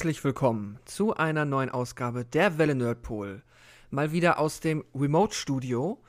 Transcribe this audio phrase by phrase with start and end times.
[0.00, 3.42] Herzlich willkommen zu einer neuen Ausgabe der Welle Nerdpol.
[3.90, 6.00] Mal wieder aus dem Remote Studio.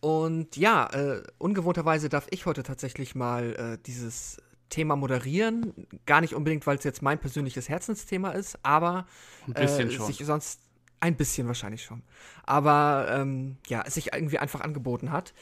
[0.00, 5.72] Und ja, äh, ungewohnterweise darf ich heute tatsächlich mal äh, dieses Thema moderieren.
[6.04, 9.06] Gar nicht unbedingt, weil es jetzt mein persönliches Herzensthema ist, aber
[9.46, 10.60] Ein bisschen äh, sich sonst
[11.00, 12.02] ein bisschen wahrscheinlich schon.
[12.44, 15.32] Aber ähm, ja, es sich irgendwie einfach angeboten hat.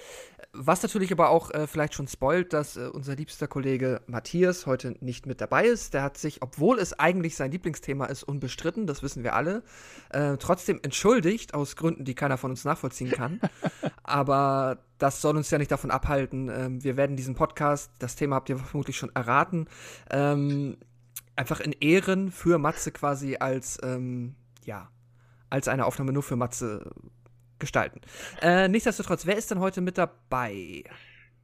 [0.61, 4.97] Was natürlich aber auch äh, vielleicht schon spoilt, dass äh, unser liebster Kollege Matthias heute
[4.99, 5.95] nicht mit dabei ist.
[5.95, 9.63] Der hat sich, obwohl es eigentlich sein Lieblingsthema ist, unbestritten, das wissen wir alle,
[10.11, 13.41] äh, trotzdem entschuldigt, aus Gründen, die keiner von uns nachvollziehen kann.
[14.03, 16.49] aber das soll uns ja nicht davon abhalten.
[16.49, 19.69] Ähm, wir werden diesen Podcast, das Thema habt ihr vermutlich schon erraten,
[20.11, 20.77] ähm,
[21.37, 24.91] einfach in Ehren für Matze quasi als, ähm, ja,
[25.51, 26.91] als eine Aufnahme nur für Matze
[27.59, 28.01] gestalten.
[28.43, 30.85] Äh, nichtsdestotrotz, wer ist denn heute mit dabei?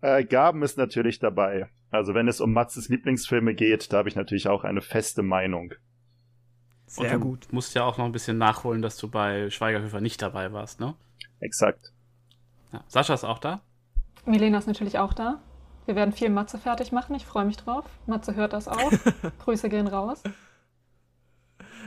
[0.01, 1.69] Äh, Gaben ist natürlich dabei.
[1.91, 5.75] Also wenn es um Matzes Lieblingsfilme geht, da habe ich natürlich auch eine feste Meinung.
[6.87, 7.49] Sehr Und du gut.
[7.53, 10.95] musst ja auch noch ein bisschen nachholen, dass du bei Schweigerhöfer nicht dabei warst, ne?
[11.41, 11.93] Exakt.
[12.73, 12.85] Ja.
[12.89, 13.63] Sascha ist auch da.
[14.27, 15.41] Milena ist natürlich auch da.
[15.87, 17.15] Wir werden viel Matze fertig machen.
[17.15, 17.85] Ich freue mich drauf.
[18.07, 18.93] Matze hört das auch.
[19.45, 20.23] Grüße gehen raus.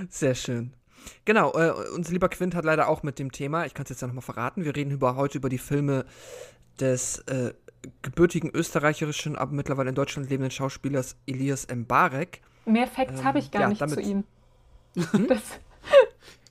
[0.09, 0.73] Sehr schön.
[1.25, 4.01] Genau, äh, unser lieber Quint hat leider auch mit dem Thema, ich kann es jetzt
[4.01, 6.05] ja nochmal verraten, wir reden über, heute über die Filme
[6.79, 7.53] des äh,
[8.01, 12.41] gebürtigen österreicherischen, aber mittlerweile in Deutschland lebenden Schauspielers Elias Mbarek.
[12.65, 14.23] Mehr Facts Ähm, habe ich gar ja, nicht damit- zu ihm.
[15.27, 15.41] Das,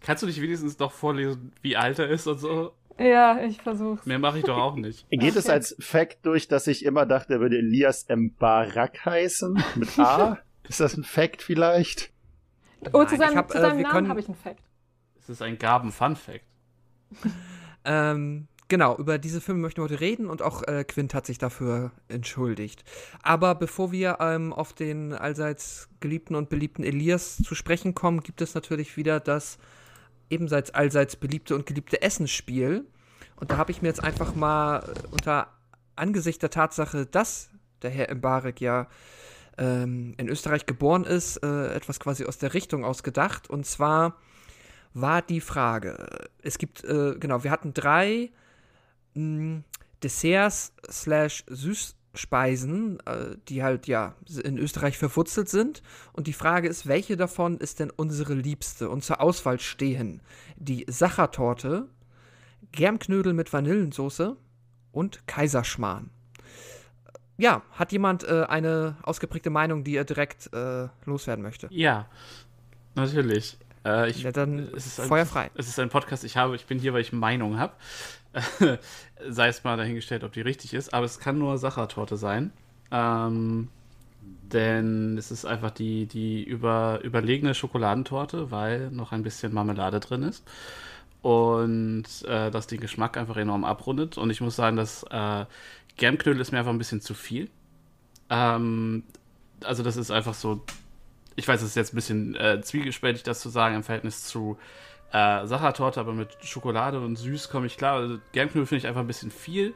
[0.02, 2.72] Kannst du nicht wenigstens noch vorlesen, wie alt er ist und so?
[2.98, 4.06] ja, ich versuch's.
[4.06, 5.06] Mehr mache ich doch auch nicht.
[5.10, 5.52] Geht es Okay.
[5.54, 9.62] als Fact durch, dass ich immer dachte, er würde Elias Mbarak heißen?
[9.74, 10.38] Mit A?
[10.68, 12.12] ist das ein Fact vielleicht?
[12.92, 14.36] Oh, Nein, zu ich seinem, hab, zu äh, seinem wir Namen können- habe ich einen
[14.36, 14.62] Fact.
[15.18, 16.44] Es ist ein Gaben-Fun-Fact.
[17.88, 21.38] Ähm, genau, über diese Filme möchten wir heute reden und auch äh, Quint hat sich
[21.38, 22.82] dafür entschuldigt.
[23.22, 28.40] Aber bevor wir ähm, auf den allseits geliebten und beliebten Elias zu sprechen kommen, gibt
[28.40, 29.58] es natürlich wieder das
[30.30, 32.84] ebenseits allseits beliebte und geliebte Essensspiel.
[33.36, 35.46] Und da habe ich mir jetzt einfach mal äh, unter
[35.94, 37.50] Angesicht der Tatsache, dass
[37.82, 38.88] der Herr Mbarek ja
[39.58, 43.48] ähm, in Österreich geboren ist, äh, etwas quasi aus der Richtung ausgedacht.
[43.48, 44.16] Und zwar
[44.94, 48.30] war die Frage, es gibt, äh, genau, wir hatten drei
[49.14, 49.62] mh,
[50.02, 55.82] Desserts slash Süßspeisen, äh, die halt, ja, in Österreich verwurzelt sind.
[56.12, 58.88] Und die Frage ist, welche davon ist denn unsere liebste?
[58.88, 60.22] Und zur Auswahl stehen
[60.56, 61.88] die Sachertorte,
[62.72, 64.36] Germknödel mit Vanillensoße
[64.92, 66.10] und Kaiserschmarrn.
[67.38, 71.68] Ja, hat jemand äh, eine ausgeprägte Meinung, die er direkt äh, loswerden möchte?
[71.70, 72.06] Ja,
[72.94, 73.58] natürlich.
[73.84, 75.50] Äh, ich, Ja, dann es ist ein- Feuer frei.
[75.54, 77.74] Es ist ein Podcast, ich habe, ich bin hier, weil ich Meinung habe.
[79.28, 82.52] Sei es mal dahingestellt, ob die richtig ist, aber es kann nur Sachertorte sein.
[82.90, 83.68] Ähm,
[84.52, 90.22] denn es ist einfach die, die über, überlegene Schokoladentorte, weil noch ein bisschen Marmelade drin
[90.22, 90.44] ist.
[91.22, 94.16] Und äh, das den Geschmack einfach enorm abrundet.
[94.18, 95.44] Und ich muss sagen, dass äh,
[95.96, 97.50] Germknödel ist mir einfach ein bisschen zu viel.
[98.30, 99.04] Ähm,
[99.64, 100.62] also das ist einfach so,
[101.36, 104.58] ich weiß, es ist jetzt ein bisschen äh, zwiegespältig, das zu sagen im Verhältnis zu
[105.12, 107.96] äh, Sachertorte, aber mit Schokolade und süß komme ich klar.
[107.96, 109.74] Also, Germknödel finde ich einfach ein bisschen viel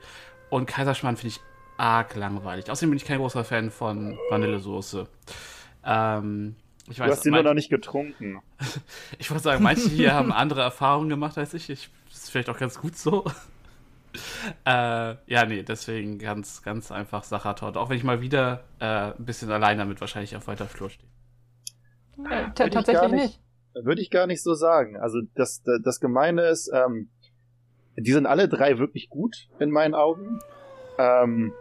[0.51, 1.41] und Kaiserschmarrn finde ich
[1.79, 2.71] arg langweilig.
[2.71, 5.07] Außerdem bin ich kein großer Fan von Vanillesoße.
[5.85, 6.57] Ähm,
[6.89, 8.41] ich Du weiß, hast ihn mein- noch nicht getrunken.
[9.19, 11.71] ich wollte sagen, manche hier haben andere Erfahrungen gemacht als ich.
[11.71, 13.25] ich das ist vielleicht auch ganz gut so.
[14.65, 17.78] Äh, ja, nee, deswegen ganz, ganz einfach Sachertorte.
[17.78, 21.09] Auch wenn ich mal wieder äh, ein bisschen allein damit wahrscheinlich auf weiter Flur stehe.
[22.18, 23.22] Äh, Würde ich t- tatsächlich gar nicht.
[23.22, 23.84] nicht.
[23.84, 24.97] Würde ich gar nicht so sagen.
[24.97, 27.10] Also das, das Gemeine ist, ähm,
[27.97, 30.41] die sind alle drei wirklich gut in meinen Augen.
[30.98, 31.53] Ähm,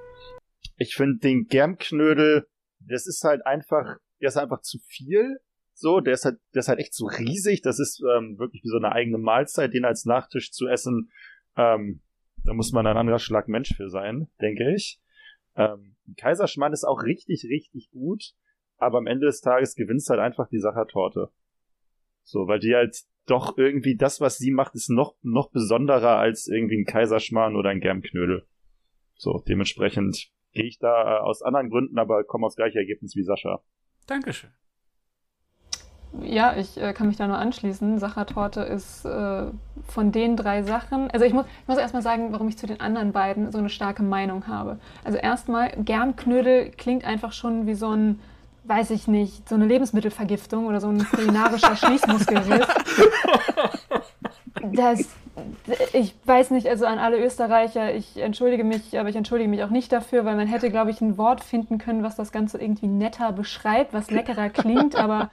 [0.78, 2.48] ich finde den Germknödel,
[2.80, 5.40] das ist halt einfach, der ist einfach zu viel.
[5.74, 7.62] So, der ist halt, der ist halt echt so riesig.
[7.62, 11.12] Das ist ähm, wirklich wie so eine eigene Mahlzeit, den als Nachtisch zu essen.
[11.56, 12.02] Ähm,
[12.50, 15.00] da muss man ein anderer Schlag Mensch für sein, denke ich.
[15.56, 18.34] Ähm, Kaiserschmarrn ist auch richtig, richtig gut.
[18.78, 21.30] Aber am Ende des Tages gewinnt halt einfach die Sachertorte.
[22.24, 26.48] So, weil die halt doch irgendwie das, was sie macht, ist noch, noch besonderer als
[26.48, 28.48] irgendwie ein Kaiserschmarrn oder ein Germknödel.
[29.14, 33.24] So, dementsprechend gehe ich da äh, aus anderen Gründen, aber komme aufs gleiche Ergebnis wie
[33.24, 33.62] Sascha.
[34.08, 34.50] Dankeschön.
[36.24, 38.00] Ja, ich äh, kann mich da nur anschließen.
[38.00, 39.44] Sachertorte ist äh,
[39.88, 41.12] von den drei Sachen.
[41.12, 43.70] Also ich muss, ich muss erstmal sagen, warum ich zu den anderen beiden so eine
[43.70, 44.80] starke Meinung habe.
[45.04, 48.20] Also erstmal, Germknödel klingt einfach schon wie so ein,
[48.64, 52.68] weiß ich nicht, so eine Lebensmittelvergiftung oder so ein kulinarischer Schließmuskelriss.
[54.74, 55.10] Das,
[55.94, 59.70] ich weiß nicht, also an alle Österreicher, ich entschuldige mich, aber ich entschuldige mich auch
[59.70, 62.88] nicht dafür, weil man hätte, glaube ich, ein Wort finden können, was das Ganze irgendwie
[62.88, 65.30] netter beschreibt, was leckerer klingt, aber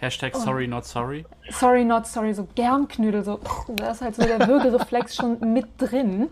[0.00, 1.24] Hashtag sorry, not sorry.
[1.50, 6.30] sorry, not sorry, so Germknödel, so, da ist halt so der Würgereflex schon mit drin.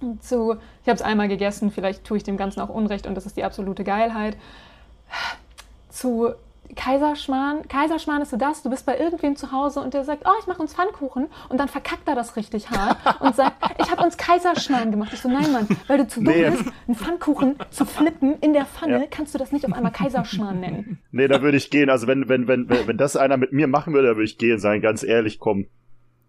[0.00, 3.14] Und Zu, ich habe es einmal gegessen, vielleicht tue ich dem Ganzen auch Unrecht und
[3.14, 4.36] das ist die absolute Geilheit.
[5.90, 6.32] Zu
[6.76, 7.66] Kaiserschmarrn.
[7.68, 10.46] Kaiserschmarrn ist so das, du bist bei irgendwem zu Hause und der sagt, oh, ich
[10.46, 14.16] mache uns Pfannkuchen und dann verkackt er das richtig hart und sagt, ich habe uns
[14.16, 15.12] Kaiserschmarrn gemacht.
[15.12, 16.50] Ich so, nein, Mann, weil du zu dumm Nee.
[16.50, 19.06] bist, einen Pfannkuchen zu flippen in der Pfanne, Ja.
[19.10, 20.98] kannst du das nicht auf einmal Kaiserschmarrn nennen.
[21.10, 21.90] Nee, da würde ich gehen.
[21.90, 24.38] Also wenn, wenn, wenn, wenn, wenn das einer mit mir machen würde, da würde ich
[24.38, 25.66] gehen sagen, ganz ehrlich, komm.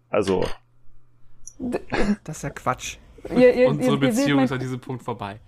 [0.08, 0.44] Also,
[2.24, 2.96] Das ist ja Quatsch.
[3.36, 5.38] Ihr, ihr, Unsere ihr, Beziehung mein ist an diesem Punkt vorbei.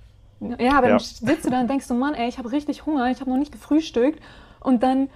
[0.41, 0.97] Ja, aber Ja.
[0.97, 3.31] dann sitzt du da und denkst du, Mann, ey, ich habe richtig Hunger, ich habe
[3.31, 4.21] noch nicht gefrühstückt.
[4.62, 5.09] Und dann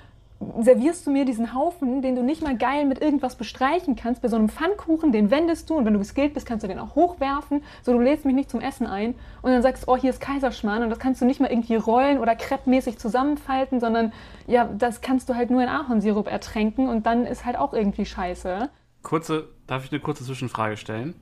[0.61, 4.21] servierst du mir diesen Haufen, den du nicht mal geil mit irgendwas bestreichen kannst.
[4.21, 6.79] Bei so einem Pfannkuchen, den wendest du und wenn du geskillt bist, kannst du den
[6.79, 7.63] auch hochwerfen.
[7.83, 10.83] So, du lädst mich nicht zum Essen ein und dann sagst, oh, hier ist Kaiserschmarrn
[10.83, 14.13] und das kannst du nicht mal irgendwie rollen oder kreppmäßig zusammenfalten, sondern
[14.47, 18.05] ja, das kannst du halt nur in Ahornsirup ertränken und dann ist halt auch irgendwie
[18.05, 18.69] scheiße.
[19.03, 21.15] Kurze, darf ich eine kurze Zwischenfrage stellen?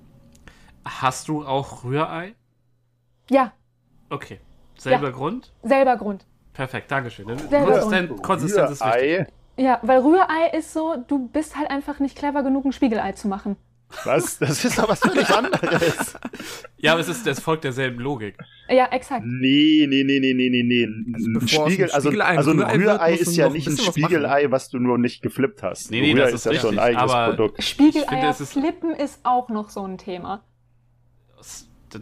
[0.84, 2.34] Hast du auch Rührei?
[3.30, 3.52] Ja,
[4.10, 4.38] Okay.
[4.78, 5.12] Selber Ja.
[5.12, 5.52] Grund?
[5.62, 6.26] selber Grund.
[6.54, 7.26] Perfekt, Dankeschön.
[7.26, 9.02] Konsisten Konsistenz ist wichtig.
[9.02, 9.26] Rührei.
[9.56, 13.28] Ja, weil Rührei ist so, du bist halt einfach nicht clever genug, ein Spiegelei zu
[13.28, 13.56] machen.
[14.04, 14.38] Was?
[14.38, 16.16] Das ist doch was völlig anderes.
[16.78, 18.36] Ja, aber es ist das folgt derselben Logik.
[18.68, 19.24] Ja, exakt.
[19.24, 20.88] Nee, nee, nee, nee, nee, nee, nee.
[21.14, 24.50] Also Ein Spiegel, also, Spiegelei ein also ein Rührei ist ja ein nicht ein Spiegelei,
[24.50, 25.90] was du nur nicht geflippt hast.
[25.92, 27.62] Nee, nee, Rührei das ist ja schon ein richtig, eigenes aber- Produkt.
[27.62, 30.42] Spiegeleier ist- flippen ist auch noch so ein Thema.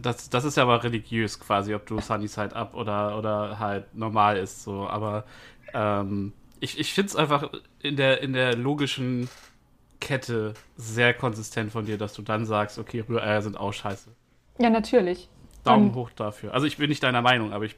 [0.01, 3.95] Das, das, ist ja aber religiös quasi, ob du Sunny Side Up oder, oder halt
[3.95, 4.63] normal ist.
[4.63, 4.87] So.
[4.87, 5.25] Aber
[5.73, 7.49] ähm, ich, ich finde es einfach
[7.81, 9.29] in der, in der logischen
[9.99, 14.09] Kette sehr konsistent von dir, dass du dann sagst, okay, Rühreier sind auch scheiße.
[14.59, 15.29] Ja, natürlich.
[15.63, 16.53] Daumen Und- hoch dafür.
[16.53, 17.75] Also ich bin nicht deiner Meinung, aber ich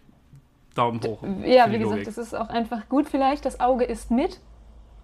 [0.76, 1.24] Daumen hoch.
[1.46, 3.46] Ja, wie gesagt, das ist auch einfach gut vielleicht.
[3.46, 4.42] Das Auge isst mit.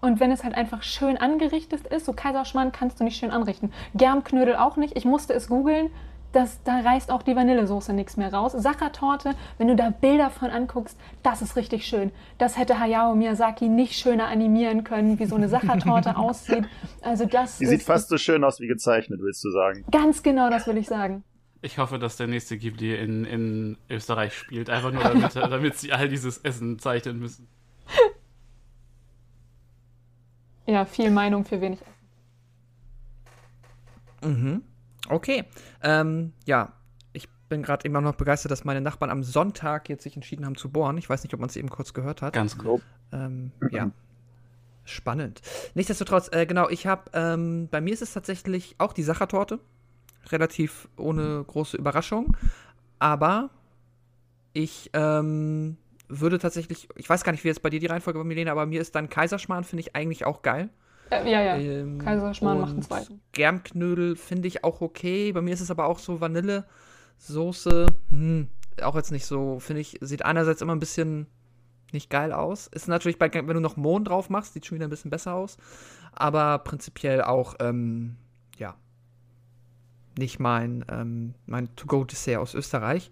[0.02, 3.72] Und wenn es halt einfach schön angerichtet ist, so Kaiserschmarrn kannst du nicht schön anrichten.
[3.94, 4.96] Germknödel auch nicht.
[4.96, 5.90] Ich musste es googeln.
[6.32, 8.52] Das, da reißt auch die Vanillesoße nichts mehr raus.
[8.52, 12.10] Sachertorte, wenn du da Bilder von anguckst, das ist richtig schön.
[12.38, 16.64] Das hätte Hayao Miyazaki nicht schöner animieren können, wie so eine Sachertorte aussieht.
[17.02, 19.84] Also das Die ist sieht fast so schön aus wie gezeichnet, willst du sagen.
[19.90, 21.22] ganz genau, das will ich sagen.
[21.60, 24.68] Ich hoffe, dass der nächste Ghibli in, in Österreich spielt.
[24.70, 27.46] Einfach nur, damit, damit sie all dieses Essen zeichnen müssen.
[30.66, 31.78] Ja, viel Meinung für wenig.
[34.24, 34.62] Mhm.
[35.08, 35.44] Okay.
[35.82, 36.72] Ähm, ja,
[37.12, 40.56] ich bin gerade immer noch begeistert, dass meine Nachbarn am Sonntag jetzt sich entschieden haben
[40.56, 40.98] zu bohren.
[40.98, 42.32] Ich weiß nicht, ob man es eben kurz gehört hat.
[42.34, 42.82] Ganz gut.
[43.12, 43.90] Ähm, ja.
[44.84, 45.40] Spannend.
[45.74, 49.60] Nichtsdestotrotz, äh, genau, ich habe, ähm, bei mir ist es tatsächlich auch die Sachertorte.
[50.30, 52.36] Relativ ohne große Überraschung.
[52.98, 53.50] Aber
[54.52, 55.76] ich ähm,
[56.08, 58.66] würde tatsächlich, ich weiß gar nicht, wie jetzt bei dir die Reihenfolge war, Milena, aber
[58.66, 60.68] mir ist dann Kaiserschmarrn, finde ich eigentlich auch geil.
[61.10, 61.56] Äh, ja, ja.
[61.56, 63.20] Ähm, Kaiserschmarrn macht einen zweiten.
[63.32, 65.32] Germknödel finde ich auch okay.
[65.32, 67.86] Bei mir ist es aber auch so Vanillesoße.
[68.10, 68.48] Hm,
[68.82, 71.26] auch jetzt nicht so, finde ich, sieht einerseits immer ein bisschen
[71.92, 72.66] nicht geil aus.
[72.68, 75.34] Ist natürlich, bei, wenn du noch Mohn drauf machst, sieht schon wieder ein bisschen besser
[75.34, 75.58] aus.
[76.12, 78.16] Aber prinzipiell auch, ähm,
[78.56, 78.74] ja,
[80.18, 83.10] nicht mein, ähm, mein To-Go-Dessert aus Österreich.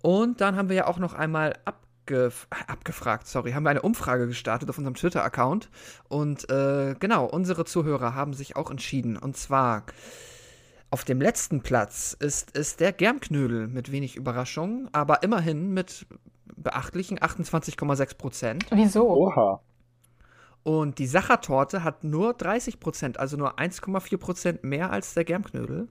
[0.00, 1.54] Und dann haben wir ja auch noch einmal
[2.02, 5.70] abgef abgefragt, sorry, haben wir eine Umfrage gestartet auf unserem Twitter-Account.
[6.08, 9.16] Und äh, genau, unsere Zuhörer haben sich auch entschieden.
[9.16, 9.84] Und zwar
[10.90, 16.06] auf dem letzten Platz ist es der Germknödel mit wenig Überraschung, aber immerhin mit
[16.56, 18.66] beachtlichen 28,6 Prozent.
[18.70, 19.08] Wieso?
[19.08, 19.60] Oha.
[20.64, 25.88] Und die Sachertorte hat nur 30 Prozent, also nur 1,4 Prozent mehr als der Germknödel.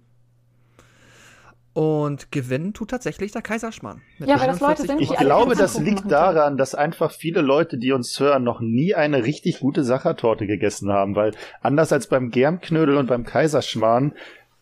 [1.74, 4.02] Und gewinnen tut tatsächlich der Kaiserschmarrn.
[4.20, 7.12] mit Ja, weil das Leute 41 sind, die Ich glaube, das liegt daran, dass einfach
[7.12, 11.94] viele Leute, die uns hören, noch nie eine richtig gute Sachertorte gegessen haben, weil anders
[11.94, 14.14] als beim Germknödel und beim Kaiserschmarrn,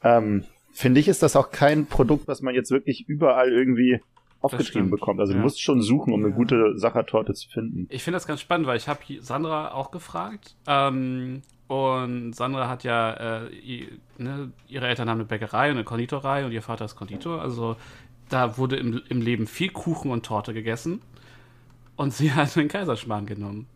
[0.03, 4.01] ähm, finde ich, ist das auch kein Produkt, was man jetzt wirklich überall irgendwie
[4.41, 5.19] aufgeschrieben bekommt.
[5.19, 5.39] Also Ja.
[5.39, 7.87] du musst schon suchen, um eine gute Sachertorte zu finden.
[7.89, 12.83] Ich finde das ganz spannend, weil ich habe Sandra auch gefragt, ähm, Und Sandra hat
[12.83, 13.11] ja,
[13.45, 16.95] äh, i- ne, ihre Eltern haben eine Bäckerei und eine Konditorei und ihr Vater ist
[16.95, 17.41] Konditor.
[17.41, 17.75] Also
[18.27, 20.99] da wurde im, im Leben viel Kuchen und Torte gegessen.
[21.95, 23.67] Und sie hat den Kaiserschmarrn genommen.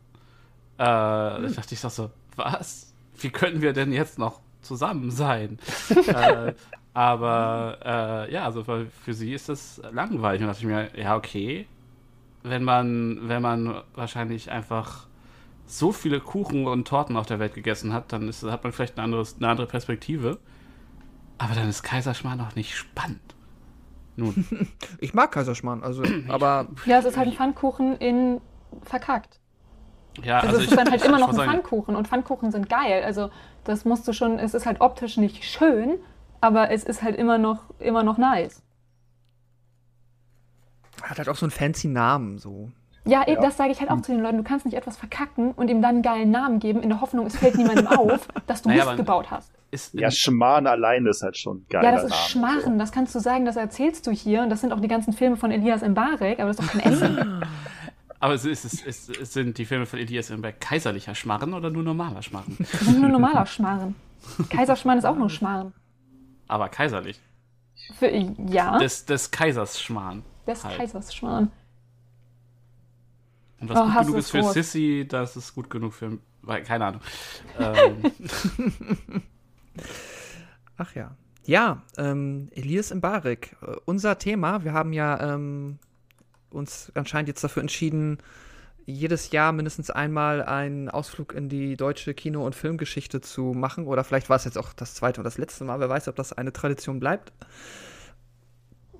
[0.77, 2.93] Äh, Da dachte ich doch so, was?
[3.19, 5.59] Wie können wir denn jetzt noch zusammen sein?
[6.07, 6.53] äh,
[6.95, 7.77] aber
[8.27, 10.41] äh, ja, also für, für sie ist das langweilig.
[10.41, 11.67] Und da dachte ich mir, ja, okay.
[12.41, 15.05] Wenn man, wenn man wahrscheinlich einfach
[15.77, 18.97] so viele Kuchen und Torten auf der Welt gegessen hat, dann ist, hat man vielleicht
[18.97, 20.39] eine, anderes, eine andere Perspektive.
[21.37, 23.35] Aber dann ist Kaiserschmarrn noch nicht spannend.
[24.15, 24.45] Nun,
[24.99, 28.41] Ich mag Kaiserschmarrn, also, aber Ja, es ist halt ein Pfannkuchen in
[28.83, 29.39] verkackt.
[30.23, 32.51] ja, Also, also es ich, ist dann halt immer noch ein sagen, Pfannkuchen und Pfannkuchen
[32.51, 33.03] sind geil.
[33.03, 33.29] Also
[33.63, 35.97] das musst du schon, es ist halt optisch nicht schön,
[36.41, 38.61] aber es ist halt immer noch, immer noch nice.
[41.01, 42.71] hat halt auch so einen fancy Namen, so.
[43.05, 43.41] Ja, Ja.
[43.41, 44.37] das sage ich halt auch zu den Leuten.
[44.37, 47.25] Du kannst nicht etwas verkacken und ihm dann einen geilen Namen geben, in der Hoffnung,
[47.25, 49.51] es fällt niemandem auf, dass du Naja, Mist gebaut hast.
[49.71, 51.83] ist Ja, Schmarrn allein ist halt schon geil.
[51.83, 54.71] Ja, das ist Schmarren, das kannst du sagen, das erzählst du hier und das sind
[54.71, 57.41] auch die ganzen Filme von Elias Mbarek, aber das ist doch kein Ende.
[58.21, 61.69] aber es, ist, es, ist, es sind die Filme von Elias Mberg kaiserlicher Schmarren oder
[61.69, 62.55] nur normaler Schmarren?
[62.59, 63.95] Das ist nur normaler Schmarren.
[64.49, 65.73] Kaiserschmarrn ist auch nur Schmarren.
[66.47, 67.19] Aber kaiserlich.
[67.99, 70.23] Für, ja, Des, des Kaisers Schmarrn.
[70.47, 70.77] des halt.
[70.77, 71.51] Kaisers Schmarren.
[73.63, 74.53] Und was Oh, gut genug ist für groß.
[74.53, 76.17] Sissy, das ist gut genug für.
[76.65, 77.01] Keine Ahnung.
[77.59, 78.11] ähm,
[80.77, 81.15] Ach ja.
[81.45, 84.63] Ja, ähm, Elias Mbarek, äh, unser Thema.
[84.63, 85.77] Wir haben ja ähm,
[86.49, 88.17] uns anscheinend jetzt dafür entschieden,
[88.85, 93.87] jedes Jahr mindestens einmal einen Ausflug in die deutsche Kino- und Filmgeschichte zu machen.
[93.87, 95.79] Oder vielleicht war es jetzt auch das zweite oder das letzte Mal.
[95.79, 97.31] Wer weiß, ob das eine Tradition bleibt.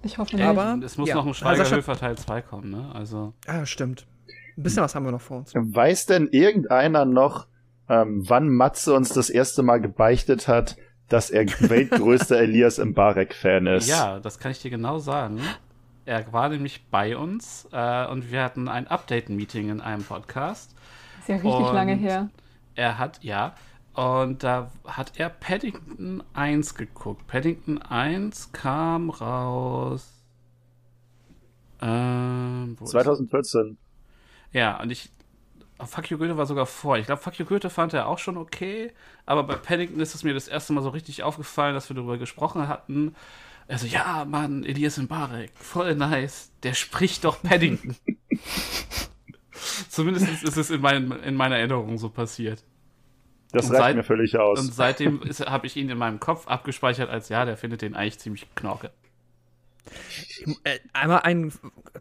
[0.03, 0.45] Ich hoffe nicht.
[0.45, 1.15] Aber- es muss ja.
[1.15, 2.91] noch ein Sascha- Schweigerhöfer Teil 2 kommen, ne?
[2.93, 3.33] Also.
[3.47, 4.05] Ah, stimmt.
[4.57, 5.53] Ein bisschen was haben wir noch vor uns.
[5.55, 7.47] Weiß denn irgendeiner noch,
[7.89, 10.75] ähm, wann Matze uns das erste Mal gebeichtet hat,
[11.09, 13.87] dass er weltgrößter Elias Mbarek-Fan ist?
[13.89, 15.39] Ja, das kann ich dir genau sagen.
[16.05, 20.75] Er war nämlich bei uns äh, und wir hatten ein Update-Meeting in einem Podcast.
[21.21, 22.29] ist ja richtig und- lange her.
[22.75, 23.53] Er hat, ja,
[23.93, 27.27] und da hat er Paddington 1 geguckt.
[27.27, 30.09] Paddington 1 kam raus.
[31.81, 33.77] Ähm, wo ist- 2014.
[34.53, 35.09] Ja, und ich.
[35.85, 36.97] Fuck You Goethe war sogar vor.
[36.97, 38.93] Ich glaube, Fuck You Goethe fand er auch schon okay.
[39.25, 42.17] Aber bei Paddington ist es mir das erste Mal so richtig aufgefallen, dass wir darüber
[42.17, 43.15] gesprochen hatten.
[43.67, 46.51] Also, ja, Mann, Elias Mbarek, voll nice.
[46.63, 47.95] Der spricht doch Paddington.
[49.89, 52.63] Zumindest ist es in, mein, in meiner Erinnerung so passiert.
[53.51, 54.59] Das Und reicht seit- mir völlig aus.
[54.59, 58.19] Und seitdem habe ich ihn in meinem Kopf abgespeichert als, ja, der findet den eigentlich
[58.19, 58.91] ziemlich knorke.
[60.63, 61.51] Äh, einmal ein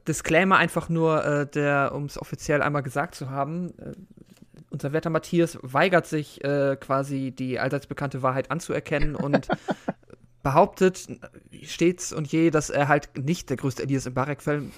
[0.07, 3.71] Disclaimer einfach nur, äh, der, um es offiziell einmal gesagt zu haben.
[3.79, 3.93] Äh,
[4.71, 9.49] unser werter Matthias weigert sich quasi die allseits bekannte Wahrheit anzuerkennen und
[10.43, 11.07] behauptet
[11.63, 14.73] stets und je, dass er halt nicht der größte Elias Mbarek-Fan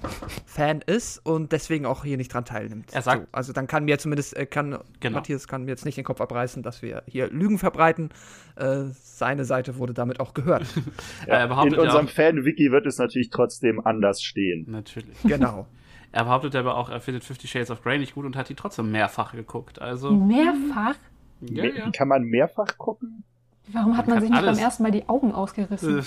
[0.46, 2.92] Fan ist und deswegen auch hier nicht dran teilnimmt.
[2.92, 5.14] Er sagt- so, also dann kann mir zumindest, äh, kann Genau.
[5.18, 8.10] Matthias kann mir jetzt nicht den Kopf abreißen, dass wir hier Lügen verbreiten.
[8.56, 10.64] Äh, seine Seite wurde damit auch gehört.
[11.26, 14.66] ja, er behauptet in ja unserem auch- Fan-Wiki wird es natürlich trotzdem anders stehen.
[14.68, 15.16] Natürlich.
[15.22, 15.66] genau.
[16.16, 18.54] Er behauptet aber auch, er findet Fifty Shades of Grey nicht gut und hat die
[18.54, 19.82] trotzdem mehrfach geguckt.
[19.82, 20.94] Also, Mehrfach?
[21.40, 21.90] ja, ja.
[21.90, 23.24] Kann man mehrfach gucken?
[23.72, 24.56] Warum hat Man man sich nicht alles.
[24.56, 26.00] beim ersten Mal die Augen ausgerissen?
[26.00, 26.02] Äh,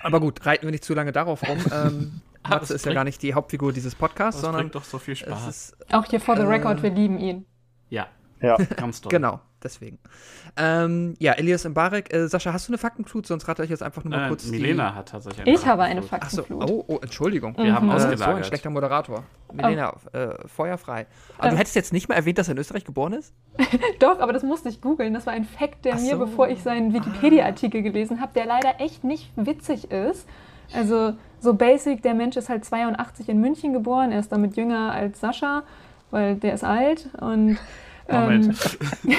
[0.00, 1.58] Aber gut, reiten wir nicht zu lange darauf rum.
[1.72, 4.84] Ähm, Matze es ist ja gar nicht die Hauptfigur dieses Podcasts, Das sondern bringt doch
[4.84, 5.46] so viel Spaß.
[5.48, 7.46] ist Auch hier for the Äh, record, wir lieben ihn.
[7.88, 8.06] Ja,
[8.42, 8.56] Ja.
[8.76, 9.08] ganz toll.
[9.10, 9.98] genau deswegen.
[10.56, 12.12] Ähm, ja, Elias Mbarek.
[12.12, 13.26] Äh, Sascha, hast du eine Faktenflut?
[13.26, 14.46] Sonst rate ich jetzt einfach nur mal Äh, kurz.
[14.46, 16.48] Milena hat tatsächlich eine Ich habe eine Faktenflut.
[16.48, 16.62] Die...
[16.62, 17.56] Achso, oh, oh, Entschuldigung.
[17.58, 17.92] Wir haben Mhm.
[17.92, 18.46] Äh, so ein ausgelagert.
[18.46, 19.24] schlechter Moderator.
[19.52, 21.06] Milena, äh, feuerfrei.
[21.38, 21.58] Aber du Ähm.
[21.58, 23.32] hättest jetzt nicht mal erwähnt, dass er in Österreich geboren ist?
[24.00, 25.14] Doch, aber das musste ich googeln.
[25.14, 26.18] Das war ein Fact, der Ach mir, so.
[26.18, 30.26] bevor ich seinen Wikipedia-Artikel gelesen habe, der leider echt nicht witzig ist.
[30.74, 34.92] Also so basic, der Mensch ist halt 82 in München geboren, er ist damit jünger
[34.92, 35.62] als Sascha,
[36.10, 37.58] weil der ist alt und.
[38.08, 38.54] Ähm,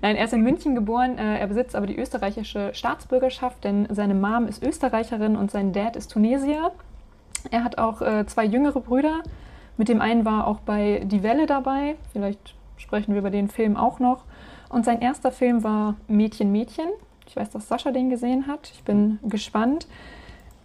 [0.00, 4.14] Nein, er ist in München geboren, äh, er besitzt aber die österreichische Staatsbürgerschaft, denn seine
[4.14, 6.72] Mom ist Österreicherin und sein Dad ist Tunesier.
[7.50, 9.22] Er hat auch äh, zwei jüngere Brüder.
[9.76, 11.96] Mit dem einen war auch bei Die Welle dabei.
[12.12, 14.24] Vielleicht sprechen wir über den Film auch noch.
[14.68, 16.88] Und sein erster Film war Mädchen, Mädchen.
[17.26, 18.70] Ich weiß, dass Sascha den gesehen hat.
[18.74, 19.86] Ich bin gespannt.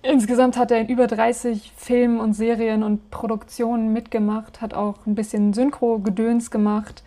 [0.03, 5.13] Insgesamt hat er in über 30 Filmen und Serien und Produktionen mitgemacht, hat auch ein
[5.13, 7.03] bisschen Synchro-Gedöns gemacht.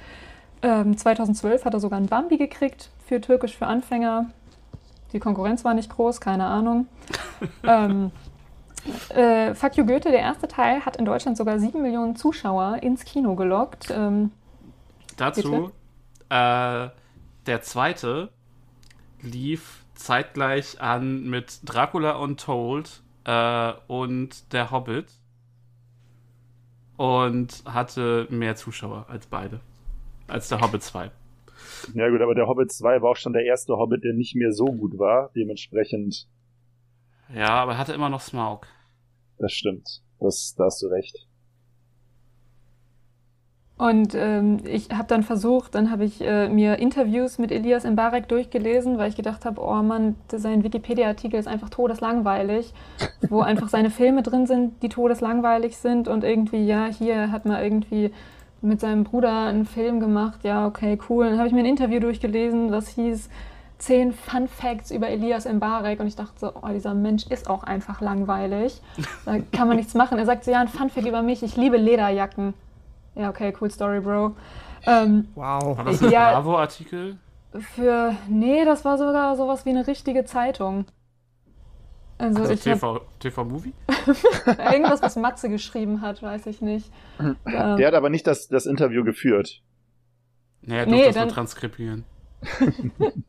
[0.63, 4.31] Ähm, 2012 hat er sogar einen Bambi gekriegt für Türkisch für Anfänger.
[5.13, 6.87] Die Konkurrenz war nicht groß, keine Ahnung.
[7.65, 8.13] ähm,
[9.09, 13.05] äh, Fuck You Goethe, der erste Teil, hat in Deutschland sogar 7 Millionen Zuschauer ins
[13.05, 13.91] Kino gelockt.
[13.91, 14.31] Ähm,
[15.17, 15.71] Dazu,
[16.29, 16.89] äh,
[17.47, 18.31] der zweite
[19.21, 25.07] lief zeitgleich an mit Dracula Untold äh, und Der Hobbit
[26.97, 29.61] und hatte mehr Zuschauer als beide.
[30.29, 31.11] Als der Hobbit 2.
[31.95, 34.53] Ja gut, aber der Hobbit 2 war auch schon der erste Hobbit, der nicht mehr
[34.53, 35.31] so gut war.
[35.35, 36.29] Dementsprechend,
[37.35, 38.67] Ja, aber er hatte immer noch Smaug.
[39.39, 40.03] das stimmt.
[40.21, 41.27] Das, da hast du recht.
[43.77, 48.29] Und ähm, ich habe dann versucht, dann habe ich äh, mir Interviews mit Elias Mbarek
[48.29, 52.73] durchgelesen, weil ich gedacht habe, oh Mann, sein Wikipedia-Artikel ist einfach todeslangweilig,
[53.29, 57.61] wo einfach seine Filme drin sind, die todeslangweilig sind und irgendwie, ja, hier hat man
[57.61, 58.13] irgendwie
[58.63, 61.29] mit seinem Bruder einen Film gemacht, ja, okay, cool.
[61.29, 63.29] Dann habe ich mir ein Interview durchgelesen, das hieß
[63.79, 67.65] zehn Fun Facts über Elias Mbarek und ich dachte so, oh, dieser Mensch ist auch
[67.65, 68.81] einfach langweilig.
[69.27, 70.17] Da kann man nichts machen.
[70.17, 72.55] Er sagt so, ja, ein Fun Fact über mich, ich liebe Lederjacken.
[73.15, 74.35] Ja, okay, cool Story, Bro.
[74.87, 75.79] Ähm, Wow.
[75.79, 76.33] War das ein Ja.
[76.33, 77.19] Bravo-Artikel?
[77.77, 80.87] für, nee, das war sogar sowas wie eine richtige Zeitung.
[82.19, 83.73] Also, Also ich habe TV, TV-Movie?
[84.73, 86.91] irgendwas, was Matze geschrieben hat, weiß ich nicht.
[87.21, 87.37] Ähm,
[87.77, 89.63] Der hat aber nicht das, das Interview geführt.
[90.63, 92.05] Nee, er Nee, durfte das dann- nur transkribieren.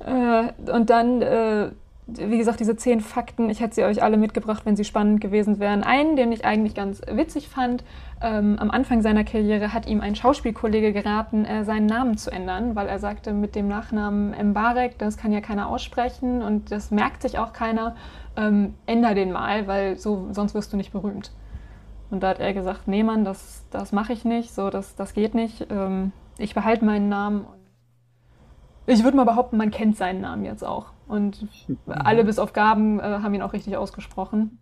[0.00, 1.70] Äh, und dann, äh,
[2.06, 5.58] wie gesagt, diese zehn Fakten, ich hätte sie euch alle mitgebracht, wenn sie spannend gewesen
[5.58, 5.82] wären.
[5.82, 7.82] Einen, den ich eigentlich ganz witzig fand,
[8.20, 12.76] ähm, am Anfang seiner Karriere hat ihm ein Schauspielkollege geraten, äh, seinen Namen zu ändern,
[12.76, 17.22] weil er sagte, mit dem Nachnamen Mbarek, das kann ja keiner aussprechen und das merkt
[17.22, 17.96] sich auch keiner.
[18.36, 21.32] Ähm, änder den mal, weil so, sonst wirst du nicht berühmt.
[22.10, 25.14] Und da hat er gesagt, nee Mann, das, das mache ich nicht, so, das, das
[25.14, 25.68] geht nicht.
[25.70, 27.46] Ähm, ich behalte meinen Namen.
[28.86, 30.93] Ich würde mal behaupten, man kennt seinen Namen jetzt auch.
[31.06, 31.46] Und
[31.86, 34.58] alle bis auf Gaben äh, haben ihn auch richtig ausgesprochen.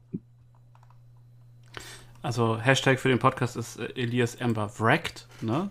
[2.22, 5.70] Also Hashtag für den Podcast ist äh, Elias Ember wrecked, ne?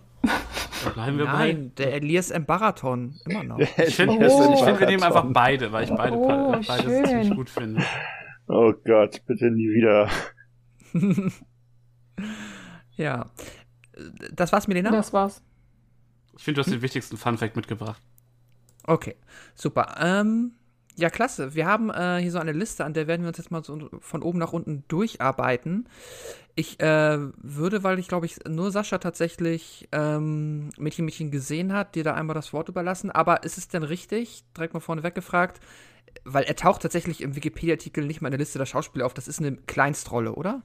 [0.84, 1.52] Da bleiben wir bei.
[1.52, 3.58] Nein, der Elias Mbarathon, immer noch.
[3.78, 4.64] Ich finde, Oh.
[4.64, 7.04] find, wir nehmen einfach beide, weil ich beide, Oh, beide schön.
[7.06, 7.82] ziemlich gut finde.
[8.48, 10.08] Oh Gott, bitte nie wieder.
[12.96, 13.30] Ja.
[14.34, 14.90] Das war's, Milena?
[14.90, 15.42] Das war's.
[16.36, 18.00] Ich finde, du hast den wichtigsten Funfact mitgebracht.
[18.84, 19.16] Okay,
[19.54, 19.94] super.
[19.98, 20.52] Ähm,
[20.96, 21.54] ja, klasse.
[21.54, 23.88] Wir haben äh, hier so eine Liste, an der werden wir uns jetzt mal so
[24.00, 25.88] von oben nach unten durcharbeiten.
[26.54, 31.94] Ich äh, würde, weil ich glaube ich nur Sascha tatsächlich ähm, Mädchen Mädchen gesehen hat,
[31.94, 33.10] dir da einmal das Wort überlassen.
[33.10, 35.60] Aber ist es denn richtig, direkt mal vorneweg gefragt,
[36.24, 39.14] weil er taucht tatsächlich im Wikipedia-Artikel nicht mal in der Liste der Schauspieler auf.
[39.14, 40.62] Das ist eine Kleinstrolle, oder?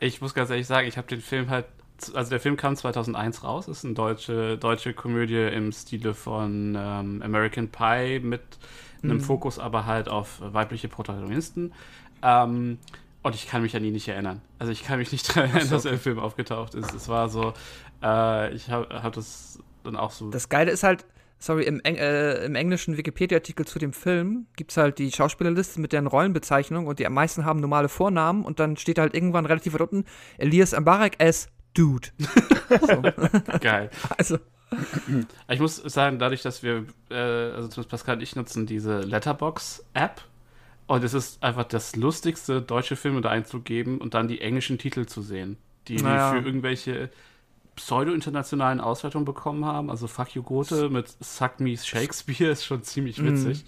[0.00, 1.66] Ich muss ganz ehrlich sagen, ich habe den Film halt,
[2.14, 7.22] also der Film kam 2001 raus, ist eine deutsche, deutsche Komödie im Stile von ähm,
[7.22, 8.42] American Pie mit
[9.02, 9.20] einem Mhm.
[9.22, 11.72] Fokus aber halt auf weibliche Protagonisten.
[12.22, 12.78] Ähm,
[13.22, 14.40] und ich kann mich an ihn nicht erinnern.
[14.58, 15.74] Also ich kann mich nicht daran erinnern, so.
[15.74, 16.94] dass er im Film aufgetaucht ist.
[16.94, 17.52] Es war so,
[18.02, 20.30] äh, ich habe hab das dann auch so.
[20.30, 21.04] Das Geile ist halt,
[21.38, 25.80] sorry, im, Eng äh, im englischen Wikipedia-Artikel zu dem Film gibt es halt die Schauspielerliste
[25.80, 29.74] mit deren Rollenbezeichnung und die meisten haben normale Vornamen und dann steht halt irgendwann relativ
[29.74, 30.04] weit unten
[30.38, 32.08] Elias Mbarek as Dude.
[32.86, 33.02] so.
[33.60, 33.90] geil.
[34.18, 34.38] Also,
[35.50, 40.22] Ich muss sagen, dadurch, dass wir, äh, also zumindest Pascal und ich nutzen diese Letterbox-App
[40.86, 45.06] und es ist einfach das lustigste, deutsche Filme da einzugeben und dann die englischen Titel
[45.06, 45.56] zu sehen,
[45.88, 46.30] die die Naja.
[46.30, 47.10] für irgendwelche
[47.76, 49.90] pseudo-internationalen Auswertungen bekommen haben.
[49.90, 53.64] Also Fuck You Goethe mit Suck Me Shakespeare ist schon ziemlich witzig.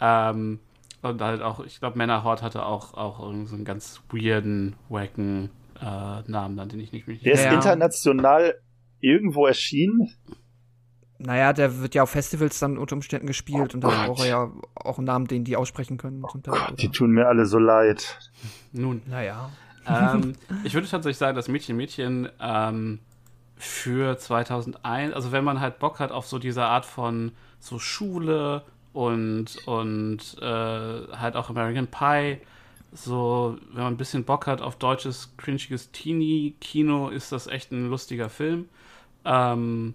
[0.00, 0.60] Ähm,
[1.02, 5.50] und halt auch, ich glaube, Männerhort hatte auch, auch irgend so einen ganz weirden, wacken
[5.80, 7.54] äh, Namen dann, den ich nicht mich Der ist Ja.
[7.54, 8.56] international
[9.00, 10.12] irgendwo erschienen.
[11.18, 14.06] naja, der wird ja auf Festivals dann unter Umständen gespielt und dann Gott.
[14.06, 16.24] braucht er ja auch einen Namen, den die aussprechen können.
[16.30, 16.72] Zum Teil, oder?
[16.76, 18.18] Die tun mir alle so leid.
[18.72, 19.50] Nun, Naja.
[19.86, 22.98] ähm, ich würde tatsächlich sagen, dass Mädchen Mädchen ähm,
[23.56, 28.62] für 2001, also wenn man halt Bock hat auf so diese Art von so Schule
[28.92, 32.38] und, und äh, halt auch American Pie,
[32.92, 37.88] so, wenn man ein bisschen Bock hat auf deutsches, cringiges Teenie-Kino, ist das echt ein
[37.90, 38.68] lustiger Film.
[39.26, 39.94] Ähm,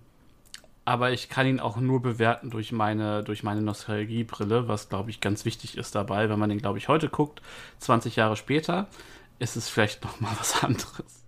[0.83, 5.21] aber ich kann ihn auch nur bewerten durch meine, durch meine Nostalgiebrille, was, glaube ich,
[5.21, 6.29] ganz wichtig ist dabei.
[6.29, 7.41] Wenn man den, glaube ich, heute guckt,
[7.79, 8.87] 20 Jahre später,
[9.39, 11.23] ist es vielleicht noch mal was anderes.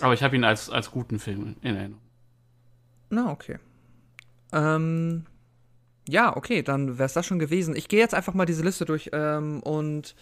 [0.00, 2.02] Aber ich habe ihn als, als guten Film in Erinnerung.
[3.10, 3.58] Na, okay.
[4.52, 5.24] Ähm,
[6.08, 7.76] ja, okay, dann wäre es das schon gewesen.
[7.76, 10.14] Ich gehe jetzt einfach mal diese Liste durch ähm, und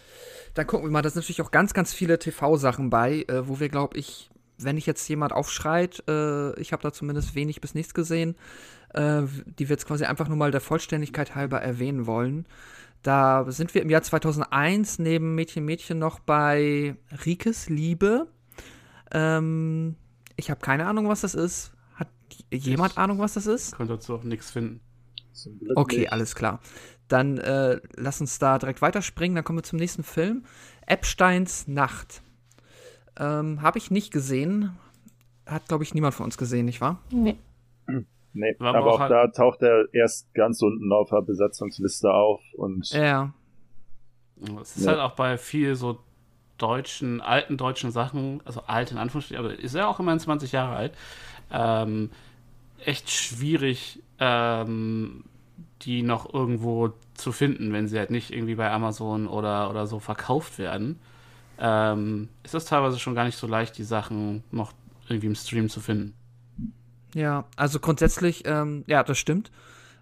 [0.53, 1.01] dann gucken wir mal.
[1.01, 4.75] Da sind natürlich auch ganz, ganz viele TV-Sachen bei, äh, wo wir, glaube ich, wenn
[4.75, 8.35] nicht jetzt jemand aufschreit, äh, ich habe da zumindest wenig bis nichts gesehen,
[8.93, 12.45] äh, die wir jetzt quasi einfach nur mal der Vollständigkeit halber erwähnen wollen.
[13.01, 18.27] Da sind wir im Jahr 2001 neben Mädchen Mädchen noch bei Rikes Liebe.
[19.11, 19.95] Ähm,
[20.37, 21.73] Ich habe keine Ahnung, was das ist.
[21.95, 22.07] Hat
[22.51, 23.75] jemand Ahnung, was das ist?
[23.75, 24.79] Konnte dazu auch nichts finden.
[25.75, 26.13] Okay, nicht.
[26.13, 26.59] alles klar.
[27.07, 29.35] Dann äh, lass uns da direkt weiterspringen.
[29.35, 30.45] Dann kommen wir zum nächsten Film.
[30.85, 32.21] Epsteins Nacht.
[33.19, 34.77] Ähm, habe ich nicht gesehen.
[35.45, 36.99] Hat, glaube ich, niemand von uns gesehen, nicht wahr?
[37.11, 37.37] Nee.
[38.35, 41.21] Nee, War aber, aber auch auch halt- da taucht er erst ganz unten auf der
[41.21, 43.31] Besatzungsliste auf und Ja.
[44.61, 44.91] Es ist Ja.
[44.91, 45.99] halt auch bei viel so
[46.57, 50.75] deutschen, alten deutschen Sachen, also alt in Anführungsstrichen, aber ist ja auch immerhin 20 Jahre
[50.75, 50.93] alt,
[51.51, 52.09] ähm,
[52.83, 55.25] echt schwierig, ähm,
[55.83, 59.99] die noch irgendwo zu finden, wenn sie halt nicht irgendwie bei Amazon oder, oder so
[59.99, 60.99] verkauft werden.
[61.59, 64.73] Ähm, ist das teilweise schon gar nicht so leicht, die Sachen noch
[65.07, 66.13] irgendwie im Stream zu finden.
[67.13, 69.51] Ja, also grundsätzlich, ähm, ja, das stimmt.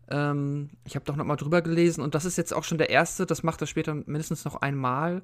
[0.10, 2.90] Ähm, ich habe doch noch mal drüber gelesen und das ist jetzt auch schon der
[2.90, 5.22] erste, das macht er später mindestens noch einmal,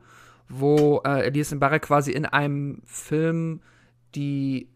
[0.50, 3.62] wo äh, Elias Mbarek quasi in einem Film
[4.16, 4.70] die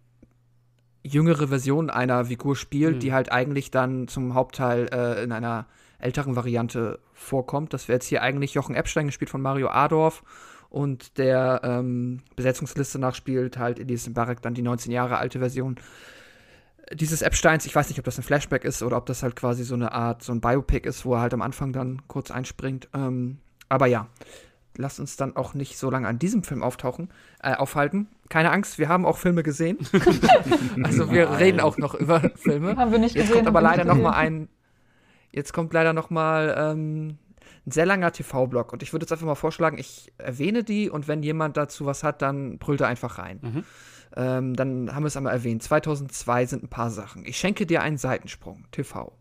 [1.04, 3.00] jüngere Version einer Figur spielt, Mhm.
[3.00, 5.66] die halt eigentlich dann zum Hauptteil äh, in einer
[6.00, 7.74] älteren Variante vorkommt.
[7.74, 10.24] Das wäre jetzt hier eigentlich Jochen Epstein gespielt von Mario Adorf
[10.72, 15.78] und der ähm, Besetzungsliste nachspielt halt Elias Mbarek dann die 19 Jahre alte Version
[16.94, 19.64] dieses Epsteins, ich weiß nicht, ob das ein Flashback ist oder ob das halt quasi
[19.64, 22.90] so eine Art, so ein Biopic ist, wo er halt am Anfang dann kurz einspringt.
[22.94, 23.38] Ähm,
[23.70, 24.08] aber ja,
[24.78, 27.10] lasst uns dann auch nicht so lange an diesem Film auftauchen,
[27.42, 28.08] äh, aufhalten.
[28.30, 29.78] Keine Angst, wir haben auch Filme gesehen.
[30.84, 31.36] also wir Nein.
[31.36, 32.76] reden auch noch über Filme.
[32.76, 33.46] Haben wir nicht Jetzt gesehen.
[33.46, 34.44] kommt aber leider nicht noch mal gesehen.
[34.44, 34.50] ein,
[35.32, 37.18] jetzt kommt leider noch mal ähm,
[37.66, 41.08] ein sehr langer TV-Block und ich würde jetzt einfach mal vorschlagen, ich erwähne die und
[41.08, 43.40] wenn jemand dazu was hat, dann brüllt er einfach rein.
[43.42, 43.64] Mhm.
[44.16, 45.64] Ähm, dann haben wir es einmal erwähnt.
[45.64, 47.26] 2002 sind ein paar Sachen.
[47.26, 48.66] Ich schenke dir einen Seitensprung.
[48.72, 49.14] TV.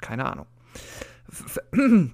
[0.00, 0.46] Keine Ahnung.
[1.28, 1.62] Ver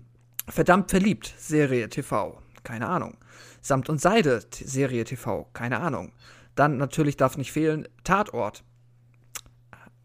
[0.49, 1.33] Verdammt verliebt.
[1.39, 2.41] Serie TV.
[2.65, 3.17] Keine Ahnung.
[3.61, 4.43] Samt und Seide.
[4.53, 5.49] Serie TV.
[5.53, 6.13] Keine Ahnung.
[6.55, 7.89] Dann natürlich darf nicht fehlen.
[8.05, 8.65] Tatort.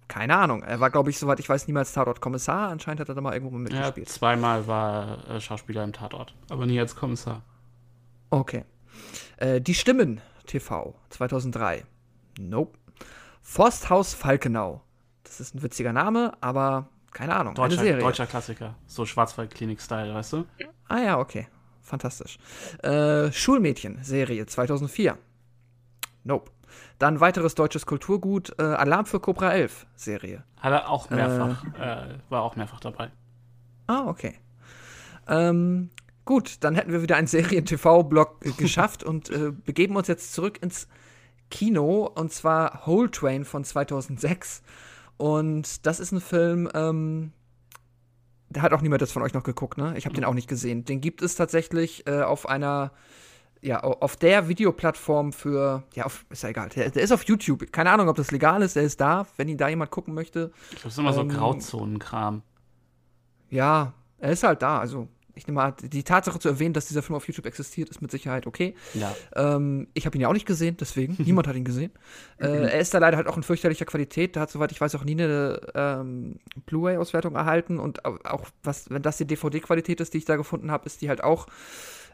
[0.07, 0.63] Keine Ahnung.
[0.63, 2.69] Er war, glaube ich, soweit ich weiß, niemals Tatort-Kommissar.
[2.69, 4.07] Anscheinend hat er da mal irgendwo Ja, mitgespielt.
[4.09, 7.41] zweimal war äh, Schauspieler im Tatort, aber nie als Kommissar.
[8.29, 8.63] Okay.
[9.37, 11.83] Äh, die Stimmen TV 2003.
[12.39, 12.77] Nope.
[13.41, 14.81] Forsthaus Falkenau.
[15.23, 17.57] Das ist ein witziger Name, aber keine Ahnung.
[17.57, 18.01] eine Deutscher, Serie.
[18.01, 18.75] deutscher Klassiker.
[18.85, 20.45] So Schwarzwaldklinik-Style, weißt du?
[20.87, 21.47] Ah ja, okay.
[21.81, 22.37] Fantastisch.
[22.83, 25.17] Äh, Schulmädchen Serie 2004.
[26.23, 26.51] Nope.
[26.99, 28.53] Dann weiteres deutsches Kulturgut.
[28.59, 30.43] Äh, Alarm für Cobra 11 Serie.
[30.59, 33.11] Hat er auch mehrfach, äh, war auch mehrfach dabei.
[33.87, 34.35] Ah, okay.
[35.27, 35.89] Ähm,
[36.25, 40.61] gut, dann hätten wir wieder einen Serien-TV-Blog äh, geschafft und äh, begeben uns jetzt zurück
[40.61, 40.87] ins
[41.49, 44.61] Kino und zwar Whole Train von 2006.
[45.17, 47.31] Und das ist ein Film, ähm,
[48.49, 49.93] da hat auch niemand das von euch noch geguckt, ne?
[49.97, 50.85] Ich habe den auch nicht gesehen.
[50.85, 52.91] Den gibt es tatsächlich äh, auf einer,
[53.67, 57.23] ja, au- auf der Videoplattform für, ja, auf, ist ja egal, der, der ist auf
[57.23, 57.71] YouTube.
[57.71, 60.51] Keine Ahnung, ob das legal ist, der ist da, wenn ihn da jemand gucken möchte.
[60.71, 62.41] Ich glaube, es ist immer so Ähm, Grauzonenkram.
[63.49, 64.79] Ja, er ist halt da.
[64.79, 68.01] Also, ich nehme mal, die Tatsache zu erwähnen, dass dieser Film auf YouTube existiert, ist
[68.01, 68.73] mit Sicherheit okay.
[68.95, 69.15] Ja.
[69.35, 71.15] Ähm, ich habe ihn ja auch nicht gesehen, deswegen.
[71.23, 71.91] Niemand hat ihn gesehen.
[72.39, 74.35] Äh, er ist da leider halt auch in fürchterlicher Qualität.
[74.35, 77.79] Da hat, soweit ich weiß, auch nie eine ähm, Blu-ray-Auswertung erhalten.
[77.79, 81.01] Und au- auch, was, wenn das die DVD-Qualität ist, die ich da gefunden habe, ist
[81.01, 81.47] die halt auch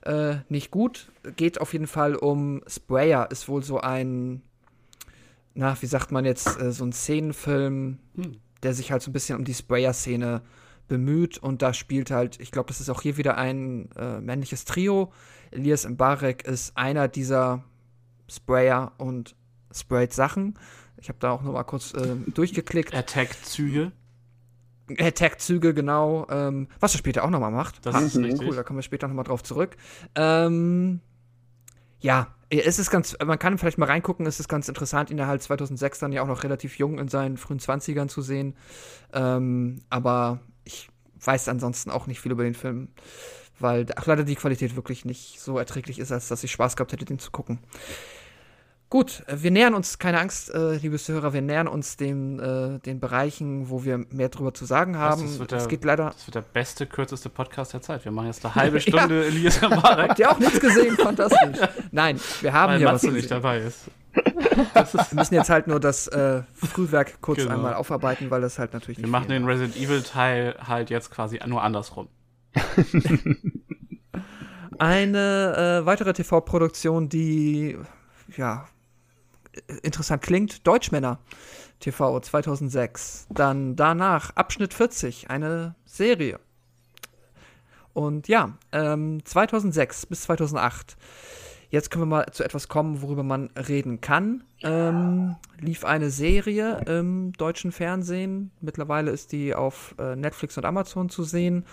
[0.06, 1.12] äh, nicht gut.
[1.36, 4.42] Geht auf jeden Fall um Sprayer, ist wohl so ein,
[5.54, 8.38] na, wie sagt man jetzt, äh, so ein Szenenfilm, Hm.
[8.64, 10.42] der sich halt so ein bisschen um die Sprayer-Szene
[10.88, 14.66] bemüht und da spielt halt, ich glaube, das ist auch hier wieder ein äh, männliches
[14.66, 15.12] Trio.
[15.52, 17.64] Elias Mbarek ist einer dieser
[18.30, 19.36] Sprayer und
[19.74, 20.56] sprayt Sachen.
[20.98, 22.94] Ich habe da auch noch mal kurz äh, durchgeklickt.
[22.94, 23.92] Attack-Züge.
[24.90, 26.28] Attack-Züge, genau.
[26.30, 27.86] Ähm, was er später auch noch mal macht.
[27.86, 28.48] Das Ha, ist richtig.
[28.48, 29.76] Cool, da kommen wir später noch mal drauf zurück.
[30.16, 31.00] Ähm,
[32.00, 35.28] ja, es ist ganz, man kann vielleicht mal reingucken, es ist ganz interessant, ihn da
[35.28, 38.56] halt 2006 dann ja auch noch relativ jung in seinen frühen 20ern zu sehen.
[39.14, 40.90] Ähm, aber ich
[41.24, 42.90] weiß ansonsten auch nicht viel über den Film,
[43.60, 46.92] weil auch leider die Qualität wirklich nicht so erträglich ist, als dass ich Spaß gehabt
[46.92, 47.60] hätte, den zu gucken.
[48.94, 52.78] Gut, äh, wir nähern uns, keine Angst, äh, liebe Zuhörer, wir nähern uns dem, äh,
[52.78, 55.24] den Bereichen, wo wir mehr drüber zu sagen haben.
[55.48, 56.12] das der- geht leider.
[56.12, 58.06] Das wird der beste, kürzeste Podcast der Zeit.
[58.06, 60.96] Wir machen jetzt eine halbe Stunde Elias Mbarek, Habt ihr auch nichts gesehen?
[60.96, 61.58] Fantastisch.
[61.92, 63.30] Nein, wir haben weil hier was Matze nicht gesehen.
[63.42, 63.80] dabei ist.
[64.14, 67.56] Wir müssen jetzt halt nur das äh, Frühwerk kurz Genau.
[67.56, 71.10] einmal aufarbeiten, weil das halt natürlich Wir nicht machen den Resident Evil Teil halt jetzt
[71.10, 72.10] quasi nur andersrum.
[74.78, 77.76] Eine äh, weitere TV-Produktion, die
[78.38, 78.68] ja
[79.84, 81.20] interessant klingt, Deutschmänner
[81.80, 83.28] TV 2006.
[83.30, 86.40] Dann danach Abschnitt 40, eine Serie.
[87.94, 90.98] Und ja, ähm, 2006 bis 2008.
[91.70, 94.44] Jetzt können wir mal zu etwas kommen, worüber man reden kann.
[94.62, 98.52] Ähm, lief eine Serie im deutschen Fernsehen.
[98.62, 101.66] Mittlerweile ist die auf äh, Netflix und Amazon zu sehen.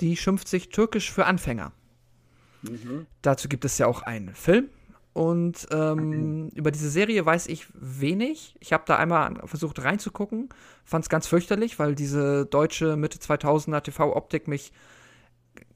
[0.00, 1.72] Die schimpft sich Türkisch für Anfänger.
[3.22, 4.68] Dazu gibt es ja auch einen Film.
[5.16, 8.54] Und ähm, über diese Serie weiß ich wenig.
[8.60, 10.50] Ich habe da einmal versucht reinzugucken,
[10.84, 14.72] fand es ganz fürchterlich, weil diese deutsche Mitte 2000er TV-Optik mich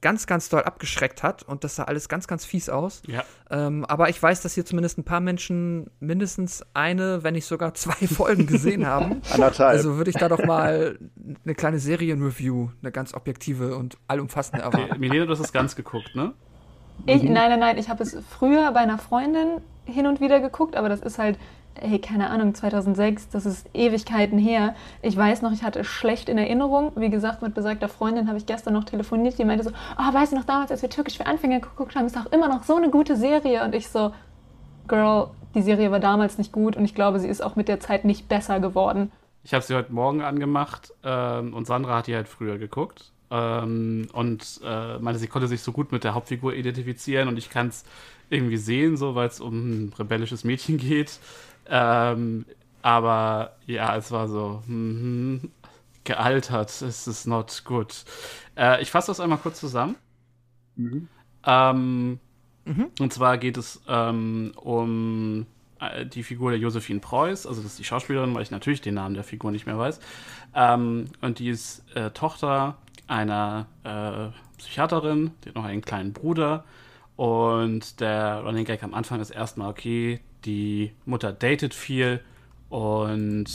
[0.02, 3.00] ganz, ganz doll abgeschreckt hat und das sah alles ganz, ganz fies aus.
[3.06, 3.24] Ja.
[3.48, 7.72] Ähm, aber ich weiß, dass hier zumindest ein paar Menschen mindestens eine, wenn nicht sogar
[7.72, 9.22] zwei Folgen gesehen haben.
[9.32, 9.70] Anderthalb.
[9.70, 10.98] Also würde ich da doch mal
[11.46, 15.00] eine kleine Serienreview, eine ganz objektive und allumfassende erwarten.
[15.00, 16.34] Milena, du hast es ganz geguckt, ne?
[17.06, 20.76] Ich, nein, nein, nein, ich habe es früher bei einer Freundin hin und wieder geguckt,
[20.76, 21.38] aber das ist halt,
[21.74, 24.74] hey, keine Ahnung, 2006, das ist Ewigkeiten her.
[25.02, 26.92] Ich weiß noch, ich hatte es schlecht in Erinnerung.
[26.96, 30.32] Wie gesagt, mit besagter Freundin habe ich gestern noch telefoniert, die meinte so, oh, weißt
[30.32, 32.76] du noch damals, als wir Türkisch für Anfänger geguckt haben, ist doch immer noch so
[32.76, 33.64] eine gute Serie.
[33.64, 34.12] Und ich so,
[34.88, 37.80] Girl, die Serie war damals nicht gut und ich glaube, sie ist auch mit der
[37.80, 39.10] Zeit nicht besser geworden.
[39.42, 43.12] Ich habe sie heute Morgen angemacht ähm, und Sandra hat die halt früher geguckt.
[43.30, 47.50] Ähm, und äh, meinte, sie konnte sich so gut mit der Hauptfigur identifizieren und ich
[47.50, 47.84] kann es
[48.28, 51.18] irgendwie sehen, so weil es um ein rebellisches Mädchen geht.
[51.68, 52.44] Ähm,
[52.82, 55.50] aber ja, es war so mhm,
[56.04, 56.70] gealtert.
[56.82, 58.04] Es ist not good.
[58.56, 59.96] Äh, ich fasse das einmal kurz zusammen.
[61.44, 62.20] Ähm,
[62.98, 65.46] Und zwar geht es ähm, um
[65.80, 68.94] äh, die Figur der Josephine Preuß, also das ist die Schauspielerin, weil ich natürlich den
[68.94, 70.00] Namen der Figur nicht mehr weiß.
[70.54, 72.78] Ähm, und die ist äh, Tochter
[73.10, 76.64] einer äh, Psychiaterin, die hat noch einen kleinen Bruder.
[77.16, 82.20] Und der Running Gag am Anfang ist erstmal, okay, die Mutter datet viel
[82.70, 83.46] und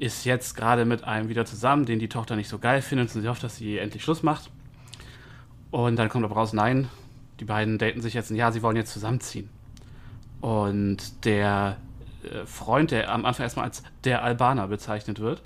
[0.00, 3.22] ist jetzt gerade mit einem wieder zusammen, den die Tochter nicht so geil findet und
[3.22, 4.50] sie hofft, dass sie endlich Schluss macht.
[5.70, 6.88] Und dann kommt aber raus, nein,
[7.38, 9.48] die beiden daten sich jetzt ein Jahr, sie wollen jetzt zusammenziehen.
[10.40, 11.76] Und der
[12.24, 15.42] äh, Freund, der am Anfang erstmal als der Albaner bezeichnet wird,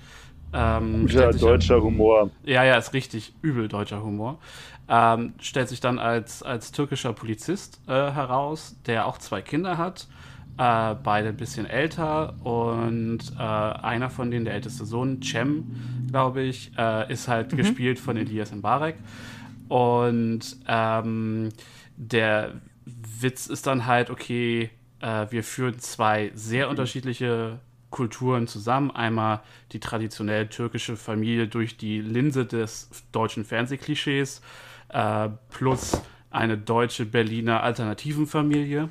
[0.55, 2.29] ähm, sich deutscher Humor.
[2.43, 4.39] ja, ja, ist richtig übel deutscher Humor.
[4.87, 10.07] Ähm, stellt sich dann als, als türkischer Polizist äh, heraus, der auch zwei Kinder hat,
[10.57, 15.65] äh, beide ein bisschen älter und äh, einer von denen, der älteste Sohn, Cem,
[16.09, 18.95] glaube ich, äh, ist halt gespielt von Elias Mbarek.
[19.67, 21.49] Und ähm,
[21.97, 22.53] der
[22.85, 27.59] Witz ist dann halt, okay, äh, wir führen zwei sehr unterschiedliche
[27.95, 28.91] Kulturen zusammen.
[28.91, 29.39] Einmal
[29.71, 34.41] die traditionell türkische Familie durch die Linse des deutschen Fernsehklischees
[34.89, 38.89] äh, plus eine deutsche Berliner alternativen Familie,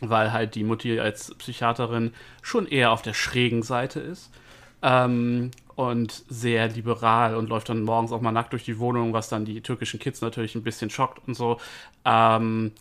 [0.00, 4.32] weil halt die Mutti als Psychiaterin schon eher auf der schrägen Seite ist
[4.80, 9.28] ähm, und sehr liberal und läuft dann morgens auch mal nackt durch die Wohnung, was
[9.28, 11.60] dann die türkischen Kids natürlich ein bisschen schockt und so.
[12.06, 12.72] Ähm,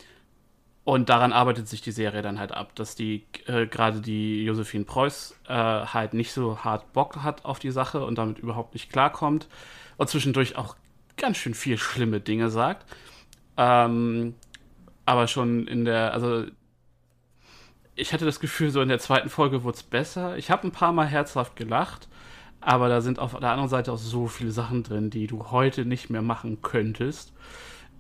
[0.86, 4.86] und daran arbeitet sich die Serie dann halt ab, dass die äh, gerade die Josephine
[4.86, 8.92] Preuß äh, halt nicht so hart Bock hat auf die Sache und damit überhaupt nicht
[8.92, 9.48] klarkommt
[9.98, 10.76] und zwischendurch auch
[11.18, 12.86] ganz schön viel schlimme Dinge sagt.
[13.58, 14.36] Ähm,
[15.06, 16.46] aber schon in der, also
[17.96, 20.38] ich hatte das Gefühl, so in der zweiten Folge wurde es besser.
[20.38, 22.08] Ich habe ein paar Mal herzhaft gelacht,
[22.62, 25.84] aber da sind auf der anderen Seite auch so viele Sachen drin, die du heute
[25.84, 27.34] nicht mehr machen könntest.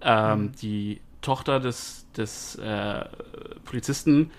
[0.01, 3.05] Ähm, Die Tochter des, des äh,
[3.65, 4.31] Polizisten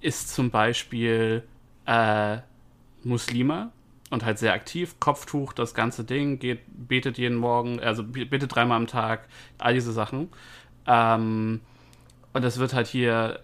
[0.00, 1.44] ist zum Beispiel
[1.86, 2.38] äh,
[3.04, 3.70] Muslima
[4.10, 8.54] und halt sehr aktiv, Kopftuch, das ganze Ding, geht, betet jeden Morgen, also be- betet
[8.54, 10.28] dreimal am Tag, all diese Sachen.
[10.86, 11.60] Ähm,
[12.32, 13.40] und es wird halt hier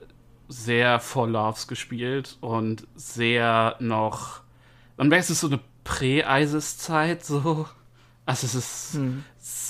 [0.49, 4.41] sehr for Loves gespielt und sehr noch.
[4.97, 7.67] Man merkt, es ist so eine Prä-ISIS-Zeit, so.
[8.25, 8.99] Also, es ist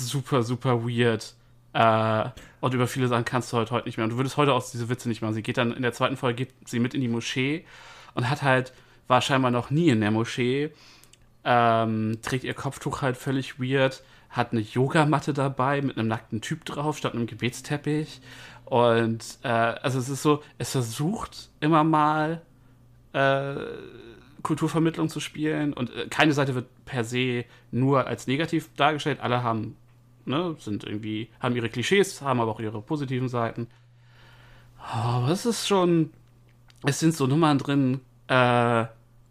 [0.09, 1.35] super, super weird.
[1.73, 2.31] Äh,
[2.66, 4.05] und über viele Sachen kannst du heute, heute nicht mehr.
[4.05, 5.35] Und du würdest heute auch diese Witze nicht machen.
[5.35, 7.64] Sie geht dann in der zweiten Folge geht sie mit in die Moschee
[8.14, 8.72] und hat halt,
[9.07, 10.70] war scheinbar noch nie in der Moschee,
[11.44, 16.64] ähm, trägt ihr Kopftuch halt völlig weird, hat eine Yogamatte dabei mit einem nackten Typ
[16.64, 18.20] drauf statt einem Gebetsteppich.
[18.64, 22.42] Und äh, also es ist so, es versucht immer mal
[23.12, 23.55] äh,
[24.42, 29.20] Kulturvermittlung zu spielen und äh, keine Seite wird per se nur als negativ dargestellt.
[29.20, 29.76] Alle haben,
[30.27, 33.69] ne, sind irgendwie, haben ihre Klischees, haben aber auch ihre positiven Seiten.
[34.79, 36.11] Aber es ist schon,
[36.85, 38.01] es sind so Nummern drin.
[38.29, 38.87] Äh,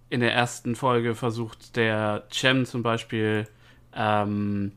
[0.10, 3.47] in der ersten Folge versucht der Cem zum Beispiel
[3.93, 4.71] ähm,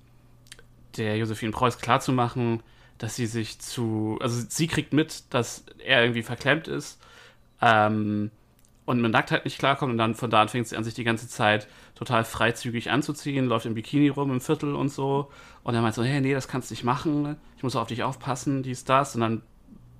[0.96, 2.62] der Josephine Preuß klarzumachen,
[2.96, 6.98] dass sie sich zu, also sie kriegt mit, dass er irgendwie verklemmt ist
[7.60, 8.30] ähm,
[8.88, 11.04] und mit Nacktheit nicht klarkommt und dann von da an fängt sie an, sich die
[11.04, 15.30] ganze Zeit total freizügig anzuziehen, läuft im Bikini rum im Viertel und so
[15.62, 18.02] und er meint so, hey, nee, das kannst du nicht machen, ich muss auf dich
[18.02, 19.42] aufpassen, dies, das und dann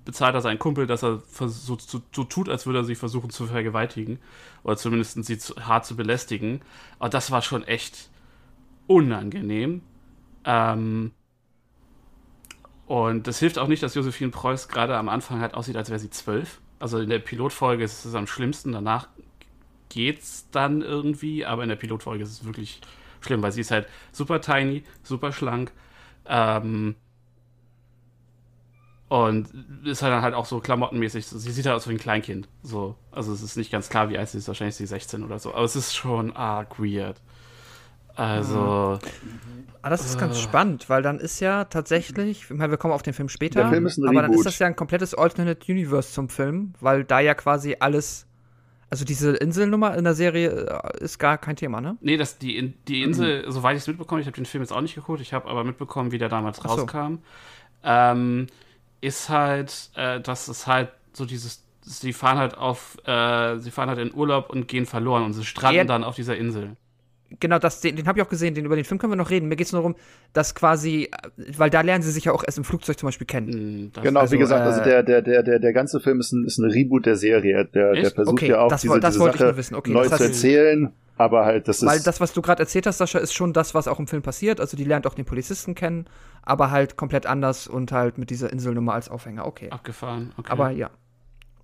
[0.05, 1.77] bezahlt er seinen Kumpel, dass er so, so,
[2.11, 4.17] so tut, als würde er sie versuchen zu vergewaltigen.
[4.63, 6.61] Oder zumindest sie zu, hart zu belästigen.
[6.97, 8.09] Aber das war schon echt
[8.87, 9.83] unangenehm.
[10.45, 11.11] Ähm,
[12.87, 15.99] und das hilft auch nicht, dass Josephine Preuß gerade am Anfang halt aussieht, als wäre
[15.99, 16.59] sie zwölf.
[16.79, 19.09] Also in der Pilotfolge ist es am schlimmsten, danach
[19.89, 22.79] geht's dann irgendwie, aber in der Pilotfolge ist es wirklich
[23.21, 25.71] schlimm, weil sie ist halt super tiny, super schlank.
[26.25, 26.95] Ähm,
[29.09, 29.49] und
[29.85, 31.25] ist halt dann halt auch so klamottenmäßig.
[31.25, 32.47] Sie sieht halt aus wie ein Kleinkind.
[32.61, 32.95] So.
[33.11, 34.47] Also es ist nicht ganz klar, wie alt sie ist.
[34.47, 35.53] Wahrscheinlich ist sie 16 oder so.
[35.53, 37.19] Aber es ist schon arg weird.
[38.19, 38.99] Also.
[39.81, 40.41] Ah, das ist ganz Äh.
[40.41, 43.69] spannend, weil dann ist ja tatsächlich, ich meine, wir kommen auf den Film später, Der
[43.69, 47.05] Film ist ein aber dann ist das ja ein komplettes Alternate Universe zum Film, weil
[47.05, 48.27] da ja quasi alles,
[48.89, 51.95] also diese Inselnummer in der Serie äh, ist gar kein Thema, ne?
[52.01, 54.81] Nee, das, die, die Insel, soweit ich es mitbekomme, ich habe den Film jetzt auch
[54.81, 56.67] nicht geguckt, ich habe aber mitbekommen, wie der damals so.
[56.67, 57.19] rauskam,
[57.83, 58.47] ähm,
[58.99, 63.87] ist halt, äh, dass es halt so dieses, sie fahren halt auf, äh, sie fahren
[63.87, 65.83] halt in Urlaub und gehen verloren und sie stranden Ja.
[65.85, 66.75] dann auf dieser Insel.
[67.39, 69.29] Genau, das, den, den habe ich auch gesehen, den, über den Film können wir noch
[69.29, 69.47] reden.
[69.49, 69.95] Mir geht es nur darum,
[70.33, 73.27] dass quasi, äh, weil da lernen sie sich ja auch erst im Flugzeug zum Beispiel
[73.27, 73.53] kennen.
[73.53, 76.19] Hm, das- Genau, Also, wie gesagt, also äh, der, der, der, der, der ganze Film
[76.19, 77.65] ist ein, ist ein Reboot der Serie.
[77.65, 79.75] Der, der versucht Okay, ja auch das diese, das diese wollte ich Sache nur wissen.
[79.75, 81.85] Okay, neu das zu erzählen, aber halt, das ist.
[81.87, 84.21] Weil das, was du gerade erzählt hast, Sascha, ist schon das, was auch im Film
[84.23, 84.59] passiert.
[84.59, 86.05] Also die lernt auch den Polizisten kennen,
[86.41, 89.45] aber halt komplett anders und halt mit dieser Inselnummer als Aufhänger.
[89.45, 89.69] Okay.
[89.69, 90.31] abgefahren.
[90.37, 90.49] Okay.
[90.51, 90.89] Aber ja.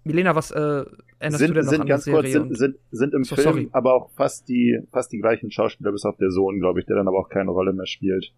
[0.06, 0.86] Milena, was äh,
[1.20, 2.18] änderst sind, du denn noch sind an der ganz Serie?
[2.22, 3.70] kurz, sind, sind, sind im So, Film sorry.
[3.72, 6.96] aber auch fast die, fast die gleichen Schauspieler, bis auf der Sohn, glaube ich, der
[6.96, 8.34] dann aber auch keine Rolle mehr spielt.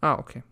[0.00, 0.42] ah, okay.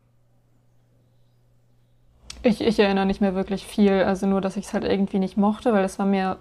[2.45, 5.37] Ich, ich erinnere nicht mehr wirklich viel, also nur, dass ich es halt irgendwie nicht
[5.37, 6.39] mochte, weil es war mir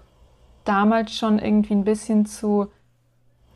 [0.64, 2.68] damals schon irgendwie ein bisschen zu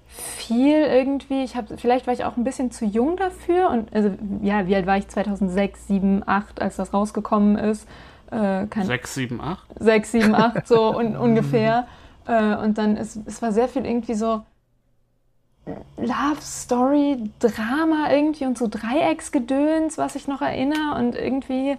[0.07, 1.43] viel irgendwie.
[1.43, 4.77] Ich habe, vielleicht war ich auch ein bisschen zu jung dafür und also ja, wie
[4.77, 7.89] alt war ich 2006, 7, 8, als das rausgekommen ist?
[8.31, 9.67] Äh, kein 6, 7, 8?
[9.79, 11.87] 6, 7, 8 so un ungefähr.
[12.27, 14.43] Äh, und dann ist es war sehr viel irgendwie so
[15.97, 21.77] Love Story, Drama irgendwie und so Dreiecksgedöns, was ich noch erinnere und irgendwie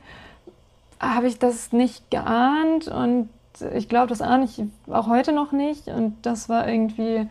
[1.00, 3.30] habe ich das nicht geahnt und
[3.74, 7.28] ich glaube, das ahne ich auch heute noch nicht und das war irgendwie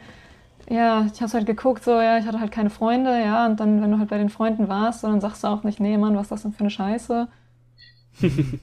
[0.68, 3.80] ja, ich habe halt geguckt, so, ja, ich hatte halt keine Freunde, ja, und dann,
[3.82, 6.16] wenn du halt bei den Freunden warst, so, dann sagst du auch nicht, nee, Mann,
[6.16, 7.28] was ist das denn für eine Scheiße?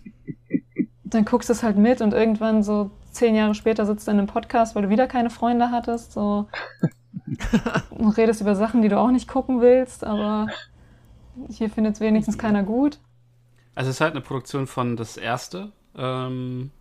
[1.03, 4.17] dann guckst du es halt mit und irgendwann so zehn Jahre später sitzt du in
[4.17, 6.47] einem Podcast, weil du wieder keine Freunde hattest, so
[7.91, 10.47] und redest über Sachen, die du auch nicht gucken willst, aber
[11.49, 12.99] hier findet es wenigstens keiner gut.
[13.75, 15.71] Also es ist halt eine Produktion von Das Erste.
[15.95, 16.71] Ähm,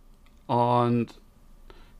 [0.47, 1.07] und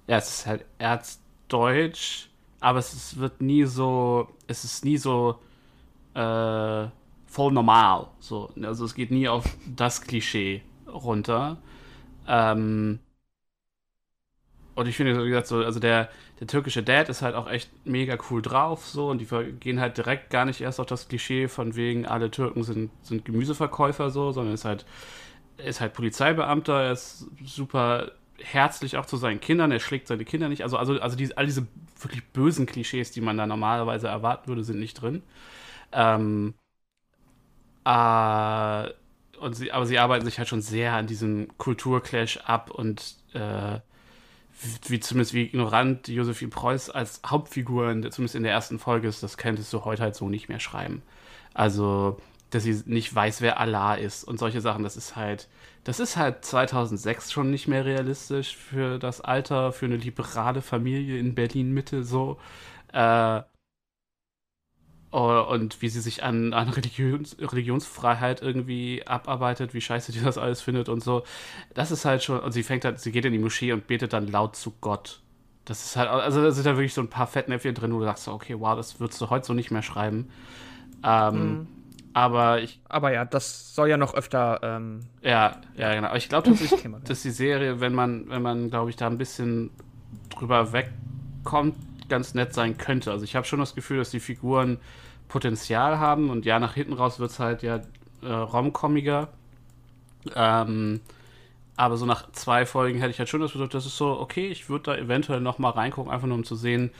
[0.07, 5.39] ja, es ist halt Erzdeutsch, aber es ist, wird nie so, es ist nie so
[6.13, 6.87] äh,
[7.33, 8.07] voll normal.
[8.19, 8.51] So.
[8.61, 9.43] Also es geht nie auf
[9.75, 11.57] das Klischee runter.
[12.27, 12.99] Ähm,
[14.75, 17.69] und ich finde, wie gesagt, so, also der, der türkische Dad ist halt auch echt
[17.85, 19.27] mega cool drauf, so, und die
[19.59, 23.23] gehen halt direkt gar nicht erst auf das Klischee von wegen, alle Türken sind, sind
[23.25, 24.85] Gemüseverkäufer, so, sondern ist halt,
[25.57, 30.49] ist halt Polizeibeamter, er ist super herzlich auch zu seinen Kindern, er schlägt seine Kinder
[30.49, 31.67] nicht, also, also, also die, all diese
[32.01, 35.21] wirklich bösen Klischees, die man da normalerweise erwarten würde, sind nicht drin.
[35.91, 36.55] Ähm,
[37.85, 38.89] äh,
[39.39, 43.79] und sie, aber sie arbeiten sich halt schon sehr an diesem Kulturclash ab und äh,
[44.87, 49.23] wie zumindest wie ignorant Josephine Preuß als Hauptfigur, in zumindest in der ersten Folge ist,
[49.23, 51.01] das könntest du heute halt so nicht mehr schreiben.
[51.53, 52.17] Also,
[52.51, 55.49] dass sie nicht weiß, wer Allah ist und solche Sachen, das ist halt,
[55.83, 61.17] das ist halt 2006 schon nicht mehr realistisch für das Alter, für eine liberale Familie
[61.19, 62.39] in Berlin-Mitte so.
[62.93, 63.41] Äh,
[65.21, 70.61] und wie sie sich an, an Religions, Religionsfreiheit irgendwie abarbeitet, wie scheiße die das alles
[70.61, 71.23] findet und so.
[71.73, 74.13] Das ist halt schon, und sie fängt halt, sie geht in die Moschee und betet
[74.13, 75.21] dann laut zu Gott.
[75.65, 78.05] Das ist halt, also da sind da wirklich so ein paar Fettnäpfchen drin, wo du
[78.05, 80.29] sagst, okay, wow, das würdest du heute so nicht mehr schreiben.
[81.03, 81.67] Ähm, Mhm.
[82.15, 84.59] Aber ich, Aber ja, das soll ja noch öfter.
[84.61, 86.09] Ähm, ja, ja, genau.
[86.09, 87.01] Aber ich glaube werden.
[87.05, 89.71] dass die Serie, wenn man, wenn man, glaube ich, da ein bisschen
[90.29, 91.75] drüber wegkommt,
[92.09, 93.11] ganz nett sein könnte.
[93.11, 94.77] Also ich habe schon das Gefühl, dass die Figuren
[95.27, 97.81] Potenzial haben und ja, nach hinten raus wird es halt ja
[98.21, 99.29] äh, romcomiger.
[100.35, 101.01] Ähm,
[101.75, 104.47] aber so nach zwei Folgen hätte ich halt schon das Gefühl, das ist so, okay,
[104.47, 106.91] ich würde da eventuell noch mal reingucken, einfach nur um zu sehen,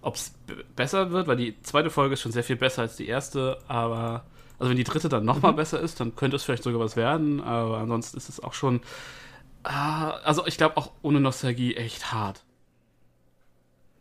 [0.00, 0.34] ob es
[0.74, 4.24] besser wird, weil die zweite Folge ist schon sehr viel besser als die erste, aber
[4.58, 6.96] also wenn die dritte dann noch mal besser ist, dann könnte es vielleicht sogar was
[6.96, 8.80] werden, aber ansonsten ist es auch schon,
[9.64, 12.42] ah, also ich glaube auch ohne Nostalgie echt hart.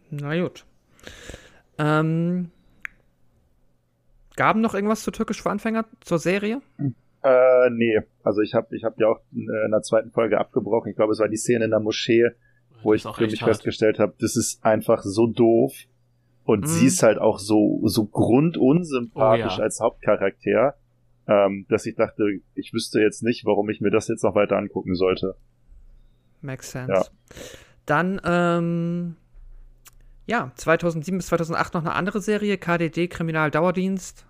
[0.09, 0.65] na gut.
[1.77, 2.51] Ähm,
[4.35, 6.61] gaben noch irgendwas zu Türkisch für Anfänger zur Serie?
[7.23, 7.99] Äh, nee.
[8.23, 10.89] Also ich habe ich hab ja auch in, äh, in der zweiten Folge abgebrochen.
[10.89, 12.29] Ich glaube, es war die Szene in der Moschee,
[12.83, 13.49] wo ich ist auch für mich hart.
[13.51, 15.73] festgestellt habe, das ist einfach so doof.
[16.43, 16.65] Und Mhm.
[16.67, 19.63] sie ist halt auch so, so grundunsympathisch Oh ja.
[19.63, 20.73] als Hauptcharakter,
[21.27, 22.23] ähm, dass ich dachte,
[22.55, 25.35] ich wüsste jetzt nicht, warum ich mir das jetzt noch weiter angucken sollte.
[26.41, 26.91] Makes sense.
[26.91, 27.05] Ja.
[27.85, 29.15] Dann, ähm,
[30.31, 34.25] ja, 2007 bis 2008 noch eine andere Serie, KDD, Kriminaldauerdienst,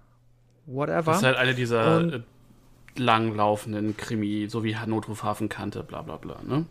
[0.65, 1.11] whatever.
[1.11, 2.21] Das ist halt eine dieser Und- äh,
[2.97, 6.65] langlaufenden Krimi, so wie Notruf Hafenkante, bla bla bla, ne?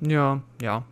[0.00, 0.84] Ja, ja.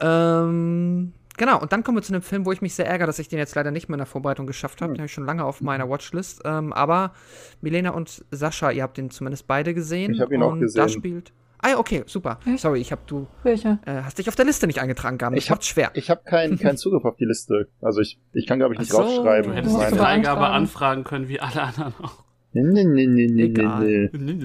[0.00, 3.18] Ähm, genau, und dann kommen wir zu einem Film, wo ich mich sehr ärgere, dass
[3.18, 4.92] ich den jetzt leider nicht mehr in der Vorbereitung geschafft habe.
[4.92, 6.42] Den habe ich schon lange auf meiner Watchlist.
[6.44, 7.12] Ähm, aber
[7.60, 10.12] Milena und Sascha, ihr habt den zumindest beide gesehen.
[10.12, 10.80] Ich hab ihn auch und gesehen.
[10.82, 11.32] Da spielt.
[11.62, 12.38] Ah, okay, super.
[12.46, 12.60] Echt?
[12.60, 13.78] Sorry, ich hab du Welche?
[13.84, 15.36] äh, hast dich auf der Liste nicht eingetragen, Gaben.
[15.36, 15.90] Ich Ich hab- hab's schwer.
[15.94, 17.68] Ich habe keinen keinen Zugriff auf die Liste.
[17.82, 18.98] Also ich, ich kann, glaube ich, nicht so.
[18.98, 19.50] draufschreiben.
[19.52, 22.24] Du hättest die Freigabe anfragen können, wie alle anderen auch.
[22.52, 24.10] Nee, nee, nee, nee, nee, Egal.
[24.12, 24.40] nee.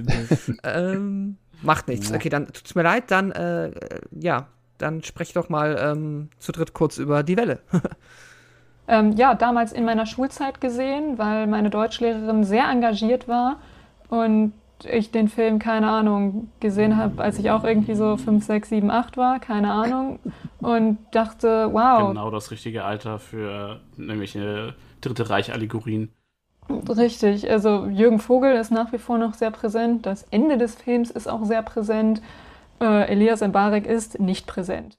[0.63, 2.11] ähm, macht nichts.
[2.13, 3.71] Okay, dann tut's mir leid, dann äh,
[4.11, 4.47] ja,
[4.77, 7.59] dann sprech doch mal ähm, zu dritt kurz über die Welle.
[8.87, 13.59] Ähm, ja, damals in meiner Schulzeit gesehen, weil meine Deutschlehrerin sehr engagiert war
[14.09, 14.53] und
[14.83, 18.91] ich den Film, keine Ahnung, gesehen habe, als ich auch irgendwie so 5, 6, 7,
[18.91, 20.19] 8 war, keine Ahnung.
[20.59, 26.11] Und dachte, wow, Genau das richtige Alter für nämlich eine Dritte Reich-Allegorien.
[26.69, 27.49] richtig.
[27.49, 30.05] Also Jürgen Vogel ist nach wie vor noch sehr präsent.
[30.05, 32.21] Das Ende des Films ist auch sehr präsent.
[32.81, 34.97] Äh, Elias Mbarek ist nicht präsent.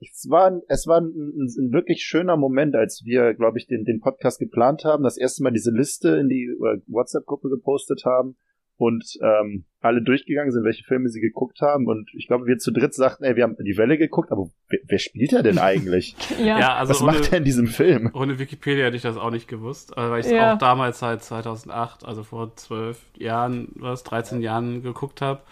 [0.00, 3.84] Es war, es war ein, ein, ein wirklich schöner Moment, als wir, glaube ich, den,
[3.84, 8.36] den Podcast geplant haben, das erste Mal diese Liste in die äh, WhatsApp-Gruppe gepostet haben
[8.82, 11.86] und ähm, alle durchgegangen sind, welche Filme sie geguckt haben.
[11.86, 14.80] Und ich glaube, wir zu dritt sagten, ey, wir haben die Welle geguckt, aber wer,
[14.88, 16.16] wer spielt er denn eigentlich?
[16.38, 18.10] Ja, Ja, also Was ohne, macht er in diesem Film?
[18.12, 20.54] ohne Wikipedia hätte ich das auch nicht gewusst, äh, weil ich es Ja.
[20.54, 25.42] auch damals seit 2008, also vor zwölf Jahren, was, 13 Jahren geguckt habe.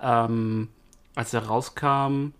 [0.00, 0.68] Ähm,
[1.14, 2.32] als er rauskam,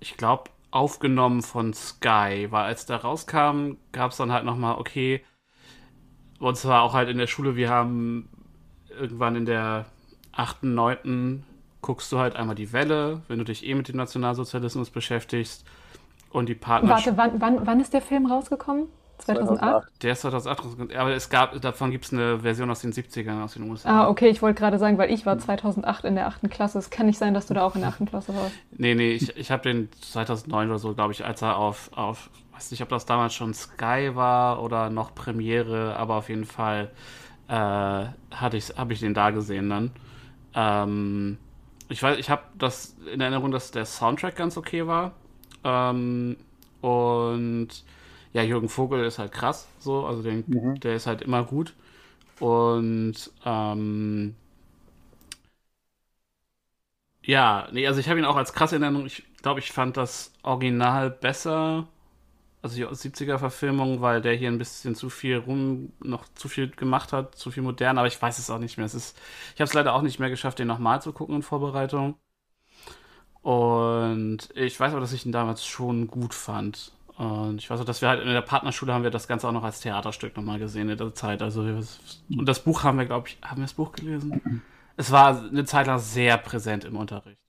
[0.00, 5.20] ich glaube, aufgenommen von Sky, weil als der rauskam, gab es dann halt nochmal, okay,
[6.40, 8.28] und zwar auch halt in der Schule, wir haben
[8.98, 9.86] irgendwann in der
[10.32, 11.44] 8., 9.
[11.82, 15.64] guckst du halt einmal die Welle, wenn du dich eh mit dem Nationalsozialismus beschäftigst
[16.30, 17.16] und die Partnerschaft.
[17.16, 18.86] Warte, wann, wann, wann ist der Film rausgekommen?
[19.18, 19.88] 2008?
[20.02, 23.42] Der ist 2008 rausgekommen, aber es gab, davon gibt es eine Version aus den 70ern
[23.42, 24.04] aus den USA.
[24.04, 26.50] Ah, okay, ich wollte gerade sagen, weil ich war 2008 in der 8.
[26.50, 26.78] Klasse.
[26.78, 28.06] Es kann nicht sein, dass du da auch in der 8.
[28.06, 28.52] Klasse warst.
[28.72, 32.30] Nee, nee, ich, ich habe den 2009 oder so, glaube ich, als er auf, auf,
[32.54, 36.90] weiß nicht, ob das damals schon Sky war oder noch Premiere, aber auf jeden Fall
[37.50, 37.54] äh,
[38.36, 39.92] hatte ich, habe ich den da gesehen dann.
[40.54, 41.38] Ähm,
[41.88, 45.12] ich weiß, ich habe das in Erinnerung, dass der Soundtrack ganz okay war.
[45.64, 46.36] Ähm,
[46.82, 47.68] und
[48.32, 50.80] ja, Jürgen Vogel ist halt krass, so, also den, Mhm.
[50.80, 51.74] der ist halt immer gut.
[52.40, 53.14] Und
[53.46, 54.36] ähm,
[57.22, 59.06] ja, nee, also ich habe ihn auch als krass in Erinnerung.
[59.06, 61.86] Ich glaube, ich fand das Original besser,
[62.62, 67.12] also die 70er-Verfilmung, weil der hier ein bisschen zu viel rum, noch zu viel gemacht
[67.12, 68.86] hat, zu viel modern, aber ich weiß es auch nicht mehr.
[68.86, 69.18] Es ist,
[69.54, 72.16] ich habe es leider auch nicht mehr geschafft, den nochmal zu gucken in Vorbereitung.
[73.42, 76.92] Und ich weiß aber, dass ich ihn damals schon gut fand.
[77.16, 79.52] Und ich weiß auch, dass wir halt in der Partnerschule haben wir das Ganze auch
[79.52, 81.42] noch als Theaterstück nochmal gesehen in der Zeit.
[81.42, 84.62] Also und das Buch haben wir, glaube ich, haben wir das Buch gelesen?
[84.96, 87.40] Es war eine Zeit lang sehr präsent im Unterricht.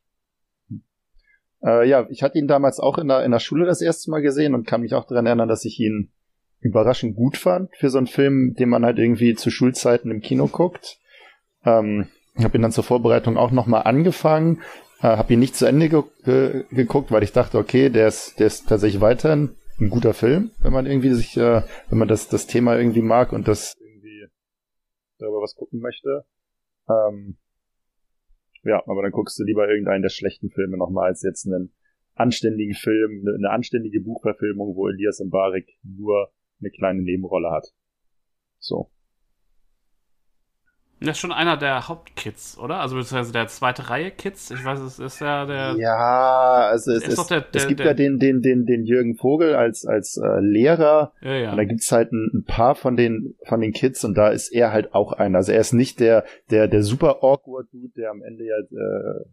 [1.64, 4.22] Äh, ja, ich hatte ihn damals auch in der, in der Schule das erste Mal
[4.22, 6.12] gesehen und kann mich auch daran erinnern, dass ich ihn
[6.59, 10.47] überraschend gut fand für so einen Film, den man halt irgendwie zu Schulzeiten im Kino
[10.47, 10.99] guckt.
[11.66, 14.62] Ähm, ich habe ihn dann zur Vorbereitung auch nochmal angefangen,
[14.99, 18.39] äh, habe ihn nicht zu Ende ge ge geguckt, weil ich dachte, okay, der ist,
[18.39, 22.28] der ist tatsächlich weiterhin ein guter Film, wenn man irgendwie sich, äh, wenn man das,
[22.28, 24.28] das Thema irgendwie mag und das irgendwie
[25.18, 26.26] darüber was gucken möchte.
[26.88, 27.38] Ähm,
[28.64, 31.74] ja, aber dann guckst du lieber irgendeinen der schlechten Filme nochmal als jetzt einen
[32.16, 37.68] anständigen Film, eine, eine anständige Buchverfilmung, wo Elias Mbarek nur eine kleine Nebenrolle hat.
[38.59, 38.91] So.
[41.04, 42.80] Das ist schon einer der Hauptkids, oder?
[42.80, 44.52] Also beziehungsweise der zweite Reihe Kids.
[44.52, 45.76] Ich weiß, es ist ja der.
[45.78, 48.66] Ja, also es, ist es, doch der- der- es gibt der- ja den, den, den,
[48.68, 51.52] den Jürgen Vogel als, als äh, Lehrer Ja, ja.
[51.52, 54.49] und da gibt's halt ein, ein paar von den, von den Kids und da ist
[54.54, 55.39] er halt auch einer.
[55.39, 59.26] Also er ist nicht der, der, der super awkward Dude, der am Ende ja äh,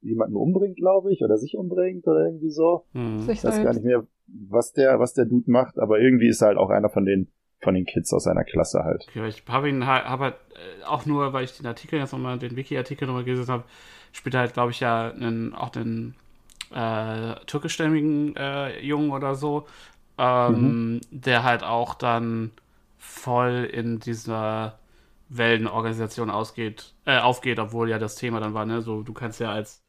[0.00, 2.86] jemanden umbringt, glaube ich, oder sich umbringt oder irgendwie so.
[2.92, 3.20] Hm.
[3.20, 3.74] Ich weiß gar selbst.
[3.76, 6.88] nicht mehr, was der, was der Dude macht, aber irgendwie ist er halt auch einer
[6.88, 7.28] von den,
[7.62, 9.06] von den Kids aus seiner Klasse halt.
[9.08, 12.38] Okay, ich habe ihn halt, halt äh, auch nur, weil ich den Artikel jetzt nochmal,
[12.38, 13.64] den Wiki-Artikel nochmal gelesen habe,
[14.12, 16.14] spielt halt, glaube ich, ja einen, auch den
[16.74, 19.66] äh, türkischstämmigen äh, Jungen oder so,
[20.18, 22.50] ähm, der halt auch dann
[22.98, 24.78] voll in dieser
[25.28, 29.50] Weltenorganisation ausgeht, äh, aufgeht, obwohl ja das Thema dann war, ne, so du kannst ja
[29.52, 29.82] als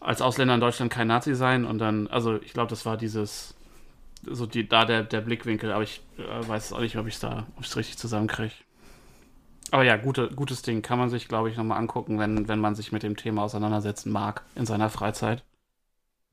[0.00, 3.54] als Ausländer in Deutschland kein Nazi sein und dann, also ich glaube, das war dieses,
[4.22, 7.20] so die, da der, der Blickwinkel, aber ich äh, weiß auch nicht, ob ich es
[7.20, 8.54] da, ob ich es richtig zusammenkriege.
[9.70, 12.74] Aber ja, gute, gutes Ding, kann man sich, glaube ich, nochmal angucken, wenn, wenn man
[12.74, 15.44] sich mit dem Thema auseinandersetzen mag in seiner Freizeit.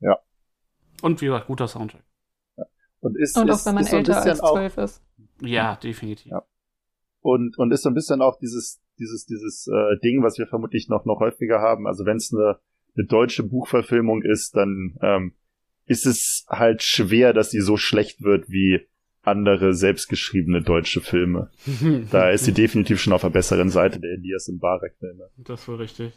[0.00, 0.18] Ja.
[1.02, 2.02] Und wie gesagt, guter Soundtrack.
[3.00, 4.76] Und ist, Und ist, auch wenn man ist so ein älter bisschen als auch, zwölf
[4.76, 5.02] ist.
[5.40, 6.32] Ja, definitiv.
[6.32, 6.42] Ja.
[7.20, 10.88] und, und ist so ein bisschen auch dieses, dieses, dieses äh, Ding, was wir vermutlich
[10.88, 11.86] noch, noch häufiger haben.
[11.86, 12.58] Also wenn es eine,
[12.96, 15.34] eine deutsche Buchverfilmung ist, dann ähm,
[15.88, 18.86] ist es halt schwer, dass sie so schlecht wird wie
[19.22, 21.50] andere selbstgeschriebene deutsche Filme.
[22.10, 25.28] Da ist sie definitiv schon auf der besseren Seite der Elias und Barek-Filme.
[25.36, 26.12] Das ist wohl richtig.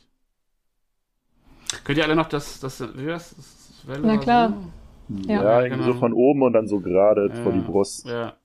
[1.84, 4.72] Könnt ihr alle noch das, das, wie das, das Welle Na war klar.
[5.10, 5.16] so?
[5.28, 5.62] Ja, Ja.
[5.64, 5.94] irgendwie genau.
[5.94, 7.44] so von oben und dann so gerade Ja.
[7.44, 8.06] vor die Brust.
[8.08, 8.38] Ja.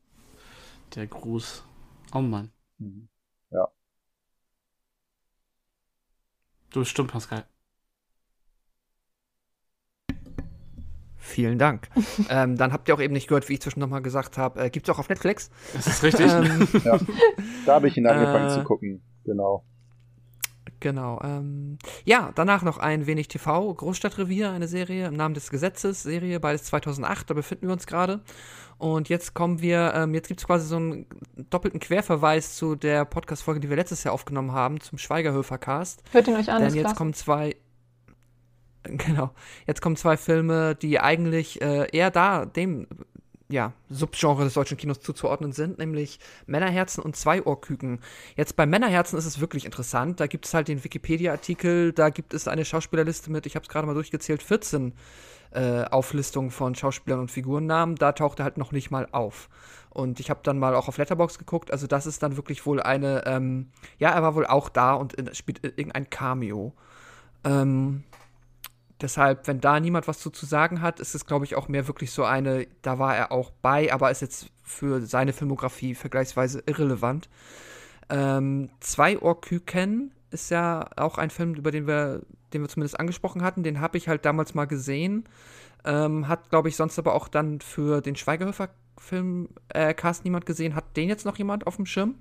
[0.95, 1.64] Der Gruß.
[2.14, 2.51] Oh Mann.
[2.79, 3.09] Mhm.
[6.70, 7.45] Du bist stumm, Pascal.
[11.27, 11.89] Vielen Dank.
[12.31, 14.70] ähm, dann habt ihr auch eben nicht gehört, wie ich zwischen nochmal gesagt habe, äh,
[14.70, 15.51] gibt's auch auf Netflix.
[15.77, 16.31] Ist das richtig?
[16.33, 16.68] ähm,
[17.66, 19.03] Da habe ich ihn angefangen Äh, zu gucken.
[19.24, 19.64] Genau.
[20.81, 21.20] Genau.
[21.24, 26.39] Ähm, ja, danach noch ein wenig TV, Großstadtrevier, eine Serie im Namen des Gesetzes, Serie,
[26.39, 28.20] beides 2008, da befinden wir uns gerade.
[28.79, 31.07] Und jetzt kommen wir, ähm, jetzt gibt es quasi so einen
[31.51, 36.03] doppelten Querverweis zu der Podcast-Folge, die wir letztes Jahr aufgenommen haben, zum Schweigerhöfer-Cast.
[36.12, 36.97] Hört ihn euch an, Denn ist jetzt klasse.
[36.97, 37.57] kommen zwei,
[38.97, 39.30] genau,
[39.66, 42.87] jetzt kommen zwei Filme, die eigentlich äh, eher da dem,
[43.49, 48.01] ja, Subgenre des deutschen Kinos zuzuordnen sind, nämlich Männerherzen und Zweiohrküken.
[48.37, 50.18] Jetzt bei Männerherzen ist es wirklich interessant.
[50.18, 53.68] Da gibt es halt den Wikipedia-Artikel, da gibt es eine Schauspielerliste mit, ich habe es
[53.68, 54.95] gerade mal durchgezählt, 14
[55.53, 57.97] äh, Auflistungen von Schauspielern und Figurennamen.
[57.97, 59.49] Da taucht er halt noch nicht mal auf.
[59.91, 61.70] Und ich habe dann mal auch auf Letterbox geguckt.
[61.70, 65.14] Also das ist dann wirklich wohl eine, ähm, ja, er war wohl auch da und
[65.14, 66.74] in, spielt irgendein Cameo.
[67.45, 68.03] Ähm,
[69.01, 71.87] deshalb, wenn da niemand was zu, zu sagen hat, ist es, glaube ich, auch mehr
[71.87, 76.63] wirklich so eine, da war er auch bei, aber ist jetzt für seine Filmografie vergleichsweise
[76.67, 77.29] irrelevant.
[78.09, 82.23] Ähm, Zwei Ohrküken ist ja auch ein Film, über den wir,
[82.53, 83.63] den wir zumindest angesprochen hatten.
[83.63, 85.25] Den habe ich halt damals mal gesehen.
[85.85, 90.75] Ähm, hat, glaube ich, sonst aber auch dann für den Schweigerhöfer-Film äh, Cast niemand gesehen.
[90.75, 92.17] Hat den jetzt noch jemand auf dem Schirm?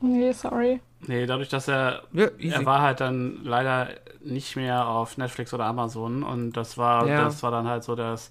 [0.00, 0.80] Nee, sorry.
[1.06, 2.28] nee, dadurch, dass er Ja.
[2.38, 3.88] Er war halt dann leider
[4.22, 7.24] nicht mehr auf Netflix oder Amazon und das war, Ja.
[7.24, 8.30] das war dann halt so, dass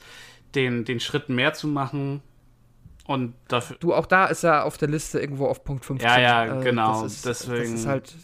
[0.56, 2.22] den, den Schritt mehr zu machen
[3.06, 3.78] und dafür.
[3.80, 6.10] Du, auch da ist er auf der Liste irgendwo auf Punkt 15.
[6.10, 8.16] Ja, ja, Äh, genau, Das ist, deswegen- Das ist halt.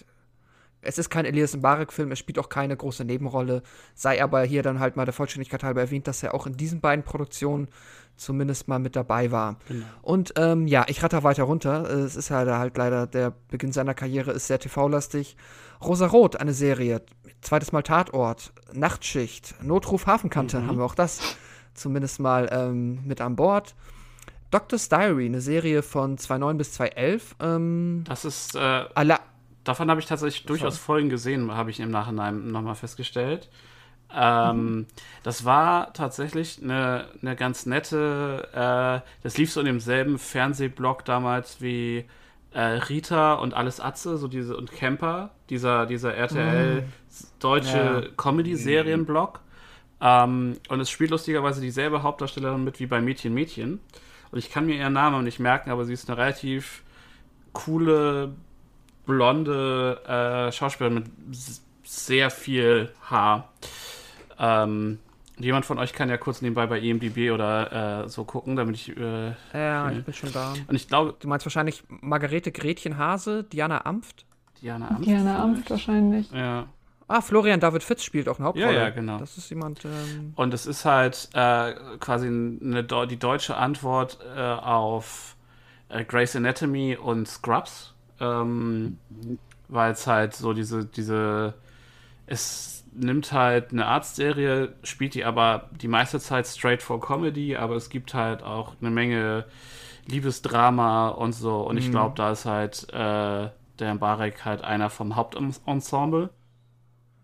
[0.86, 3.64] Es ist kein Elias Mbarek-Film, er spielt auch keine große Nebenrolle.
[3.96, 6.82] Sei aber hier dann halt mal der Vollständigkeit halber erwähnt, dass er auch in diesen
[6.82, 7.70] beiden Produktionen
[8.16, 9.58] zumindest mal mit dabei war.
[9.68, 9.86] Genau.
[10.02, 11.90] Und ähm, ja, ich ratter weiter runter.
[11.90, 15.36] Äh, Es ist halt, halt leider, der Beginn seiner Karriere ist sehr TV-lastig.
[15.84, 17.02] Rosa Rot, eine Serie.
[17.42, 18.54] Zweites Mal Tatort.
[18.72, 19.56] Nachtschicht.
[19.62, 20.68] Notruf Hafenkante, Mhm.
[20.68, 21.20] haben wir auch das
[21.74, 23.76] zumindest mal ähm, mit an Bord.
[24.52, 27.36] Doctor's Diary, eine Serie von 2009 bis 2011.
[27.40, 28.84] Ähm, Das ist, äh,
[29.64, 33.50] davon habe ich tatsächlich durchaus Folgen gesehen, habe ich im Nachhinein nochmal festgestellt.
[34.16, 34.86] Ähm,
[35.24, 41.62] Das war tatsächlich eine, eine ganz nette, äh, das lief so in demselben Fernsehblog damals
[41.62, 42.06] wie
[42.54, 46.84] äh, Rita und Alles Atze, so diese und Camper, dieser, dieser RTL
[47.40, 48.10] deutsche Ja.
[48.18, 49.40] Comedy-Serienblog.
[50.02, 53.80] Ähm, und es spielt lustigerweise dieselbe Hauptdarstellerin mit wie bei Mädchen Mädchen.
[54.32, 56.84] Und ich kann mir ihren Namen nicht merken, aber sie ist eine relativ
[57.54, 58.34] coole,
[59.06, 61.06] blonde äh, Schauspielerin mit
[61.84, 63.50] sehr viel Haar.
[64.44, 65.00] Ähm,
[65.38, 68.96] jemand von euch kann ja kurz nebenbei bei IMDb oder äh, so gucken, damit ich.
[68.98, 70.54] Äh, ja, ich bin schon da.
[70.68, 74.26] und ich glaube, Du meinst wahrscheinlich Margarete Gretchen Hase, Diana Amft?
[74.62, 75.06] Diana Amft.
[75.06, 76.30] Diana Amft wahrscheinlich.
[76.32, 76.68] Ja.
[77.08, 78.74] Ah, Florian David Fitz spielt auch eine Hauptrolle.
[78.74, 79.18] Ja, ja, genau.
[79.18, 84.40] Das ist jemand, ähm, Und es ist halt äh, quasi eine, die deutsche Antwort äh,
[84.40, 85.36] auf
[85.90, 87.94] äh, Grey's Anatomy und Scrubs.
[88.20, 88.98] Ähm,
[89.68, 91.54] Weil es halt so diese, diese,
[92.26, 97.76] es nimmt halt eine Arztserie, spielt die aber die meiste Zeit straight for Comedy, aber
[97.76, 99.46] es gibt halt auch eine Menge
[100.08, 101.62] Liebesdrama und so.
[101.62, 101.92] Und ich Mhm.
[101.92, 106.30] glaube, da ist halt äh, der Mbarek halt einer vom Hauptensemble.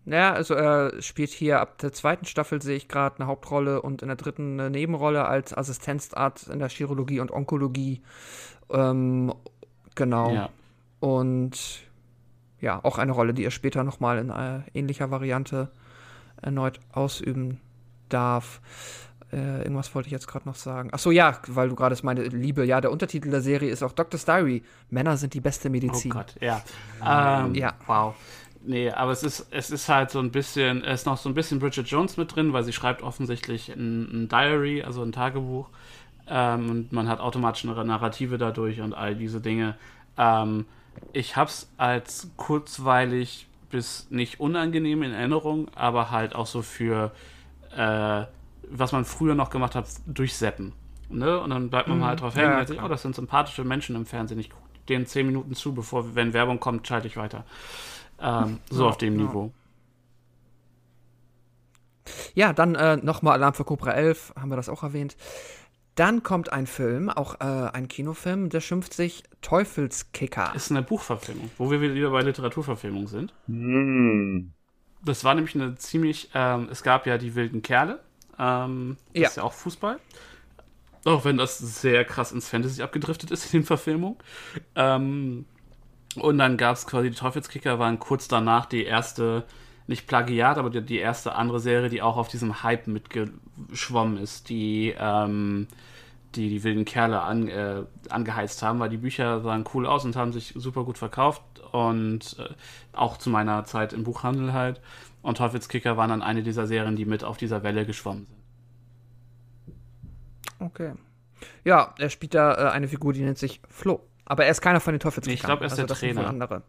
[0.06, 4.02] Ja, also er spielt hier ab der zweiten Staffel, sehe ich gerade, eine Hauptrolle und
[4.02, 8.02] in der dritten eine Nebenrolle als Assistenzarzt in der Chirurgie und Onkologie.
[8.70, 9.32] Ähm,
[9.94, 10.30] genau.
[10.34, 10.48] Ja.
[11.00, 11.82] Und
[12.60, 15.70] ja, auch eine Rolle, die er später nochmal in äh, ähnlicher Variante
[16.40, 17.60] erneut ausüben
[18.08, 18.60] darf.
[19.32, 20.90] Äh, irgendwas wollte ich jetzt gerade noch sagen.
[20.92, 23.92] Ach so, ja, weil du gerade meine Liebe, ja, der Untertitel der Serie ist auch
[23.92, 24.62] Doctor's Diary.
[24.90, 26.10] Männer sind die beste Oh Medizin.
[26.10, 26.62] Gott, ja.
[27.06, 27.74] Ähm, Ja.
[27.86, 28.14] Wow.
[28.62, 31.34] Nee, aber es ist, es ist halt so ein bisschen, es ist noch so ein
[31.34, 35.68] bisschen Bridget Jones mit drin, weil sie schreibt offensichtlich ein, ein Diary, also ein Tagebuch.
[36.28, 39.76] Ähm, und man hat automatisch eine Narrative dadurch und all diese Dinge.
[40.18, 40.66] Ähm,
[41.12, 47.12] ich hab's als kurzweilig bis nicht unangenehm in Erinnerung, aber halt auch so für,
[47.76, 48.24] äh,
[48.68, 50.72] was man früher noch gemacht hat, durchseppen.
[51.08, 51.40] Ne?
[51.40, 53.96] Und dann bleibt man halt drauf hängen Ja, und denkt oh, das sind sympathische Menschen
[53.96, 54.38] im Fernsehen.
[54.38, 57.44] Ich gucke denen zehn Minuten zu, bevor, wenn Werbung kommt, schalte ich weiter.
[58.20, 59.52] Ähm, so auf dem Niveau.
[62.34, 65.16] Ja, dann äh, nochmal Alarm für Cobra 11, haben wir das auch erwähnt.
[65.94, 70.52] Dann kommt ein Film, auch äh, ein Kinofilm, der schimpft sich Teufelskicker.
[70.54, 73.34] Ist eine Buchverfilmung, wo wir wieder bei Literaturverfilmung sind.
[73.48, 74.52] Hm.
[75.04, 78.00] Das war nämlich eine ziemlich, ähm, es gab ja die wilden Kerle,
[78.38, 79.28] ähm, das Ja.
[79.28, 79.98] ist ja auch Fußball.
[81.04, 84.18] Auch wenn das sehr krass ins Fantasy abgedriftet ist in den Verfilmungen.
[84.76, 85.46] Ähm,
[86.16, 89.44] und dann gab es quasi die Teufelskicker, waren kurz danach die erste,
[89.90, 94.48] nicht Plagiat, aber die, die erste andere Serie, die auch auf diesem Hype mitgeschwommen ist,
[94.48, 95.66] die ähm,
[96.34, 100.14] die, die wilden Kerle an, äh, angeheizt haben, weil die Bücher sahen cool aus und
[100.16, 102.54] haben sich super gut verkauft und äh,
[102.92, 104.80] auch zu meiner Zeit im Buchhandel halt.
[105.22, 108.38] Und Teufelskicker waren dann eine dieser Serien, die mit auf dieser Welle geschwommen sind.
[110.60, 110.92] Okay.
[111.64, 114.00] Ja, er spielt da äh, eine Figur, die nennt sich Flo.
[114.24, 115.34] Aber er ist keiner von den Teufelskickern.
[115.34, 116.28] Ich glaub, er ist der sind wohl Trainer.
[116.28, 116.62] Andere.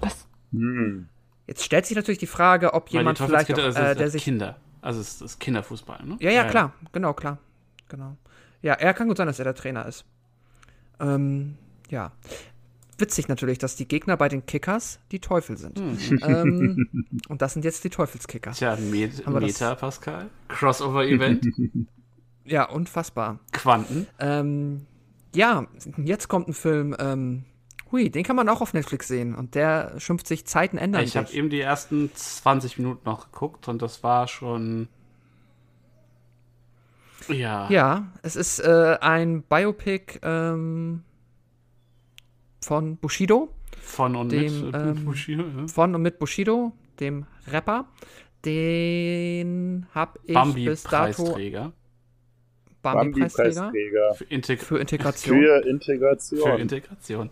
[0.00, 0.28] Was?
[0.52, 1.08] Hm.
[1.46, 4.56] Jetzt stellt sich natürlich die Frage, ob jemand vielleicht auch, äh, der ist sich Kinder.
[4.82, 6.16] Also es ist Kinderfußball, ne?
[6.20, 6.72] Ja, ja, klar.
[6.92, 7.38] Genau, klar.
[7.88, 8.16] Genau.
[8.62, 10.04] Ja, er kann gut sein, dass er der Trainer ist.
[11.00, 11.56] Ähm,
[11.90, 12.12] ja.
[12.98, 15.78] Witzig natürlich, dass die Gegner bei den Kickers die Teufel sind.
[15.78, 16.18] Hm.
[16.22, 18.52] ähm, und das sind jetzt die Teufelskicker.
[18.52, 20.28] Tja, Met das- Meta, Pascal.
[20.48, 21.46] Crossover-Event.
[22.42, 23.38] Ja, unfassbar.
[23.52, 24.08] Quanten.
[24.18, 24.86] Ähm,
[25.36, 25.66] ja,
[25.98, 27.44] jetzt kommt ein Film, ähm,
[27.92, 29.34] hui, den kann man auch auf Netflix sehen.
[29.34, 31.04] Und der schimpft sich Zeiten ändern.
[31.04, 34.88] Ich habe eben die ersten 20 Minuten noch geguckt und das war schon.
[37.28, 37.70] Ja.
[37.70, 41.02] Ja, es ist äh, ein Biopic ähm,
[42.60, 43.54] von Bushido.
[43.80, 45.66] Von und Dem, mit äh, ähm, Bushido, ja.
[45.68, 47.86] von und mit Bushido, dem Rapper.
[48.44, 51.72] Den habe ich bis dato Bambi-Preisträger.
[52.82, 54.14] Bambi-Preisträger Bambi-Preisträger.
[54.14, 55.38] Für, Integ für Integration.
[55.38, 56.40] Für Integration.
[56.40, 57.30] für Integration.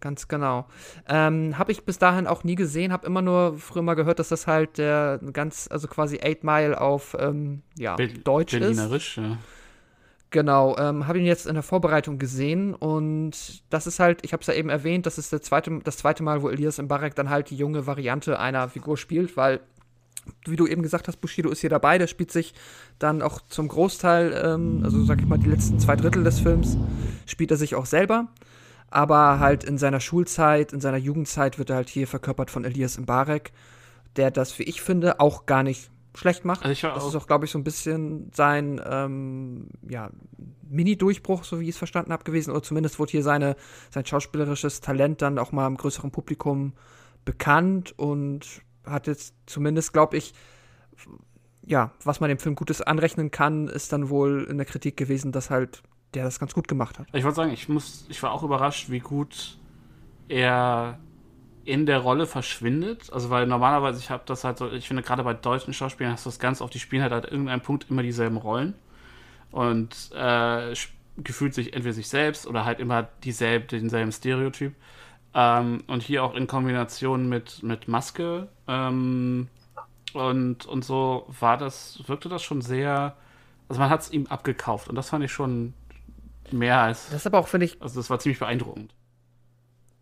[0.00, 0.66] Ganz genau.
[1.08, 4.30] Ähm, habe ich bis dahin auch nie gesehen, habe immer nur früher mal gehört, dass
[4.30, 8.60] das halt der ganz, also quasi 8 Mile auf ähm, ja, Ber- Deutsch ist.
[8.60, 9.36] Berlinerisch, ja.
[10.32, 13.32] Genau, ähm, habe ihn jetzt in der Vorbereitung gesehen und
[13.68, 16.22] das ist halt, ich habe es ja eben erwähnt, das ist der zweite, das zweite
[16.22, 19.58] Mal, wo Elias Mbarek dann halt die junge Variante einer Figur spielt, weil,
[20.46, 22.54] wie du eben gesagt hast, Bushido ist hier dabei, der spielt sich
[23.00, 26.78] dann auch zum Großteil, ähm, also sag ich mal, die letzten zwei Drittel des Films,
[27.26, 28.28] spielt er sich auch selber.
[28.90, 32.98] Aber halt in seiner Schulzeit, in seiner Jugendzeit wird er halt hier verkörpert von Elias
[32.98, 33.52] Mbarek,
[34.16, 36.64] der das, wie ich finde, auch gar nicht schlecht macht.
[36.64, 40.10] Also das auch- ist auch, glaube ich, so ein bisschen sein ähm, ja,
[40.68, 42.50] Mini-Durchbruch, so wie ich es verstanden habe, gewesen.
[42.50, 43.54] Oder zumindest wurde hier seine,
[43.90, 46.72] sein schauspielerisches Talent dann auch mal im größeren Publikum
[47.24, 50.34] bekannt und hat jetzt zumindest, glaube ich,
[51.64, 55.30] ja, was man dem Film Gutes anrechnen kann, ist dann wohl in der Kritik gewesen,
[55.30, 55.82] dass halt
[56.14, 57.06] der das ganz gut gemacht hat.
[57.12, 59.58] Ich wollte sagen, ich muss, ich war auch überrascht, wie gut
[60.28, 60.98] er
[61.64, 63.12] in der Rolle verschwindet.
[63.12, 66.26] Also weil normalerweise, ich habe das halt so, ich finde gerade bei deutschen Schauspielern hast
[66.26, 68.74] du das ganz oft, die spielen halt an irgendeinem Punkt immer dieselben Rollen
[69.50, 70.74] und äh,
[71.18, 74.74] gefühlt sich entweder sich selbst oder halt immer dieselbe, denselben Stereotyp.
[75.32, 79.48] Ähm, und hier auch in Kombination mit, mit Maske ähm,
[80.12, 83.16] und, und so war das, wirkte das schon sehr,
[83.68, 85.72] also man hat es ihm abgekauft und das fand ich schon
[86.52, 88.94] mehr als Das ist aber auch, finde ich, also das war ziemlich beeindruckend.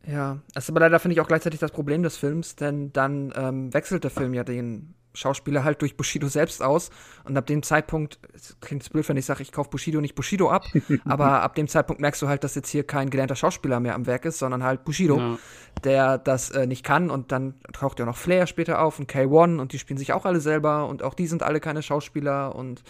[0.06, 3.32] Ja, das ist aber leider, finde ich, auch gleichzeitig das Problem des Films, denn dann
[3.36, 6.90] ähm, wechselt der Film ja den Schauspieler halt durch Bushido selbst aus
[7.24, 10.48] und ab dem Zeitpunkt, es klingt blöd, wenn ich sage, ich kaufe Bushido nicht Bushido
[10.48, 10.64] ab,
[11.04, 14.06] aber ab dem Zeitpunkt merkst du halt, dass jetzt hier kein gelernter Schauspieler mehr am
[14.06, 15.38] Werk ist, sondern halt Bushido, Ja.
[15.82, 19.58] der das äh, nicht kann und dann taucht ja noch Flair später auf und K1
[19.60, 22.82] und die spielen sich auch alle selber und auch die sind alle keine Schauspieler und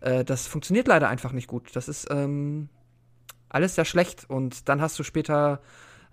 [0.00, 1.70] äh, das funktioniert leider einfach nicht gut.
[1.76, 2.68] Das ist ähm,
[3.48, 5.60] alles sehr schlecht und dann hast du später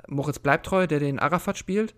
[0.07, 1.95] Moritz Bleibtreu, der den Arafat spielt,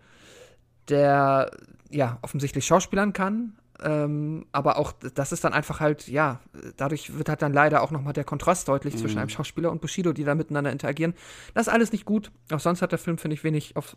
[0.89, 1.51] der
[1.89, 6.39] ja offensichtlich schauspielern kann, ähm, aber auch das ist dann einfach halt, ja,
[6.77, 10.13] dadurch wird halt dann leider auch nochmal der Kontrast deutlich zwischen einem Schauspieler und Bushido,
[10.13, 11.13] die da miteinander interagieren.
[11.53, 12.31] Das ist alles nicht gut.
[12.51, 13.95] Auch sonst hat der Film, finde ich, wenig auf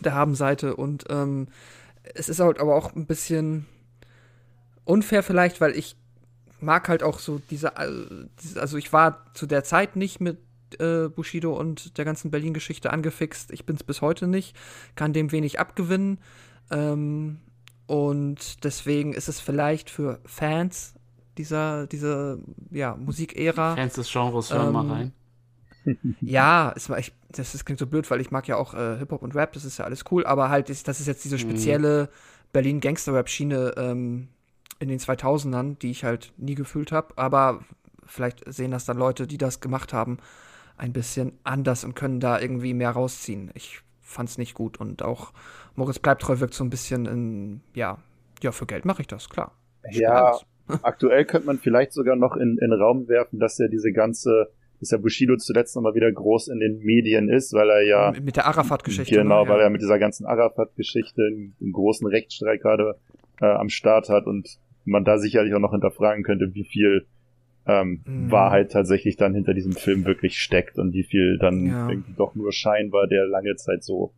[0.00, 1.48] der Habenseite und ähm,
[2.14, 3.66] es ist halt aber auch ein bisschen
[4.84, 5.96] unfair vielleicht, weil ich
[6.62, 10.38] mag halt auch so diese, äh, diese also ich war zu der Zeit nicht mit
[10.80, 13.52] äh, Bushido und der ganzen Berlin-Geschichte angefixt.
[13.52, 14.56] Ich bin es bis heute nicht,
[14.94, 16.18] kann dem wenig abgewinnen.
[16.70, 17.40] Ähm,
[17.86, 20.94] und deswegen ist es vielleicht für Fans
[21.36, 22.38] dieser, dieser
[22.70, 23.76] ja, Musikära.
[23.76, 25.12] Fans des Genres hören Ähm, mal rein.
[26.20, 28.98] Ja, es war ich, das, das klingt so blöd, weil ich mag ja auch äh,
[28.98, 31.40] Hip-Hop und Rap, das ist ja alles cool, aber halt, ist, das ist jetzt diese
[31.40, 32.08] spezielle
[32.52, 34.28] Berlin-Gangster-Rap-Schiene ähm,
[34.82, 37.60] in den 2000ern, die ich halt nie gefühlt habe, aber
[38.04, 40.18] vielleicht sehen das dann Leute, die das gemacht haben,
[40.76, 43.52] ein bisschen anders und können da irgendwie mehr rausziehen.
[43.54, 45.32] Ich fand's nicht gut und auch
[45.76, 47.98] Moritz Bleibtreu wirkt so ein bisschen in, ja,
[48.42, 49.52] ja, für Geld mache ich das, klar.
[49.88, 50.36] Ich Ja,
[50.82, 54.48] aktuell könnte man vielleicht sogar noch in, in den Raum werfen, dass er diese ganze,
[54.80, 58.34] dass der Bushido zuletzt nochmal wieder groß in den Medien ist, weil er ja Mit
[58.34, 59.14] der Arafat-Geschichte.
[59.14, 59.48] Genau, ne?
[59.48, 59.64] weil ja.
[59.66, 62.96] er mit dieser ganzen Arafat-Geschichte einen, einen großen Rechtsstreit gerade
[63.40, 67.06] äh, am Start hat und man da sicherlich auch noch hinterfragen könnte, wie viel
[67.66, 68.30] ähm, Mhm.
[68.30, 71.88] Wahrheit tatsächlich dann hinter diesem Film wirklich steckt und wie viel dann Ja.
[71.88, 74.12] irgendwie doch nur Schein war, der lange Zeit so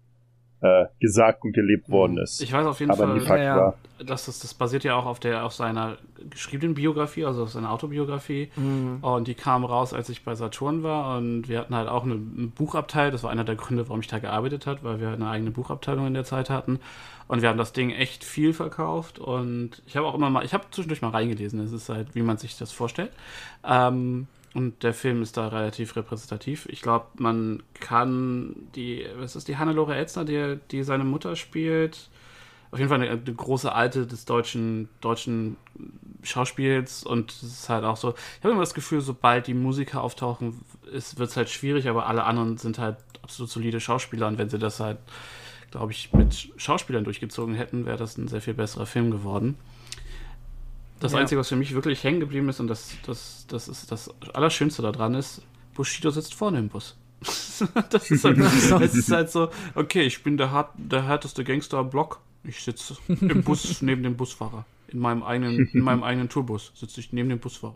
[0.64, 2.40] äh, gesagt und gelebt worden ist.
[2.40, 5.44] Ich weiß auf jeden aber Fall, Ja, dass das, das basiert ja auch auf der
[5.44, 5.98] auf seiner
[6.30, 8.50] geschriebenen Biografie, also auf seiner Autobiografie.
[8.56, 8.98] Mhm.
[9.02, 11.18] Und die kam raus, als ich bei Saturn war.
[11.18, 13.10] Und wir hatten halt auch eine, einen Buchabteil.
[13.10, 16.06] Das war einer der Gründe, warum ich da gearbeitet habe, weil wir eine eigene Buchabteilung
[16.06, 16.80] in der Zeit hatten.
[17.28, 19.18] Und wir haben das Ding echt viel verkauft.
[19.18, 21.60] Und ich habe auch immer mal, ich habe zwischendurch mal reingelesen.
[21.60, 23.12] Es ist halt, wie man sich das vorstellt.
[23.68, 26.66] Ähm, und der Film ist da relativ repräsentativ.
[26.70, 32.08] Ich glaube, man kann die, was ist die Hannelore Elzner, die, die seine Mutter spielt,
[32.70, 35.56] auf jeden Fall eine, eine große Alte des deutschen, deutschen
[36.22, 40.02] Schauspiels und es ist halt auch so, ich habe immer das Gefühl, sobald die Musiker
[40.02, 44.50] auftauchen, wird es halt schwierig, aber alle anderen sind halt absolut solide Schauspieler und wenn
[44.50, 44.98] sie das halt,
[45.70, 49.56] glaube ich, mit Schauspielern durchgezogen hätten, wäre das ein sehr viel besserer Film geworden.
[51.00, 51.18] Das Ja.
[51.18, 54.82] Einzige, was für mich wirklich hängen geblieben ist und das, das, das ist das Allerschönste
[54.82, 55.42] daran ist,
[55.74, 56.96] Bushido sitzt vorne im Bus.
[57.90, 61.78] das ist halt, es ist halt so, okay, ich bin der, hart, der härteste Gangster
[61.78, 62.20] am Block.
[62.42, 64.66] Ich sitze im Bus neben dem Busfahrer.
[64.88, 67.74] In meinem eigenen, in meinem eigenen Tourbus sitze ich neben dem Busfahrer.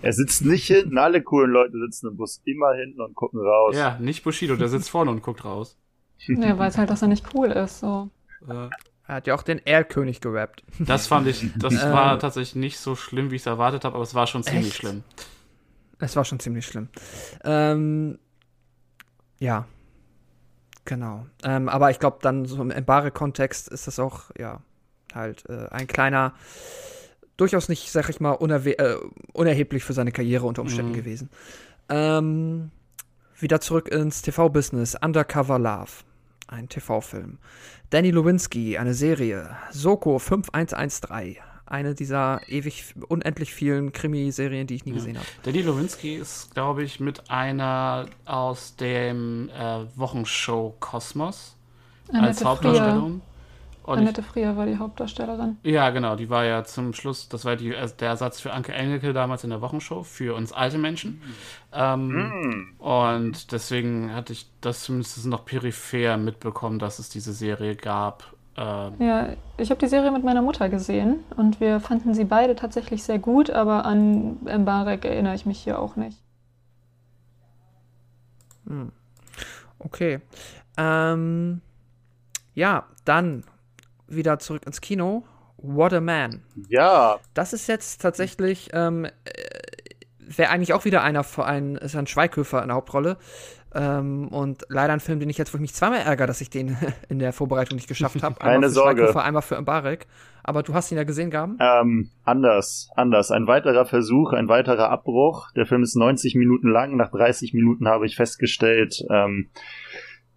[0.00, 3.74] Er sitzt nicht hinten, alle coolen Leute sitzen im Bus immer hinten und gucken raus.
[3.76, 5.76] Ja, nicht Bushido, der sitzt vorne und guckt raus.
[6.26, 7.80] Ja, weiß halt, dass er nicht cool ist.
[7.80, 8.08] So.
[8.48, 8.68] Äh,
[9.08, 10.62] Er hat ja auch den Erlkönig gerappt.
[10.78, 11.92] Das fand ich, das Äh.
[11.92, 14.66] war tatsächlich nicht so schlimm, wie ich es erwartet habe, aber es war schon ziemlich
[14.68, 14.76] Echt?
[14.76, 15.02] schlimm.
[15.98, 16.88] Es war schon ziemlich schlimm.
[17.42, 18.18] Ähm,
[19.40, 19.66] ja.
[20.84, 21.26] Genau.
[21.42, 24.60] Ähm, aber ich glaube, dann so im Embare-Kontext ist das auch, ja,
[25.14, 26.34] halt äh, ein kleiner,
[27.36, 28.96] durchaus nicht, sag ich mal, äh,
[29.32, 30.96] unerheblich für seine Karriere unter Umständen Mhm.
[30.96, 31.30] gewesen.
[31.88, 32.70] Ähm,
[33.40, 34.96] wieder zurück ins TV-Business.
[35.02, 35.90] Undercover Love.
[36.48, 37.38] Ein TV-Film.
[37.90, 39.50] Danny Lewinsky, eine Serie.
[39.70, 41.36] Soko 5113.
[41.66, 44.96] Eine dieser ewig, unendlich vielen Krimiserien, die ich nie Ja.
[44.96, 45.26] gesehen habe.
[45.42, 51.54] Danny Lewinsky ist, glaube ich, mit einer aus dem äh, Wochenshow Kosmos
[52.08, 52.44] als Annette.
[52.46, 53.20] Hauptdarstellerin.
[53.88, 55.56] Und Annette Frier war die Hauptdarstellerin.
[55.62, 58.72] ja, genau, die war ja zum Schluss, das war die, also der Ersatz für Anke
[58.72, 61.22] Engelke damals in der Wochenshow, für uns alte Menschen.
[61.72, 62.74] Ähm, Hm.
[62.78, 68.34] Und deswegen hatte ich das zumindest noch peripher mitbekommen, dass es diese Serie gab.
[68.58, 72.56] Ähm, Ja, ich habe die Serie mit meiner Mutter gesehen und wir fanden sie beide
[72.56, 76.18] tatsächlich sehr gut, aber an Mbarek erinnere ich mich hier auch nicht.
[78.66, 78.92] Hm.
[79.78, 80.20] Okay.
[80.76, 81.60] Ähm,
[82.54, 83.44] ja, dann
[84.08, 85.24] wieder zurück ins Kino.
[85.58, 86.42] What a Man.
[86.68, 89.10] Ja, Das ist jetzt tatsächlich, ähm, äh,
[90.20, 93.16] wäre eigentlich auch wieder einer für einen, ist ein Schweighöfer in der Hauptrolle.
[93.74, 96.48] Ähm, und leider ein Film, den ich jetzt, wo ich mich zweimal ärgere, dass ich
[96.48, 96.76] den
[97.08, 98.36] in der Vorbereitung nicht geschafft habe.
[98.36, 99.02] Keine Sorge.
[99.02, 100.06] Schweighöfer, einmal für Mbarek.
[100.42, 101.58] Aber du hast ihn ja gesehen, Gaben?
[101.60, 103.30] ähm, anders, anders.
[103.30, 105.50] Ein weiterer Versuch, ein weiterer Abbruch.
[105.56, 106.96] Der Film ist 90 Minuten lang.
[106.96, 109.50] Nach 30 Minuten habe ich festgestellt, ähm,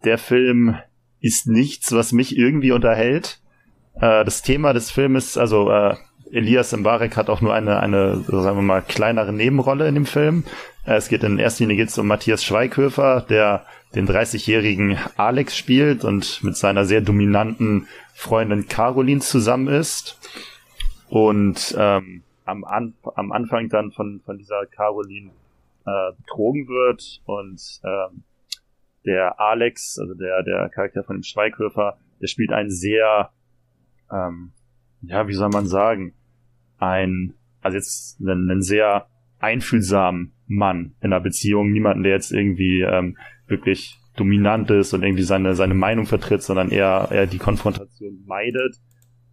[0.04, 0.76] der Film
[1.22, 3.42] ist nichts, was mich irgendwie unterhält.
[3.96, 5.96] Äh, das Thema des Filmes, also äh,
[6.32, 10.46] Elias Mbarek hat auch nur eine, eine, sagen wir mal, kleinere Nebenrolle in dem Film.
[10.86, 16.06] Äh, es geht in erster Linie geht's um Matthias Schweighöfer, der den 30-jährigen Alex spielt
[16.06, 20.18] und mit seiner sehr dominanten Freundin Caroline zusammen ist.
[21.10, 25.32] Und ähm, am, An am Anfang dann von, von dieser Caroline
[25.86, 28.24] äh, betrogen wird und ähm,
[29.06, 33.32] der Alex, also der, der Charakter von dem Schweighöfer, der spielt einen sehr,
[34.12, 34.51] ähm,
[35.01, 36.14] ja, wie soll man sagen,
[36.78, 39.07] ein, also jetzt einen, einen sehr
[39.39, 45.24] einfühlsamen Mann in einer Beziehung, niemanden, der jetzt irgendwie ähm, wirklich dominant ist und irgendwie
[45.24, 48.76] seine, seine Meinung vertritt, sondern eher, eher die Konfrontation meidet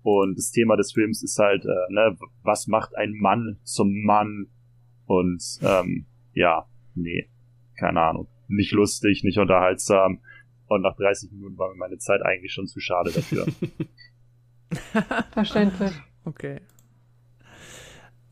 [0.02, 4.46] Und das Thema des Films ist halt, äh, ne, was macht ein Mann zum Mann?
[5.06, 7.28] Und ähm, ja, nee,
[7.78, 8.28] keine Ahnung.
[8.46, 10.20] Nicht lustig, nicht unterhaltsam.
[10.68, 13.46] Und nach 30 Minuten war mir meine Zeit eigentlich schon zu schade dafür.
[15.32, 15.92] Verständlich.
[16.24, 16.60] Okay.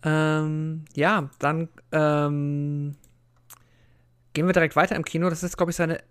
[0.03, 2.97] Ähm, ja, dann ähm,
[4.35, 5.29] gehen wir direkt weiter im Kino.
[5.31, 6.03] Das ist, glaube ich, seine.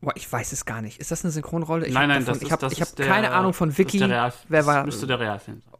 [0.00, 0.98] Boah, ich weiß es gar nicht.
[1.00, 1.86] Ist das eine Synchronrolle?
[1.86, 3.52] Ich nein, hab nein, davon, das ich ist, habe das ich hab der- keine Ahnung
[3.54, 3.98] von das ist Vicky.
[3.98, 4.76] der Real, Wer war?
[4.78, 5.71] Das müsste der Realfilm sein.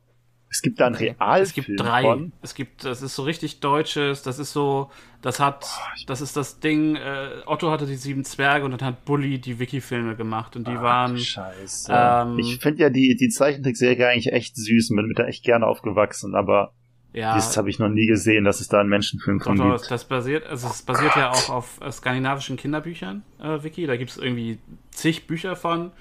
[0.52, 0.94] Es gibt da einen.
[0.96, 2.02] Realfilm Es gibt drei.
[2.02, 2.32] von.
[2.42, 4.90] Es gibt, das ist so richtig deutsches, das ist so,
[5.22, 5.66] das hat,
[6.06, 9.58] das ist das Ding, äh, Otto hatte die sieben Zwerge und dann hat Bully die
[9.58, 11.90] Wiki-Filme gemacht und die waren, Scheiße.
[11.90, 15.42] ähm, ich finde ja die, die Zeichentrickserie eigentlich echt süß und bin mit der echt
[15.42, 16.74] gerne aufgewachsen, aber
[17.14, 19.90] ja, das habe ich noch nie gesehen, dass es da einen Menschenfilm von doch, gibt.
[19.90, 23.86] das basiert, also es basiert ja auch auf äh, skandinavischen Kinderbüchern, äh, Wiki.
[23.86, 24.58] Da gibt es irgendwie
[24.90, 25.92] zig Bücher von.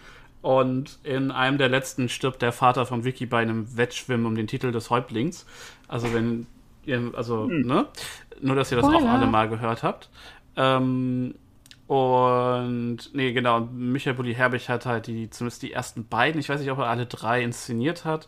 [0.41, 4.47] Und in einem der letzten stirbt der Vater von Vicky bei einem Wettschwimmen um den
[4.47, 5.45] Titel des Häuptlings.
[5.87, 6.47] Also wenn
[6.85, 7.87] ihr, also, ne?
[8.41, 9.11] Nur, dass ihr das auch Spoiler.
[9.11, 10.09] alle mal gehört habt.
[10.55, 11.35] Ähm,
[11.85, 16.61] und, nee, genau, Michael Bulli Herbig hat halt die, zumindest die ersten beiden, ich weiß
[16.61, 18.27] nicht, ob er alle drei inszeniert hat.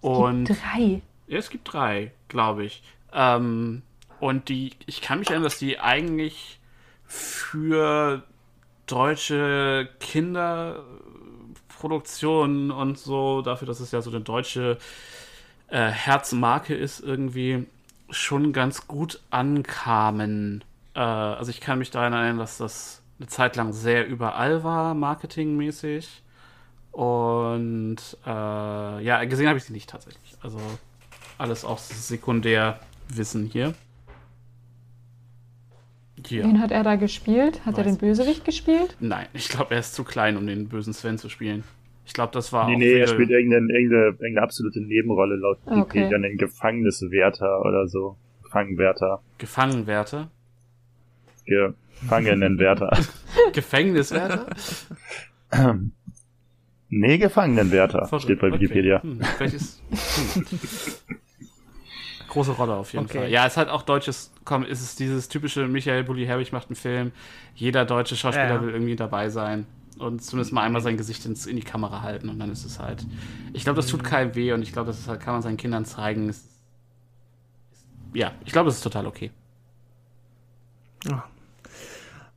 [0.00, 1.02] Und Drei.
[1.26, 2.82] ja, es gibt drei, glaube ich.
[3.12, 3.82] Ähm,
[4.20, 6.60] und die, ich kann mich erinnern, dass die eigentlich
[7.04, 8.22] für
[8.86, 9.88] deutsche
[11.84, 14.78] Kinderproduktionen und so, dafür, dass es ja so eine deutsche
[15.68, 17.66] äh, Herzmarke ist, irgendwie
[18.10, 20.64] schon ganz gut ankamen.
[20.94, 24.94] Äh, also ich kann mich daran erinnern, dass das eine Zeit lang sehr überall war,
[24.94, 26.22] marketingmäßig.
[26.92, 28.30] Und äh,
[29.04, 30.36] ja, gesehen habe ich sie nicht tatsächlich.
[30.42, 30.60] Also
[31.38, 33.74] alles auch Sekundärwissen hier.
[36.26, 36.44] Hier.
[36.44, 37.64] Wen hat er da gespielt?
[37.66, 38.96] Hat er Weiß den Bösewicht gespielt?
[39.00, 41.64] Nein, ich glaube, er ist zu klein, um den bösen Sven zu spielen.
[42.06, 45.58] Ich glaube, das war Nee, auch nee, er spielt irgendeine, irgendeine, irgendeine absolute Nebenrolle laut
[45.66, 45.78] Okay.
[45.80, 48.16] Wikipedia, einen Gefängniswärter oder so.
[48.42, 49.22] Gefangenwärter.
[49.38, 50.30] Gefangenwärter.
[51.46, 52.90] Gefangenenwärter.
[53.52, 54.46] Gefängniswärter?
[56.88, 58.60] nee, Gefangenenwärter steht bei Okay.
[58.60, 59.02] Wikipedia.
[59.02, 59.82] Hm, vielleicht ist,
[60.34, 60.46] hm.
[62.34, 63.18] Große Rolle auf jeden Okay.
[63.20, 63.30] Fall.
[63.30, 66.76] Ja, es hat auch deutsches, komm, es ist dieses typische Michael Bulli Herbig macht einen
[66.76, 67.12] Film.
[67.54, 68.62] Jeder deutsche Schauspieler Ja.
[68.62, 69.66] will irgendwie dabei sein.
[69.98, 72.80] Und zumindest mal einmal sein Gesicht ins, in die Kamera halten und dann ist es
[72.80, 73.06] halt.
[73.52, 75.84] Ich glaube, das tut keinem weh und ich glaube, das halt, kann man seinen Kindern
[75.84, 76.28] zeigen.
[76.28, 76.44] Es,
[78.12, 79.30] ja, ich glaube, es ist total okay.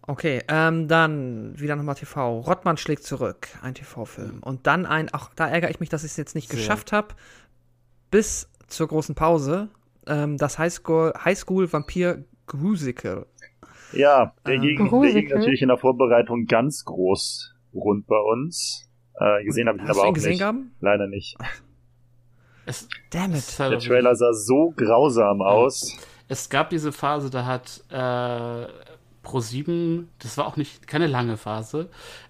[0.10, 2.40] Okay, ähm, dann wieder nochmal TV.
[2.40, 4.40] Rottmann schlägt zurück, ein TV-Film.
[4.42, 6.58] Und dann ein, auch da ärgere ich mich, dass ich es jetzt nicht Sehr.
[6.60, 7.10] geschafft habe,
[8.10, 9.68] bis zur großen Pause,
[10.08, 13.26] ähm, das Highschool, Highschool Vampir Grusical.
[13.94, 18.90] Ja, der, Ähm, ging, der ging natürlich in der Vorbereitung ganz groß rund bei uns.
[19.20, 20.40] Äh, gesehen habe ich ihn Hast aber du ihn auch gesehen nicht.
[20.40, 20.60] gehabt?
[20.82, 21.38] Leider nicht.
[22.66, 23.44] Es, Damn it.
[23.60, 25.98] halt Der auch Trailer sah so grausam aus.
[26.28, 28.68] Es gab diese Phase, da hat äh,
[29.26, 31.90] Pro7, das war auch nicht keine lange Phase,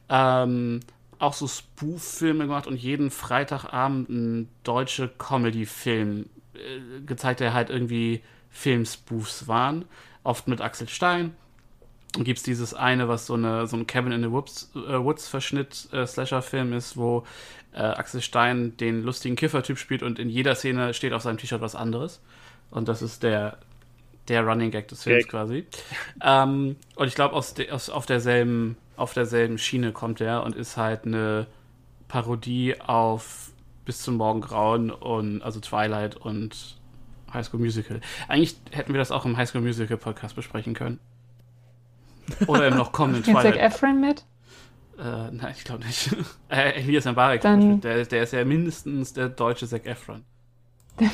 [0.10, 0.82] ähm,
[1.18, 6.28] auch so Spoof-Filme gemacht und jeden Freitagabend einen deutsche Comedy-Film
[7.06, 9.86] gezeigt, der halt irgendwie Film-Spoofs waren.
[10.24, 11.36] Oft mit Axel Stein.
[12.14, 15.04] Dann gibt es dieses eine, was so, eine, so ein Cabin in the Woods, äh,
[15.04, 17.26] Woods-Verschnitt äh, Slasher-Film ist, wo
[17.74, 21.62] äh, Axel Stein den lustigen Kiffer-Typ spielt und in jeder Szene steht auf seinem T-Shirt
[21.62, 22.22] was anderes.
[22.72, 23.58] Und das ist der,
[24.30, 25.32] der Running Gag des Films Gag.
[25.32, 25.66] quasi.
[26.24, 30.56] Ähm, und ich glaube, aus, de- aus, auf, derselben, auf derselben Schiene kommt er und
[30.56, 31.46] ist halt eine
[32.08, 33.52] Parodie auf
[33.88, 36.76] Bis zum Morgengrauen und also Twilight und
[37.34, 38.02] High School Musical.
[38.28, 41.00] Eigentlich hätten wir das auch im High School Musical Podcast besprechen können.
[42.48, 43.56] Oder im noch kommenden Zac Twilight.
[43.56, 44.26] Efron mit?
[45.00, 46.14] Äh, nein, ich glaube nicht.
[46.50, 50.24] äh, Elias Mbarek, Dann- der, der ist ja mindestens der deutsche Zac Efron.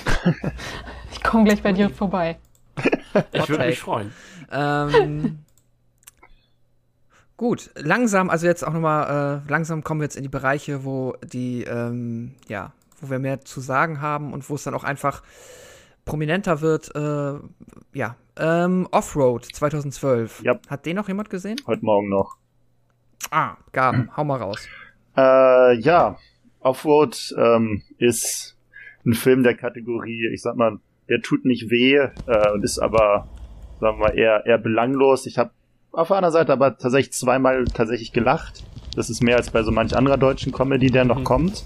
[1.11, 2.37] Ich komme gleich bei dir vorbei.
[3.33, 4.11] Ich würde mich freuen.
[4.51, 5.39] Ähm,
[7.37, 11.15] gut, langsam, also jetzt auch nochmal, äh, langsam kommen wir jetzt in die Bereiche, wo
[11.23, 15.23] die, ähm, ja, wo wir mehr zu sagen haben und wo es dann auch einfach
[16.05, 16.95] prominenter wird.
[16.95, 17.39] Äh,
[17.97, 20.43] ja, ähm, Offroad 2012.
[20.43, 20.59] Ja.
[20.69, 21.57] Hat den noch jemand gesehen?
[21.67, 22.37] Heute Morgen noch.
[23.31, 24.67] Ah, Gaben, hau mal raus.
[25.15, 26.17] Äh, ja,
[26.59, 28.57] Offroad ähm, ist
[29.05, 30.79] ein Film der Kategorie, ich sag mal,
[31.09, 33.27] der tut nicht weh äh, und ist aber,
[33.79, 35.25] sagen wir mal, eher, eher belanglos.
[35.25, 35.51] Ich habe
[35.93, 38.63] auf der anderen Seite aber tatsächlich zweimal tatsächlich gelacht.
[38.95, 41.23] Das ist mehr als bei so manch anderer deutschen Comedy, der noch Mhm.
[41.23, 41.65] kommt.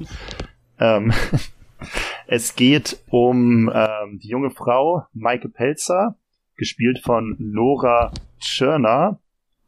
[0.80, 1.12] Ähm,
[2.28, 6.18] es geht um ähm, die junge Frau, Maike Pelzer,
[6.56, 9.20] gespielt von Nora Tschirner,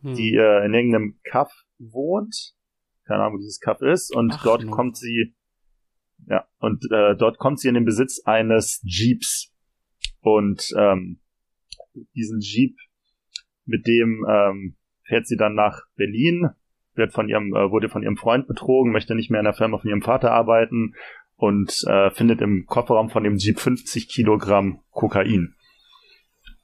[0.01, 0.13] Hm.
[0.15, 2.53] die äh, in irgendeinem Kaff wohnt.
[3.05, 4.15] Keine Ahnung, wo dieses Kaff ist.
[4.15, 4.75] Und Ach, dort Nora.
[4.75, 5.35] kommt sie
[6.27, 9.51] Ja, und äh, dort kommt sie in den Besitz eines Jeeps.
[10.21, 11.19] Und ähm,
[12.15, 12.77] diesen Jeep,
[13.69, 16.49] mit dem ähm, fährt sie dann nach Berlin,
[16.95, 19.77] wird von ihrem, äh, wurde von ihrem Freund betrogen, möchte nicht mehr in der Firma
[19.77, 20.95] von ihrem Vater arbeiten
[21.35, 25.55] und äh, findet im Kofferraum von dem Jeep 50 Kilogramm Kokain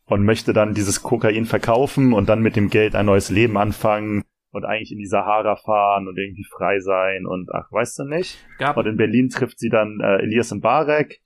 [0.05, 4.23] und möchte dann dieses Kokain verkaufen und dann mit dem Geld ein neues Leben anfangen
[4.51, 8.37] und eigentlich in die Sahara fahren und irgendwie frei sein und ach, weißt du nicht?
[8.57, 11.21] Gab, Und in Berlin trifft sie dann äh, Elias und Barek.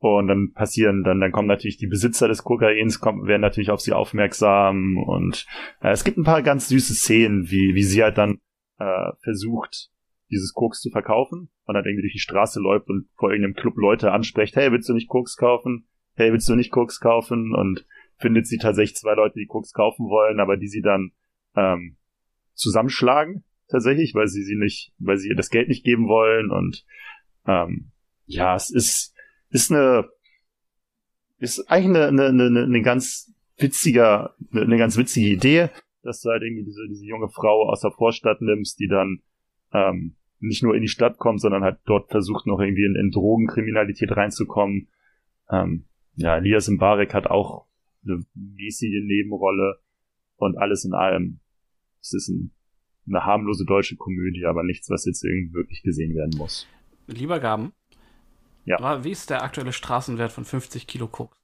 [0.00, 3.80] Und dann passieren, dann, dann kommen natürlich die Besitzer des Kokains, kommen, werden natürlich auf
[3.80, 4.96] sie aufmerksam.
[4.96, 5.46] Und
[5.82, 8.38] äh, es gibt ein paar ganz süße Szenen, wie, wie sie halt dann
[8.78, 9.90] äh, versucht,
[10.30, 11.50] dieses Koks zu verkaufen.
[11.64, 14.88] Und dann irgendwie durch die Straße läuft und vor irgendeinem Club Leute anspricht, hey, willst
[14.88, 15.86] du nicht Koks kaufen?
[16.14, 17.54] Hey, willst du nicht Koks kaufen?
[17.54, 17.84] Und
[18.16, 21.12] findet sie tatsächlich zwei Leute, die Koks kaufen wollen, aber die sie dann
[21.56, 21.96] ähm,
[22.54, 26.50] zusammenschlagen, tatsächlich, weil sie sie nicht, weil sie ihr das Geld nicht geben wollen.
[26.50, 26.84] Und
[27.46, 27.90] ähm,
[28.24, 29.14] ja, es ist
[29.50, 30.08] ist eine
[31.38, 35.70] ist eigentlich eine, eine, eine, eine ganz witziger, eine, eine ganz witzige Idee,
[36.02, 39.22] dass du halt irgendwie diese, diese junge Frau aus der Vorstadt nimmst, die dann
[39.72, 43.10] ähm, nicht nur in die Stadt kommt, sondern halt dort versucht noch irgendwie in, in
[43.10, 44.88] Drogenkriminalität reinzukommen.
[45.50, 45.84] Ähm,
[46.14, 47.66] ja, Elias Mbarek hat auch
[48.04, 49.80] eine mäßige Nebenrolle
[50.36, 51.40] und alles in allem.
[52.00, 52.52] Es ist ein,
[53.06, 56.66] eine harmlose deutsche Komödie, aber nichts, was jetzt irgendwie wirklich gesehen werden muss.
[57.06, 57.72] lieber Gaben.
[58.78, 59.04] Ja.
[59.04, 61.36] Wie ist der aktuelle Straßenwert von 50 Kilo Koks?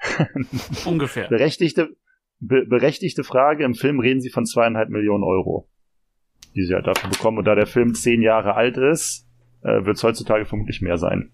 [0.84, 1.28] Ungefähr.
[1.28, 1.96] Berechtigte,
[2.40, 3.64] be berechtigte Frage.
[3.64, 5.68] Im Film reden sie von zweieinhalb Millionen Euro,
[6.54, 7.38] die sie halt dafür bekommen.
[7.38, 9.26] Und da der Film zehn Jahre alt ist,
[9.62, 11.30] äh, wird es heutzutage vermutlich mehr sein.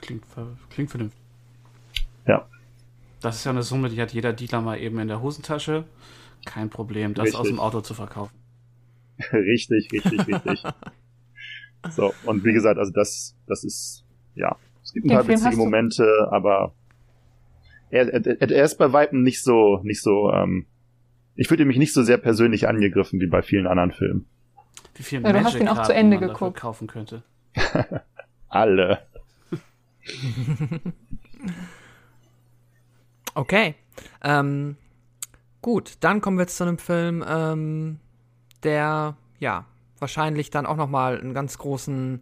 [0.00, 0.24] Klingt,
[0.70, 1.22] klingt vernünftig.
[2.26, 2.48] Ja.
[3.20, 5.84] Das ist ja eine Summe, die hat jeder Dealer mal eben in der Hosentasche.
[6.44, 7.40] Kein Problem, das Richtig.
[7.40, 8.36] aus dem Auto zu verkaufen.
[9.32, 10.62] richtig, richtig, richtig.
[11.90, 14.01] so, und wie gesagt, also das, das ist,
[14.34, 16.72] ja, es gibt ein Den paar Film witzige du- Momente, aber
[17.90, 20.66] er, er, er ist bei Weitem nicht so, nicht so, ähm,
[21.34, 24.26] ich fühlte mich nicht so sehr persönlich angegriffen wie bei vielen anderen Filmen.
[24.94, 26.60] Wie viel Ja, du hast ihn auch zu Ende man dafür geguckt.
[26.60, 27.22] kaufen könnte.
[28.48, 29.00] Alle.
[33.34, 33.74] Okay.
[34.22, 34.76] Ähm,
[35.62, 37.98] gut, dann kommen wir jetzt zu einem Film, ähm,
[38.62, 39.64] der ja
[39.98, 42.20] wahrscheinlich dann auch noch mal einen ganz großen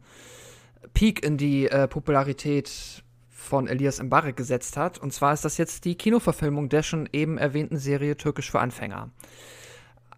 [0.95, 4.99] Peak in die äh, Popularität von Elias Mbarek gesetzt hat.
[4.99, 9.11] Und zwar ist das jetzt die Kinoverfilmung der schon eben erwähnten Serie Türkisch für Anfänger.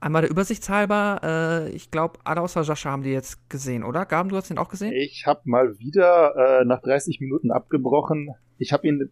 [0.01, 4.05] Einmal der Übersichtshalber, äh, ich glaube, alle außer Sascha haben die jetzt gesehen, oder?
[4.05, 4.93] Gaben, du hast den auch gesehen?
[4.93, 8.31] Ich habe mal wieder äh, nach 30 Minuten abgebrochen.
[8.59, 9.11] Ich habe ihn,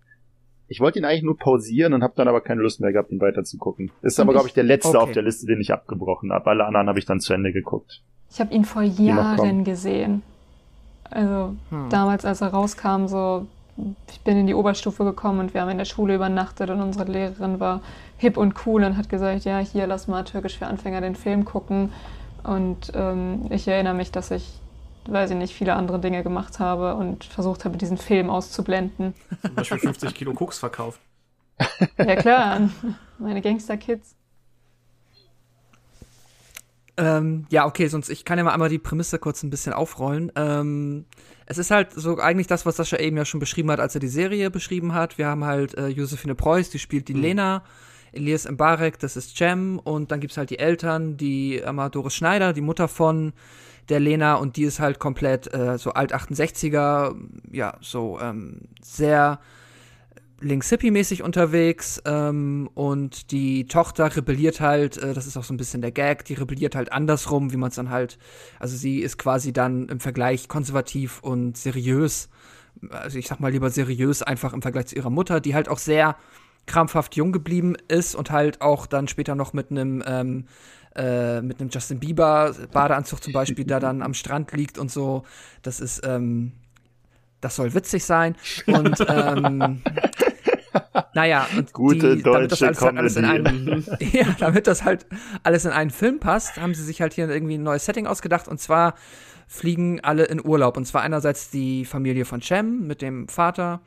[0.67, 3.21] ich wollte ihn eigentlich nur pausieren und habe dann aber keine Lust mehr gehabt, ihn
[3.21, 3.93] weiter zu gucken.
[4.03, 4.99] Ist aber, Und glaube ich, der letzte Okay.
[4.99, 6.51] auf der Liste, den ich abgebrochen habe.
[6.51, 8.03] Alle anderen habe ich dann zu Ende geguckt.
[8.29, 10.23] Ich habe ihn vor Jahren gesehen.
[11.11, 11.89] Also Hm.
[11.91, 13.47] damals, als er rauskam, so,
[14.11, 17.11] ich bin in die Oberstufe gekommen und wir haben in der Schule übernachtet und unsere
[17.11, 17.81] Lehrerin war
[18.19, 21.45] hip und cool und hat gesagt, ja, hier, lass mal Türkisch für Anfänger den Film
[21.45, 21.93] gucken.
[22.43, 24.47] Und ähm, ich erinnere mich, dass ich,
[25.07, 29.15] weiß ich nicht, viele andere Dinge gemacht habe und versucht habe, diesen Film auszublenden.
[29.43, 31.01] Zum Beispiel 50 Kilo Koks verkauft.
[31.99, 32.69] Ja klar,
[33.19, 34.15] meine Gangster-Kids.
[37.01, 40.31] Ähm, ja, okay, sonst ich kann ja mal einmal die Prämisse kurz ein bisschen aufrollen.
[40.37, 41.07] Ähm,
[41.47, 44.03] es ist halt so eigentlich das, was Sascha eben ja schon beschrieben hat, als er
[44.03, 45.17] die Serie beschrieben hat.
[45.17, 47.65] Wir haben halt äh, Josephine Preuß, die spielt die Lena,
[48.13, 52.53] Elias Mbarek, das ist Cem und dann gibt's halt die Eltern, die einmal Doris Schneider,
[52.53, 53.33] die Mutter von
[53.89, 57.17] der Lena und die ist halt komplett äh, so alt 68er,
[57.51, 59.41] ja, so ähm, sehr
[60.41, 65.83] links-hippie-mäßig unterwegs ähm, und die Tochter rebelliert halt, äh, das ist auch so ein bisschen
[65.83, 68.19] der Gag, die rebelliert halt andersrum, wie man es dann halt,
[68.59, 72.29] also sie ist quasi dann im Vergleich konservativ und seriös,
[72.91, 75.79] also ich sag mal lieber seriös einfach im Vergleich zu ihrer Mutter, die halt auch
[75.79, 76.17] sehr
[76.67, 80.47] krampfhaft jung geblieben ist und halt auch dann später noch mit einem ähm,
[80.95, 85.25] äh, mit einem Justin Bieber Badeanzug zum Beispiel, der dann am Strand liegt und so.
[85.63, 86.53] Das ist, ähm,
[87.41, 88.37] das soll witzig sein.
[88.67, 89.83] Und ähm,
[91.15, 95.07] naja, und Gute die, damit das alles, halt alles in einen, ja, damit das halt
[95.43, 98.49] alles in einen Film passt, haben sie sich halt hier irgendwie ein neues Setting ausgedacht.
[98.49, 98.95] Und zwar
[99.47, 100.77] fliegen alle in Urlaub.
[100.77, 103.81] Und zwar einerseits die Familie von Cem mit dem Vater,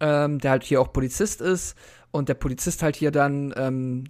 [0.00, 1.76] ähm, der halt hier auch Polizist ist.
[2.10, 4.04] Und der Polizist halt hier dann, ähm,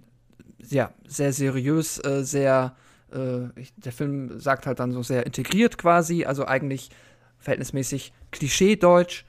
[0.59, 2.75] ja, sehr seriös, äh, sehr,
[3.13, 6.89] äh, ich, der Film sagt halt dann so sehr integriert quasi, also eigentlich
[7.37, 9.25] verhältnismäßig Klischee-Deutsch,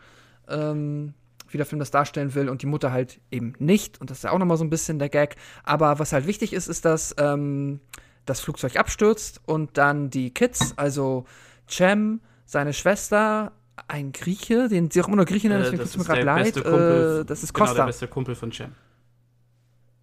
[0.49, 1.14] ähm,
[1.55, 4.01] wie der Film das darstellen will und die Mutter halt eben nicht.
[4.01, 5.37] Und das ist ja auch nochmal so ein bisschen der Gag.
[5.63, 7.81] Aber was halt wichtig ist, ist, dass ähm,
[8.27, 11.25] das Flugzeug abstürzt und dann die Kids, also
[11.71, 13.53] Cem, seine Schwester,
[13.89, 16.09] ein Grieche, den sie auch immer nur Grieche nennen, Äh, deswegen das tut mir ist
[16.09, 16.57] gerade leid.
[16.57, 17.87] Äh, das ist Genau, der Costa.
[17.87, 18.73] beste Kumpel von Cem.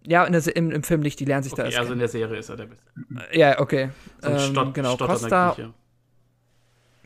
[0.06, 1.98] ja, in der, im, im Film nicht, die lernen sich da Okay, erst also in
[1.98, 2.00] kennen.
[2.00, 2.84] der Serie ist er der beste.
[3.32, 3.90] Ja, okay.
[4.20, 5.72] So Ähm, Stott, genau, Costa, Grieche.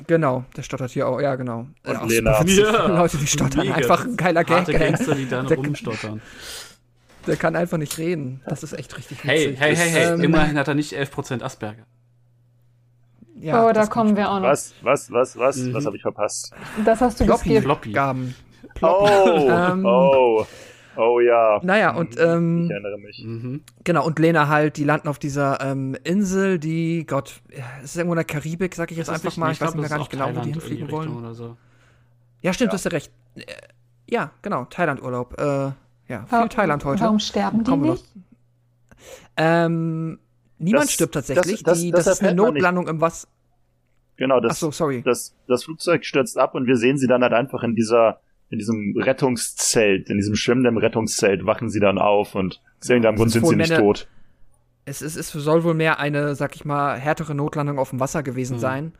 [0.06, 1.66] Genau, der stottert hier auch, ja, genau.
[1.84, 2.42] Und Äh, auch Lena.
[2.46, 3.74] Ja, Leute, die stottern, mega.
[3.76, 4.56] einfach ein geiler Gag.
[4.58, 4.78] Harte ey.
[4.78, 6.20] Gangster, die dann Der- rumstottern.
[7.26, 8.40] Der kann einfach nicht reden.
[8.46, 9.28] Das ist echt richtig witzig.
[9.30, 10.14] Hey, hey, hey, hey.
[10.14, 11.82] Ähm, Immerhin hat er nicht 11% Asperger.
[13.38, 14.46] Ja, oh, da kommen wir auch noch.
[14.48, 15.74] Was, was, was, was, Mhm.
[15.74, 16.52] was habe ich verpasst?
[16.84, 17.48] Das hast du Floppy.
[17.50, 17.64] geskippt.
[17.64, 17.92] Floppy.
[17.92, 18.34] Gaben.
[18.80, 19.08] Oh,
[19.50, 20.46] Ähm, oh,
[20.96, 21.60] oh ja.
[21.62, 23.22] Naja, und ähm, Ich erinnere mich.
[23.24, 23.62] Mhm.
[23.84, 27.40] genau, und Lena halt, die landen auf dieser ähm, Insel, die, Gott,
[27.82, 29.52] es ist irgendwo in der Karibik, sag ich jetzt das einfach nicht- mal.
[29.52, 31.16] Ich weiß glaub, mehr das gar nicht genau, wo die hinfliegen wollen.
[31.16, 31.56] Oder so.
[32.42, 32.70] Ja, stimmt, Ja.
[32.72, 33.12] du hast ja recht.
[33.36, 33.42] Äh,
[34.08, 35.40] Ja, genau, Thailand-Urlaub.
[35.40, 35.74] Äh, ja,
[36.06, 37.00] viel Warum- Thailand heute.
[37.02, 38.04] Warum sterben die nicht?
[39.36, 40.18] Ähm,
[40.58, 41.62] niemand Das- stirbt tatsächlich.
[41.62, 42.34] das- das- die, das das, ist eine.
[42.34, 43.28] Notlandung im Wasser.
[44.16, 45.02] Genau, das, Achso, sorry.
[45.02, 48.20] das, das Flugzeug stürzt ab und wir sehen sie dann halt einfach in dieser,
[48.50, 53.16] in diesem Rettungszelt, in diesem schwimmenden Rettungszelt wachen sie dann auf und sehen dann, im
[53.18, 54.08] Grunde Das ist sind sie nicht Männer- tot.
[54.88, 58.22] Es, ist, es soll wohl mehr eine, sag ich mal, härtere Notlandung auf dem Wasser
[58.22, 58.60] gewesen Mhm.
[58.60, 58.92] sein,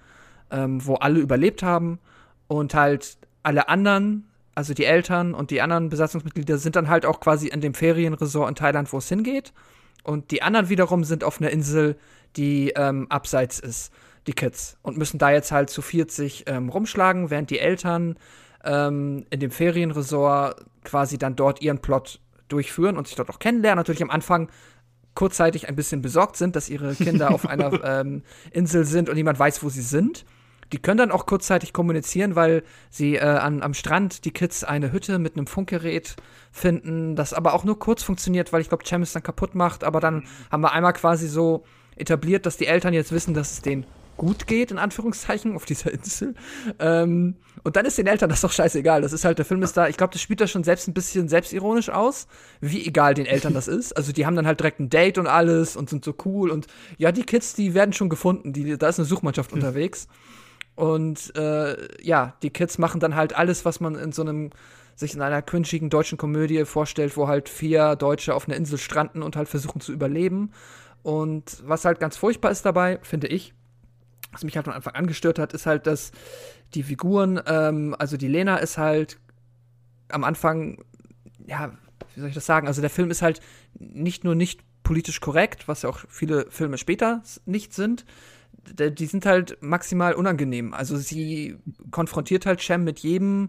[0.51, 2.01] ähm, wo alle überlebt haben
[2.49, 7.21] und halt alle anderen, also die Eltern und die anderen Besatzungsmitglieder sind dann halt auch
[7.21, 9.53] quasi in dem Ferienresort in Thailand, wo es hingeht.
[10.03, 11.97] Und die anderen wiederum sind auf einer Insel,
[12.37, 13.93] die ähm, abseits ist,
[14.27, 14.79] die Kids.
[14.83, 18.17] Und müssen da jetzt halt zu 40 ähm, rumschlagen, während die Eltern
[18.67, 23.79] ähm, in dem Ferienresort quasi dann dort ihren Plot durchführen und sich dort auch kennenlernen.
[23.79, 24.49] Natürlich am Anfang
[25.14, 29.39] kurzzeitig ein bisschen besorgt sind, dass ihre Kinder auf einer ähm, Insel sind und niemand
[29.39, 30.25] weiß, wo sie sind.
[30.73, 34.93] Die können dann auch kurzzeitig kommunizieren, weil sie äh, an, am Strand die Kids eine
[34.93, 36.17] Hütte mit einem Funkgerät
[36.51, 39.85] finden, das aber auch nur kurz funktioniert, weil ich glaube, Cem es dann kaputt macht.
[39.85, 41.64] Aber dann haben wir einmal quasi so
[41.95, 43.87] etabliert, dass die Eltern jetzt wissen, dass es denen
[44.17, 46.35] gut geht, in Anführungszeichen, auf dieser Insel.
[46.79, 49.03] Ähm, und dann ist den Eltern das doch scheißegal.
[49.03, 50.95] Das ist halt, der Film ist da, ich glaube, das spielt da schon selbst ein
[50.95, 52.27] bisschen selbstironisch aus,
[52.61, 53.97] wie egal den Eltern das ist.
[53.97, 56.51] Also die haben dann halt direkt ein Date und alles und sind so cool.
[56.51, 56.67] Und
[56.99, 58.53] ja, die Kids, die werden schon gefunden.
[58.53, 60.09] Die, da ist eine Suchmannschaft unterwegs.
[60.75, 64.51] Und äh, ja, die Kids machen dann halt alles, was man in so einem
[64.95, 69.23] sich in einer cringigen deutschen Komödie vorstellt, wo halt vier Deutsche auf einer Insel stranden
[69.23, 70.53] und halt versuchen zu überleben.
[71.03, 73.55] Und was halt ganz furchtbar ist dabei, finde ich,
[74.37, 76.12] was mich halt von Anfang an gestört hat, ist halt, dass
[76.74, 79.18] die Figuren, ähm, also die Lena ist halt
[80.11, 80.84] am Anfang,
[81.47, 81.72] ja,
[82.14, 82.66] wie soll ich das sagen?
[82.66, 83.41] Also der Film ist halt
[83.78, 88.05] nicht nur nicht politisch korrekt, was ja auch viele Filme später nicht sind,
[88.62, 90.74] die sind halt maximal unangenehm.
[90.74, 91.57] Also sie
[91.91, 93.49] konfrontiert halt Shem mit jedem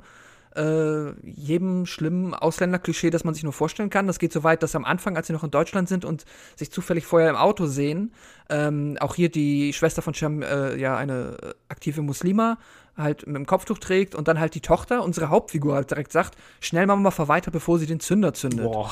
[0.58, 4.08] äh, jedem schlimmen Ausländerklischee, das man sich nur vorstellen kann.
[4.08, 6.72] Das geht so weit, dass am Anfang, als sie noch in Deutschland sind und sich
[6.72, 8.14] zufällig vorher im Auto sehen,
[8.49, 11.38] ähm, auch hier die Schwester von Shem, äh, ja, eine
[11.70, 12.58] aktive Muslima,
[12.97, 16.36] halt mit dem Kopftuch trägt und dann halt die Tochter, unsere Hauptfigur, halt direkt sagt,
[16.60, 18.66] schnell machen wir mal weiter, bevor sie den Zünder zündet.
[18.66, 18.91] Boah.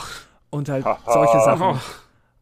[0.52, 1.80] Und halt solche Sachen.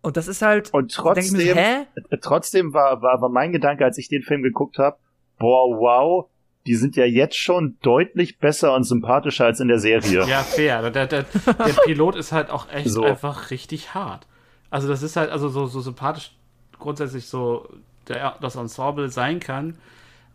[0.01, 1.86] Und das ist halt, Und ich mir trotzdem, hä?
[2.19, 4.97] trotzdem war, war, war mein Gedanke, als ich den Film geguckt habe,
[5.39, 6.30] boah, wow,
[6.66, 10.26] die sind ja jetzt schon deutlich besser und sympathischer als in der Serie.
[10.28, 10.89] Ja, fair.
[10.89, 13.03] Der, der, der Pilot ist halt auch echt So.
[13.03, 14.28] einfach richtig hart.
[14.70, 16.32] Also das ist halt also so, so sympathisch
[16.80, 17.70] grundsätzlich so
[18.07, 19.76] der, das Ensemble sein kann.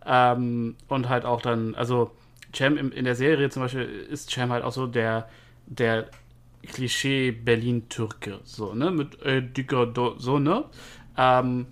[0.07, 2.11] Ähm, und halt auch dann, also
[2.55, 5.29] Cem im, in der Serie zum Beispiel ist Cem halt auch so der,
[5.67, 6.07] der
[6.67, 8.91] Klischee Berlin-Türke, so, ne?
[8.91, 10.65] Mit äh, dicker so, ne?
[11.17, 11.67] Ähm,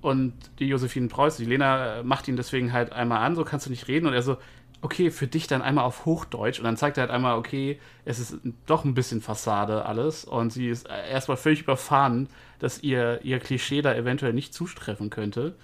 [0.00, 3.66] und die Josephine Preuß, die Lena, äh, macht ihn deswegen halt einmal an, so kannst
[3.66, 4.06] du nicht reden.
[4.06, 4.36] Und er so,
[4.80, 6.58] okay, für dich dann einmal auf Hochdeutsch.
[6.58, 10.24] Und dann zeigt er halt einmal, okay, es ist doch ein bisschen Fassade alles.
[10.24, 15.10] Und sie ist äh, erstmal völlig überfahren, dass ihr, ihr Klischee da eventuell nicht zutreffen
[15.10, 15.56] könnte.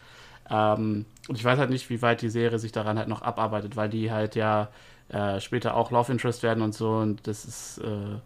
[0.51, 3.77] Ähm, und ich weiß halt nicht, wie weit die Serie sich daran halt noch abarbeitet,
[3.77, 4.69] weil die halt ja
[5.09, 6.90] äh, später auch Love Interest werden und so.
[6.90, 8.19] Und das ist, äh,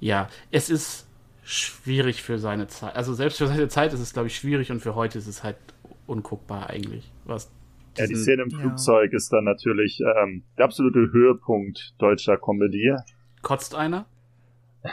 [0.00, 1.06] ja, es ist
[1.50, 2.94] schwierig für seine Zeit.
[2.96, 5.42] Also selbst für seine Zeit ist es, glaube ich, schwierig und für heute ist es
[5.42, 5.56] halt
[6.06, 7.10] unguckbar eigentlich.
[7.24, 7.50] Was
[7.96, 8.58] Ja, die Szene im Ja.
[8.58, 12.94] Flugzeug ist dann natürlich ähm, der absolute Höhepunkt deutscher Komödie.
[13.42, 14.06] kotzt einer?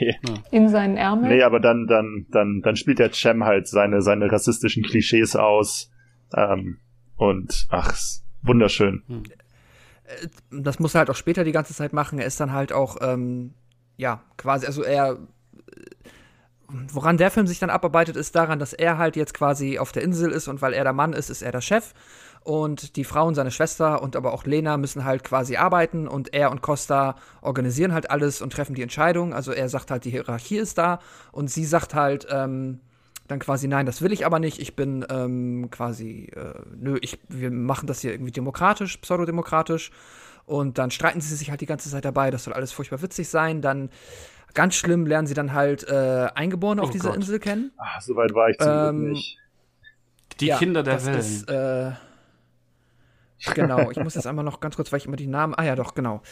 [0.00, 0.16] nee.
[0.50, 1.30] In seinen Ärmel.
[1.30, 5.90] nee, aber dann, dann, dann, dann spielt der Cem halt seine, seine rassistischen Klischees aus.
[6.36, 6.78] Ähm,
[7.16, 9.02] und ach, ist wunderschön.
[10.50, 12.18] das muss er halt auch später die ganze Zeit machen.
[12.18, 13.54] Er ist dann halt auch, ähm,
[13.96, 15.18] ja, quasi, also er,
[16.92, 20.02] woran der Film sich dann abarbeitet, ist daran, dass er halt jetzt quasi auf der
[20.02, 21.92] Insel ist und weil er der Mann ist, ist er der Chef.
[22.42, 26.34] Und die Frau und seine Schwester und aber auch Lena müssen halt quasi arbeiten und
[26.34, 29.32] er und Costa organisieren halt alles und treffen die Entscheidung.
[29.32, 31.00] Also er sagt halt, die Hierarchie ist da
[31.32, 32.80] und sie sagt halt, ähm,
[33.28, 37.18] dann quasi, nein, das will ich aber nicht, ich bin ähm, quasi, äh, nö, ich,
[37.28, 39.90] wir machen das hier irgendwie demokratisch, pseudodemokratisch.
[40.46, 43.30] Und dann streiten sie sich halt die ganze Zeit dabei, das soll alles furchtbar witzig
[43.30, 43.62] sein.
[43.62, 43.88] Dann
[44.54, 47.16] ganz schlimm lernen sie dann halt äh, Eingeborene Oh auf dieser Gott.
[47.16, 47.72] Insel kennen.
[47.76, 49.38] Ah, so weit war ich zum Ähm, Glück nicht.
[50.40, 51.18] Die Ja, Kinder der das Welt.
[51.18, 51.92] Ist, äh,
[53.54, 55.54] genau, ich muss jetzt einmal noch ganz kurz, weil ich immer die Namen.
[55.54, 56.22] Ah ja, doch, genau.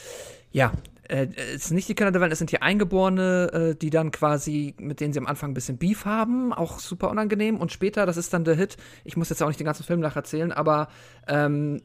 [0.50, 0.72] Ja,
[1.08, 4.10] äh, es sind nicht die Kinder der Welt, es sind hier Eingeborene, äh, die dann
[4.10, 7.58] quasi, mit denen sie am Anfang ein bisschen Beef haben, auch super unangenehm.
[7.58, 10.00] Und später, das ist dann der Hit, ich muss jetzt auch nicht den ganzen Film
[10.00, 10.88] nacherzählen, aber
[11.26, 11.82] ähm,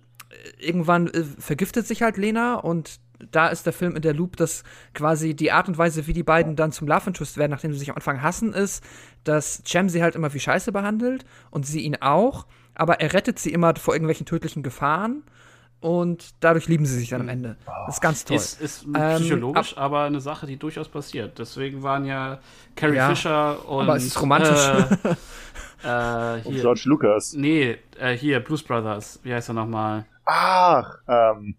[0.60, 3.00] irgendwann äh, vergiftet sich halt Lena und
[3.32, 4.64] da ist der Film in der Loop, dass
[4.94, 7.80] quasi die Art und Weise, wie die beiden dann zum Love Interest werden, nachdem sie
[7.80, 8.84] sich am Anfang hassen, ist,
[9.24, 12.46] dass Cem sie halt immer wie Scheiße behandelt und sie ihn auch,
[12.76, 15.24] aber er rettet sie immer vor irgendwelchen tödlichen Gefahren
[15.80, 17.58] und dadurch lieben sie sich dann am Ende.
[17.86, 18.38] Das ist ganz toll.
[18.38, 21.38] Ist, ist Ähm, psychologisch, aber eine Sache, die durchaus passiert.
[21.38, 22.40] Deswegen waren ja
[22.76, 23.84] Carrie Ja, Fisher und.
[23.84, 24.68] aber es ist romantisch.
[25.84, 26.56] Äh, äh, Und.
[26.56, 27.34] George Lucas.
[27.34, 29.20] Nee, äh, hier, Blues Brothers.
[29.24, 30.06] Wie heißt er nochmal?
[30.26, 31.56] Ach, ähm,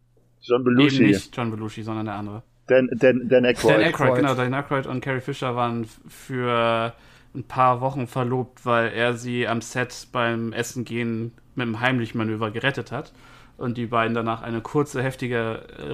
[0.48, 1.06] John Eben Belushi.
[1.06, 2.42] nicht John Belushi, sondern der andere.
[2.66, 3.74] Dan, Dan, Dan Aykroyd.
[3.74, 4.34] Dan Aykroyd, genau.
[4.34, 6.92] Dan Aykroyd und Carrie Fisher waren für
[7.34, 12.50] ein paar Wochen verlobt, weil er sie am Set beim Essen gehen mit einem Heimlichmanöver
[12.50, 13.12] gerettet hat.
[13.56, 15.90] Und die beiden danach eine kurze, heftige äh,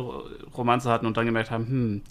[0.55, 2.03] Romanze hatten und dann gemerkt haben, hm,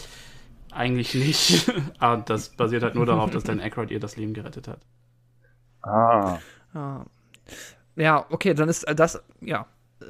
[0.71, 1.71] eigentlich nicht.
[1.99, 4.79] Aber das basiert halt nur darauf, dass Dan Aykroyd ihr das Leben gerettet hat.
[5.83, 6.39] Ah.
[6.73, 7.05] Ja.
[7.95, 9.67] ja, okay, dann ist äh, das, ja,
[10.01, 10.05] äh,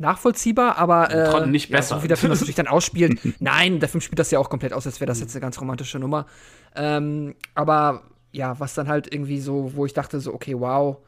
[0.00, 1.96] nachvollziehbar, aber äh, Trotzdem nicht ja, besser.
[1.96, 3.20] so wie der Film das natürlich dann ausspielt.
[3.40, 5.60] Nein, der Film spielt das ja auch komplett aus, als wäre das jetzt eine ganz
[5.60, 6.26] romantische Nummer.
[6.74, 8.02] Ähm, aber
[8.32, 10.98] ja, was dann halt irgendwie so, wo ich dachte so, okay, wow,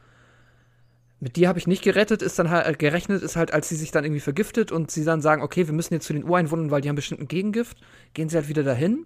[1.19, 3.77] mit dir habe ich nicht gerettet, ist dann halt äh, gerechnet, ist halt, als sie
[3.77, 6.69] sich dann irgendwie vergiftet und sie dann sagen, okay, wir müssen jetzt zu den Ureinwohnern,
[6.69, 7.77] weil die haben bestimmt ein Gegengift,
[8.13, 9.05] gehen sie halt wieder dahin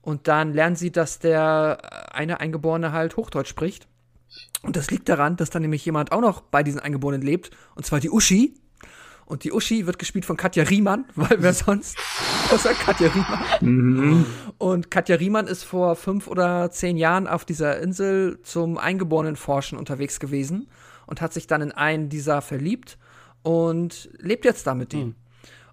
[0.00, 3.88] und dann lernen sie, dass der äh, eine Eingeborene halt Hochdeutsch spricht.
[4.62, 7.84] Und das liegt daran, dass dann nämlich jemand auch noch bei diesen Eingeborenen lebt, und
[7.84, 8.54] zwar die Uschi.
[9.30, 11.96] Und die Uschi wird gespielt von Katja Riemann, weil wer sonst
[12.52, 13.44] außer Katja Riemann.
[13.60, 14.26] Mhm.
[14.58, 20.18] Und Katja Riemann ist vor fünf oder zehn Jahren auf dieser Insel zum Eingeborenenforschen unterwegs
[20.18, 20.66] gewesen
[21.06, 22.98] und hat sich dann in einen dieser verliebt
[23.42, 25.14] und lebt jetzt da mit ihm.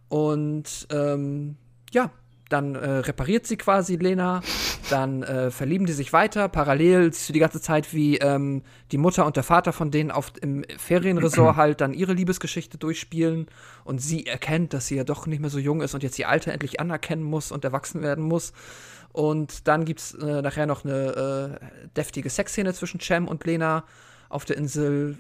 [0.07, 1.57] Und ähm,
[1.91, 2.11] ja,
[2.49, 4.41] dann äh, repariert sie quasi Lena,
[4.89, 6.47] dann äh, verlieben die sich weiter.
[6.47, 10.11] Parallel siehst du die ganze Zeit, wie ähm, die Mutter und der Vater von denen
[10.11, 13.47] auf, im Ferienresort halt dann ihre Liebesgeschichte durchspielen
[13.83, 16.29] und sie erkennt, dass sie ja doch nicht mehr so jung ist und jetzt ihr
[16.29, 18.53] Alter endlich anerkennen muss und erwachsen werden muss.
[19.11, 23.83] Und dann gibt's äh, nachher noch eine äh, deftige Sexszene zwischen Cem und Lena
[24.29, 25.17] auf der Insel.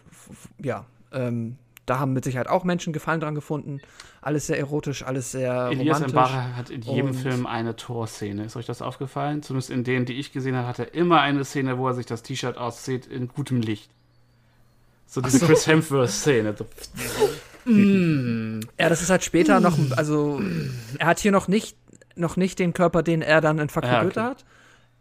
[0.61, 3.79] Ja, ähm, da haben mit Sicherheit auch Menschen Gefallen dran gefunden.
[4.21, 6.11] Alles sehr erotisch, alles sehr Elias romantisch.
[6.13, 8.43] Mbarek hat in jedem Und- Film eine Torszene.
[8.45, 9.41] Ist euch das aufgefallen?
[9.41, 12.05] Zumindest in denen, die ich gesehen habe, hat er immer eine Szene, wo er sich
[12.05, 13.89] das T-Shirt auszieht in gutem Licht.
[15.07, 15.45] So diese so.
[15.47, 16.55] Chris Hemsworth-Szene.
[16.57, 16.65] So,
[18.79, 20.41] Ja, das ist halt später noch, also
[20.99, 21.75] er hat hier noch nicht,
[22.15, 24.19] noch nicht den Körper, den er dann in Fuck Ja, okay.
[24.19, 24.45] hat.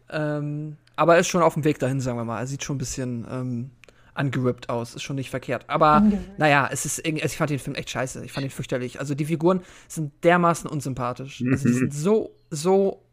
[0.09, 2.39] Ähm, aber er ist schon auf dem Weg dahin, sagen wir mal.
[2.39, 3.69] Er sieht schon ein bisschen ähm,
[4.17, 5.65] angerippt aus, ist schon nicht verkehrt.
[5.67, 6.39] Aber Angerippt.
[6.39, 8.23] naja, es ist irgendwie, also ich fand den Film echt scheiße.
[8.25, 8.99] Ich fand ihn fürchterlich.
[8.99, 11.43] Also die Figuren sind dermaßen unsympathisch.
[11.51, 13.03] Also die sind so, so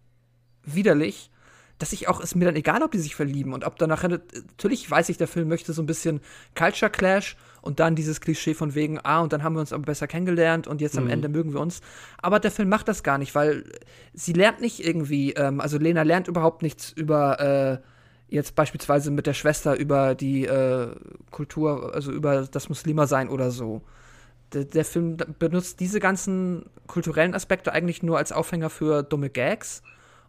[0.65, 1.31] widerlich,
[1.79, 4.09] dass ich auch, ist mir dann egal, ob die sich verlieben und ob dann nachher,
[4.09, 6.21] natürlich weiß ich, der Film möchte so ein bisschen
[6.55, 9.85] Culture Clash und dann dieses Klischee von wegen, ah, und dann haben wir uns aber
[9.85, 11.81] besser kennengelernt und jetzt am Ende mögen wir uns.
[12.19, 13.65] Aber der Film macht das gar nicht, weil
[14.13, 17.79] sie lernt nicht irgendwie, ähm, also Lena lernt überhaupt nichts über, äh,
[18.35, 20.89] jetzt beispielsweise mit der Schwester über die äh,
[21.31, 23.83] Kultur, also über das Muslima sein oder so.
[24.53, 29.83] Der, der Film benutzt diese ganzen kulturellen Aspekte eigentlich nur als Aufhänger für dumme Gags.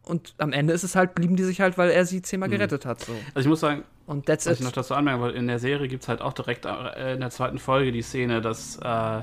[0.03, 2.85] Und am Ende ist es halt, blieben die sich halt, weil er sie zehnmal gerettet
[2.85, 3.01] hat.
[3.01, 3.13] So.
[3.33, 5.87] Also ich muss sagen, Und that's was ich noch dazu anmerken wollte, in der Serie
[5.87, 9.21] gibt es halt auch direkt äh, in der zweiten Folge die Szene, dass äh,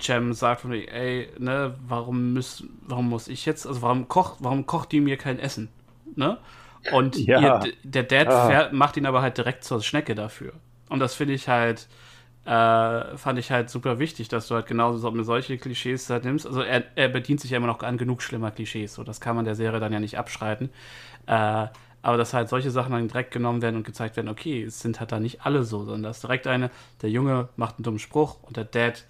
[0.00, 4.38] Cem sagt von wegen, ey, ne, warum muss, warum muss ich jetzt, also warum kocht,
[4.40, 5.68] warum kocht die mir kein Essen?
[6.16, 6.38] Ne?
[6.90, 7.38] Und Ja.
[7.38, 8.46] ihr, der Dad Ah.
[8.46, 10.52] fährt, macht ihn aber halt direkt zur Schnecke dafür.
[10.88, 11.88] Und das finde ich halt,
[12.44, 16.24] äh, fand ich halt super wichtig, dass du halt genauso so, mit solche Klischees halt
[16.24, 16.46] nimmst.
[16.46, 19.36] Also er, er bedient sich ja immer noch an genug schlimmer Klischees, so das kann
[19.36, 20.70] man der Serie dann ja nicht abschreiten.
[21.26, 21.66] Äh,
[22.02, 25.00] aber dass halt solche Sachen dann direkt genommen werden und gezeigt werden, okay, es sind
[25.00, 26.70] halt da nicht alle so, sondern da ist direkt eine,
[27.02, 29.04] der Junge macht einen dummen Spruch und der Dad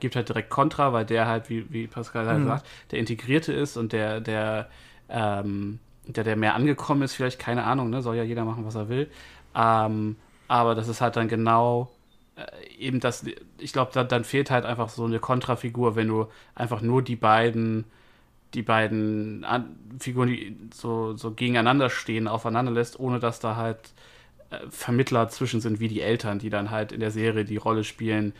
[0.00, 3.76] gibt halt direkt Kontra, weil der halt, wie, wie Pascal halt sagt, der Integrierte ist
[3.76, 4.68] und der, der,
[5.08, 5.78] ähm,
[6.16, 8.88] der, der mehr angekommen ist, vielleicht, keine Ahnung, ne, soll ja jeder machen, was er
[8.88, 9.10] will.
[9.54, 10.16] Ähm,
[10.48, 11.90] aber das ist halt dann genau
[12.36, 12.46] äh,
[12.78, 13.24] eben das,
[13.58, 17.16] ich glaube, da, dann fehlt halt einfach so eine Kontrafigur, wenn du einfach nur die
[17.16, 17.84] beiden,
[18.54, 23.78] die beiden An Figuren, die so, so gegeneinander stehen, aufeinander lässt, ohne dass da halt
[24.50, 27.84] äh, Vermittler zwischen sind, wie die Eltern, die dann halt in der Serie die Rolle
[27.84, 28.34] spielen,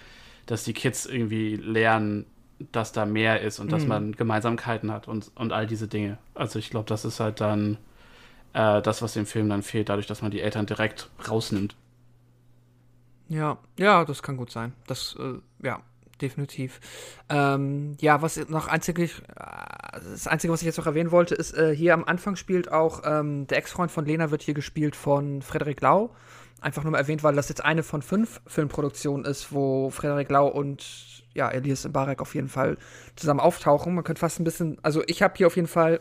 [0.46, 2.26] dass die Kids irgendwie lernen,
[2.72, 3.88] dass da mehr ist und dass Mhm.
[3.88, 6.18] man Gemeinsamkeiten hat und, und all diese Dinge.
[6.34, 7.78] Also ich glaube, das ist halt dann
[8.52, 11.76] äh, das, was dem Film dann fehlt, dadurch, dass man die Eltern direkt rausnimmt.
[13.28, 14.72] Ja, ja, das kann gut sein.
[14.86, 15.80] Das, äh, ja,
[16.20, 16.80] definitiv.
[17.28, 21.56] Ähm, ja, was noch einzig, äh, das Einzige, was ich jetzt noch erwähnen wollte, ist,
[21.56, 25.42] äh, hier am Anfang spielt auch ähm, der Ex-Freund von Lena wird hier gespielt von
[25.42, 26.10] Frederik Lau.
[26.60, 30.48] Einfach nur mal erwähnt, weil das jetzt eine von fünf Filmproduktionen ist, wo Frederik Lau
[30.48, 32.76] und ja, Elias Mbarek auf jeden Fall
[33.16, 33.94] zusammen auftauchen.
[33.94, 36.00] Man könnte fast ein bisschen, also ich habe hier auf jeden Fall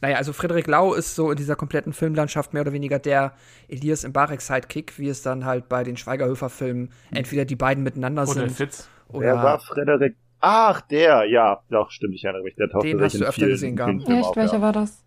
[0.00, 3.32] naja, also Frederik Lau ist so in dieser kompletten Filmlandschaft mehr oder weniger der
[3.68, 8.32] Elias Mbarek Sidekick, wie es dann halt bei den Schweigerhöfer-Filmen entweder die beiden miteinander Oder
[8.32, 8.86] sind Fitz.
[9.08, 10.16] Wer war oder Frederik?
[10.40, 12.54] Ach, der, ja, doch, stimmt, ich erinnere mich.
[12.56, 14.60] Der tauchte Den hast du öfter vielen, gesehen, vielen Filmen Echt, welcher ja.
[14.60, 15.02] war das?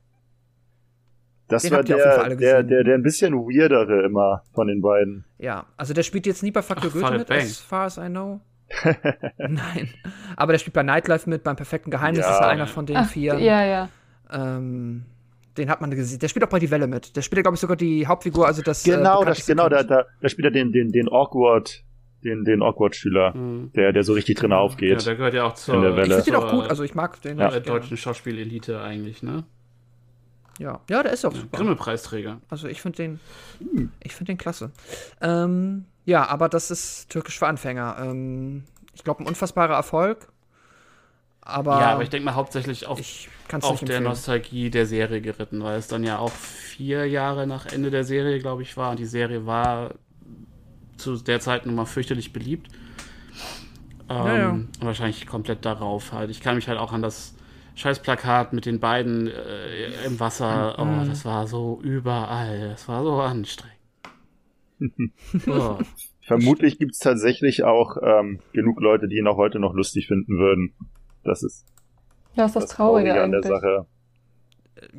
[1.48, 2.68] Das Den war habt ihr auf jeden Fall der, alle der, gesehen.
[2.70, 5.26] der, der ein bisschen weirdere immer von den beiden.
[5.38, 7.38] ja, also der spielt jetzt nie bei Fuck Your Goethe mit, Bang.
[7.38, 8.42] as far as I know.
[9.38, 9.90] Nein,
[10.36, 12.32] aber der spielt bei Nightlife mit, beim perfekten Geheimnis Ja.
[12.34, 13.40] ist er einer von den Ach, vier.
[13.40, 13.90] ja, ja.
[14.32, 15.06] Ähm,
[15.58, 16.20] den hat man gesehen.
[16.20, 17.16] Der spielt auch bei Die Welle mit.
[17.16, 19.84] Der spielt, glaube ich, sogar die Hauptfigur, also das äh, Genau, das, bekannteste genau, da,
[19.84, 21.84] da, da spielt er den, den, den Awkward,
[22.24, 23.72] den, den Awkward-Schüler, Mhm.
[23.74, 25.06] der, der so richtig drin Ja, aufgeht.
[25.06, 26.22] der gehört ja auch zur, In der Ich Welle.
[26.24, 27.40] finde den auch gut, also ich mag den.
[27.40, 27.80] äh, echt gerne.
[27.80, 29.46] deutschen Schauspielelite eigentlich, ne?
[30.60, 30.82] Ja.
[30.90, 31.58] ja, der ist auch super.
[31.58, 32.42] Grimme-Preisträger.
[32.50, 33.20] Also ich finde den,
[34.04, 34.72] ich finde den klasse.
[35.22, 37.98] Ähm, ja, aber das ist türkisch für Anfänger.
[38.00, 38.64] Ähm,
[38.96, 40.28] ich glaube, ein unfassbarer Erfolg.
[41.42, 43.00] Aber, ja, aber ich denke mal hauptsächlich auf,
[43.62, 44.02] auf der.
[44.02, 48.40] Nostalgie der Serie geritten, weil es dann ja auch vier Jahre nach Ende der Serie,
[48.40, 48.92] glaube ich, war.
[48.92, 49.92] Und die Serie war
[50.98, 52.70] zu der Zeit nun mal fürchterlich beliebt.
[54.10, 56.30] Ähm, Ja, wahrscheinlich komplett darauf halt.
[56.32, 57.34] Ich kann mich halt auch an das
[57.76, 60.76] Scheißplakat mit den beiden äh, im Wasser.
[60.80, 61.10] Oh, Mhm.
[61.10, 62.70] das war so überall.
[62.70, 63.77] Das war so anstrengend.
[65.48, 65.78] Oh.
[66.22, 70.74] Vermutlich gibt's tatsächlich auch ähm, genug Leute, die ihn auch heute noch lustig finden würden.
[71.24, 71.66] Das ist
[72.36, 73.44] Das ist das, Traurige, an der.
[73.44, 73.86] Sache.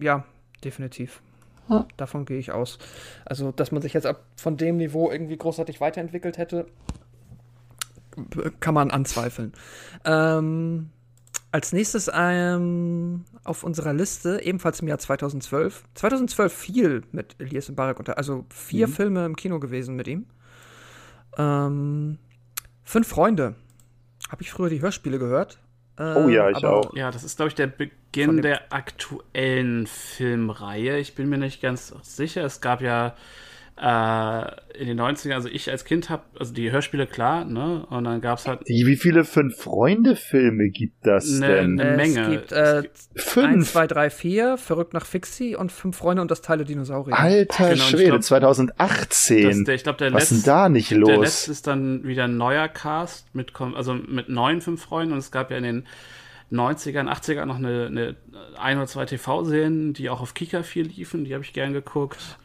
[0.00, 0.24] Ja,
[0.64, 1.20] definitiv.
[1.68, 1.86] Ja.
[1.98, 2.78] Davon gehe ich aus.
[3.26, 6.66] Also, dass man sich jetzt ab von dem Niveau irgendwie großartig weiterentwickelt hätte,
[8.60, 9.52] kann man anzweifeln.
[10.06, 10.90] Ähm,
[11.52, 17.98] als nächstes ähm, auf unserer Liste, ebenfalls im Jahr 2012, 2012 viel mit Elias Mbarek
[17.98, 18.92] unter, also vier Mhm.
[18.92, 20.26] Filme im Kino gewesen mit ihm.
[21.36, 22.18] Ähm,
[22.84, 23.54] Fünf Freunde.
[24.30, 25.58] Habe ich früher die Hörspiele gehört.
[25.98, 26.94] Oh ja, ich aber- auch.
[26.94, 30.96] Ja, das ist, glaube ich, der Beginn der aktuellen Filmreihe.
[30.98, 32.44] Ich bin mir nicht ganz sicher.
[32.44, 33.14] Es gab ja
[33.80, 37.86] in den 90ern, also ich als Kind habe, also die Hörspiele klar, ne?
[37.90, 41.74] Und dann gab es halt Die, wie viele Fünf-Freunde-Filme gibt das Ne- denn?
[41.74, 42.20] ne- Menge.
[42.22, 43.72] Es gibt Es äh, gibt 1, Fünf?
[43.72, 47.16] 2, 3, 4, Verrückt nach Fixie und Fünf Freunde und das Teile Dinosaurier.
[47.18, 49.64] Alter Genau, ich Schwede, glaub, Das, 2018.
[49.64, 51.18] der, ich glaube, der Was ist denn letzte, da nicht der los?
[51.24, 55.30] letzte ist dann wieder ein neuer Cast mit, also mit neuen fünf Freunden und es
[55.30, 55.86] gab ja in den
[56.50, 58.16] 90ern, 80ern noch eine, eine
[58.58, 62.38] ein oder zwei TV-Serien, die auch auf Kika viel liefen, die habe ich gern geguckt.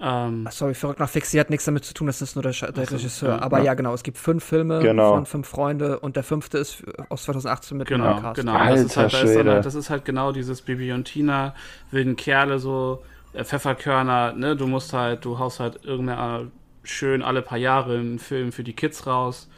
[0.00, 2.54] Ähm, Ach, sorry, Verrückt nach Fixie hat nichts damit zu tun, das ist nur der,
[2.54, 3.30] Sch- der so, Regisseur.
[3.30, 3.42] ja.
[3.42, 3.74] Aber ja.
[3.74, 5.14] genau, es gibt fünf Filme Genau.
[5.14, 8.36] von fünf Freunde und der fünfte ist aus 2018 mit Genau, Cast.
[8.40, 8.52] genau.
[8.56, 11.54] das, ist Alter halt, da ist halt, das ist halt genau dieses Bibi und Tina,
[11.90, 13.02] wilden Kerle, so
[13.32, 14.54] äh, Pfefferkörner, ne?
[14.56, 16.50] Du musst halt, du haust halt irgendeine
[16.84, 19.48] schön alle paar Jahre einen Film für die Kids raus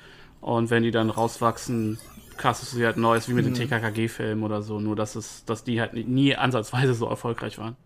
[0.41, 1.99] und wenn die dann rauswachsen,
[2.39, 3.55] castest du sie halt Neues, wie mit Mhm.
[3.55, 7.59] den TKKG-Filmen oder so, nur dass es, dass die halt nie, nie ansatzweise so erfolgreich
[7.59, 7.77] waren.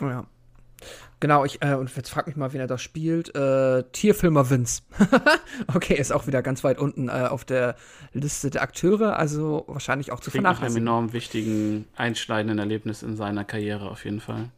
[0.00, 0.24] Oh, ja.
[1.20, 3.34] Genau, ich, äh, und jetzt frag mich mal, wen er da spielt.
[3.34, 4.82] Äh, Tierfilmer Vince.
[5.74, 7.76] okay, ist auch wieder ganz weit unten äh, auf der
[8.14, 10.86] Liste der Akteure, also wahrscheinlich auch zu Klingt nach einem vernachlässigen.
[10.86, 14.48] enorm wichtigen, einschneidenden Erlebnis in seiner Karriere auf jeden Fall.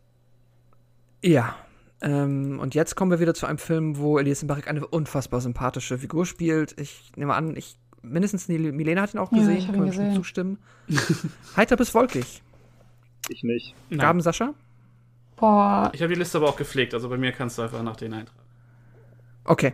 [1.23, 1.57] Ja.
[2.01, 5.99] Ähm, und jetzt kommen wir wieder zu einem Film, wo Elias Mbarek eine unfassbar sympathische
[5.99, 6.79] Figur spielt.
[6.81, 9.75] Ich nehme an, ich mindestens Nil- Milena hat ihn auch Ja, gesehen, ich hab kann
[9.77, 10.59] ihn man bestimmt zustimmen.
[11.57, 12.43] Heiter bis wolkig.
[13.29, 13.75] Ich nicht.
[13.91, 14.55] Gaben Sascha?
[15.43, 17.97] Boah, Ich habe die Liste aber auch gepflegt, also bei mir kannst du einfach nach
[17.97, 18.39] denen eintragen.
[19.45, 19.73] Okay.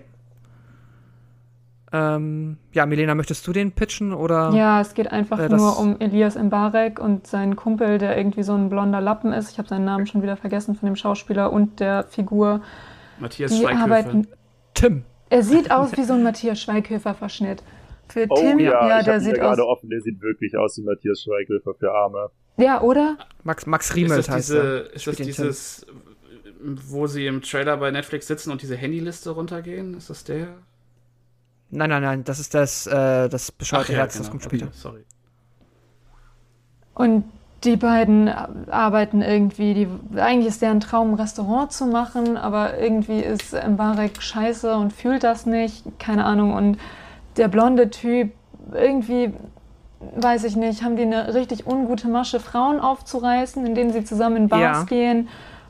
[1.92, 4.50] Ähm, ja, Milena, möchtest du den pitchen oder?
[4.54, 8.54] ja, es geht einfach Äh, nur um Elias Mbarek und seinen Kumpel, der irgendwie so
[8.54, 9.50] ein blonder Lappen ist.
[9.52, 12.62] Ich habe seinen Namen schon wieder vergessen von dem Schauspieler und der Figur.
[13.18, 13.82] Matthias Die Schweighöfer.
[13.84, 14.26] arbeiten.
[14.74, 15.04] Tim.
[15.30, 17.62] Er sieht aus wie so ein Matthias Schweighöfer-Verschnitt.
[18.08, 19.68] Für Oh Tim, ja, ja, ich der habe sieht gerade aus.
[19.78, 22.30] offen, der sieht wirklich aus wie Matthias Schweighöfer für Arme.
[22.58, 23.16] Ja, oder?
[23.44, 24.94] Max, Max Ist Riemelt das, heißt diese, er.
[24.94, 25.86] ist das dieses,
[26.60, 29.94] wo sie im Trailer bei Netflix sitzen und diese Handyliste runtergehen?
[29.94, 30.48] Ist das der?
[31.70, 34.30] Nein, nein, nein, das ist das, äh, das bescheuerte ja, Herz, das genau.
[34.32, 34.66] kommt später.
[34.66, 35.04] Okay, sorry.
[36.94, 37.24] Und
[37.64, 43.20] die beiden arbeiten irgendwie, die, eigentlich ist deren Traum, ein Restaurant zu machen, aber irgendwie
[43.20, 46.54] ist Mbarek scheiße und fühlt das nicht, keine Ahnung.
[46.54, 46.78] Und
[47.36, 48.32] der blonde Typ,
[48.72, 49.32] irgendwie,
[50.00, 54.48] weiß ich nicht, haben die eine richtig ungute Masche, Frauen aufzureißen, indem sie zusammen in
[54.48, 54.84] Bars Ja.
[54.84, 55.28] gehen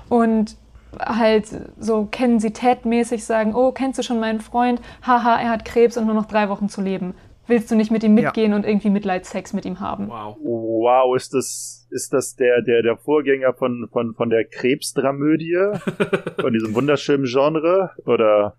[0.08, 0.56] und
[0.98, 1.46] halt
[1.78, 2.52] so kennen sie
[2.84, 4.80] mäßig sagen, oh, kennst du schon meinen Freund?
[5.02, 7.14] Haha, er hat Krebs und nur noch drei Wochen zu leben.
[7.46, 8.24] Willst du nicht mit ihm Ja.
[8.24, 10.08] mitgehen und irgendwie Mitleidssex mit ihm haben?
[10.08, 10.36] Wow.
[10.42, 15.56] Wow, ist das, ist das der, der, der Vorgänger von, von, von der Krebsdramödie?
[16.40, 17.90] von diesem wunderschönen Genre?
[18.04, 18.54] Oder?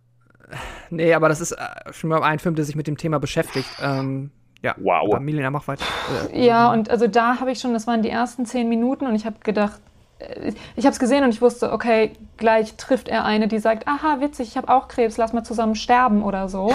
[0.90, 1.58] Nee, aber das ist äh,
[1.92, 3.70] schon mal ein Film, der sich mit dem Thema beschäftigt.
[3.80, 4.32] Ähm,
[4.62, 5.04] ja, Wow.
[5.06, 5.86] aber Milena, mach weiter.
[6.34, 9.26] Ja, und also da habe ich schon, das waren die ersten zehn Minuten und ich
[9.26, 9.80] habe gedacht,
[10.20, 13.88] äh, ich habe es gesehen und ich wusste, okay, gleich trifft er eine, die sagt,
[13.88, 16.74] aha, witzig, ich habe auch Krebs, lass mal zusammen sterben oder so.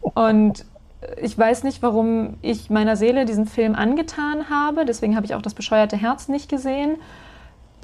[0.00, 0.64] Und
[1.20, 5.42] ich weiß nicht, warum ich meiner Seele diesen Film angetan habe, deswegen habe ich auch
[5.42, 6.96] das bescheuerte Herz nicht gesehen.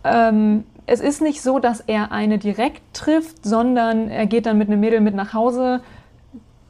[0.04, 4.68] Ähm, es ist nicht so, dass er eine direkt trifft, sondern er geht dann mit
[4.68, 5.80] einem Mädel mit nach Hause,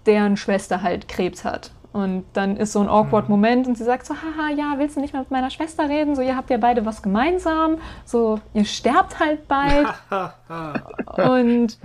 [0.07, 1.71] deren Schwester halt Krebs hat.
[1.95, 5.01] Und dann ist so ein awkward Moment und sie sagt so, haha, ja, willst du
[5.01, 6.17] nicht mal mit meiner Schwester reden?
[6.17, 7.79] So, ihr habt ja beide was gemeinsam.
[8.05, 9.87] So, ihr sterbt halt bald.
[11.31, 11.79] und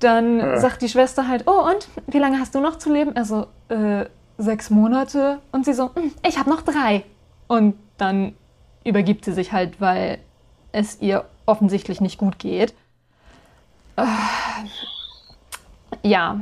[0.00, 3.14] dann sagt die Schwester halt, oh, und wie lange hast du noch zu leben?
[3.14, 4.06] Also, äh,
[4.38, 5.38] sechs Monate.
[5.52, 7.04] Und sie so, "Hm, ich habe noch drei.
[7.46, 8.34] Und dann
[8.84, 10.16] übergibt sie sich halt, weil
[10.72, 12.72] es ihr offensichtlich nicht gut geht.
[13.96, 14.06] Äh,
[16.02, 16.40] ja,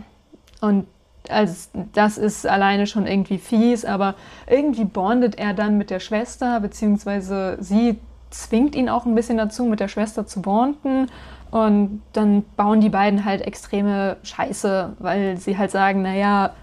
[0.60, 0.86] und
[1.28, 4.14] also das ist alleine schon irgendwie fies, aber
[4.48, 7.98] irgendwie bondet er dann mit der Schwester, beziehungsweise sie
[8.30, 11.10] zwingt ihn auch ein bisschen dazu, mit der Schwester zu bonden.
[11.50, 16.54] Und dann bauen die beiden halt extreme Scheiße, weil sie halt sagen, naja,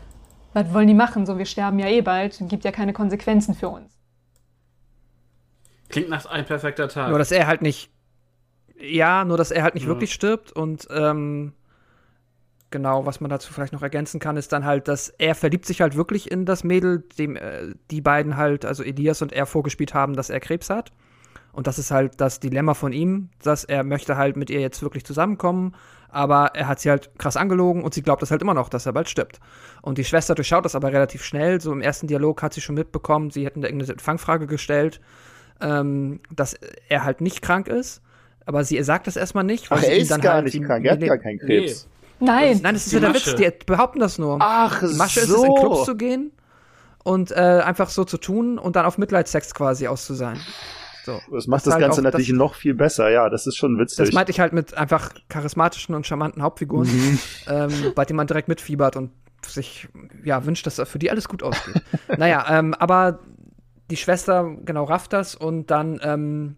[0.53, 1.27] was wollen die machen?
[1.27, 3.93] So, wir sterben ja eh bald, gibt ja keine Konsequenzen für uns.
[5.89, 7.09] Klingt nach ein perfekter Tag.
[7.09, 7.91] Nur, dass er halt nicht.
[8.79, 9.89] Ja, nur, dass er halt nicht Ja.
[9.89, 11.53] wirklich stirbt und ähm,
[12.71, 15.81] genau, was man dazu vielleicht noch ergänzen kann, ist dann halt, dass er verliebt sich
[15.81, 19.93] halt wirklich in das Mädel, dem äh, die beiden halt, also Elias und er vorgespielt
[19.93, 20.91] haben, dass er Krebs hat.
[21.51, 24.81] Und das ist halt das Dilemma von ihm, dass er möchte halt mit ihr jetzt
[24.83, 25.75] wirklich zusammenkommen,
[26.09, 28.85] aber er hat sie halt krass angelogen und sie glaubt das halt immer noch, dass
[28.85, 29.39] er bald stirbt.
[29.81, 31.59] Und die Schwester durchschaut das aber relativ schnell.
[31.61, 35.01] So im ersten Dialog hat sie schon mitbekommen, sie hätten da irgendeine Fangfrage gestellt,
[35.61, 36.55] ähm, dass
[36.87, 38.01] er halt nicht krank ist.
[38.45, 39.69] Aber sie sagt das erstmal nicht.
[39.69, 41.87] weil Ach, sie er ist dann gar halt nicht krank, er hat gar keinen Krebs.
[42.19, 43.37] Nein, Nein, das ist Die ja der Masche.
[43.37, 44.37] Witz, die behaupten das nur.
[44.39, 45.37] Ach, Die Masche ist so.
[45.37, 46.31] es, in Clubs zu gehen
[47.03, 50.39] und äh, einfach so zu tun und dann auf Mitleidssex quasi auszusein.
[51.05, 51.19] So.
[51.31, 53.55] Das macht ist das halt Ganze auch- natürlich das- noch viel besser, ja, das ist
[53.57, 53.97] schon witzig.
[54.05, 57.19] Das meinte ich halt mit einfach charismatischen und charmanten Hauptfiguren, Mhm.
[57.47, 59.11] ähm, bei denen man direkt mitfiebert und
[59.45, 59.87] sich
[60.25, 61.81] ja wünscht, dass für die alles gut ausgeht.
[62.17, 63.19] naja, ähm, aber
[63.89, 66.57] die Schwester genau rafft das und dann ähm,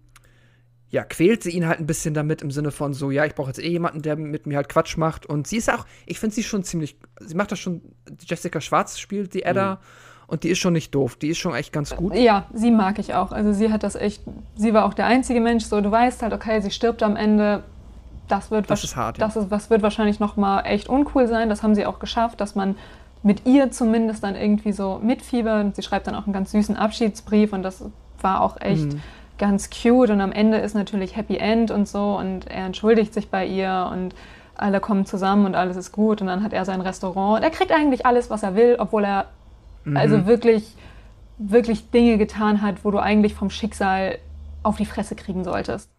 [0.91, 3.47] ja, quält sie ihn halt ein bisschen damit im Sinne von so, ja, ich brauche
[3.47, 5.25] jetzt eh jemanden, der mit mir halt Quatsch macht.
[5.25, 7.81] Und sie ist auch, ich finde sie schon ziemlich, sie macht das schon,
[8.25, 9.79] Jessica Schwarz spielt die Edda
[10.27, 12.13] und die ist schon nicht doof, die ist schon echt ganz gut.
[12.15, 13.31] Ja, sie mag ich auch.
[13.31, 14.21] Also sie hat das echt,
[14.55, 17.63] sie war auch der einzige Mensch, so du weißt halt, okay, sie stirbt am Ende.
[18.27, 19.25] Das wird, Das ist hart, ja.
[19.25, 21.47] das, ist, das wird wahrscheinlich noch mal echt uncool sein.
[21.49, 22.75] Das haben sie auch geschafft, dass man
[23.23, 25.63] mit ihr zumindest dann irgendwie so mitfiebert.
[25.65, 27.83] Und sie schreibt dann auch einen ganz süßen Abschiedsbrief und das
[28.21, 29.01] war auch echt Mhm.
[29.41, 30.11] Ganz cute.
[30.11, 33.89] Und am Ende ist natürlich Happy End und so und er entschuldigt sich bei ihr
[33.91, 34.13] und
[34.55, 36.21] alle kommen zusammen und alles ist gut.
[36.21, 37.37] Und dann hat er sein Restaurant.
[37.39, 39.25] Und er kriegt eigentlich alles, was er will, obwohl er
[39.83, 39.97] Mhm.
[39.97, 40.75] also wirklich,
[41.39, 44.19] wirklich Dinge getan hat, wo du eigentlich vom Schicksal
[44.61, 45.89] auf die Fresse kriegen solltest.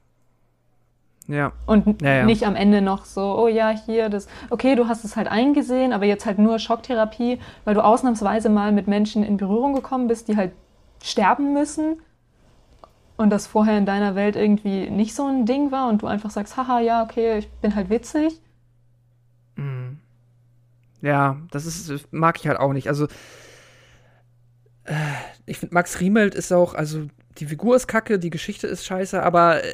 [1.26, 1.50] Ja.
[1.66, 2.24] Und Ja, ja.
[2.24, 5.92] nicht am Ende noch so, oh ja, hier, das, okay, du hast es halt eingesehen,
[5.92, 10.28] aber jetzt halt nur Schocktherapie, weil du ausnahmsweise mal mit Menschen in Berührung gekommen bist,
[10.28, 10.52] die halt
[11.02, 11.96] sterben müssen
[13.16, 16.30] und das vorher in deiner Welt irgendwie nicht so ein Ding war und du einfach
[16.30, 18.40] sagst, haha, ja, okay, ich bin halt witzig.
[19.56, 19.98] Mhm.
[21.02, 22.88] Ja, das ist, das mag ich halt auch nicht.
[22.88, 23.06] Also,
[24.84, 24.94] äh,
[25.46, 27.06] ich finde, Max Riemelt ist auch, also,
[27.38, 29.68] die Figur ist kacke, die Geschichte ist scheiße, aber äh,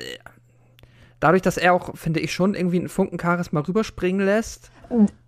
[1.21, 4.71] dadurch, dass er auch, finde ich, schon irgendwie einen Funken Charisma rüberspringen lässt,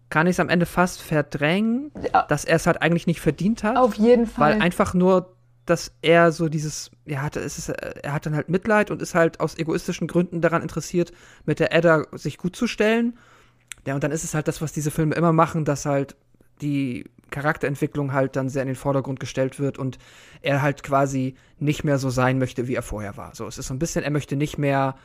[0.08, 2.22] kann ich es am Ende fast verdrängen, Ja.
[2.28, 3.76] dass er es halt eigentlich nicht verdient hat.
[3.76, 4.54] Auf jeden Fall.
[4.54, 5.34] Weil einfach nur,
[5.70, 9.56] dass er so dieses, ja, ist, er hat dann halt Mitleid und ist halt aus
[9.56, 11.12] egoistischen Gründen daran interessiert,
[11.46, 13.16] mit der Edda sich gut zu stellen.
[13.86, 16.16] Ja, und dann ist es halt das, was diese Filme immer machen, dass halt
[16.60, 19.98] die Charakterentwicklung halt dann sehr in den Vordergrund gestellt wird und
[20.42, 23.34] er halt quasi nicht mehr so sein möchte, wie er vorher war.
[23.34, 24.96] So, es ist so ein bisschen, er möchte nicht mehr,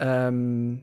[0.00, 0.82] ähm,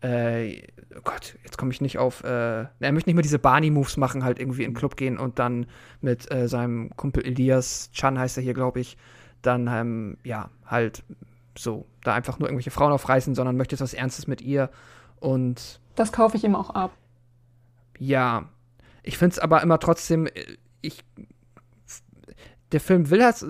[0.00, 0.62] äh,
[0.96, 4.24] oh Gott, jetzt komme ich nicht auf, äh, er möchte nicht mehr diese Barney-Moves machen,
[4.24, 5.66] halt irgendwie in den Club gehen und dann
[6.00, 8.96] mit äh, seinem Kumpel Elias, Chan heißt er hier, glaube ich,
[9.42, 11.02] dann, ähm, ja, halt
[11.56, 14.70] so, da einfach nur irgendwelche Frauen aufreißen, sondern möchte jetzt was Ernstes mit ihr.
[15.20, 16.92] Und Das kaufe ich ihm auch ab.
[17.98, 18.48] ja,
[19.02, 20.32] ich finde es aber immer trotzdem, äh,
[20.80, 21.02] ich,
[22.72, 23.44] der Film will halt,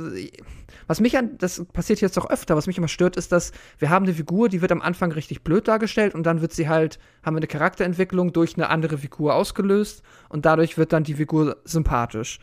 [0.88, 3.90] was mich an, das passiert jetzt auch öfter, was mich immer stört, ist, dass wir
[3.90, 6.98] haben eine Figur, die wird am Anfang richtig blöd dargestellt und dann wird sie halt,
[7.22, 11.58] haben wir eine Charakterentwicklung durch eine andere Figur ausgelöst und dadurch wird dann die Figur
[11.64, 12.40] sympathisch.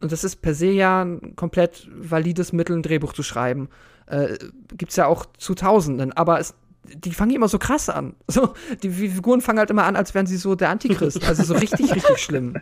[0.00, 3.68] Und das ist per se ja ein komplett valides Mittel, ein Drehbuch zu schreiben.
[4.06, 4.36] Äh,
[4.76, 6.54] gibt's ja auch zu Tausenden, aber es,
[6.94, 8.14] die fangen immer so krass an.
[8.26, 8.52] So,
[8.82, 11.24] die Figuren fangen halt immer an, als wären sie so der Antichrist.
[11.28, 12.56] Also so richtig, richtig schlimm.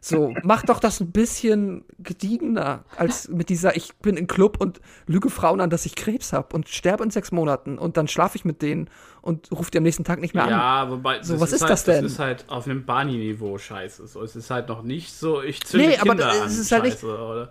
[0.00, 4.80] So, mach doch das ein bisschen gediegener als mit dieser, ich bin im Club und
[5.06, 8.36] lüge Frauen an, dass ich Krebs habe und sterbe in sechs Monaten und dann schlafe
[8.36, 8.88] ich mit denen
[9.20, 10.50] und rufe die am nächsten Tag nicht mehr an.
[10.50, 12.04] Ja, wobei, So, was ist halt, das denn?
[12.04, 14.06] Das ist halt auf einem Barney-Niveau scheiße.
[14.06, 16.72] So, es ist halt noch nicht so, ich zünde Nee, aber Kinder es an, ist
[16.72, 17.24] halt nicht- scheiße, oder,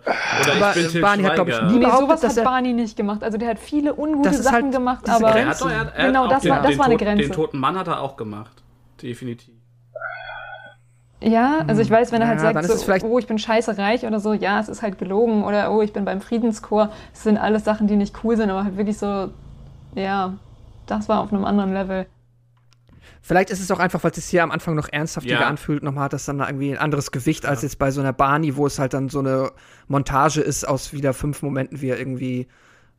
[0.56, 2.96] Aber, ich bin Til Barney hat, glaub ich, nie- Nee, behauptet, sowas hat Barney nicht
[2.96, 3.22] gemacht.
[3.22, 5.92] Also der hat viele ungute Das ist Sachen halt gemacht, aber Er hat doch, er
[5.94, 7.22] er Genau, das den, war- das den, war eine Grenze.
[7.24, 8.62] Den toten Mann hat er auch gemacht.
[9.02, 9.54] Definitiv.
[11.20, 13.26] ja, also ich weiß, wenn er halt Ja, sagt, ist es so, vielleicht- oh, ich
[13.26, 16.20] bin scheiße reich oder so, ja, es ist halt gelogen oder oh, ich bin beim
[16.20, 16.90] Friedenschor.
[17.12, 19.30] Das sind alles Sachen, die nicht cool sind, aber halt wirklich so,
[19.94, 20.34] ja,
[20.86, 22.06] das war auf einem anderen Level.
[23.22, 25.48] Vielleicht ist es auch einfach, weil es sich hier am Anfang noch ernsthaftiger Ja.
[25.48, 28.56] anfühlt, nochmal hat das dann irgendwie ein anderes Gewicht als jetzt bei so einer Barney,
[28.56, 29.50] wo es halt dann so eine
[29.88, 32.46] Montage ist aus wieder fünf Momenten, wie er irgendwie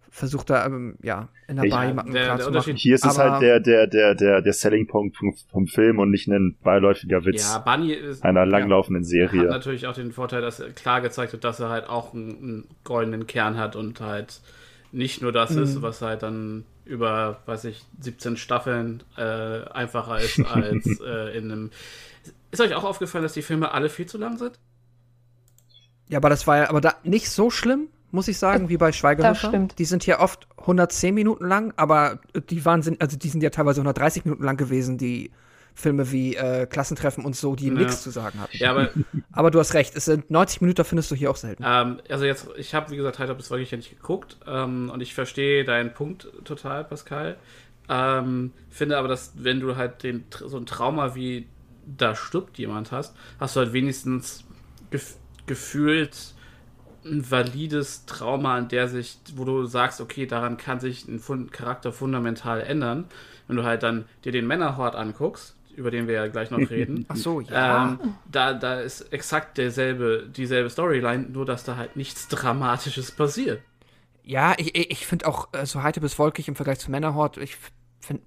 [0.09, 2.75] versucht da, ähm, ja, in der Ja, Bar jemanden der- der machen.
[2.75, 6.27] Hier ist es halt der, der, der, der, der Selling-Punkt vom, vom Film und nicht
[6.27, 9.47] ein beiläufiger Witz Ja, Barney ist, einer ja, langlaufenden hat Serie.
[9.49, 12.67] natürlich auch den Vorteil, dass er klar gezeigt wird, dass er halt auch einen, einen
[12.83, 14.41] goldenen Kern hat und halt
[14.91, 15.63] nicht nur das Mhm.
[15.63, 19.21] ist, was halt dann über, weiß ich, 17 Staffeln äh,
[19.69, 21.71] einfacher ist als äh, in einem.
[22.51, 24.57] Ist euch auch aufgefallen, dass die Filme alle viel zu lang sind?
[26.09, 28.91] Ja, aber das war ja aber da nicht so schlimm, muss ich sagen, wie bei
[29.49, 29.79] stimmt.
[29.79, 32.19] Die sind hier oft 110 Minuten lang, aber
[32.49, 35.31] die waren, sind- also die sind ja teilweise 130 Minuten lang gewesen, die
[35.75, 37.73] Filme wie äh, Klassentreffen und so, die Ja.
[37.73, 38.57] nichts zu sagen hatten.
[38.57, 38.89] Ja, aber
[39.31, 41.63] Aber du hast recht, es sind 90 Minuten, da findest du hier auch selten.
[41.65, 45.01] ähm, also jetzt, ich habe, wie gesagt, halt bis wirklich ja nicht geguckt ähm, und
[45.01, 47.37] ich verstehe deinen Punkt total, Pascal.
[47.89, 51.47] Ähm, finde aber, dass wenn du halt den, so ein Trauma wie
[51.85, 54.43] da stirbt jemand hast, hast du halt wenigstens
[54.91, 55.15] gef
[55.45, 56.33] gefühlt
[57.11, 61.49] ein valides Trauma, an der sich, wo du sagst, okay, daran kann sich ein Fun
[61.51, 63.05] Charakter fundamental ändern.
[63.47, 67.05] Wenn du halt dann dir den Männerhort anguckst, über den wir ja gleich noch reden,
[67.09, 67.85] Ach so, ja.
[67.89, 67.99] ähm,
[68.31, 73.61] da, da ist exakt derselbe, dieselbe Storyline, nur dass da halt nichts Dramatisches passiert.
[74.23, 77.37] Ja, ich, ich ich finde auch äh, so heiter bis wolkig im Vergleich zu Männerhort,
[77.37, 77.55] ich
[78.01, 78.23] finde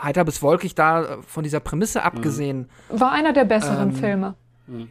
[0.00, 4.34] heiter bis wolkig da äh, von dieser Prämisse abgesehen, War einer der besseren Ähm, Filme.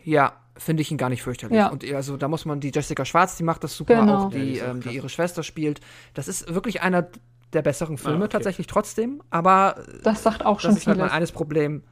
[0.04, 1.58] ja, finde ich ihn gar nicht fürchterlich.
[1.58, 1.68] Ja.
[1.70, 4.26] Und also da muss man die Jessica Schwarz, die macht das super, Genau.
[4.26, 5.82] auch die, Ja, die ähm, die ihre Schwester spielt.
[6.14, 7.08] Das ist wirklich einer
[7.54, 8.32] der besseren Filme Ah, okay.
[8.34, 11.10] tatsächlich trotzdem, aber äh, Das sagt auch schon das ist halt vieles.
[11.10, 11.84] mein eines Problem,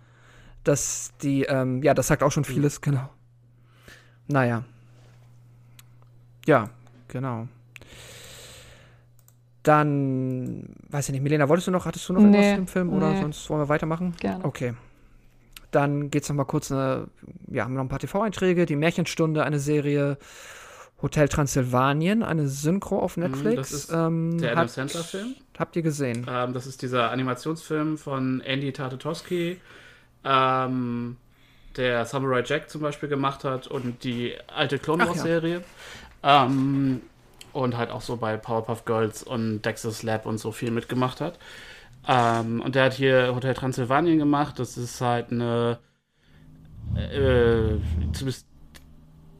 [0.64, 3.10] dass die, ähm, ja, das sagt auch schon vieles, genau.
[4.28, 4.64] Naja.
[6.46, 6.70] Ja,
[7.08, 7.48] genau.
[9.64, 12.94] Dann, weiß ich nicht, Milena, wolltest du noch, hattest du noch Nee, irgendwas dem Film
[12.94, 13.22] oder nee.
[13.22, 14.16] sonst wollen wir weitermachen?
[14.20, 14.46] Gerne.
[14.46, 14.74] Okay.
[15.72, 17.08] Dann geht's noch mal kurz eine,
[17.48, 20.18] ja, haben wir noch ein paar TV-Einträge, die Märchenstunde, eine Serie,
[21.02, 23.52] Hotel Transsilvanien, eine Synchro auf Netflix.
[23.52, 25.36] Mhm, das ist ähm, Der Adam Sandler-Film.
[25.58, 26.26] Habt ihr gesehen?
[26.30, 29.62] Ähm, das ist dieser Animationsfilm von Andy Tartatovsky,
[30.26, 31.18] ähm,
[31.78, 35.14] der Samurai Jack zum Beispiel gemacht hat und die alte Clone Ach ja.
[35.14, 35.64] Wars-Serie.
[36.24, 37.02] Ähm,
[37.54, 41.40] und halt auch so bei Powerpuff Girls und Dexter's Lab und so viel mitgemacht hat.
[42.08, 44.60] Ähm, und der hat hier Hotel Transsilvanien gemacht.
[44.60, 45.80] Das ist halt eine.
[46.96, 47.78] Äh,
[48.14, 48.50] zumindest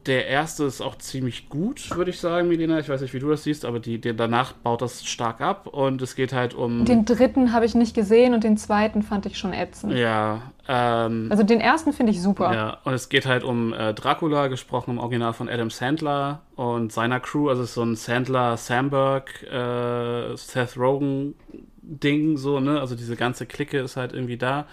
[0.06, 2.78] der erste ist auch ziemlich gut, würde ich sagen, Milena.
[2.78, 5.66] Ich weiß nicht, wie du das siehst, aber die, die danach baut das stark ab
[5.66, 6.84] und es geht halt um.
[6.84, 9.92] Den dritten habe ich nicht gesehen und den zweiten fand ich schon ätzend.
[9.92, 12.52] ja, ähm, Also den ersten finde ich super.
[12.54, 16.92] ja, und es geht halt um äh, Dracula, gesprochen im Original von Adam Sandler und
[16.92, 17.48] seiner Crew.
[17.50, 21.34] Also es ist so ein Sandler, Samberg, äh, Seth Rogen
[21.82, 22.80] Ding, so, ne?
[22.80, 24.66] Also diese ganze Clique ist halt irgendwie da.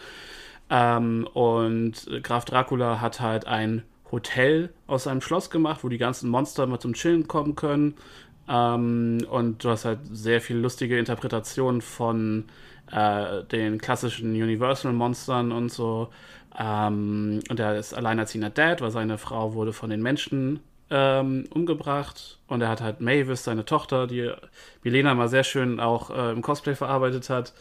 [0.70, 6.30] Ähm, und Graf Dracula hat halt ein Hotel aus seinem Schloss gemacht, wo die ganzen
[6.30, 7.96] Monster mal zum Chillen kommen können.
[8.48, 12.46] Ähm, und du hast halt sehr viel lustige Interpretationen von
[12.92, 16.10] äh, den klassischen Universal-Monstern und so.
[16.58, 22.40] Ähm, und er ist alleinerziehender Dad, weil seine Frau wurde von den Menschen ähm, umgebracht.
[22.48, 24.32] Und er hat halt Mavis, seine Tochter, die
[24.84, 27.54] Milena mal sehr schön auch äh, im Cosplay verarbeitet hat.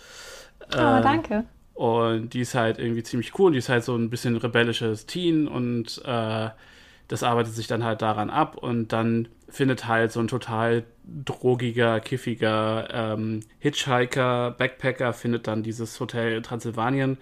[0.71, 1.45] Ah, Ähm, danke.
[1.75, 3.53] und die ist halt irgendwie ziemlich cool.
[3.53, 6.51] Die ist halt so ein bisschen rebellisches Teen und äh,
[7.09, 12.01] das arbeitet sich dann halt daran ab und dann findet halt so ein total drogiger,
[12.01, 17.19] kiffiger ähm, Hitchhiker, Backpacker, findet dann dieses Hotel Transsilvanien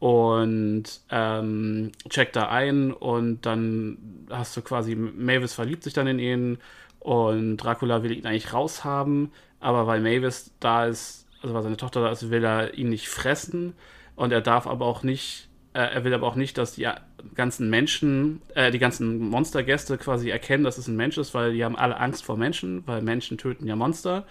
[0.00, 3.98] und ähm, checkt da ein und dann
[4.30, 6.58] hast du quasi, Mavis verliebt sich dann in ihn
[6.98, 12.00] und Dracula will ihn eigentlich raushaben, aber weil Mavis da ist, also weil seine Tochter
[12.00, 13.74] da ist, will er ihn nicht fressen
[14.16, 16.88] und er darf aber auch nicht, äh, er will aber auch nicht, dass die
[17.34, 21.62] ganzen Menschen, äh, die ganzen Monstergäste quasi erkennen, dass es ein Mensch ist, weil die
[21.62, 24.24] haben alle Angst vor Menschen, weil Menschen töten ja Monster.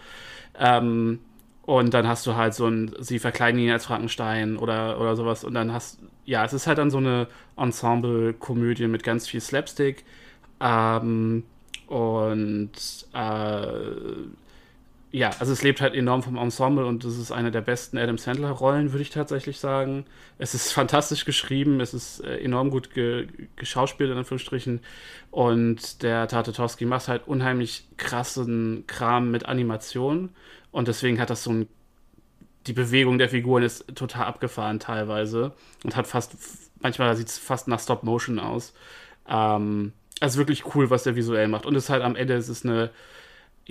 [0.58, 1.20] Ähm,
[1.70, 5.44] und dann hast du halt so ein, sie verkleiden ihn als Frankenstein oder, oder sowas.
[5.44, 7.28] Und dann hast, ja, es ist halt dann so eine
[7.58, 10.04] Ensemble-Komödie mit ganz viel Slapstick.
[10.60, 11.44] Ähm,
[11.86, 12.72] und
[13.14, 13.68] äh,
[15.12, 18.18] ja, also es lebt halt enorm vom Ensemble und das ist eine der besten Adam
[18.18, 20.06] Sandler-Rollen, würde ich tatsächlich sagen.
[20.40, 23.28] Es ist fantastisch geschrieben, es ist äh, enorm gut ge
[23.58, 24.80] geschauspielt, in Anführungsstrichen.
[25.30, 30.30] Und der Tatetowski macht halt unheimlich krassen Kram mit Animation.
[30.72, 31.68] Und deswegen hat das so ein.
[32.68, 36.36] Die Bewegung der Figuren ist total abgefahren teilweise und hat fast.
[36.82, 38.74] Manchmal sieht es fast nach Stop Motion aus.
[39.28, 41.66] Ähm, also wirklich cool, was der visuell macht.
[41.66, 42.92] Und es ist halt am Ende, es ist eine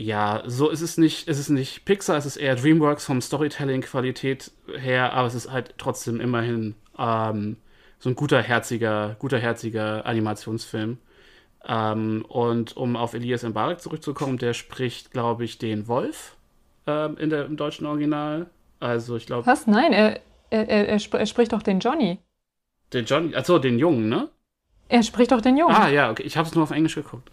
[0.01, 4.53] ja, so ist es nicht, es ist nicht Pixar, es ist eher DreamWorks vom Storytelling-Qualität
[4.79, 7.57] her, aber es ist halt trotzdem immerhin ähm,
[7.99, 10.99] so ein guter, herziger, guter, herziger Animationsfilm.
[11.67, 16.37] Ähm, und um auf Elias Mbarek zurückzukommen, der spricht, glaube ich, den Wolf
[16.89, 18.47] ähm, in der, im deutschen Original.
[18.81, 19.47] Also ich glaube.
[19.47, 19.67] Was?
[19.67, 20.21] Nein, er,
[20.51, 22.19] er, er, er, spricht doch den Johnny.
[22.93, 24.29] Den Johnny, achso, den Jungen, ne?
[24.89, 25.75] Er spricht doch den Jungen.
[25.75, 26.23] Ah, ja, okay.
[26.23, 27.31] Ich habe es nur auf Englisch geguckt.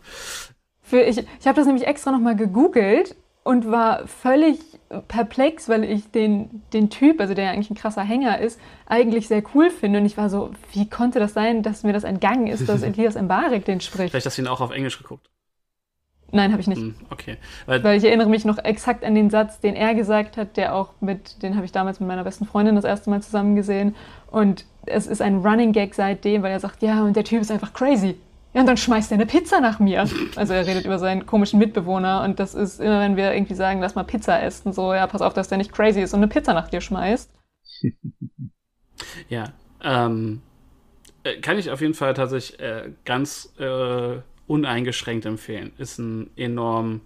[0.81, 4.59] Für, ich ich habe das nämlich extra nochmal gegoogelt und war völlig
[5.07, 9.27] perplex, weil ich den, den Typ, also der ja eigentlich ein krasser Hänger ist, eigentlich
[9.27, 9.99] sehr cool finde.
[9.99, 13.15] Und ich war so, wie konnte das sein, dass mir das entgangen ist, dass Elias
[13.15, 14.09] Mbarek den spricht?
[14.09, 15.29] Vielleicht hast du ihn auch auf Englisch geguckt.
[16.31, 16.81] Nein, habe ich nicht.
[16.81, 17.37] Hm, okay.
[17.65, 20.75] Weil, Weil, ich erinnere mich noch exakt an den Satz, den er gesagt hat, der
[20.75, 23.95] auch mit, den habe ich damals mit meiner besten Freundin das erste Mal zusammen gesehen.
[24.31, 27.51] Und es ist ein Running Gag seitdem, weil er sagt, ja, und der Typ ist
[27.51, 28.17] einfach crazy.
[28.53, 30.07] Ja, und dann schmeißt er eine Pizza nach mir.
[30.35, 33.81] Also er redet über seinen komischen Mitbewohner und das ist immer, wenn wir irgendwie sagen,
[33.81, 36.29] lass mal Pizza essen, so, ja, pass auf, dass der nicht crazy ist und eine
[36.29, 37.29] Pizza nach dir schmeißt.
[39.29, 39.51] ja,
[39.83, 40.41] ähm,
[41.23, 45.71] äh, kann ich auf jeden Fall tatsächlich äh, ganz äh, uneingeschränkt empfehlen.
[45.77, 47.01] Ist ein enorm,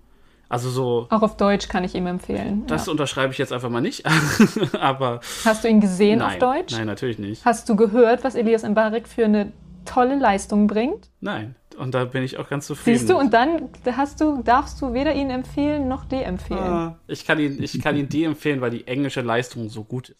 [0.48, 1.08] also so.
[1.10, 2.66] Auch auf Deutsch kann ich ihm empfehlen.
[2.68, 2.92] Das ja.
[2.92, 4.06] unterschreibe ich jetzt einfach mal nicht,
[4.80, 5.22] aber.
[5.46, 6.74] Hast du ihn gesehen nein, auf Deutsch?
[6.74, 7.46] Nein, natürlich nicht.
[7.46, 9.52] Hast du gehört, was Elias Mbarek für eine
[9.86, 11.10] tolle Leistung bringt?
[11.22, 12.98] Nein, und da bin ich auch ganz zufrieden.
[12.98, 16.60] Siehst du, und dann hast du, darfst du weder ihn empfehlen noch de-empfehlen.
[16.60, 20.20] Ah, ich kann ihn, ich kann ihn de-empfehlen, weil die englische Leistung so gut ist.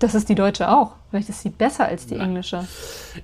[0.00, 0.96] Das ist die deutsche auch.
[1.10, 2.30] Vielleicht ist sie besser als die Nein.
[2.30, 2.66] englische.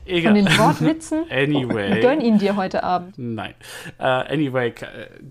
[0.05, 0.35] Egal.
[0.35, 1.25] Von den Wortwitzen.
[1.31, 2.01] anyway.
[2.01, 3.15] Gönn ihn dir heute Abend.
[3.19, 3.55] Nein.
[3.99, 4.73] Uh, anyway,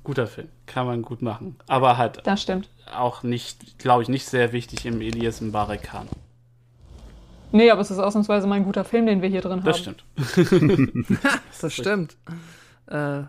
[0.04, 0.50] guter Film.
[0.66, 1.56] Kann man gut machen.
[1.68, 2.22] Aber halt.
[2.26, 2.70] Das stimmt.
[2.94, 6.10] Auch nicht, glaube ich, nicht sehr wichtig im Elias Mbarek-Kanon.
[7.52, 9.66] Nee, aber es ist ausnahmsweise mal ein guter Film, den wir hier drin haben.
[9.66, 10.04] Das stimmt.
[11.62, 12.18] das stimmt.
[12.88, 13.24] Äh,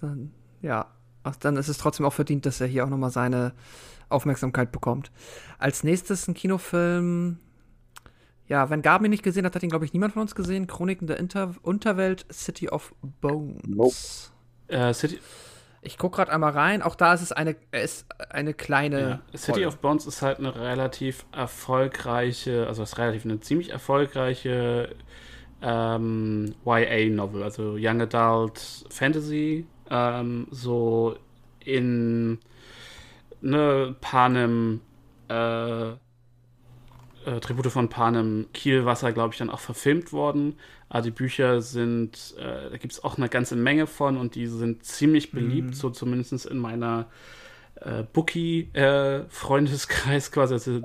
[0.00, 0.32] dann,
[0.62, 0.86] ja,
[1.28, 3.52] Ach, dann ist es trotzdem auch verdient, dass er hier auch nochmal seine
[4.08, 5.10] Aufmerksamkeit bekommt.
[5.58, 7.38] Als nächstes ein Kinofilm.
[8.48, 10.66] Ja, wenn Gabi nicht gesehen hat, hat ihn, glaube ich, niemand von uns gesehen.
[10.66, 13.62] Chroniken der Inter Unterwelt, City of Bones.
[13.66, 13.94] Nope.
[14.68, 15.18] Äh, City
[15.80, 16.82] ich gucke gerade einmal rein.
[16.82, 19.22] Auch da ist es eine, ist eine kleine.
[19.32, 19.38] Ja.
[19.38, 24.94] City of Bones ist halt eine relativ erfolgreiche, also ist relativ eine ziemlich erfolgreiche
[25.62, 31.16] ähm, YA-Novel, also Young Adult Fantasy, ähm, so
[31.64, 32.38] in
[33.40, 34.80] ne Panem,
[35.28, 35.92] äh,
[37.28, 40.56] äh, Tribute von Panem Kielwasser, glaube ich, dann auch verfilmt worden.
[40.88, 44.46] Aber die Bücher sind, äh, da gibt es auch eine ganze Menge von und die
[44.46, 45.74] sind ziemlich beliebt, mhm.
[45.74, 47.06] so zumindest in meiner
[47.76, 50.54] äh, Bookie-Freundeskreis quasi.
[50.54, 50.82] Also, äh,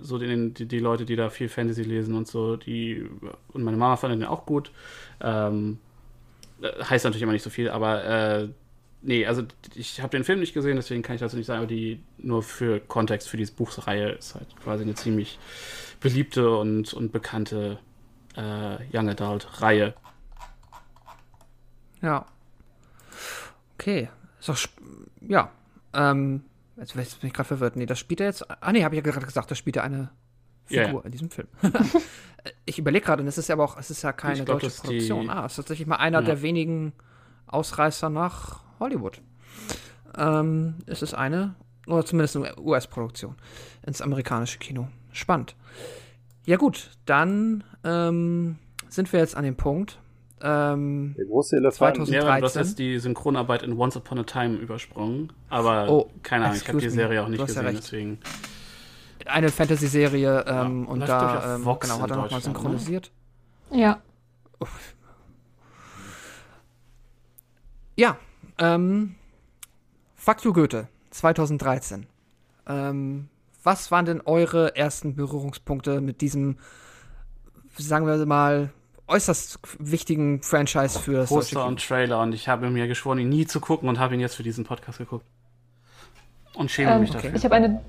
[0.00, 3.08] so den, die, die, Leute, die da viel Fantasy lesen und so, die
[3.52, 4.72] und meine Mama fand den auch gut.
[5.20, 5.78] Ähm,
[6.60, 8.48] äh, heißt natürlich immer nicht so viel, aber äh,
[9.06, 9.42] nee, also
[9.74, 12.42] ich habe den Film nicht gesehen, deswegen kann ich dazu nicht sagen, aber die nur
[12.42, 15.38] für Kontext für diese Buchreihe ist halt quasi eine ziemlich
[16.00, 17.78] beliebte und, und bekannte
[18.36, 19.94] äh, Young Adult Reihe.
[22.02, 22.26] Ja.
[23.74, 24.10] Okay.
[24.38, 24.58] Ist doch,
[25.20, 25.50] ja.
[25.94, 26.42] Ähm,
[26.76, 27.76] jetzt bin ich gerade verwirrt.
[27.76, 28.44] Nee, das spielt er jetzt.
[28.62, 30.10] Ah, nee, habe ich ja gerade gesagt, das spielt er eine
[30.66, 31.04] Figur yeah.
[31.04, 31.48] in diesem Film.
[32.66, 35.22] ich überlege gerade, und es ist aber auch, es ist ja keine glaub, deutsche Produktion.
[35.22, 35.30] Die...
[35.30, 36.24] Ah, es ist tatsächlich mal einer ja.
[36.26, 36.92] der wenigen
[37.46, 39.20] Ausreißer nach Hollywood.
[40.16, 41.54] Ähm, es ist eine,
[41.86, 43.34] oder zumindest eine US-Produktion,
[43.86, 44.88] ins amerikanische Kino.
[45.12, 45.54] Spannend.
[46.44, 48.58] Ja gut, dann ähm,
[48.88, 49.98] sind wir jetzt an dem Punkt,
[50.42, 51.96] Ähm, Der große Elefant.
[51.96, 52.68] 2000 Ja, aber du hast 13.
[52.68, 55.32] jetzt die Synchronarbeit in Once Upon a Time übersprungen.
[55.48, 56.90] Aber Oh, keine Ahnung, ich habe die.
[56.90, 57.78] Serie auch nicht ja gesehen, recht.
[57.78, 58.18] deswegen.
[59.24, 62.44] eine Fantasy-Serie ähm, Ja, und da auf ähm, Vox genau, hat er nochmal ne?
[62.44, 63.10] synchronisiert.
[63.70, 64.00] Ja.
[67.96, 68.16] Ja,
[68.58, 69.14] ähm,
[70.14, 72.06] Fuck You Goethe, 2013.
[72.68, 73.28] Ähm,
[73.62, 76.56] was waren denn eure ersten Berührungspunkte mit diesem,
[77.76, 78.70] sagen wir mal,
[79.08, 83.46] äußerst wichtigen Franchise für solche Poster und Trailer und ich habe mir geschworen, ihn nie
[83.46, 85.24] zu gucken und habe ihn jetzt für diesen Podcast geguckt.
[86.54, 87.18] Und schäme Ähm, mich okay.
[87.22, 87.36] dafür.
[87.36, 87.82] Ich habe eine,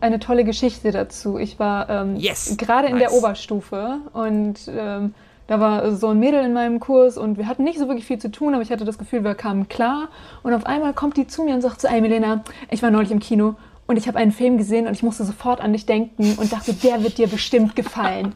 [0.00, 1.38] eine tolle Geschichte dazu.
[1.38, 3.02] Ich war ähm, Yes, gerade in nice.
[3.10, 5.14] der Oberstufe und ähm,
[5.46, 8.18] da war so ein Mädel in meinem Kurs und wir hatten nicht so wirklich viel
[8.18, 10.08] zu tun, aber ich hatte das Gefühl, wir kamen klar.
[10.42, 13.10] Und auf einmal kommt die zu mir und sagt so, ey Milena, ich war neulich
[13.10, 13.56] im Kino
[13.86, 16.72] und ich habe einen Film gesehen und ich musste sofort an dich denken und dachte,
[16.72, 18.34] der wird dir bestimmt gefallen.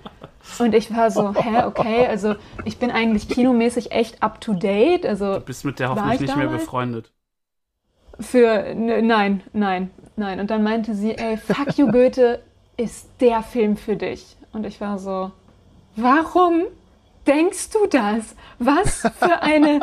[0.59, 5.07] Und ich war so, hä, okay, also ich bin eigentlich kinomäßig echt up to date.
[5.07, 7.13] Also Du bist mit der hoffentlich ich nicht mehr befreundet.
[8.21, 10.41] Für, ne, nein, nein, nein.
[10.41, 12.41] Und dann meinte sie, ey, Fuck You Goethe
[12.77, 14.37] ist der Film für dich.
[14.53, 15.31] Und ich war so,
[15.97, 16.63] warum
[17.29, 18.35] denkst du das?
[18.59, 19.81] Was für eine,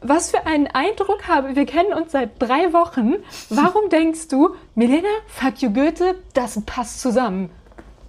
[0.00, 3.14] was für einen Eindruck habe, wir kennen uns seit drei Wochen.
[3.50, 7.50] Warum denkst du, Milena, Fuck You Goethe, das passt zusammen?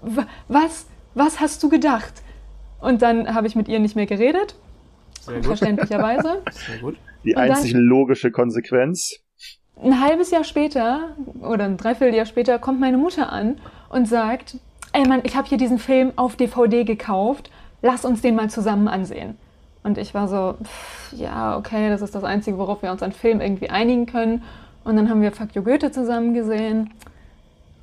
[0.01, 0.85] Wa- Was,
[1.15, 2.13] was hast du gedacht?
[2.79, 4.55] Und dann habe ich mit ihr nicht mehr geredet,
[5.21, 5.45] Sehr gut.
[5.47, 6.43] verständlicherweise.
[6.51, 6.95] Sehr gut.
[7.23, 9.15] Die Und dann- einzig logische Konsequenz.
[9.83, 13.59] ein halbes Jahr später oder ein Dreivierteljahr später kommt meine Mutter an
[13.89, 14.57] und sagt,
[14.93, 17.49] ey Mann, ich habe hier diesen Film auf DVD gekauft,
[17.81, 19.37] lass uns den mal zusammen ansehen.
[19.83, 23.11] Und ich war so, pff, ja, okay, das ist das Einzige, worauf wir uns an
[23.11, 24.43] Film irgendwie einigen können.
[24.83, 26.91] Und dann haben wir Fuck You Goethe zusammen gesehen.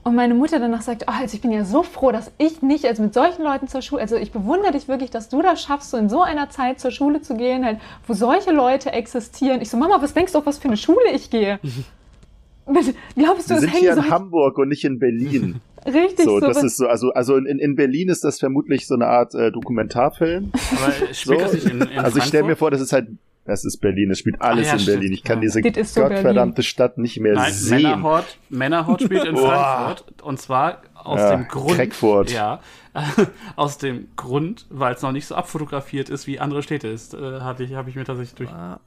[0.05, 2.85] Und meine Mutter danach sagt, oh, also ich bin ja so froh, dass ich nicht
[2.85, 5.91] also mit solchen Leuten zur Schule, also ich bewundere dich wirklich, dass du das schaffst,
[5.91, 9.62] so in so einer Zeit zur Schule zu gehen, halt, wo solche Leute existieren.
[9.62, 11.59] Ich so, Mama, was denkst du, auf was für eine Schule ich gehe?
[13.16, 14.11] Glaubst du, es sind hängen hier in solche...
[14.11, 15.61] Hamburg und nicht in Berlin.
[15.86, 16.47] Richtig So, so.
[16.47, 19.51] das ist so, also, also in, in Berlin ist das vermutlich so eine Art äh,
[19.52, 20.52] Dokumentarfilm.
[20.55, 21.44] Aber spielt So.
[21.44, 23.09] das nicht in, in also ich stelle mir vor, das ist halt,
[23.44, 25.01] das ist Berlin, es spielt alles Ah, ja, in Berlin.
[25.02, 25.43] stimmt, Ich kann ja.
[25.43, 27.82] diese so gottverdammte Stadt nicht mehr Nein, sehen.
[27.82, 29.36] Männerhort, Männerhort spielt in.
[29.36, 30.23] Frankfurt.
[30.23, 31.74] Und zwar aus Ja, dem Grund.
[31.77, 32.31] Kreckfurt.
[32.31, 32.61] Ja.
[33.56, 37.12] aus dem Grund, weil es noch nicht so abfotografiert ist, wie andere Städte ist.
[37.12, 38.51] Äh, hatte ich, habe ich mir tatsächlich durch.
[38.51, 38.81] Ah,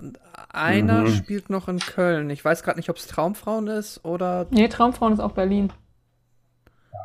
[0.00, 0.18] und
[0.52, 1.14] einer Mhm.
[1.14, 2.28] spielt noch in Köln.
[2.30, 5.72] Ich weiß gerade nicht, ob es Traumfrauen ist oder nee, Traumfrauen ist auch Berlin.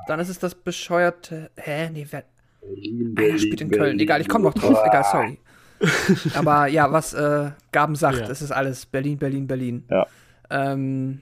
[0.07, 1.49] Dann ist es das bescheuerte.
[1.55, 1.89] Hä?
[1.91, 2.23] Nee, wer.
[2.61, 3.99] Berlin, Einer spielt in Köln.
[3.99, 4.77] Egal, ich komme noch drauf.
[4.85, 5.39] Egal, sorry.
[6.35, 8.29] Aber ja, was äh, Gaben sagt, Ja.
[8.29, 9.85] es ist alles Berlin, Berlin, Berlin.
[9.89, 10.05] Ja.
[10.49, 11.21] Ähm,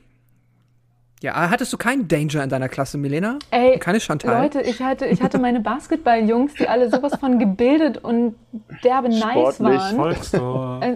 [1.22, 3.40] ja, ah, hattest du keinen Danger in deiner Klasse, Milena?
[3.52, 4.42] Ey, Keine Chantal?
[4.44, 8.36] Leute, ich hatte, ich hatte meine Basketballjungs, die alle sowas von gebildet und
[8.84, 9.96] derbe nice waren.
[9.96, 10.80] Volkstor.
[10.84, 10.96] Äh,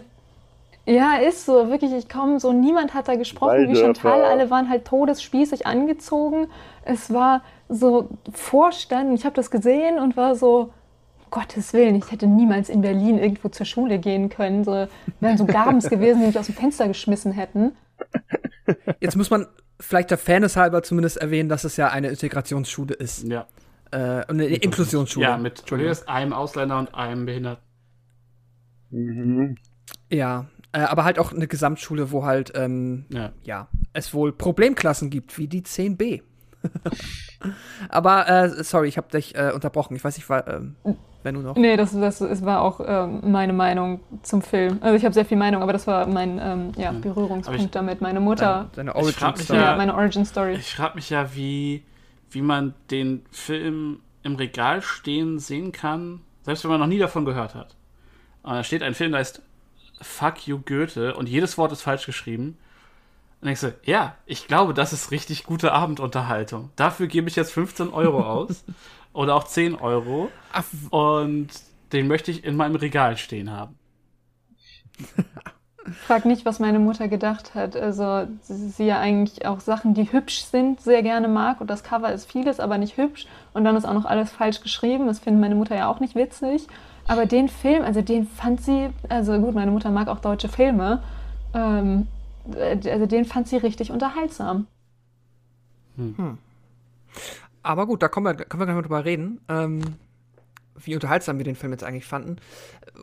[0.85, 1.91] Ja, ist so, wirklich.
[1.93, 3.81] Ich komme so, niemand hat da gesprochen wie Waldörfer.
[4.09, 4.23] Chantal.
[4.25, 6.47] Alle waren halt todesspießig angezogen.
[6.83, 7.41] Es war
[7.71, 9.13] so Vorstand.
[9.17, 10.71] Ich habe das gesehen und war so,
[11.19, 14.63] um Gottes Willen, ich hätte niemals in Berlin irgendwo zur Schule gehen können.
[14.63, 14.87] So
[15.19, 17.71] wären so Gabens gewesen, die mich aus dem Fenster geschmissen hätten.
[18.99, 19.47] Jetzt muss man
[19.79, 23.23] vielleicht der Fairness halber zumindest erwähnen, dass es ja eine Integrationsschule ist.
[23.27, 23.47] ja.
[23.93, 25.25] Äh, eine Inklusionsschule.
[25.25, 25.95] Ja, mit Entschuldigung.
[26.07, 27.61] einem Ausländer und einem Behinderten.
[28.89, 29.55] Mhm.
[30.09, 33.31] Ja, äh, aber halt auch eine Gesamtschule, wo halt, ähm, Ja.
[33.43, 36.21] ja, es wohl Problemklassen gibt, wie die 10b.
[37.89, 39.95] aber, äh, sorry, ich habe dich äh, unterbrochen.
[39.95, 40.75] Ich weiß nicht, war, ähm,
[41.23, 41.55] wenn du noch.
[41.55, 44.77] Nee, das, das, das war auch ähm, meine Meinung zum Film.
[44.81, 47.71] Also ich habe sehr viel Meinung, aber das war mein ähm, ja, Berührungspunkt Aber ich-
[47.71, 48.01] damit.
[48.01, 49.59] Meine Mutter, Deine Ich Origin Story.
[49.59, 50.53] ja, ja- meine Origin Story.
[50.53, 51.83] Ich frage mich ja, wie,
[52.29, 57.25] wie man den Film im Regal stehen sehen kann, selbst wenn man noch nie davon
[57.25, 57.75] gehört hat.
[58.43, 59.41] Und da steht ein Film, der heißt
[60.01, 62.57] Fuck You Goethe und jedes Wort ist falsch geschrieben.
[63.41, 66.69] Und denkst du, ja, ich glaube, das ist richtig gute Abendunterhaltung.
[66.75, 68.63] Dafür gebe ich jetzt 15 Euro aus
[69.13, 71.49] oder auch 10 Euro Ach, und
[71.91, 73.77] den möchte ich in meinem Regal stehen haben.
[76.05, 77.75] Frag nicht, was meine Mutter gedacht hat.
[77.75, 81.59] Also sie ja eigentlich auch Sachen, die hübsch sind, sehr gerne mag.
[81.59, 83.25] Und das Cover ist vieles, aber nicht hübsch.
[83.53, 85.07] Und dann ist auch noch alles falsch geschrieben.
[85.07, 86.67] Das findet meine Mutter ja auch nicht witzig.
[87.07, 91.01] Aber den Film, also den fand sie, also gut, meine Mutter mag auch deutsche Filme.
[91.55, 92.20] Ähm, äh,
[92.55, 94.67] also den fand sie richtig unterhaltsam.
[97.63, 99.41] aber gut, da kommen wir, können wir gleich mal drüber reden.
[99.49, 99.81] Ähm,
[100.83, 102.37] wie unterhaltsam wir den Film jetzt eigentlich fanden.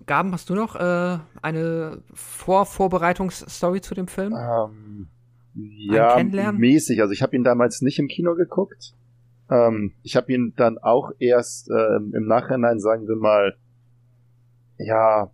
[0.07, 4.35] Gaben, hast du noch äh, eine Vor-Vorbereitungsstory zu dem Film?
[4.35, 5.09] Ähm,
[5.55, 7.01] ja, mäßig.
[7.01, 8.95] Also ich habe ihn damals nicht im Kino geguckt.
[9.51, 13.57] Ähm, ich habe ihn dann auch erst ähm, im Nachhinein, sagen wir mal,
[14.79, 15.31] ja,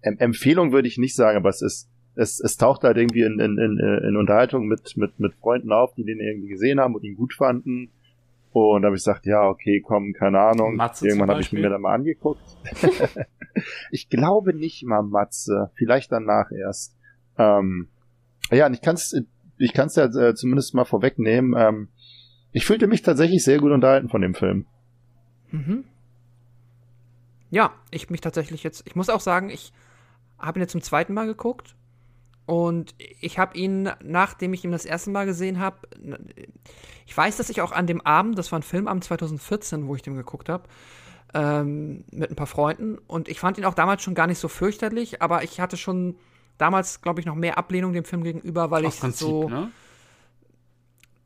[0.00, 3.40] em Empfehlung würde ich nicht sagen, aber es ist, es, es taucht halt irgendwie in,
[3.40, 7.04] in, in, in Unterhaltung mit, mit, mit Freunden auf, die den irgendwie gesehen haben und
[7.04, 7.90] ihn gut fanden.
[8.52, 10.76] Und da habe ich gesagt, ja, okay, komm, keine Ahnung.
[10.76, 12.40] Matze Irgendwann habe ich mir da mal angeguckt.
[13.90, 16.96] ich glaube nicht mal Matze, vielleicht danach erst.
[17.36, 17.88] Ähm,
[18.52, 19.12] ja, und ich kann es
[19.58, 21.54] ich kann's ja äh, zumindest mal vorwegnehmen.
[21.56, 21.88] Ähm,
[22.52, 24.66] ich fühlte mich tatsächlich sehr gut unterhalten von dem Film.
[25.50, 25.84] Mhm.
[27.50, 28.86] Ja, ich mich tatsächlich jetzt.
[28.86, 29.72] Ich muss auch sagen, ich
[30.38, 31.76] habe ihn jetzt zum zweiten Mal geguckt.
[32.46, 35.78] Und ich habe ihn, nachdem ich ihn das erste Mal gesehen habe,
[37.06, 40.02] ich weiß, dass ich auch an dem Abend, das war ein Filmabend 2014, wo ich
[40.02, 40.64] den geguckt habe,
[41.32, 42.98] ähm, mit ein paar Freunden.
[43.06, 46.16] Und ich fand ihn auch damals schon gar nicht so fürchterlich, aber ich hatte schon
[46.58, 49.70] damals, glaube ich, noch mehr Ablehnung dem Film gegenüber, weil Aus ich Prinzip, so ne?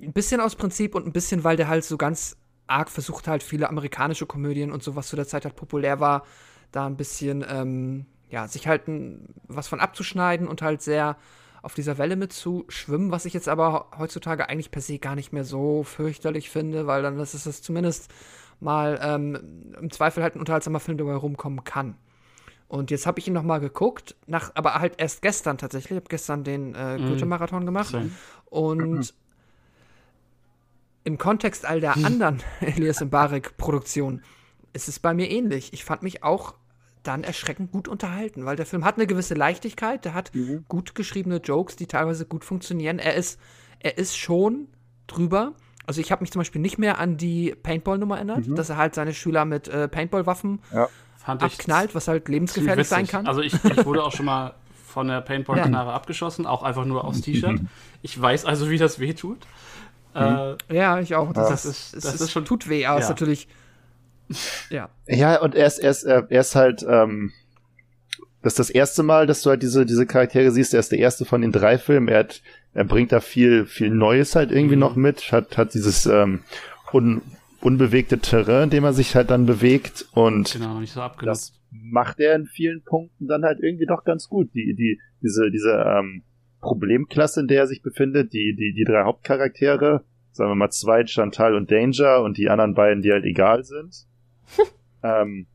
[0.00, 2.36] ein bisschen aus Prinzip und ein bisschen, weil der halt so ganz
[2.68, 6.24] arg versucht halt viele amerikanische Komödien und so, was zu der Zeit halt populär war,
[6.70, 8.82] da ein bisschen, ähm, ja, sich halt
[9.46, 11.16] was von abzuschneiden und halt sehr
[11.62, 15.44] auf dieser Welle mitzuschwimmen, was ich jetzt aber heutzutage eigentlich per se gar nicht mehr
[15.44, 18.12] so fürchterlich finde, weil dann ist es zumindest
[18.60, 21.96] mal ähm, im Zweifel halt ein unterhaltsamer Film, der rumkommen kann.
[22.68, 25.92] Und jetzt habe ich ihn noch mal geguckt, nach, aber halt erst gestern tatsächlich.
[25.92, 27.08] Ich habe gestern den äh, Mhm.
[27.08, 27.88] Goethe-Marathon gemacht.
[27.88, 28.10] Same.
[28.44, 29.14] Und
[31.04, 34.22] im Kontext all der anderen Elias Mbarek-Produktionen
[34.74, 35.72] ist es bei mir ähnlich.
[35.72, 36.54] Ich fand mich auch
[37.02, 40.32] dann erschreckend gut unterhalten, weil der Film hat eine gewisse Leichtigkeit, der hat
[40.68, 42.98] gut geschriebene Jokes, die teilweise gut funktionieren.
[42.98, 43.40] Er ist,
[43.80, 44.68] er ist schon
[45.06, 45.52] drüber.
[45.86, 48.94] Also ich habe mich zum Beispiel nicht mehr an die Paintball-Nummer erinnert, dass er halt
[48.94, 53.26] seine Schüler mit äh, Paintball-Waffen ich abknallt, was halt lebensgefährlich sein kann.
[53.26, 54.54] Also ich, ich wurde auch schon mal
[54.86, 57.60] von der Paintball-Knarre abgeschossen, auch einfach nur aufs T-Shirt.
[58.02, 59.38] Ich weiß also, wie das weh tut.
[60.14, 61.32] Äh, ja, ich auch.
[61.32, 63.14] Das ist- es das ist schon- tut weh, aber es ist ja.
[63.14, 63.48] natürlich
[64.70, 64.90] ja.
[65.06, 67.32] Ja, und er ist, er ist, er ist halt, ähm,
[68.42, 70.74] das ist das erste Mal, dass du halt diese, diese Charaktere siehst.
[70.74, 72.08] Er ist der erste von den drei Filmen.
[72.08, 72.42] Er hat,
[72.72, 74.80] er bringt da viel, viel Neues halt irgendwie Mhm.
[74.80, 75.32] noch mit.
[75.32, 76.40] Hat, hat dieses, ähm,
[76.92, 77.22] un,
[77.60, 82.36] unbewegte Terrain, in dem er sich halt dann bewegt und genau, so das macht er
[82.36, 84.54] in vielen Punkten dann halt irgendwie doch ganz gut.
[84.54, 86.22] Die, die, diese, diese, ähm,
[86.60, 91.06] Problemklasse, in der er sich befindet, die, die, die drei Hauptcharaktere, sagen wir mal zwei,
[91.06, 94.06] Chantal und Danger und die anderen beiden, die halt egal sind.
[95.02, 95.46] ähm,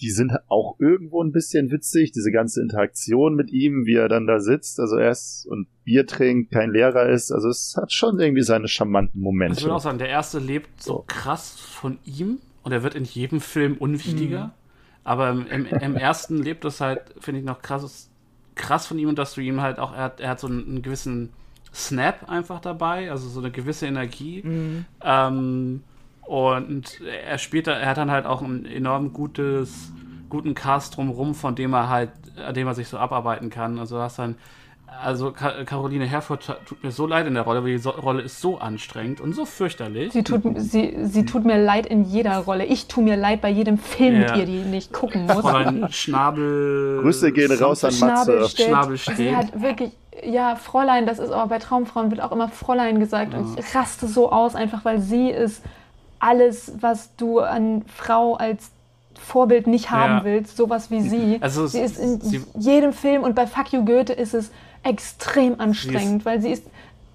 [0.00, 4.26] die sind auch irgendwo ein bisschen witzig, diese ganze Interaktion mit ihm, wie er dann
[4.26, 8.18] da sitzt, also er ist und Bier trinkt, kein Lehrer ist, also es hat schon
[8.18, 9.62] irgendwie seine charmanten Ich Momente.
[9.62, 13.40] würde auch sagen, der erste lebt so krass von ihm und er wird in jedem
[13.40, 14.54] Film unwichtiger.
[15.02, 18.10] Aber im, im, im ersten lebt es halt, finde ich, noch krass,
[18.54, 20.66] krass von ihm und dass du ihm halt auch, er hat, er hat so einen,
[20.66, 21.30] einen gewissen
[21.72, 24.42] Snap einfach dabei, also so eine gewisse Energie.
[25.02, 25.82] Ähm,
[26.30, 29.90] und er spielt da, er hat dann halt auch ein enorm gutes,
[30.28, 32.10] guten Cast drumrum, von dem er halt,
[32.46, 33.80] an dem er sich so abarbeiten kann.
[33.80, 34.36] Also du hast dann,
[35.02, 38.22] also Ka Caroline Herford tut mir so leid in der Rolle, weil die so Rolle
[38.22, 40.12] ist so anstrengend und so fürchterlich.
[40.12, 42.64] Sie tut, sie, sie tut mir leid in jeder Rolle.
[42.64, 44.28] Ich tue mir leid bei jedem Film Ja.
[44.30, 45.40] mit ihr, die nicht gucken muss.
[45.40, 47.00] Fräulein Schnabel.
[47.02, 48.24] Grüße gehen raus an Matze.
[48.24, 48.66] Schnabelstedt.
[48.68, 49.16] Schnabelstedt.
[49.16, 49.90] Sie hat wirklich,
[50.24, 53.34] ja, Fräulein, das ist aber bei Traumfrauen wird auch immer Fräulein gesagt.
[53.34, 55.64] Und ich raste so aus, einfach weil sie ist
[56.20, 58.70] alles, was du an Frau als
[59.18, 60.24] Vorbild nicht haben Ja.
[60.24, 61.38] willst, sowas wie sie.
[61.40, 64.50] Also sie ist in sie- jedem Film und bei Fuck You Goethe ist es
[64.82, 66.64] extrem anstrengend, weil sie ist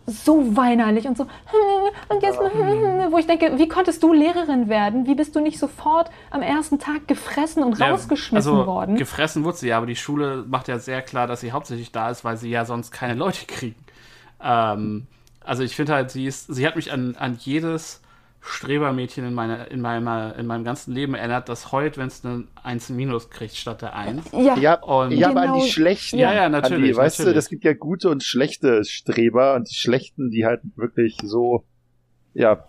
[0.08, 1.24] so weinerlich und so
[2.10, 2.38] und jetzt
[3.12, 5.08] wo ich denke, wie konntest du Lehrerin werden?
[5.08, 8.98] Wie bist du nicht sofort am ersten Tag gefressen und Ja, rausgeschmissen also, worden?
[8.98, 12.12] Gefressen wurde sie ja, aber die Schule macht ja sehr klar, dass sie hauptsächlich da
[12.12, 13.84] ist, weil sie ja sonst keine Leute kriegen.
[14.44, 15.08] Ähm,
[15.44, 18.02] also ich finde halt, sie ist, sie hat mich an, an jedes
[18.48, 22.46] Strebermädchen in, meiner, in, meinem, in meinem ganzen Leben erinnert, das heult, wenn es eine
[22.64, 24.32] 1 Minus kriegt statt der 1.
[24.34, 25.64] ja, Ja, Und- ja aber an Genau.
[25.66, 26.18] die schlechten.
[26.18, 27.34] Ja, ja, natürlich, die, weißt natürlich.
[27.34, 31.66] du, das gibt ja gute und schlechte Streber und die schlechten, die halt wirklich so,
[32.34, 32.66] ja,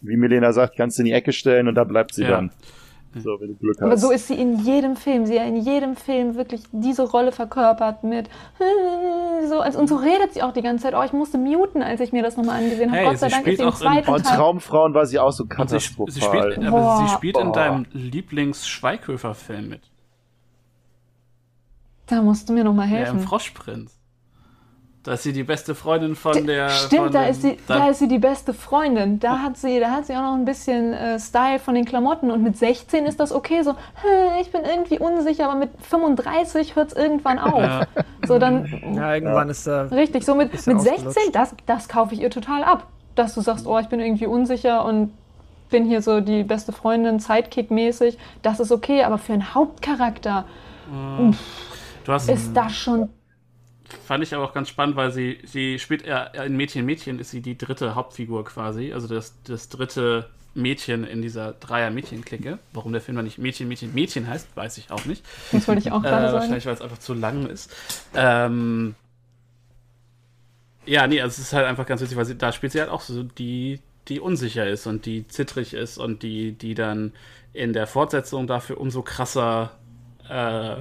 [0.00, 2.30] wie Milena sagt, kannst du in die Ecke stellen und da bleibt sie Ja.
[2.30, 2.50] dann.
[3.16, 3.82] So, wenn du Glück hast.
[3.82, 5.26] Aber so ist sie in jedem Film.
[5.26, 8.28] Sie hat in jedem Film wirklich diese Rolle verkörpert mit
[9.48, 10.94] so als und so redet sie auch die ganze Zeit.
[10.94, 12.98] Oh, ich musste muten, als ich mir das nochmal angesehen habe.
[13.00, 14.26] Hey, Gott sei sie Dank ist spielt sie im auch in zweiten und.
[14.26, 16.52] Traumfrauen war sie auch so Und sie, sie katastrophal.
[16.52, 17.04] spielt, aber Boah.
[17.06, 19.82] sie spielt in deinem Lieblings-Schweighöfer-Film mit.
[22.06, 23.20] Da musst du mir nochmal Ja, im helfen.
[23.20, 23.98] Froschprinz.
[25.04, 26.70] Da ist sie die beste Freundin von der.
[26.70, 29.20] von Stimmt, da dem- ist, sie, da ist sie die beste Freundin.
[29.20, 32.30] Da hat sie, da hat sie auch noch ein bisschen äh, Style von den Klamotten.
[32.30, 33.62] Und mit 16 ist das okay.
[33.62, 37.60] So, "Hm, ich bin irgendwie unsicher, aber mit 35 hört es irgendwann auf.
[37.62, 37.86] Ja.
[38.26, 39.82] So, dann Ja, irgendwann ist da.
[39.82, 41.34] Richtig, so mit, mit 16, ausgelutscht.
[41.34, 42.86] das, das kaufe ich ihr total ab.
[43.14, 45.12] Dass du sagst, oh, ich bin irgendwie unsicher und
[45.70, 50.44] bin hier so die beste Freundin, Sidekick-mäßig, das ist okay, aber für einen Hauptcharakter,
[52.04, 53.08] Du hast, Ist das schon.
[54.06, 57.30] Fand ich aber auch ganz spannend, weil sie, sie spielt ja in Mädchen Mädchen ist
[57.30, 62.58] sie die dritte Hauptfigur quasi, also das, das dritte Mädchen in dieser Dreier-Mädchen-Clique.
[62.72, 65.24] Warum der Film dann nicht Mädchen, Mädchen, Mädchen heißt, weiß ich auch nicht.
[65.50, 66.34] Das wollte ich auch Äh, gerade sagen.
[66.34, 67.74] wahrscheinlich, weil es einfach zu lang ist.
[68.14, 68.94] Ähm,
[70.86, 72.90] ja, nee, also es ist halt einfach ganz witzig, weil sie, da spielt sie halt
[72.90, 77.12] auch so die, die unsicher ist und die zittrig ist und die, die dann
[77.52, 79.72] in der Fortsetzung dafür umso krasser
[80.28, 80.76] äh,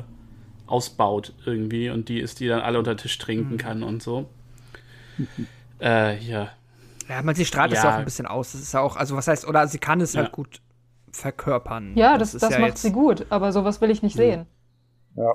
[0.67, 3.23] ausbaut irgendwie und die ist, die dann alle unter den Tisch Mhm.
[3.23, 4.29] trinken kann und so.
[5.81, 6.49] äh, ja.
[7.09, 7.89] Ja, man, sie strahlt es Ja.
[7.89, 8.53] ja auch ein bisschen aus.
[8.53, 10.31] Das ist ja auch, also was heißt, oder sie kann es halt Ja.
[10.31, 10.61] gut
[11.11, 11.95] verkörpern.
[11.95, 14.45] Ja, das, ist das ja macht jetzt- sie gut, aber sowas will ich nicht sehen.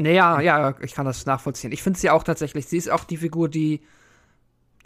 [0.00, 1.70] Naja, ja, ich kann das nachvollziehen.
[1.70, 3.82] Ich finde sie auch tatsächlich, sie ist auch die Figur, die.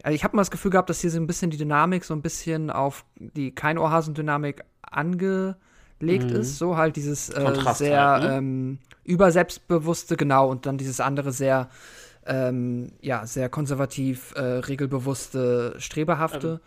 [0.03, 2.13] Also ich habe mal das Gefühl gehabt, dass hier so ein bisschen die Dynamik so
[2.13, 6.59] ein bisschen auf die Kein-Ohrhasen-Dynamik angelegt ist.
[6.59, 8.37] So halt dieses äh, sehr halt, ne?
[8.37, 11.69] ähm, überselbstbewusste, genau, und dann dieses andere sehr,
[12.27, 16.61] ähm, ja, sehr konservativ, äh, regelbewusste, strebehafte.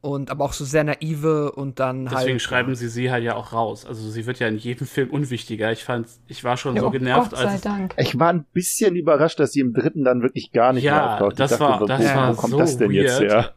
[0.00, 2.42] und aber auch so sehr naive und dann Deswegen halt.
[2.42, 3.84] schreiben sie sie halt ja auch raus.
[3.84, 5.72] Also sie wird ja in jedem Film unwichtiger.
[5.72, 7.94] Ich fand, ich war schon Ja, so oh genervt, Gott sei als Dank.
[7.98, 11.12] Ich war ein bisschen überrascht, dass sie im dritten dann wirklich gar nicht Ja, mehr
[11.14, 11.32] auftaucht.
[11.32, 13.32] Ich das war- wo, das wo war kommt so das denn jetzt weird.
[13.32, 13.54] her?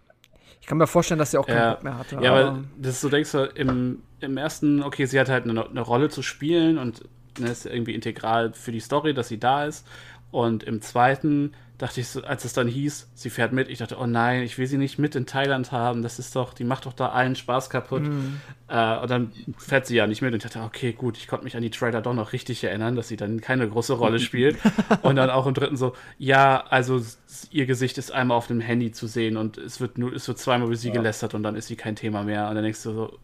[0.59, 1.73] Ich kann mir vorstellen, dass sie auch keinen Ja.
[1.75, 2.15] Bock mehr hatte.
[2.21, 5.43] Ja, aber- aber das ist so, denkst du, im, im ersten, okay, sie hat halt
[5.47, 7.03] eine, eine Rolle zu spielen und
[7.39, 9.87] ne, ist irgendwie integral für die Story, dass sie da ist.
[10.31, 13.97] Und im zweiten dachte ich so, als es dann hieß, sie fährt mit, ich dachte,
[13.99, 16.03] oh nein, ich will sie nicht mit in Thailand haben.
[16.03, 18.03] Das ist doch, die macht doch da allen Spaß kaputt.
[18.03, 18.39] Mhm.
[18.67, 21.43] Äh, und dann fährt sie ja nicht mit und ich dachte, okay, gut, ich konnte
[21.43, 24.57] mich an die Trailer doch noch richtig erinnern, dass sie dann keine große Rolle spielt.
[25.01, 27.01] und dann auch im dritten so, ja, also
[27.49, 30.37] ihr Gesicht ist einmal auf dem Handy zu sehen und es wird nur, es wird
[30.37, 32.47] zweimal über sie gelästert und dann ist sie kein Thema mehr.
[32.47, 33.19] Und dann denkst du so,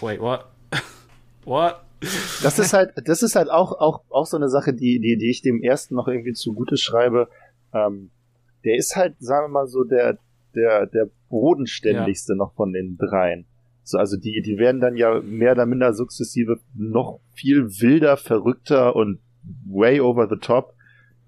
[0.00, 0.46] wait, what?
[1.44, 1.85] what?
[2.42, 5.30] Das ist halt, das ist halt auch, auch, auch so eine Sache, die, die, die
[5.30, 7.28] ich dem ersten noch irgendwie zugute schreibe.
[7.72, 8.10] Ähm,
[8.64, 10.18] der ist halt, sagen wir mal so, der,
[10.54, 13.46] der, der bodenständigste noch von den dreien.
[13.82, 18.96] So, also die, die werden dann ja mehr oder minder sukzessive noch viel wilder, verrückter
[18.96, 19.20] und
[19.64, 20.74] way over the top.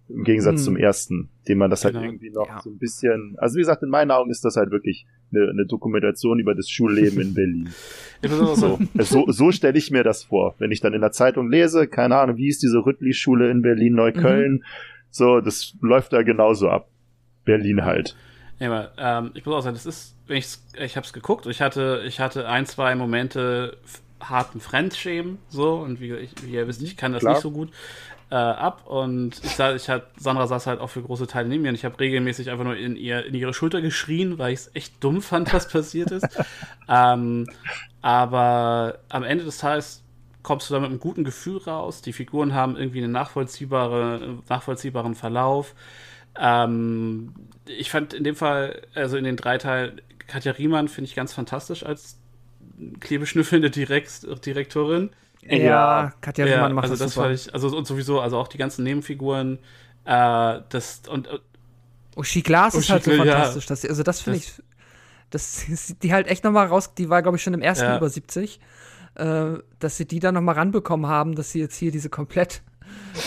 [0.09, 0.65] Im Gegensatz Hm.
[0.65, 2.07] zum ersten, dem man das halt Genau.
[2.07, 2.61] irgendwie noch Ja.
[2.63, 5.67] so ein bisschen, also wie gesagt, in meinen Augen ist das halt wirklich eine, eine
[5.67, 7.69] Dokumentation über das Schulleben in Berlin.
[8.27, 10.55] So, So, so, stelle ich mir das vor.
[10.59, 14.65] Wenn ich dann in der Zeitung lese, keine Ahnung, wie ist diese Rüttli-Schule in Berlin-Neukölln,
[15.11, 16.89] so, das läuft da genauso ab.
[17.45, 18.17] Berlin halt.
[18.59, 21.47] Ja, aber, ähm, ich muss auch sagen, das ist, wenn ich's, ich habe es geguckt,
[21.47, 23.77] ich hatte, ich hatte ein, zwei Momente
[24.21, 27.35] harten Fremdschämen, so, und wie, ich, wie ihr wisst, ich kann das Klar.
[27.35, 27.71] nicht so gut
[28.31, 31.63] äh, ab, und ich, sa- ich hat, Sandra saß halt auch für große Teile neben
[31.63, 34.61] mir, und ich habe regelmäßig einfach nur in, ihr, in ihre Schulter geschrien, weil ich
[34.61, 36.27] es echt dumm fand, was passiert ist.
[36.89, 37.47] ähm,
[38.03, 40.03] aber am Ende des Tages
[40.43, 45.15] kommst du da mit einem guten Gefühl raus, die Figuren haben irgendwie einen nachvollziehbare, nachvollziehbaren
[45.15, 45.75] Verlauf,
[46.39, 47.35] ähm,
[47.67, 51.33] ich fand in dem Fall, also in den drei Teilen, Katja Riemann finde ich ganz
[51.33, 52.19] fantastisch als
[53.01, 55.11] klebeschnüffelnde Direkt Direktorin.
[55.57, 55.59] Ja,
[56.05, 56.13] Ja.
[56.21, 57.31] Katja Riemann macht also das das super.
[57.31, 59.59] ich, also und sowieso, also auch die ganzen Nebenfiguren,
[60.05, 61.39] äh, das und äh,
[62.17, 63.33] Uschi Glas ist Uschi halt so Glas, ja.
[63.35, 63.67] fantastisch.
[63.67, 64.63] Dass, sie- also das finde Das- ich,
[65.31, 67.85] das ist die halt echt noch mal raus, die war glaube ich schon im ersten
[67.85, 67.97] Ja.
[67.97, 68.61] über 70,
[69.15, 69.45] äh,
[69.79, 72.63] dass sie die dann noch mal ranbekommen haben, dass sie jetzt hier diese komplett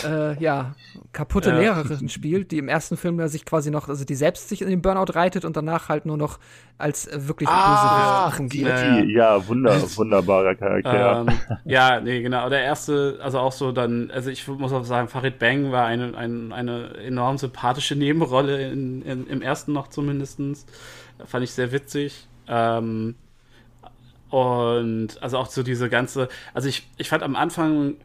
[0.04, 0.74] äh, ja,
[1.12, 1.58] kaputte Ja.
[1.58, 4.68] Lehrerin spielt, die im ersten Film ja sich quasi noch, also die selbst sich in
[4.68, 6.38] den Burnout reitet und danach halt nur noch
[6.78, 8.78] als äh, wirklich Ah, Bösewicht fungiert.
[8.78, 11.24] Ja, die, ja, wunder, wunderbarer Charakter.
[11.28, 12.48] Ähm, ja, nee, genau.
[12.48, 16.16] Der erste, also auch so dann, also ich muss auch sagen, Farid Bang war eine,
[16.16, 20.66] ein, eine enorm sympathische Nebenrolle in, in, im ersten noch zumindestens.
[21.24, 22.26] Fand ich sehr witzig.
[22.48, 23.14] Ähm,
[24.30, 27.96] und also auch so diese ganze, also ich, ich fand am Anfang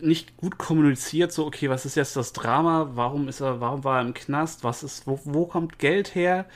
[0.00, 2.90] nicht gut kommuniziert, so, okay, was ist jetzt das Drama?
[2.94, 4.64] Warum ist er, warum war er im Knast?
[4.64, 6.46] Was ist, wo, wo kommt Geld her?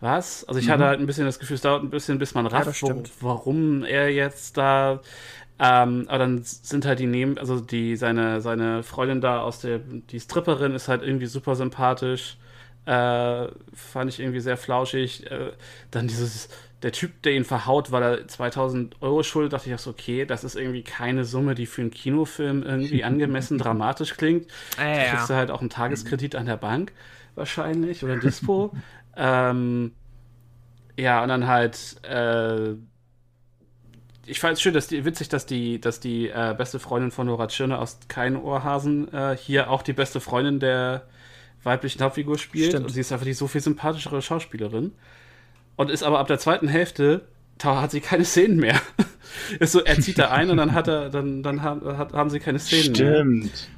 [0.00, 0.44] Was?
[0.44, 2.52] Also ich hatte halt ein bisschen das Gefühl, es dauert ein bisschen, bis man Mhm.
[2.54, 3.12] Ja, rafft, wo, stimmt.
[3.20, 5.00] warum er jetzt da.
[5.58, 9.78] Ähm, aber dann sind halt die Neben, also die, seine, seine Freundin da aus der,
[9.80, 12.36] die Stripperin ist halt irgendwie super sympathisch.
[12.84, 15.30] Äh, fand ich irgendwie sehr flauschig.
[15.30, 15.52] Äh,
[15.90, 16.48] dann dieses,
[16.82, 20.26] der Typ, der ihn verhaut, weil er 2000 Euro schuldet, dachte ich auch so, okay,
[20.26, 24.46] das ist irgendwie keine Summe, die für einen Kinofilm irgendwie angemessen dramatisch klingt.
[24.76, 25.04] Da ja.
[25.10, 26.92] kriegst du halt auch einen Tageskredit an der Bank
[27.34, 28.72] wahrscheinlich oder ein Dispo.
[29.16, 29.92] ähm,
[30.98, 32.74] ja, und dann halt, äh,
[34.26, 37.26] ich fand es schön, dass die, witzig, dass die, dass die äh, beste Freundin von
[37.26, 41.06] Nora Tschirner aus Kein Ohrhasen äh, hier auch die beste Freundin der
[41.62, 42.70] weiblichen Hauptfigur spielt.
[42.70, 42.86] Stimmt.
[42.86, 44.92] Und sie ist einfach die so viel sympathischere Schauspielerin.
[45.76, 47.22] Und ist aber ab der zweiten Hälfte,
[47.58, 48.80] da hat sie keine Szenen mehr.
[49.60, 52.30] ist so, er zieht da ein und dann hat er, dann, dann haben, hat, haben
[52.30, 53.14] sie keine Szenen mehr.
[53.14, 53.68] Stimmt.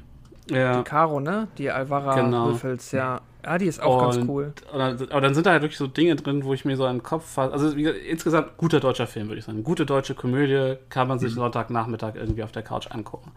[0.49, 0.77] Ja.
[0.79, 1.47] Die Caro, ne?
[1.57, 2.47] Die Alvara Genau.
[2.47, 3.21] Würfels, ja.
[3.45, 4.53] Ja, die ist auch ganz Und- cool.
[4.73, 6.85] Und dann, aber dann sind da halt wirklich so Dinge drin, wo ich mir so
[6.87, 7.53] den Kopf fasse.
[7.53, 9.63] Also wie gesagt, insgesamt guter deutscher Film, würde ich sagen.
[9.63, 13.31] Gute deutsche Komödie kann man sich Sonntagnachmittag irgendwie auf der Couch angucken.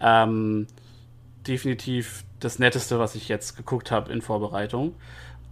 [0.00, 0.66] Ähm,
[1.46, 4.94] definitiv das Netteste, was ich jetzt geguckt habe in Vorbereitung.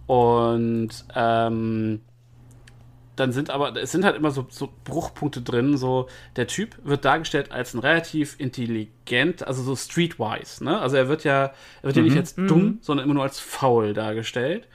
[0.07, 2.01] Und ähm,
[3.21, 5.77] dann sind aber, es sind halt immer so, so Bruchpunkte drin.
[5.77, 10.79] So, der Typ wird dargestellt als ein relativ intelligent, also so streetwise, ne?
[10.79, 13.93] Also er wird ja, er wird ja nicht jetzt dumm, sondern immer nur als faul
[13.93, 14.67] dargestellt.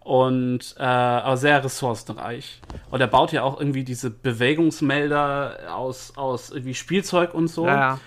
[0.00, 2.60] Und äh, aber sehr ressourcenreich.
[2.90, 7.66] Und er baut ja auch irgendwie diese Bewegungsmelder aus, aus irgendwie Spielzeug und so.
[7.66, 7.98] Ja.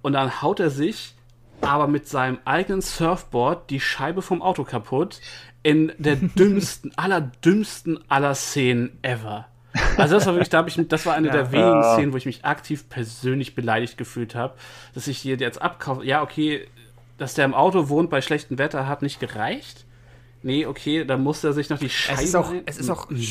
[0.00, 1.14] Und dann haut er sich
[1.60, 5.20] aber mit seinem eigenen Surfboard die Scheibe vom Auto kaputt
[5.64, 9.48] in der dümmsten, allerdümmsten aller Szenen ever.
[9.96, 11.94] Also das war wirklich, da habe ich, das war eine der wenigen Ja.
[11.94, 14.54] Szenen, wo ich mich aktiv persönlich beleidigt gefühlt habe,
[14.94, 16.04] dass ich hier jetzt abkaufe.
[16.04, 16.68] Ja, okay,
[17.18, 19.84] dass der im Auto wohnt bei schlechtem Wetter hat nicht gereicht.
[20.42, 22.20] Nee, okay, dann muss er sich noch die Scheibe.
[22.20, 23.24] Es ist auch, es ist auch, Mhm.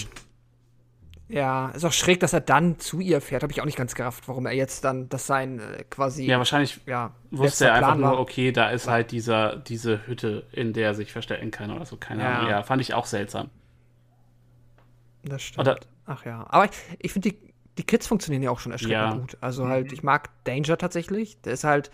[1.29, 3.43] Ja, es ist auch schräg, dass er dann zu ihr fährt.
[3.43, 6.37] Habe ich auch nicht ganz gerafft, warum er jetzt dann, das sein äh, quasi, Ja,
[6.37, 8.19] wahrscheinlich ja, wusste er einfach Plan nur, war.
[8.19, 11.97] okay, da ist halt dieser, diese Hütte, in der er sich verstecken kann oder so.
[11.97, 12.37] Keine Ja.
[12.39, 12.49] Ahnung.
[12.51, 13.49] Ja, fand ich auch seltsam.
[15.23, 15.67] Das stimmt.
[15.67, 16.45] Oder- Ach ja.
[16.49, 17.37] Aber ich, ich finde, die,
[17.77, 19.13] die Kids funktionieren ja auch schon erschreckend Ja.
[19.15, 19.37] gut.
[19.39, 21.39] Also halt, ich mag Danger tatsächlich.
[21.41, 21.91] Der ist halt,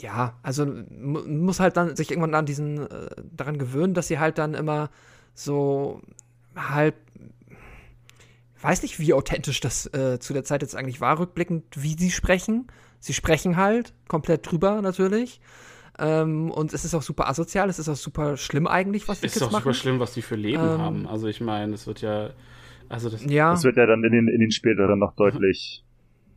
[0.00, 4.18] ja, also mu- muss halt dann sich irgendwann an diesen, äh, daran gewöhnen, dass sie
[4.18, 4.90] halt dann immer
[5.34, 6.02] so
[6.56, 6.94] halt,
[8.60, 12.10] weiß nicht, wie authentisch das äh, zu der Zeit jetzt eigentlich war, rückblickend, wie sie
[12.10, 12.66] sprechen.
[13.00, 15.40] Sie sprechen halt komplett drüber natürlich.
[16.00, 19.26] Ähm, und es ist auch super asozial, es ist auch super schlimm eigentlich, was die
[19.26, 19.62] Ist Kids doch machen.
[19.64, 21.06] super schlimm, was die für Leben Ähm, haben.
[21.08, 22.30] Also ich meine, es wird ja,
[22.88, 23.50] also das, Ja.
[23.50, 25.84] Das wird ja dann in den, in den späteren noch deutlich,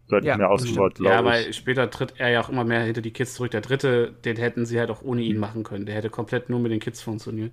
[0.07, 1.07] deutlich Ja, mehr ausgebaut, stimmt.
[1.07, 1.55] ja, glaube weil ich.
[1.55, 3.51] später tritt er ja auch immer mehr hinter die Kids zurück.
[3.51, 5.85] Der dritte, den hätten sie halt auch ohne ihn machen können.
[5.85, 7.51] Der hätte komplett nur mit den Kids funktioniert.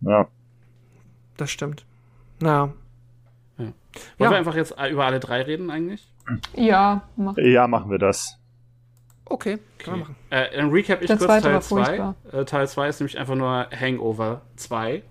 [0.00, 0.28] Ja.
[1.36, 1.84] Das stimmt.
[3.58, 3.72] Na, Wollen
[4.18, 4.30] Ja.
[4.30, 6.08] wir einfach jetzt über alle drei reden eigentlich?
[6.54, 7.36] Ja, mach.
[7.38, 8.38] ja, machen wir das.
[9.26, 10.16] okay, kann man machen.
[10.30, 11.84] Äh, dann recap ich Der kurz Teil war 2.
[11.84, 12.14] furchtbar.
[12.32, 15.02] Äh, Teil 2 ist nämlich einfach nur Hangover 2.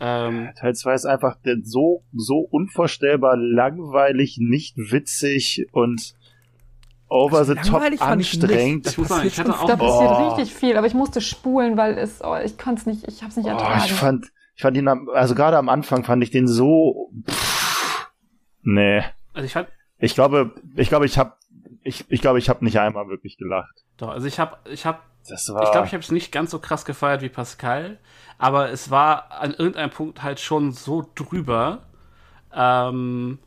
[0.00, 6.14] Ähm, Teil 2 ist einfach so, so unvorstellbar langweilig, nicht witzig und
[7.08, 8.86] over Also the top anstrengend.
[8.86, 10.28] Das Ich muss sagen, passiert ich hatte auch- Da passiert Oh.
[10.34, 13.30] richtig viel, aber ich musste spulen, weil es, oh, ich konnte es nicht, ich habe
[13.30, 13.82] es nicht Oh, ertragen.
[13.86, 14.26] ich fand,
[14.58, 18.10] ich fand ihn am, also gerade am Anfang fand ich den so, pff,
[18.62, 19.04] nee.
[19.32, 19.68] also ich fand,
[19.98, 21.34] Ich glaube, ich glaube, ich habe,
[21.84, 23.84] ich, ich glaube, ich habe nicht einmal wirklich gelacht.
[23.98, 24.98] doch, also ich habe, ich habe
[25.28, 28.00] Das war, Ich glaube, ich habe es nicht ganz so krass gefeiert wie Pascal,
[28.36, 31.82] aber es war an irgendeinem Punkt halt schon so drüber,
[32.52, 33.38] ähm,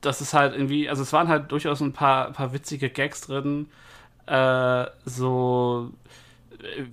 [0.00, 3.68] dass es halt irgendwie, also es waren halt durchaus ein paar, paar witzige Gags drin,
[4.26, 5.90] äh, so,
[6.62, 6.84] äh,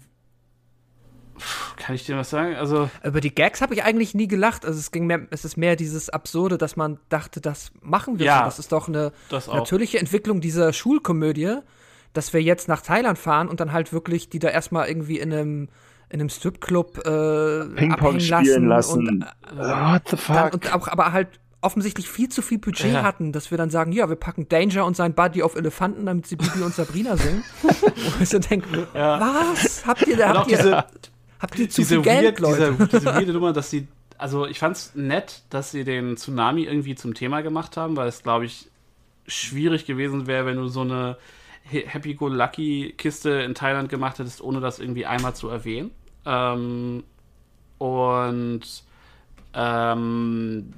[1.78, 2.56] kann ich dir was sagen?
[2.56, 4.66] Also, Über die Gags habe ich eigentlich nie gelacht.
[4.66, 8.26] Also es ging mehr, es ist mehr dieses Absurde, dass man dachte, das machen wir
[8.26, 8.46] Ja.
[8.46, 11.58] Das ist doch eine natürliche Entwicklung dieser Schulkomödie,
[12.14, 15.34] dass wir jetzt nach Thailand fahren und dann halt wirklich die da erstmal irgendwie in
[15.34, 15.70] einem
[16.10, 19.08] in einem Stripclub äh, Ping-Pong spielen lassen.
[19.08, 20.54] Und, äh, What the dann, fuck?
[20.54, 21.28] und auch, aber halt
[21.62, 23.02] offensichtlich viel zu viel Budget Ja.
[23.04, 26.28] hatten, dass wir dann sagen, ja, wir packen Danger und sein Buddy auf Elefanten, damit
[26.28, 27.44] sie Bibi und Sabrina singen.
[27.64, 29.20] Wo ich so denke, Ja.
[29.20, 29.88] was?
[29.88, 30.86] Habt ihr, Und auch habt ihr, diese,
[31.44, 32.74] habt ihr zu diese, viel Geld, weird, Leute?
[32.74, 33.88] diese, diese weirde Nummer, dass sie,
[34.18, 38.24] also ich fand's nett, dass sie den Tsunami irgendwie zum Thema gemacht haben, weil es,
[38.24, 38.68] glaube ich,
[39.28, 41.18] schwierig gewesen wäre, wenn du so eine
[41.66, 45.92] Happy-Go-Lucky-Kiste in Thailand gemacht hättest, ohne das irgendwie einmal zu erwähnen.
[46.26, 47.04] Ähm,
[47.78, 48.62] und
[49.54, 50.74] ähm,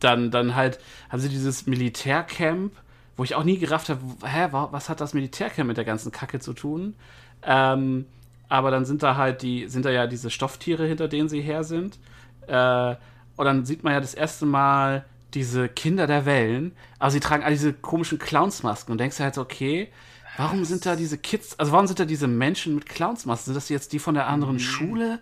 [0.00, 0.78] dann, dann halt
[1.10, 2.72] haben sie dieses Militärcamp,
[3.16, 6.12] wo ich auch nie gerafft habe, hä, wa- was hat das Militärcamp mit der ganzen
[6.12, 6.94] Kacke zu tun?
[7.42, 8.06] Ähm,
[8.52, 11.64] aber dann sind da halt die, sind da ja diese Stofftiere, hinter denen sie her
[11.64, 11.98] sind.
[12.46, 12.96] Äh,
[13.36, 17.42] und dann sieht man ja das erste Mal diese Kinder der Wellen, aber sie tragen
[17.44, 19.90] all diese komischen Clownsmasken und denkst halt so, okay,
[20.36, 23.46] warum sind da diese Kids, also warum sind da diese Menschen mit Clownsmasken?
[23.46, 25.20] Sind das jetzt die von der anderen Schule?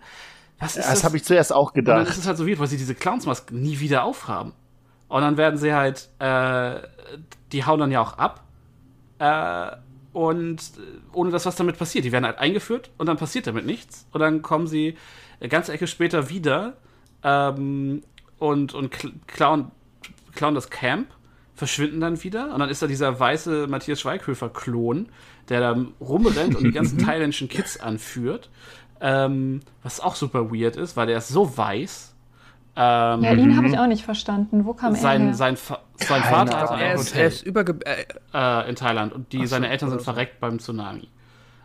[0.59, 1.03] Was ist das das?
[1.05, 2.17] habe ich zuerst auch Und dann ist gedacht.
[2.19, 4.51] es halt so weird, weil sie diese Clownsmaske nie wieder aufhaben.
[5.07, 6.81] Und dann werden sie halt, äh,
[7.53, 8.43] die hauen dann ja auch ab.
[9.19, 9.71] Äh,
[10.13, 12.05] und äh, ohne dass was damit passiert.
[12.05, 14.07] Die werden halt eingeführt und dann passiert damit nichts.
[14.11, 14.97] Und dann kommen sie
[15.39, 16.77] eine ganze Ecke später wieder
[17.23, 18.03] ähm,
[18.39, 19.71] und, und kl- klauen,
[20.35, 21.07] klauen das Camp,
[21.55, 22.53] verschwinden dann wieder.
[22.53, 25.09] Und dann ist da dieser weiße Matthias Schweighöfer-Klon,
[25.49, 28.49] der da rumrennt und die ganzen thailändischen Kids anführt.
[28.99, 32.10] Ähm, was auch super weird ist, weil der ist so weiß.
[32.75, 34.65] Ähm, Ja, ihn habe ich auch nicht verstanden.
[34.65, 35.33] Wo kam er sein, her?
[35.33, 36.69] sein, Fa sein Vater hat.
[36.79, 39.47] Er ein ist, er Hotel ist überge äh, äh, in Thailand und die, Ach so,
[39.47, 41.07] seine Eltern sind verreckt beim Tsunami.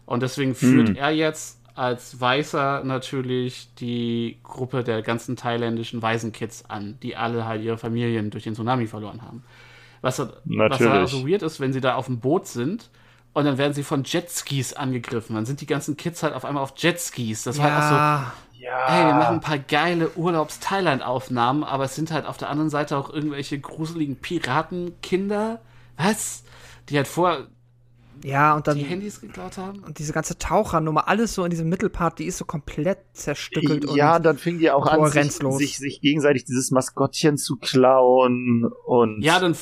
[0.05, 0.97] Und deswegen führt Hm.
[0.97, 7.62] er jetzt als Weißer natürlich die Gruppe der ganzen thailändischen Waisenkids an, die alle halt
[7.62, 9.43] ihre Familien durch den Tsunami verloren haben.
[10.01, 10.93] Was, was Natürlich.
[10.93, 12.91] da so weird ist, wenn sie da auf dem Boot sind
[13.33, 15.35] und dann werden sie von Jetskis angegriffen.
[15.37, 17.43] Dann sind die ganzen Kids halt auf einmal auf Jetskis.
[17.45, 17.89] Das war halt auch
[18.31, 18.33] so,
[18.67, 19.01] Ja, Ja.
[19.01, 22.97] Ey, wir machen ein paar geile Urlaubs-Thailand-Aufnahmen, aber es sind halt auf der anderen Seite
[22.97, 25.61] auch irgendwelche gruseligen Piratenkinder.
[25.97, 26.45] Was?
[26.89, 27.47] Die halt vorher
[28.25, 29.81] ja, und dann die Handys geklaut haben?
[29.81, 34.17] und diese ganze Tauchernummer, alles so in diesem Mittelpart, die ist so komplett zerstückelt ja,
[34.17, 39.21] und dann fingen die auch an, sich, sich, sich gegenseitig dieses Maskottchen zu klauen und
[39.23, 39.55] Ja, dann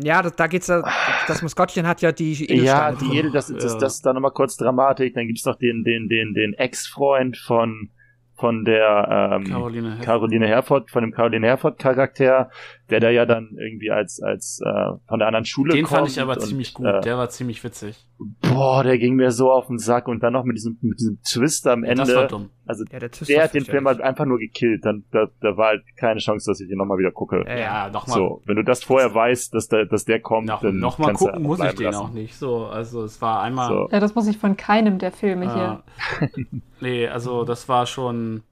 [0.00, 0.82] ja, das, da geht's ja,
[1.28, 3.16] das Maskottchen hat ja die ja, Edelsteine die drin.
[3.18, 3.78] Edel, das, das, Ja.
[3.78, 5.14] das ist dann nochmal kurz Dramatik.
[5.14, 7.90] Dann gibt's noch den, den, den, den Ex-Freund von,
[8.34, 10.04] von der ähm, Caroline Hess.
[10.04, 12.50] Caroline Herford, von dem Caroline Herford Charakter,
[12.92, 14.70] der da ja dann irgendwie als, als äh,
[15.08, 15.98] von der anderen Schule Den kommt.
[15.98, 16.86] fand ich aber und, ziemlich gut.
[16.86, 18.06] Äh, Der war ziemlich witzig.
[18.40, 21.18] boah, der ging mir so auf den Sack und dann noch mit diesem, mit diesem
[21.22, 22.04] Twist am Ende.
[22.04, 22.50] das war dumm.
[22.66, 24.84] Also Ja, der Twist der hat den Film halt einfach nur gekillt.
[24.84, 27.42] Dann, da, da war halt keine Chance, dass ich ihn nochmal wieder gucke.
[27.46, 27.58] Ja, ja.
[27.58, 28.16] Ja, nochmal.
[28.16, 31.12] So, wenn du das vorher weißt, dass der, dass der kommt, Noch, dann noch mal
[31.12, 31.98] gucken muss ich den lassen.
[31.98, 32.36] auch nicht.
[32.36, 33.68] So, also es war einmal.
[33.68, 33.88] So.
[33.90, 35.82] Ja, das muss ich von keinem der Filme hier.
[36.20, 36.26] Ah.
[36.80, 38.42] nee, also das war schon.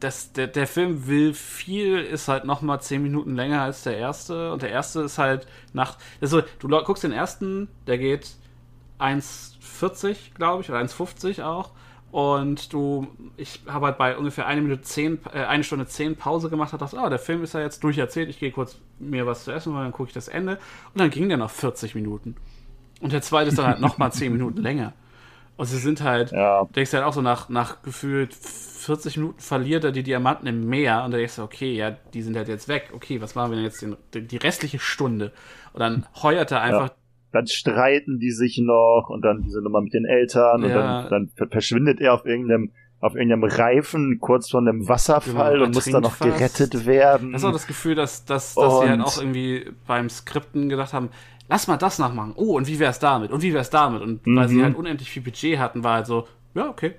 [0.00, 3.96] Das, der, der Film will viel, ist halt noch mal zehn Minuten länger als der
[3.96, 4.52] erste.
[4.52, 5.96] Und der erste ist halt nach.
[6.20, 8.32] Also, du guckst den ersten, der geht
[8.98, 11.70] 1,40, glaube ich, oder 1,50 auch.
[12.10, 16.48] Und du, ich habe halt bei ungefähr eine Minute zehn, äh, eine Stunde zehn Pause
[16.48, 19.42] gemacht und dachte, ah, der Film ist ja jetzt durcherzählt, ich gehe kurz mir was
[19.42, 20.52] zu essen, und dann gucke ich das Ende.
[20.92, 22.36] Und dann ging der noch 40 Minuten.
[23.00, 24.92] Und der zweite ist dann halt noch mal 10 Minuten länger.
[25.56, 26.62] Und sie sind halt, Ja.
[26.64, 28.32] du denkst halt auch so nach, nach gefühlt
[28.84, 32.22] 40 Minuten verliert er die Diamanten im Meer und da denkst du, okay, ja, die
[32.22, 32.90] sind halt jetzt weg.
[32.94, 33.96] Okay, was machen wir denn jetzt den,
[34.28, 35.32] die restliche Stunde?
[35.72, 36.90] Und dann heuert er einfach,
[37.32, 41.02] Dann streiten die sich noch und dann diese Nummer mit den Eltern und Ja.
[41.02, 42.70] dann, dann ver- verschwindet er auf irgendeinem
[43.00, 46.38] auf irgendeinem Reifen kurz von einem Wasserfall Genau, und muss dann noch fast.
[46.38, 47.32] gerettet werden.
[47.32, 50.70] das ist auch das Gefühl, dass, dass, dass sie halt Und- auch irgendwie beim Skripten
[50.70, 51.10] gedacht haben,
[51.50, 52.32] lass mal das nachmachen.
[52.36, 53.30] Oh, und wie wär's damit?
[53.30, 54.00] Und wie wär's damit?
[54.00, 54.62] Und weil sie Mhm.
[54.62, 56.94] halt unendlich viel Budget hatten, war halt so, ja, okay.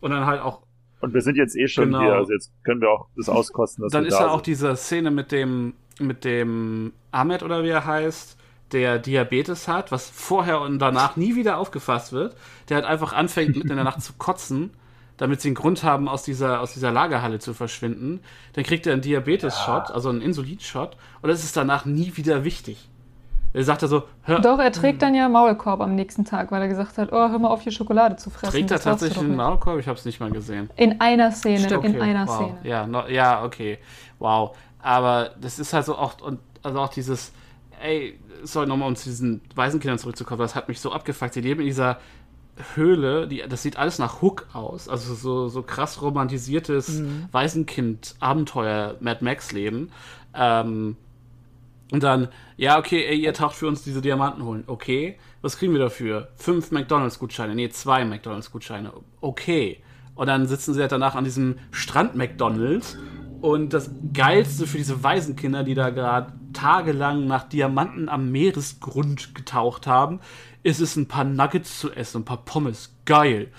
[0.00, 0.62] Und dann halt auch
[1.00, 2.00] Und wir sind jetzt eh schon Genau.
[2.00, 4.38] hier, also jetzt können wir auch das auskosten, dass dann wir ist da ja auch
[4.38, 4.46] sind.
[4.48, 8.36] diese Szene mit dem, mit dem Ahmed oder wie er heißt,
[8.72, 12.36] der Diabetes hat, was vorher und danach nie wieder aufgefasst wird,
[12.68, 14.70] der halt einfach anfängt, mitten in der Nacht zu kotzen,
[15.16, 18.20] damit sie einen Grund haben, aus dieser, aus dieser Lagerhalle zu verschwinden.
[18.52, 22.88] Dann kriegt er einen Diabetes-Shot, also einen Insulin-Shot, und das ist danach nie wieder wichtig.
[23.52, 26.60] Er sagt er so, hör, Doch, er trägt dann ja Maulkorb am nächsten Tag, weil
[26.62, 28.52] er gesagt hat, oh, hör mal auf, hier Schokolade zu fressen.
[28.52, 29.36] trägt er tatsächlich einen.
[29.36, 29.78] Maulkorb?
[29.78, 30.68] Ich habe es nicht mal gesehen.
[30.76, 32.36] In einer Szene, Stimmt, in Okay, einer wow.
[32.36, 32.58] Szene.
[32.62, 33.78] Ja, no, ja, okay.
[34.18, 34.56] Wow.
[34.80, 37.32] Aber das ist halt so auch, und also auch dieses,
[37.82, 41.34] ey, soll nochmal um zu diesen Waisenkindern zurückzukommen, das hat mich so abgefuckt.
[41.34, 41.98] Die leben in dieser
[42.74, 44.88] Höhle, die, das sieht alles nach Hook aus.
[44.88, 47.02] Also so, so krass romantisiertes
[47.32, 49.90] Waisenkind-Abenteuer Mad Max-Leben.
[50.34, 50.96] Ähm,
[51.90, 54.64] und dann, ja, okay, ey, ihr taucht für uns diese Diamanten holen.
[54.66, 56.28] Okay, was kriegen wir dafür?
[56.36, 57.54] Fünf McDonalds-Gutscheine.
[57.54, 58.92] Nee, zwei McDonalds-Gutscheine.
[59.20, 59.82] Okay.
[60.14, 62.98] Und dann sitzen sie halt danach an diesem Strand-McDonalds.
[63.40, 69.86] Und das Geilste für diese Waisenkinder, die da gerade tagelang nach Diamanten am Meeresgrund getaucht
[69.86, 70.18] haben,
[70.64, 72.96] ist es, ein paar Nuggets zu essen, ein paar Pommes.
[73.04, 73.52] Geil.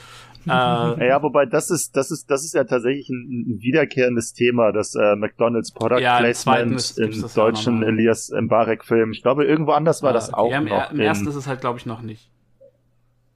[0.49, 4.71] Äh, Ja, wobei das ist, das ist, das ist ja tatsächlich ein, ein wiederkehrendes Thema,
[4.71, 7.93] das äh, McDonalds Product Ja, im Placement ist- im das ja auch deutschen nochmal.
[7.93, 9.11] Elias Mbarek-Film.
[9.11, 10.91] Ich glaube, irgendwo anders war das okay, auch ja, im, noch.
[10.91, 12.29] Im ersten in, ist es halt, glaube ich, noch nicht.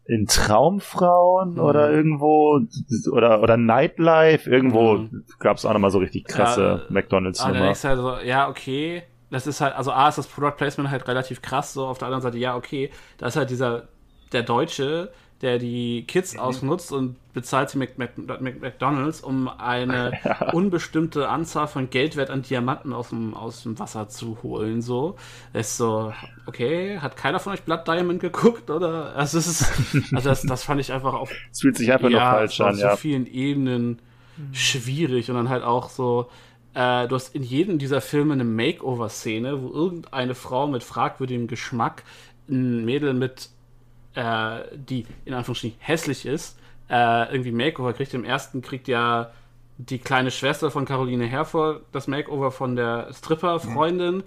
[0.06, 1.60] in Traumfrauen Mhm.
[1.60, 2.60] oder irgendwo
[3.12, 5.24] oder oder Nightlife irgendwo Mhm.
[5.40, 7.60] gab es auch noch mal so richtig krasse Ja, Ah, McDonalds-Nummer.
[7.60, 9.04] du halt so, ja, okay.
[9.30, 12.08] Das ist halt, also A ist das Product Placement halt relativ krass, so auf der
[12.08, 12.92] anderen Seite, ja, okay.
[13.18, 13.88] Da ist halt dieser,
[14.32, 15.12] der Deutsche,
[15.42, 20.14] der die Kids ausnutzt und bezahlt sie Mc, Mc, Mc, McDonalds, um eine
[20.54, 25.16] unbestimmte Anzahl von Geldwert an Diamanten aus dem, aus dem Wasser zu holen, so.
[25.52, 26.14] Das ist so,
[26.46, 29.16] okay, hat keiner von euch Blood Diamond geguckt, oder?
[29.16, 29.72] Also, es ist,
[30.14, 32.68] also das, das fand ich einfach auf Es fühlt sich einfach nur falsch es war
[32.68, 32.92] an, auf ja.
[32.92, 34.00] so vielen Ebenen
[34.52, 36.30] schwierig und dann halt auch so,
[36.74, 42.04] äh, du hast in jedem dieser Filme eine Makeover-Szene, wo irgendeine Frau mit fragwürdigem Geschmack
[42.50, 43.50] ein Mädel mit,
[44.16, 46.58] äh, die in Anführungsstrichen hässlich ist,
[46.90, 48.14] äh, irgendwie Makeover kriegt.
[48.14, 49.32] Im ersten kriegt ja
[49.78, 54.24] die kleine Schwester von Caroline Herford das Makeover von der Stripper-Freundin,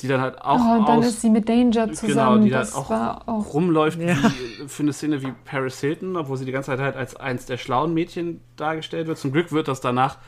[0.00, 2.42] die dann halt auch Oh, und dann aus ist sie mit Danger zusammen.
[2.42, 3.54] Genau, die dann auch, auch.
[3.54, 4.16] rumläuft Ja.
[4.16, 7.46] wie, für eine Szene wie Paris Hilton, obwohl sie die ganze Zeit halt als eins
[7.46, 9.18] der schlauen Mädchen dargestellt wird.
[9.18, 10.18] Zum Glück wird das danach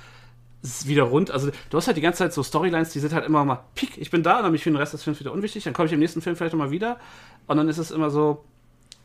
[0.85, 1.31] wieder rund.
[1.31, 3.99] Also du hast halt die ganze Zeit so Storylines, die sind halt immer mal, piek,
[3.99, 5.75] ich bin da, und dann bin ich für den Rest des Films wieder unwichtig, dann
[5.75, 6.99] komme ich im nächsten Film vielleicht nochmal wieder
[7.47, 8.45] und dann ist es immer so,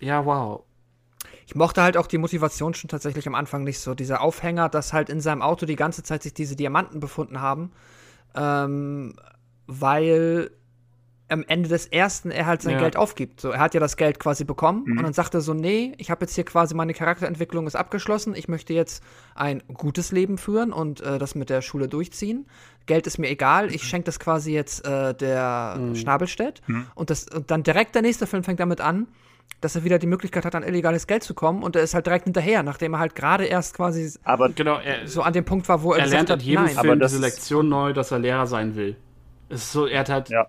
[0.01, 0.63] ja, wow.
[1.45, 3.93] Ich mochte halt auch die Motivation schon tatsächlich am Anfang nicht so.
[3.93, 7.71] Dieser Aufhänger, dass halt in seinem Auto die ganze Zeit sich diese Diamanten befunden haben.
[8.35, 9.15] Ähm,
[9.67, 10.51] weil
[11.29, 12.79] am Ende des ersten er halt sein Ja.
[12.79, 13.39] Geld aufgibt.
[13.39, 14.97] So, er hat ja das Geld quasi bekommen Mhm.
[14.97, 18.35] und dann sagt er so, nee, ich habe jetzt hier quasi meine Charakterentwicklung ist abgeschlossen.
[18.35, 19.01] Ich möchte jetzt
[19.35, 22.47] ein gutes Leben führen und äh, das mit der Schule durchziehen.
[22.85, 23.73] Geld ist mir egal.
[23.73, 26.61] Ich schenke das quasi jetzt äh, der Schnabelstedt.
[26.67, 26.87] Mhm.
[26.95, 29.07] Und, das, und dann direkt der nächste Film fängt damit an,
[29.59, 32.05] dass er wieder die Möglichkeit hat, an illegales Geld zu kommen und er ist halt
[32.05, 35.67] direkt hinterher, nachdem er halt gerade erst quasi Aber Genau, er, so an dem Punkt
[35.69, 36.77] war, wo er, er lernt in hat, jedem nein.
[36.77, 38.95] Aber Film das diese Lektion neu, dass er Lehrer sein will.
[39.49, 40.29] Es ist so, er hat halt.
[40.29, 40.47] Ja.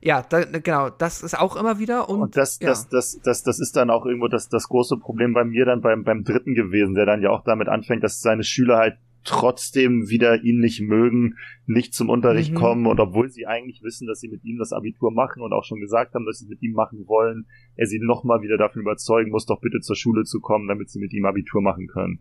[0.00, 2.68] Ja, da, genau, das ist auch immer wieder und, Und das, ja.
[2.68, 5.80] das, das, das, das ist dann auch irgendwo das, das große Problem bei mir dann
[5.80, 10.08] beim, beim dritten gewesen, der dann ja auch damit anfängt, dass seine Schüler halt trotzdem
[10.08, 11.36] wieder ihn nicht mögen,
[11.66, 12.56] nicht zum Unterricht Mhm.
[12.56, 15.64] kommen und obwohl sie eigentlich wissen, dass sie mit ihm das Abitur machen und auch
[15.64, 17.46] schon gesagt haben, dass sie es mit ihm machen wollen,
[17.76, 20.98] er sie nochmal wieder davon überzeugen muss, doch bitte zur Schule zu kommen, damit sie
[20.98, 22.20] mit ihm Abitur machen können.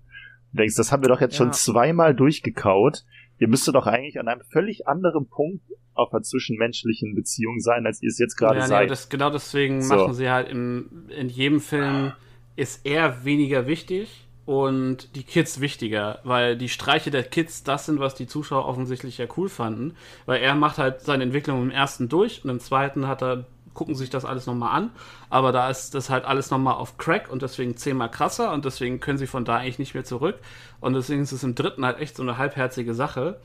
[0.52, 1.46] Du denkst, das haben wir doch jetzt Ja.
[1.46, 3.04] schon zweimal durchgekaut.
[3.40, 5.64] Ihr müsstet doch eigentlich an einem völlig anderen Punkt
[5.94, 8.90] auf einer zwischenmenschlichen Beziehung sein, als ihr es jetzt gerade ja, nee, seid.
[8.90, 9.96] das, genau deswegen So.
[9.96, 12.14] machen sie halt im, in jedem Film
[12.56, 18.00] ist er weniger wichtig und die Kids wichtiger, weil die Streiche der Kids das sind,
[18.00, 22.08] was die Zuschauer offensichtlich ja cool fanden, weil er macht halt seine Entwicklung im ersten
[22.08, 23.44] durch und im zweiten hat er
[23.74, 24.90] gucken sich das alles nochmal an,
[25.30, 29.02] aber da ist das halt alles nochmal auf Crack und deswegen zehnmal krasser und deswegen
[29.02, 30.40] können sie von da eigentlich nicht mehr zurück
[30.80, 33.42] und deswegen ist es im dritten halt echt so eine halbherzige Sache.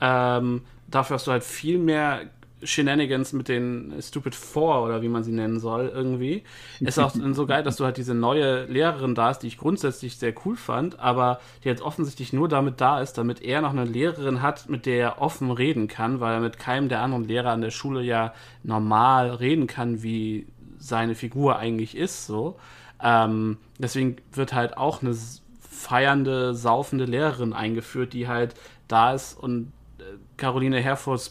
[0.00, 2.22] Ähm, dafür hast du halt viel mehr
[2.62, 6.42] Shenanigans mit den Stupid Four oder wie man sie nennen soll, irgendwie.
[6.80, 10.16] Ist auch so geil, dass du halt diese neue Lehrerin da hast, die ich grundsätzlich
[10.16, 13.84] sehr cool fand, aber die jetzt offensichtlich nur damit da ist, damit er noch eine
[13.84, 17.50] Lehrerin hat, mit der er offen reden kann, weil er mit keinem der anderen Lehrer
[17.50, 18.32] an der Schule ja
[18.62, 20.46] normal reden kann, wie
[20.78, 22.58] seine Figur eigentlich ist, so.
[23.02, 25.14] Ähm, deswegen wird halt auch eine
[25.60, 28.54] feiernde, saufende Lehrerin eingeführt, die halt
[28.88, 30.02] da ist und äh,
[30.36, 31.30] Caroline Herfords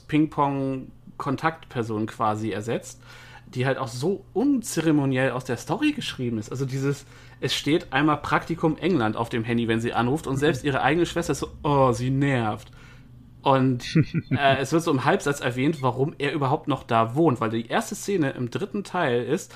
[1.18, 3.00] Ping-Pong-Kontaktperson quasi ersetzt,
[3.48, 6.52] die halt auch so unzeremoniell aus der Story geschrieben ist.
[6.52, 7.06] Also dieses,
[7.40, 11.06] es steht einmal Praktikum England auf dem Handy, wenn sie anruft und selbst ihre eigene
[11.06, 12.72] Schwester ist so, oh, sie nervt.
[13.42, 13.86] Und
[14.32, 17.68] äh, es wird so im Halbsatz erwähnt, warum er überhaupt noch da wohnt, weil die
[17.68, 19.54] erste Szene im dritten Teil ist,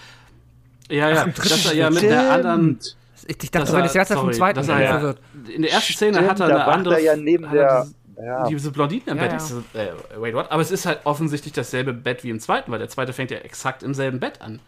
[0.89, 2.79] ja, ja, dritten dass er ja mit einer anderen
[3.27, 5.15] ich, ich dachte, dass er- jetzt vom sorry, zweiten dass Teil er ja-
[5.53, 7.88] in der ersten Szene Stimmt, hat er eine andere er ja neben er der-
[8.23, 8.45] Ja.
[8.48, 9.31] diese Blondine im Ja, Bett.
[9.34, 9.39] ja.
[9.39, 10.52] So, äh, wait, what?
[10.52, 13.38] Aber es ist halt offensichtlich dasselbe Bett wie im zweiten, weil der zweite fängt ja
[13.39, 14.60] exakt im selben Bett an.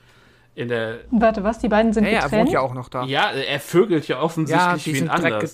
[0.55, 1.59] In der, Warte, was?
[1.59, 2.41] Die beiden sind Ja, ja, er getrennt?
[2.45, 3.03] wohnt ja auch noch da.
[3.05, 5.49] ja, er vögelt ja Ja, offensichtlich die wie sind ein ge-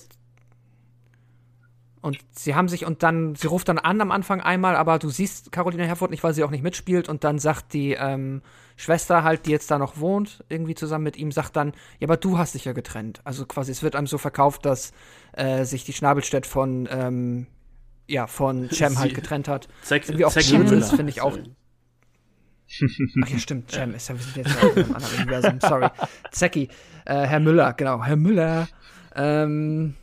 [2.02, 5.10] Und sie haben sich, und dann, sie ruft dann an am Anfang einmal, aber du
[5.10, 7.08] siehst Caroline Herford nicht, weil sie auch nicht mitspielt.
[7.10, 8.40] Und dann sagt die ähm,
[8.76, 12.16] Schwester halt, die jetzt da noch wohnt, irgendwie zusammen mit ihm, sagt dann, ja, aber
[12.16, 13.20] du hast dich ja getrennt.
[13.24, 14.92] Also quasi, es wird einem so verkauft, dass
[15.32, 17.46] äh, sich die Schnabelstedt von, ähm,
[18.10, 19.68] ja, von Cem halt getrennt hat.
[19.82, 21.38] Zack, Irgendwie auch ist, finde ich auch.
[23.24, 25.88] Ach ja, stimmt, Cem ist ja, wir sind jetzt ja in einem anderen Universum, sorry.
[26.30, 26.68] Zecki,
[27.04, 28.68] äh, Herr Müller, genau, Herr Müller.
[29.14, 29.94] Ähm,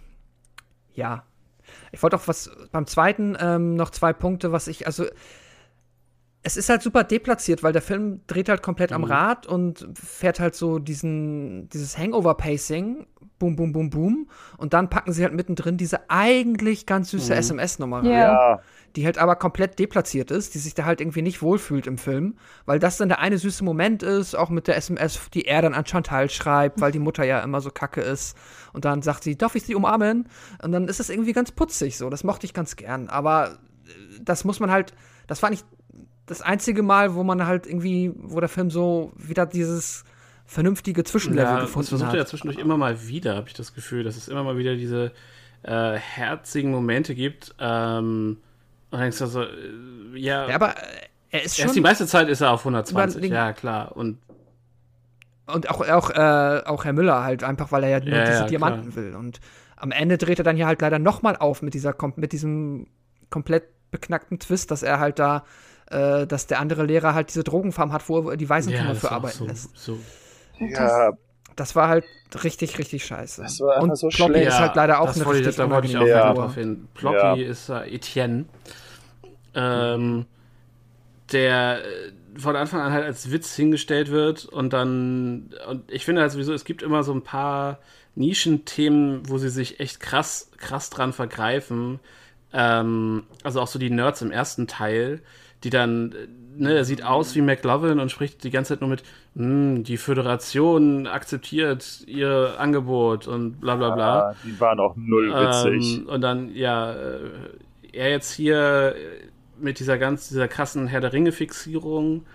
[0.94, 1.24] ja.
[1.92, 5.06] Ich wollte auch was beim zweiten ähm, noch zwei Punkte, was ich, also
[6.48, 10.40] es ist halt super deplatziert, weil der Film dreht halt komplett am Rad und fährt
[10.40, 13.06] halt so diesen, dieses Hangover-Pacing,
[13.38, 14.30] boom, boom, boom, boom.
[14.56, 18.62] Und dann packen sie halt mittendrin diese eigentlich ganz süße SMS-Nummer rein Ja.
[18.96, 22.38] Die halt aber komplett deplatziert ist, die sich da halt irgendwie nicht wohlfühlt im Film,
[22.66, 25.74] weil das dann der eine süße Moment ist, auch mit der SMS, die er dann
[25.74, 28.38] an Chantal schreibt, weil die Mutter ja immer so kacke ist
[28.72, 30.30] und dann sagt sie, darf ich sie umarmen?
[30.64, 34.22] Und dann ist das irgendwie ganz putzig so, das mochte ich ganz gern, aber äh,
[34.22, 34.94] das muss man halt,
[35.28, 35.66] das war nicht
[36.28, 40.04] das einzige Mal, wo man halt irgendwie, wo der Film so wieder dieses
[40.46, 43.74] vernünftige Zwischenlevel Ja, das gefunden versucht er ja zwischendurch immer mal wieder, habe ich das
[43.74, 45.12] Gefühl, dass es immer mal wieder diese
[45.64, 47.56] äh, herzigen Momente gibt.
[47.60, 48.38] Ähm,
[48.90, 49.48] und dann denkst du so, äh,
[50.16, 50.82] ja, Ja, aber äh,
[51.32, 53.96] er ist erst schon die meiste Zeit ist er auf 120, Überlegen- ja klar.
[53.98, 54.20] Und
[55.48, 58.40] Und auch, auch, äh, auch Herr Müller halt, einfach weil er ja nur Ja, diese
[58.40, 59.16] ja, Diamanten will.
[59.16, 59.40] Und
[59.76, 62.88] am Ende dreht er dann ja halt leider nochmal auf mit dieser mit diesem
[63.30, 65.44] komplett beknackten Twist, dass er halt da,
[65.92, 69.12] äh, dass der andere Lehrer halt diese Drogenfarm hat, wo er die Waisenkinder das für
[69.12, 69.78] arbeiten so, lässt.
[69.78, 70.00] so
[70.60, 71.12] ja,
[71.56, 72.06] Das war halt
[72.44, 73.42] richtig, richtig scheiße.
[73.42, 74.48] Das war einfach Und so Ploppy schlecht.
[74.50, 76.26] ist halt leider auch das eine richtig da wollte ich auch Ja.
[76.30, 76.56] noch drauf Figur.
[76.56, 76.88] hin.
[76.94, 77.50] Ploppy Ja.
[77.50, 78.46] ist äh, Etienne,
[79.56, 80.26] ähm,
[81.32, 86.22] der äh, von Anfang an halt als Witz hingestellt wird und dann, und ich finde
[86.22, 87.80] halt sowieso, es gibt immer so ein paar
[88.16, 92.00] Nischenthemen, wo sie sich echt krass, krass dran vergreifen,
[92.54, 95.22] Ähm, also auch so die Nerds im ersten Teil,
[95.64, 96.14] die dann,
[96.58, 99.04] ne, er sieht aus wie McLovin und spricht die ganze Zeit nur mit,
[99.36, 104.20] "Hm, die Föderation akzeptiert ihr Angebot und bla bla bla.
[104.20, 106.00] Ah, die waren auch null witzig.
[106.00, 107.20] Ähm, und dann, ja, äh,
[107.94, 109.28] er jetzt hier äh,
[109.60, 112.26] mit dieser ganz, dieser krassen Herr der Ringe-Fixierung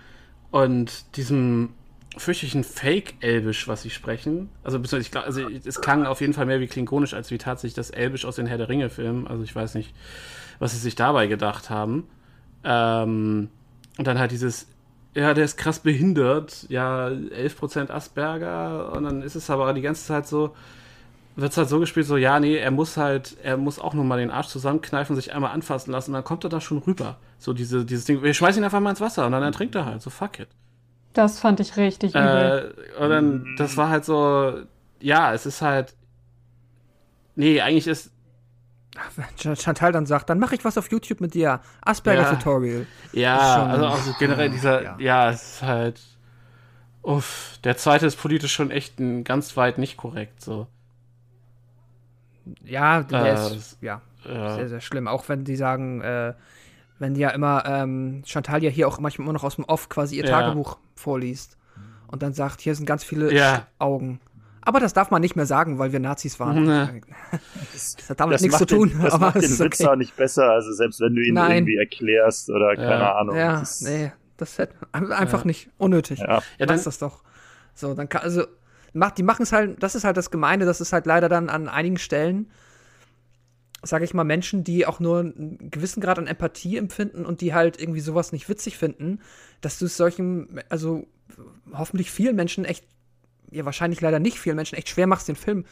[0.51, 1.69] und diesem
[2.17, 4.49] fürchterlichen Fake-Elbisch, was sie sprechen.
[4.63, 7.89] Also, ich also es klang auf jeden Fall mehr wie klingonisch, als wie tatsächlich das
[7.89, 9.27] Elbisch aus den Herr der Ringe-Filmen.
[9.27, 9.93] Also ich weiß nicht,
[10.59, 12.07] was sie sich dabei gedacht haben.
[12.63, 13.49] Ähm,
[13.97, 14.67] und dann halt dieses,
[15.15, 20.05] ja, der ist krass behindert, ja, 11% Asperger und dann ist es aber die ganze
[20.05, 20.55] Zeit so,
[21.35, 24.05] wird es halt so gespielt, so, ja, nee, er muss halt, er muss auch nur
[24.05, 27.17] mal den Arsch zusammenkneifen, sich einmal anfassen lassen und dann kommt er da schon rüber.
[27.37, 29.85] So diese, dieses Ding, wir schmeißen ihn einfach mal ins Wasser und dann ertrinkt er
[29.85, 30.49] halt, so fuck it.
[31.13, 32.75] Das fand ich richtig übel.
[32.97, 34.53] Äh, und dann, das war halt so,
[34.99, 35.95] ja, es ist halt,
[37.35, 38.12] nee, eigentlich ist,
[39.15, 41.61] Wenn Chantal dann sagt, dann mache ich was auf YouTube mit dir.
[41.81, 42.85] Asperger-Tutorial.
[43.11, 44.95] ja, schon- also auch generell dieser, ja.
[44.99, 45.29] ja.
[45.31, 46.01] es ist halt,
[47.01, 50.67] uff, der zweite ist politisch schon echt ein, ganz weit nicht korrekt, so.
[52.63, 54.55] Ja, der Äh, ist ja, Ja.
[54.55, 55.07] sehr, sehr schlimm.
[55.07, 56.33] Auch wenn die sagen, äh,
[56.99, 59.89] wenn die ja immer, ähm, Chantal ja hier auch manchmal immer noch aus dem Off
[59.89, 60.39] quasi ihr Ja.
[60.41, 61.57] Tagebuch vorliest
[62.07, 63.65] und dann sagt, hier sind ganz viele Ja.
[63.79, 64.19] Augen.
[64.65, 66.63] Aber das darf man nicht mehr sagen, weil wir Nazis waren.
[66.63, 67.01] Ne.
[67.73, 69.89] Das hat damit das nichts zu tun, den, das aber macht den ist Witz okay.
[69.89, 71.51] auch nicht besser, also selbst wenn du ihn Nein.
[71.57, 73.35] irgendwie erklärst oder keine Ahnung.
[73.35, 76.19] Ja, Das ist- nee, das hätte einfach nicht unnötig.
[76.19, 76.41] Ja.
[76.57, 77.23] Ja, dann, das doch.
[77.75, 78.45] So, dann kann, also,
[78.93, 81.49] macht, die machen es halt, das ist halt das Gemeine, das ist halt leider dann
[81.49, 82.49] an einigen Stellen,
[83.81, 87.53] sage ich mal, Menschen, die auch nur einen gewissen Grad an Empathie empfinden und die
[87.53, 89.19] halt irgendwie sowas nicht witzig finden,
[89.59, 91.05] dass du es solchen, also
[91.73, 92.85] hoffentlich vielen Menschen echt,
[93.53, 95.65] ja, wahrscheinlich leider nicht vielen Menschen echt schwer machst, den Film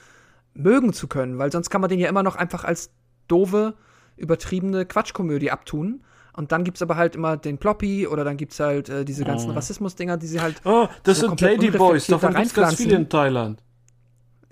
[0.53, 2.91] mögen zu können, weil sonst kann man den ja immer noch einfach als
[3.27, 3.73] doofe,
[4.17, 6.03] übertriebene Quatschkomödie abtun.
[6.33, 9.51] Und dann gibt's aber halt immer den Ploppy oder dann gibt's halt äh, diese ganzen
[9.51, 13.09] Rassismus-Dinger, die sie halt oh, das so sind Ladyboys, davon da gibt's ganz viele in
[13.09, 13.61] Thailand.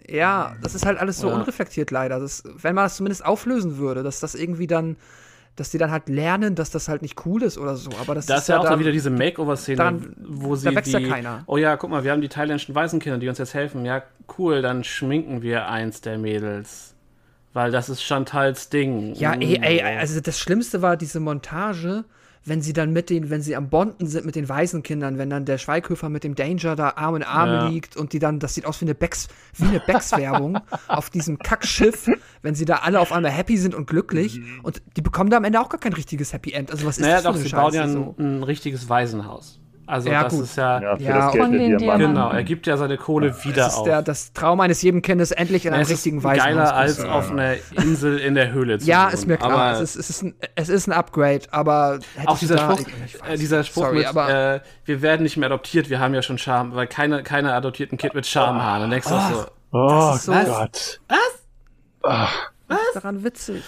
[0.09, 1.35] Ja, das ist halt alles so Ja.
[1.35, 2.19] unreflektiert leider.
[2.19, 4.97] Das, wenn man das zumindest auflösen würde, dass das irgendwie dann,
[5.59, 7.89] dass die dann halt lernen, dass das halt nicht cool ist oder so.
[8.01, 10.93] Aber das Da ist ja auch dann, dann wieder diese Makeover-Szene, wo da sie wächst
[10.93, 11.43] ja die, keiner.
[11.47, 13.85] oh ja, guck mal, wir haben die thailändischen Waisenkinder, die uns jetzt helfen.
[13.85, 14.03] Ja,
[14.37, 16.95] cool, dann schminken wir eins der Mädels.
[17.53, 19.15] Weil das ist Chantals Ding.
[19.15, 19.41] Ja, Mm.
[19.41, 22.05] ey, ey, also das Schlimmste war diese Montage,
[22.45, 25.45] wenn sie dann mit den, wenn sie am Bonden sind mit den Waisenkindern, wenn dann
[25.45, 27.67] der Schweighöfer mit dem Danger da Arm in Arm Ja.
[27.67, 31.37] liegt und die dann, das sieht aus wie eine Becks, wie eine Becks-Werbung auf diesem
[31.39, 32.09] Kackschiff,
[32.41, 35.43] wenn sie da alle auf einmal happy sind und glücklich und die bekommen da am
[35.43, 36.71] Ende auch gar kein richtiges Happy End.
[36.71, 38.15] Also was ist Naja, das für doch, eine sie bauen Scheiße ja ein, so?
[38.17, 39.59] ein richtiges Waisenhaus.
[39.89, 40.43] Also Ja, das gut.
[40.43, 42.07] ist ja, Ja, Ja, von den Diamanten.
[42.09, 43.85] Genau, er gibt ja seine Kohle wieder Das ist auf.
[43.85, 46.45] der, das Traum eines jeden Kindes, endlich in Ja, einem es ist richtigen Waisenhaus.
[46.69, 49.13] geiler als auf einer Insel in der Höhle zu Ja, wohnen.
[49.15, 49.51] ist mir klar.
[49.51, 52.87] Aber es, ist, es, ist ein, es ist ein Upgrade, aber auch dieser da, Spruch,
[53.05, 53.63] ich äh, dieser.
[53.63, 56.75] Spruch Sorry, mit, aber äh, wir werden nicht mehr adoptiert, wir haben ja schon Charme,
[56.75, 58.33] weil keine, keine adoptierten Kind mit.
[58.35, 60.99] Dann denkst du auch so, Oh ist so- Gott.
[62.93, 63.63] daran witzig.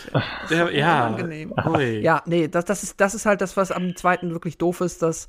[0.49, 1.53] der, ja, unangenehm.
[1.65, 1.99] ui.
[2.02, 5.02] Ja, nee, das, das, ist, das ist halt das, was am zweiten wirklich doof ist,
[5.02, 5.27] dass,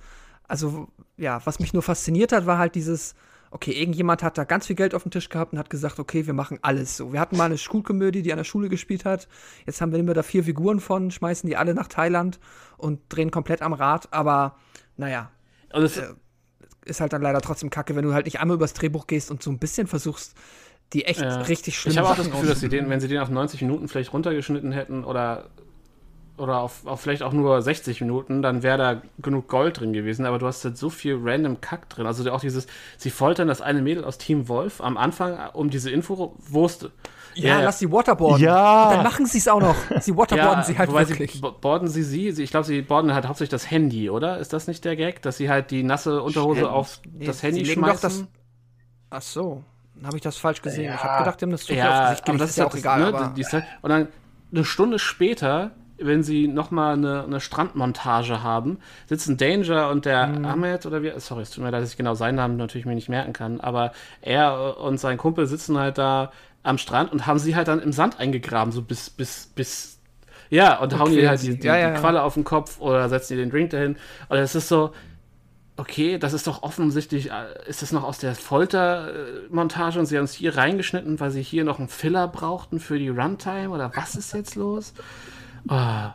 [0.52, 3.14] also, ja, was mich nur fasziniert hat, war halt dieses,
[3.50, 6.26] okay, irgendjemand hat da ganz viel Geld auf dem Tisch gehabt und hat gesagt, okay,
[6.26, 7.14] wir machen alles so.
[7.14, 9.28] Wir hatten mal eine Schulkomödie, die an der Schule gespielt hat.
[9.64, 12.38] Jetzt haben wir immer da vier Figuren von, schmeißen die alle nach Thailand
[12.76, 14.56] und drehen komplett am Rad, aber
[14.98, 15.30] naja,
[15.72, 16.02] Und es,
[16.84, 19.42] ist halt dann leider trotzdem kacke, wenn du halt nicht einmal übers Drehbuch gehst und
[19.42, 20.34] so ein bisschen versuchst,
[20.92, 21.40] die echt Ja.
[21.40, 23.62] richtig schlimm ich habe auch das Gefühl, dass sie den, wenn sie den auf 90
[23.62, 25.48] Minuten vielleicht runtergeschnitten hätten oder
[26.42, 30.26] oder auf, auf vielleicht auch nur 60 Minuten, dann wäre da genug Gold drin gewesen,
[30.26, 32.06] aber du hast halt so viel random Kack drin.
[32.06, 32.66] Also auch dieses,
[32.98, 36.90] sie foltern das eine Mädel aus Team Wolf am Anfang um diese Info-Wurst.
[37.34, 38.44] Ja, lass sie waterboarden.
[38.44, 38.88] Ja.
[38.88, 39.74] Und dann machen sie es auch noch.
[40.00, 41.32] Sie waterboarden sie halt wobei wirklich.
[41.32, 44.36] Sie, bo- boarden sie sie, sie ich glaube, sie boarden halt hauptsächlich das Handy, oder?
[44.38, 47.46] Ist das nicht der Gag, dass sie halt die nasse Unterhose auf Nee, das sie
[47.46, 48.00] Handy doch schmeißen?
[48.02, 48.24] das-
[49.08, 49.64] Ach so,
[49.94, 50.84] dann habe ich das falsch gesehen.
[50.92, 51.04] Ich Ja.
[51.04, 52.74] habe gedacht, die haben das zu viel ja, aufs Gesicht aber das ist ja auch
[52.74, 53.00] egal.
[53.00, 54.08] Ne, aber, die, die und dann
[54.52, 55.70] eine Stunde später,
[56.04, 60.44] wenn sie nochmal eine, eine Strandmontage haben, sitzen Danger und der Mhm.
[60.44, 62.94] Ahmed oder wie, sorry, es tut mir leid, dass ich genau seinen Namen natürlich mir
[62.94, 67.38] nicht merken kann, aber er und sein Kumpel sitzen halt da am Strand und haben
[67.38, 69.98] sie halt dann im Sand eingegraben, so bis, bis, bis,
[70.50, 72.00] ja, und hauen ihr halt die, die, Ja, ja, die ja.
[72.00, 73.96] Qualle auf den Kopf oder setzen ihr den Drink dahin.
[74.28, 74.92] Und es ist so,
[75.76, 80.24] okay, das ist doch offensichtlich, äh, ist das noch aus der Foltermontage und sie haben
[80.24, 84.14] es hier reingeschnitten, weil sie hier noch einen Filler brauchten für die Runtime oder was
[84.14, 84.92] ist jetzt los?
[85.68, 86.14] Ah,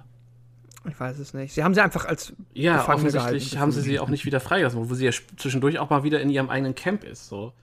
[0.89, 1.53] ich weiß es nicht.
[1.53, 4.39] Sie haben sie einfach als ja, Gefangene offensichtlich gehalten, haben sie sie auch nicht wieder
[4.39, 7.27] freigelassen, wo sie ja zwischendurch auch mal wieder in ihrem eigenen Camp ist.
[7.27, 7.53] So.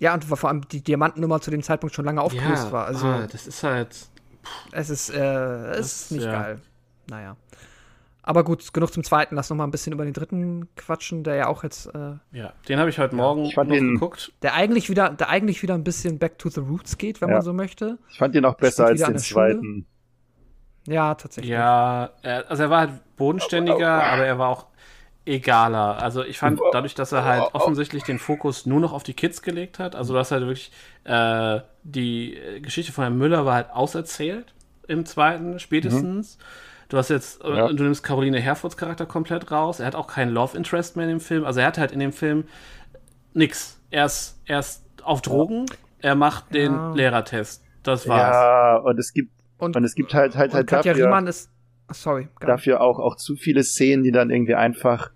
[0.00, 2.86] Ja, und vor allem die Diamantennummer zu dem Zeitpunkt schon lange aufgelöst war.
[2.86, 3.96] Also, ah, das ist halt.
[4.72, 6.32] Es ist, äh, es Das- ist nicht ja.
[6.42, 6.60] geil.
[7.08, 7.36] Naja.
[8.22, 9.36] Aber gut, genug zum zweiten.
[9.36, 12.52] Lass noch mal ein bisschen über den dritten quatschen, der ja auch jetzt, äh, Ja,
[12.68, 14.32] den habe ich heute Morgen ich fand noch den- geguckt.
[14.42, 17.36] der eigentlich wieder, der eigentlich wieder ein bisschen back to the roots geht, wenn Ja.
[17.36, 17.98] man so möchte.
[18.10, 19.86] Ich fand ihn auch besser als den zweiten.
[20.86, 21.50] Ja, tatsächlich.
[21.52, 24.66] Ja, er, also er war halt bodenständiger, aber er war auch
[25.24, 26.00] egaler.
[26.02, 29.42] Also ich fand dadurch, dass er halt offensichtlich den Fokus nur noch auf die Kids
[29.42, 30.70] gelegt hat, also du hast halt wirklich
[31.04, 34.54] äh, die Geschichte von Herrn Müller war halt auserzählt
[34.86, 36.38] im zweiten spätestens.
[36.88, 37.66] Du hast jetzt, äh, Ja.
[37.68, 39.80] du nimmst Caroline Herfords Charakter komplett raus.
[39.80, 41.44] Er hat auch keinen Love Interest mehr in dem Film.
[41.44, 42.44] Also er hat halt in dem Film
[43.34, 43.80] nix.
[43.90, 45.66] Er ist, er ist auf Drogen.
[46.00, 46.92] Er macht den Ja.
[46.94, 47.64] Lehrertest.
[47.82, 48.34] Das war's.
[48.36, 51.50] Ja, und es gibt, Und, und es gibt halt, halt, halt Katja dafür, Riemann ist.
[51.90, 52.28] Sorry.
[52.40, 55.10] dafür auch, auch zu viele Szenen, die dann irgendwie einfach,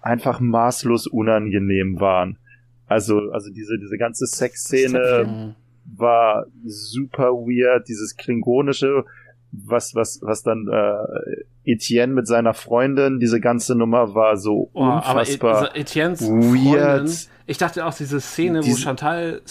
[0.00, 2.38] einfach maßlos unangenehm waren.
[2.86, 5.54] Also, also diese, diese ganze Sexszene
[5.96, 9.04] war super weird, dieses Klingonische,
[9.52, 14.82] was, was, was dann äh, Etienne mit seiner Freundin, diese ganze Nummer war so Oh,
[14.82, 17.00] aber Et- unfassbar also Etiennes weird.
[17.08, 17.16] Freundin,
[17.46, 19.42] ich dachte auch diese Szene, wo Diese- Chantal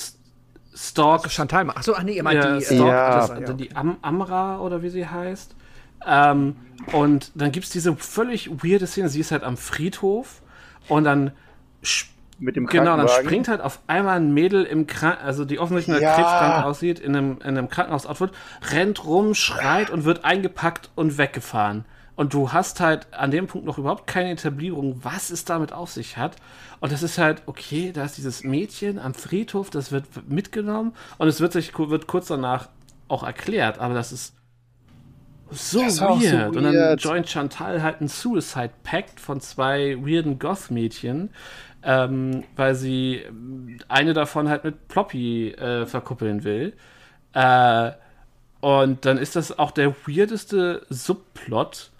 [0.74, 1.66] s- stalkt, Chantal.
[1.76, 2.64] Ach so, ach nee, ihr meint ja, die.
[2.66, 3.16] stalkt Ja.
[3.18, 5.56] das, also die Am Amra oder wie sie heißt.
[6.06, 6.56] Ähm,
[6.92, 10.42] und dann gibt's diese völlig weirde Szene, sie ist halt am Friedhof
[10.90, 11.32] und dann
[12.40, 16.02] mit dem Genau, dann springt halt auf einmal ein Mädel im Krankenhaus, also die offensichtlich
[16.02, 16.16] Ja.
[16.16, 18.32] krebskrank aussieht, in einem, in einem Krankenhausoutfit,
[18.72, 21.86] rennt rum, schreit und wird eingepackt und weggefahren.
[22.16, 25.92] Und du hast halt an dem Punkt noch überhaupt keine Etablierung, was es damit auf
[25.92, 26.36] sich hat.
[26.80, 31.28] Und das ist halt, okay, da ist dieses Mädchen am Friedhof, das wird mitgenommen und
[31.28, 32.70] es wird sich wird kurz danach
[33.08, 34.36] auch erklärt, aber das ist
[35.52, 36.54] so Das weird.
[36.54, 37.02] so Und dann weird.
[37.02, 41.30] joint Chantal halt ein Suicide Pact von zwei weirden Goth-Mädchen,
[41.84, 46.74] ähm, weil sie ähm, eine davon halt mit Ploppy äh, verkuppeln will.
[47.34, 47.92] Äh,
[48.62, 51.92] und dann ist das auch der weirdeste Subplot.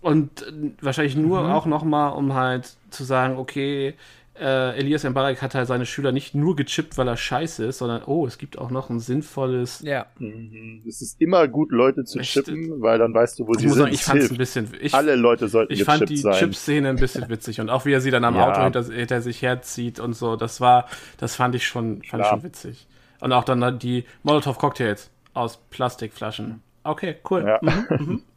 [0.00, 1.50] Und äh, wahrscheinlich nur Mhm.
[1.50, 3.94] auch noch mal, um halt zu sagen, okay,
[4.40, 8.04] äh, Elias Mbarek hat halt seine Schüler nicht nur gechippt, weil er scheiße ist, sondern,
[8.06, 10.06] oh, es gibt auch noch ein sinnvolles Ja.
[10.20, 10.84] Mhm.
[10.86, 12.34] Es ist immer gut, Leute zu Echt?
[12.34, 13.82] chippen, weil dann weißt du, wo Ich sie muss sind.
[13.86, 14.34] sagen, ich Es fand es hilft.
[14.34, 14.68] ein bisschen.
[14.80, 16.22] Ich, Alle Leute sollten ich fand die.
[16.22, 18.48] Chip-Szene ein bisschen witzig und auch wie er sie dann am Ja.
[18.48, 22.28] Auto hinter, hinter sich herzieht und so, das war, das fand ich schon, fand ich
[22.28, 22.86] schon witzig.
[23.18, 26.62] Und auch dann die Molotov-Cocktails aus Plastikflaschen.
[26.84, 27.44] Okay, cool.
[27.44, 27.58] Ja.
[27.98, 28.22] Mhm.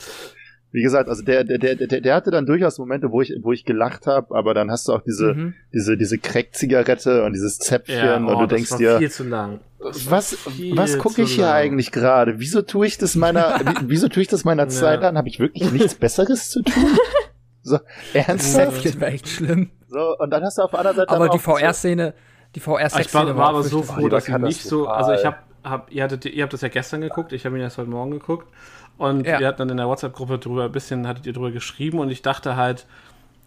[0.73, 3.51] Wie gesagt, also der, der, der, der, der hatte dann durchaus Momente, wo ich, wo
[3.51, 5.53] ich gelacht habe, aber dann hast du auch diese, Mhm.
[5.73, 9.11] diese, diese Crack-Zigarette und dieses Zäpfchen Ja, und oh, du das denkst war dir, viel
[9.11, 9.59] zu lang.
[9.79, 10.37] Das was,
[10.75, 11.53] was gucke ich hier lang.
[11.55, 12.39] eigentlich gerade?
[12.39, 15.17] Wieso tue ich das meiner, wie- wieso tue ich das meiner Zeit an?
[15.17, 16.73] Habe ich wirklich nichts Besseres zu tun?
[17.63, 17.77] So,
[18.15, 18.81] ernsthaft?
[18.81, 19.69] Säfchen war echt schlimm.
[19.87, 22.15] So, und dann hast du auf der anderen Seite Aber die VR-Szene,
[22.55, 24.87] die Ich war, war aber so froh, war dass ich nicht so.
[24.87, 27.61] Also ich habe, hab, ihr, hattet, ihr habt das ja gestern geguckt, ich habe ihn
[27.61, 28.47] erst heute Morgen geguckt.
[29.01, 29.39] Und Ja.
[29.39, 32.21] wir hatten dann in der WhatsApp-Gruppe drüber ein bisschen, hattet ihr drüber geschrieben und ich
[32.21, 32.85] dachte halt,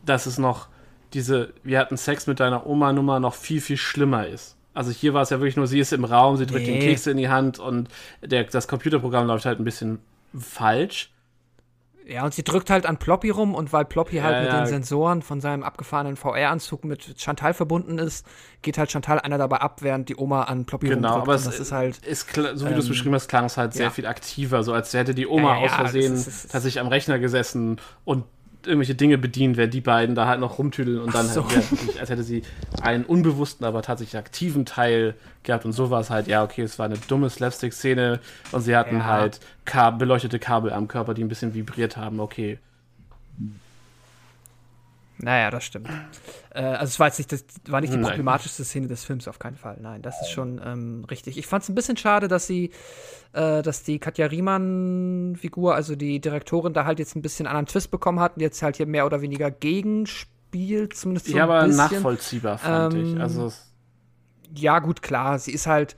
[0.04, 0.66] dass es noch
[1.12, 4.56] diese, wir hatten Sex mit deiner Oma-Nummer noch viel, viel schlimmer ist.
[4.74, 6.86] Also hier war es ja wirklich nur, sie ist im Raum, sie drückt den Nee.
[6.88, 7.88] Keks in die Hand und
[8.20, 10.00] der, das Computerprogramm läuft halt ein bisschen
[10.36, 11.10] falsch.
[12.06, 14.58] Ja, und sie drückt halt an Ploppy rum und weil Ploppy halt Ja, mit ja.
[14.60, 18.26] den Sensoren von seinem abgefahrenen VR-Anzug mit Chantal verbunden ist,
[18.60, 21.22] geht halt Chantal einer dabei ab, während die Oma an Ploppy Genau, rumdrückt.
[21.28, 21.98] aber und es ist halt.
[22.04, 23.90] ist klar, so wie du es ähm, beschrieben hast, klang es halt sehr ja.
[23.90, 27.80] viel aktiver, so als hätte die Oma aus Versehen ist- ist- tatsächlich am Rechner gesessen
[28.04, 28.24] und
[28.66, 31.44] irgendwelche Dinge bedient, während die beiden da halt noch rumtüdeln und dann so.
[31.48, 31.64] halt,
[31.94, 32.42] ja, als hätte sie
[32.82, 36.78] einen unbewussten, aber tatsächlich aktiven Teil gehabt und so war es halt, ja, okay, es
[36.78, 38.20] war eine dumme Slapstick-Szene
[38.52, 39.04] und sie hatten Ja.
[39.04, 42.58] halt Kab beleuchtete Kabel am Körper, die ein bisschen vibriert haben, okay.
[45.18, 45.88] Naja, das stimmt.
[46.50, 48.08] Äh, also es war jetzt nicht, das war nicht die Nein.
[48.08, 49.78] problematischste Szene des Films, auf keinen Fall.
[49.80, 51.38] Nein, das ist schon ähm, richtig.
[51.38, 52.70] Ich fand es ein bisschen schade, dass sie,
[53.32, 57.90] äh, dass die Katja Riemann-Figur, also die Direktorin, da halt jetzt ein bisschen anderen Twist
[57.90, 61.76] bekommen hat und jetzt halt hier mehr oder weniger gegenspielt, zumindest so ja, aber bisschen.
[61.76, 63.20] nachvollziehbar, fand Ähm, ich.
[63.20, 63.52] Also,
[64.56, 65.96] Ja, gut, klar, sie ist halt,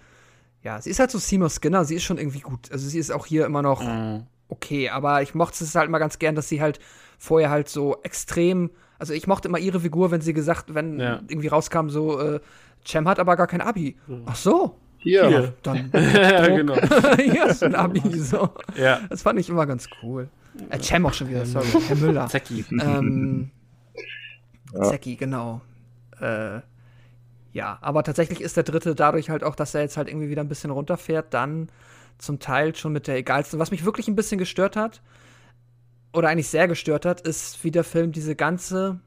[0.62, 2.70] ja, sie ist halt so Seymour Skinner, sie ist schon irgendwie gut.
[2.72, 4.26] Also sie ist auch hier immer noch mh.
[4.48, 6.80] okay, aber ich mochte es halt immer ganz gern, dass sie halt
[7.18, 11.20] vorher halt so extrem, also ich mochte immer ihre Figur, wenn sie gesagt, wenn Ja.
[11.28, 12.40] irgendwie rauskam, so, äh,
[12.86, 13.96] Cem hat aber gar kein Abi.
[14.26, 15.28] Ach so, hier.
[15.28, 15.52] Hier.
[15.62, 16.74] dann ja, genau.
[17.16, 18.50] hier ist ein Abi, so.
[18.76, 19.00] Ja.
[19.10, 20.28] Das fand ich immer ganz cool.
[20.70, 22.26] Äh, Cem auch schon wieder, sorry, Herr Müller.
[22.28, 22.64] Zecki.
[22.80, 23.50] ähm,
[24.72, 24.82] Ja.
[24.84, 25.60] Zecki, genau.
[26.20, 26.60] Äh,
[27.52, 30.42] ja, aber tatsächlich ist der dritte dadurch halt auch, dass er jetzt halt irgendwie wieder
[30.42, 31.68] ein bisschen runterfährt, dann
[32.18, 33.58] zum Teil schon mit der egalsten.
[33.58, 35.02] Was mich wirklich ein bisschen gestört hat,
[36.16, 38.98] oder eigentlich sehr gestört hat, ist, wie der Film diese ganze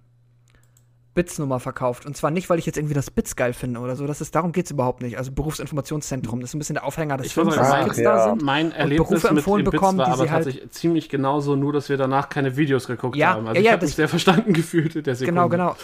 [1.16, 2.06] Bits-Nummer verkauft.
[2.06, 4.06] Und zwar nicht, weil ich jetzt irgendwie das Bits geil finde oder so.
[4.08, 5.18] Das ist, darum geht es überhaupt nicht.
[5.18, 8.04] Also Berufsinformationszentrum, das ist ein bisschen der Aufhänger des Ich Films, dass mein- Kids da
[8.04, 8.24] ja.
[8.30, 8.42] sind.
[8.44, 11.56] Mein Erlebnis Berufe mit empfohlen Bits bekommen, war die aber sie halt- tatsächlich ziemlich genauso,
[11.56, 13.48] nur dass wir danach keine Videos geguckt Ja, haben.
[13.48, 15.42] Also ja, ich ja, habe mich das- sehr verstanden gefühlt in der Sekunde.
[15.42, 15.76] Genau, genau.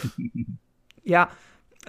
[1.04, 1.28] Ja,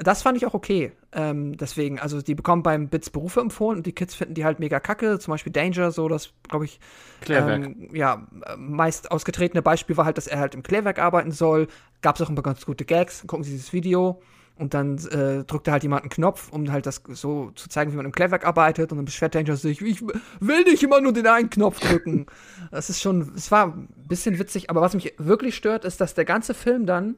[0.02, 0.92] das fand ich auch okay.
[1.12, 4.58] Ähm, deswegen, also die bekommen beim Bits Berufe empfohlen und die Kids finden die halt
[4.58, 5.18] mega kacke.
[5.18, 6.80] Zum Beispiel Danger, so das, glaube ich,
[7.28, 11.68] ähm, ja, meist ausgetretene Beispiel war halt, dass er halt im Klärwerk arbeiten soll.
[12.02, 13.26] Gab es auch immer ganz gute Gags.
[13.26, 14.20] Gucken Sie dieses Video.
[14.58, 17.92] Und dann äh, drückt da halt jemand einen Knopf, um halt das so zu zeigen,
[17.92, 18.90] wie man im Klärwerk arbeitet.
[18.90, 20.02] Und dann beschwert Danger sich, ich
[20.40, 22.26] will nicht immer nur den einen Knopf drücken.
[22.70, 24.70] das ist schon, es war ein bisschen witzig.
[24.70, 27.16] Aber was mich wirklich stört, ist, dass der ganze Film dann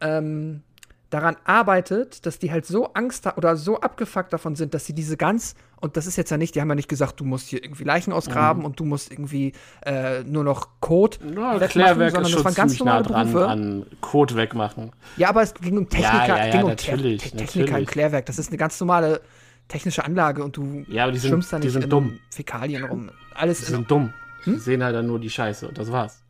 [0.00, 0.62] ähm,
[1.10, 5.16] daran arbeitet, dass die halt so Angst oder so abgefuckt davon sind, dass sie diese
[5.16, 7.62] ganz, und das ist jetzt ja nicht, die haben ja nicht gesagt, du musst hier
[7.64, 9.52] irgendwie Leichen ausgraben und du musst irgendwie
[9.84, 13.48] äh, nur noch Code Ja, wegmachen, sondern das waren ganz ziemlich nah normale dran Berufe.
[13.48, 14.92] an Code wegmachen.
[15.16, 17.58] Ja, aber es ging um Techniker, Ja, ja, ja, ging um natürlich, Te Te Techniker
[17.66, 17.88] im natürlich.
[17.88, 18.26] Klärwerk.
[18.26, 19.20] Das ist eine ganz normale
[19.68, 22.18] technische Anlage und du Ja, aber die sind- schwimmst da die nicht sind in dumm.
[22.30, 23.10] Fäkalien rum.
[23.34, 24.12] Alles Die in sind dumm.
[24.44, 24.54] Hm?
[24.54, 26.22] Die sehen halt dann nur die Scheiße und das war's.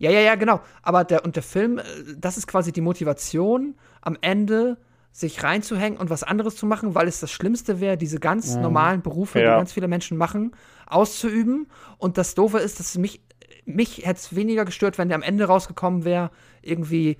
[0.00, 0.60] Ja, ja, ja, genau.
[0.82, 1.82] Aber der, und der Film, äh,
[2.18, 4.78] das ist quasi die Motivation, am Ende
[5.12, 9.02] sich reinzuhängen und was anderes zu machen, weil es das Schlimmste wäre, diese ganz normalen
[9.02, 9.52] Berufe, Ja.
[9.54, 10.52] die ganz viele Menschen machen,
[10.86, 11.66] auszuüben.
[11.98, 13.20] Und das Doofe ist, dass mich,
[13.66, 16.30] mich hätte es weniger gestört, wenn der am Ende rausgekommen wäre,
[16.62, 17.18] irgendwie,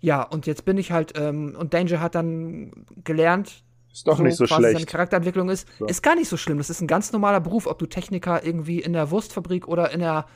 [0.00, 2.70] ja, und jetzt bin ich halt, ähm, und Danger hat dann
[3.02, 4.88] gelernt, Ist doch nicht so quasi Seine schlecht.
[4.90, 5.86] Charakterentwicklung ist, So.
[5.86, 6.58] ist gar nicht so schlimm.
[6.58, 10.00] Das ist ein ganz normaler Beruf, ob du Techniker irgendwie in der Wurstfabrik oder in
[10.00, 10.26] der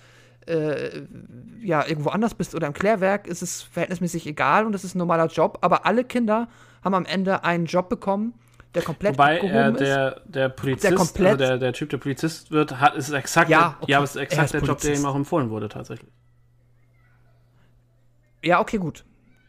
[0.46, 1.02] äh,
[1.60, 4.98] ja, irgendwo anders bist oder im Klärwerk, ist es verhältnismäßig egal und es ist ein
[4.98, 5.58] normaler Job.
[5.62, 6.48] Aber alle Kinder
[6.84, 8.34] haben am Ende einen Job bekommen,
[8.74, 12.50] der komplett Wobei äh, der, der Polizist, Der komplett- also der, der Typ, der Polizist
[12.50, 13.92] wird, hat, ist exakt, Ja, okay.
[13.92, 15.02] ja, ist exakt ist der Job, der Polizist.
[15.02, 16.10] ihm auch empfohlen wurde, tatsächlich.
[18.44, 19.04] Ja, okay, gut.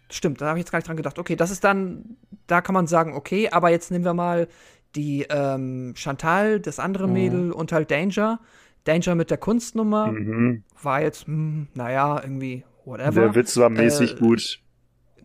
[0.09, 1.19] Stimmt, da habe ich jetzt gar nicht dran gedacht.
[1.19, 2.17] Okay, das ist dann,
[2.47, 4.47] da kann man sagen, okay, aber jetzt nehmen wir mal
[4.95, 7.13] die ähm, Chantal, das andere Mhm.
[7.13, 8.39] Mädel und halt Danger.
[8.87, 10.63] Danger mit der Kunstnummer Mhm.
[10.81, 13.21] war jetzt, hm, naja, irgendwie, whatever.
[13.21, 14.59] Der Witz war mäßig Äh, gut.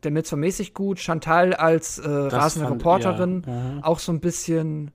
[0.02, 0.98] der Mitz war mäßig gut.
[0.98, 3.84] Chantal als äh, rasende fand- Reporterin ja, mhm.
[3.84, 4.90] auch so ein bisschen.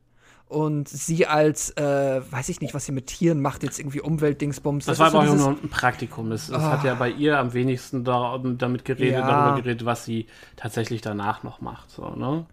[0.49, 4.85] Und sie als, äh, weiß ich nicht, was sie mit Tieren macht, jetzt irgendwie Umweltdingsbums.
[4.85, 6.29] Das, ist war aber auch nur ein Praktikum.
[6.29, 6.71] Das, das Ah.
[6.71, 9.27] hat ja bei ihr am wenigsten da, damit geredet, Ja.
[9.27, 11.89] darüber geredet, was sie tatsächlich danach noch macht.
[11.91, 12.45] So, ne?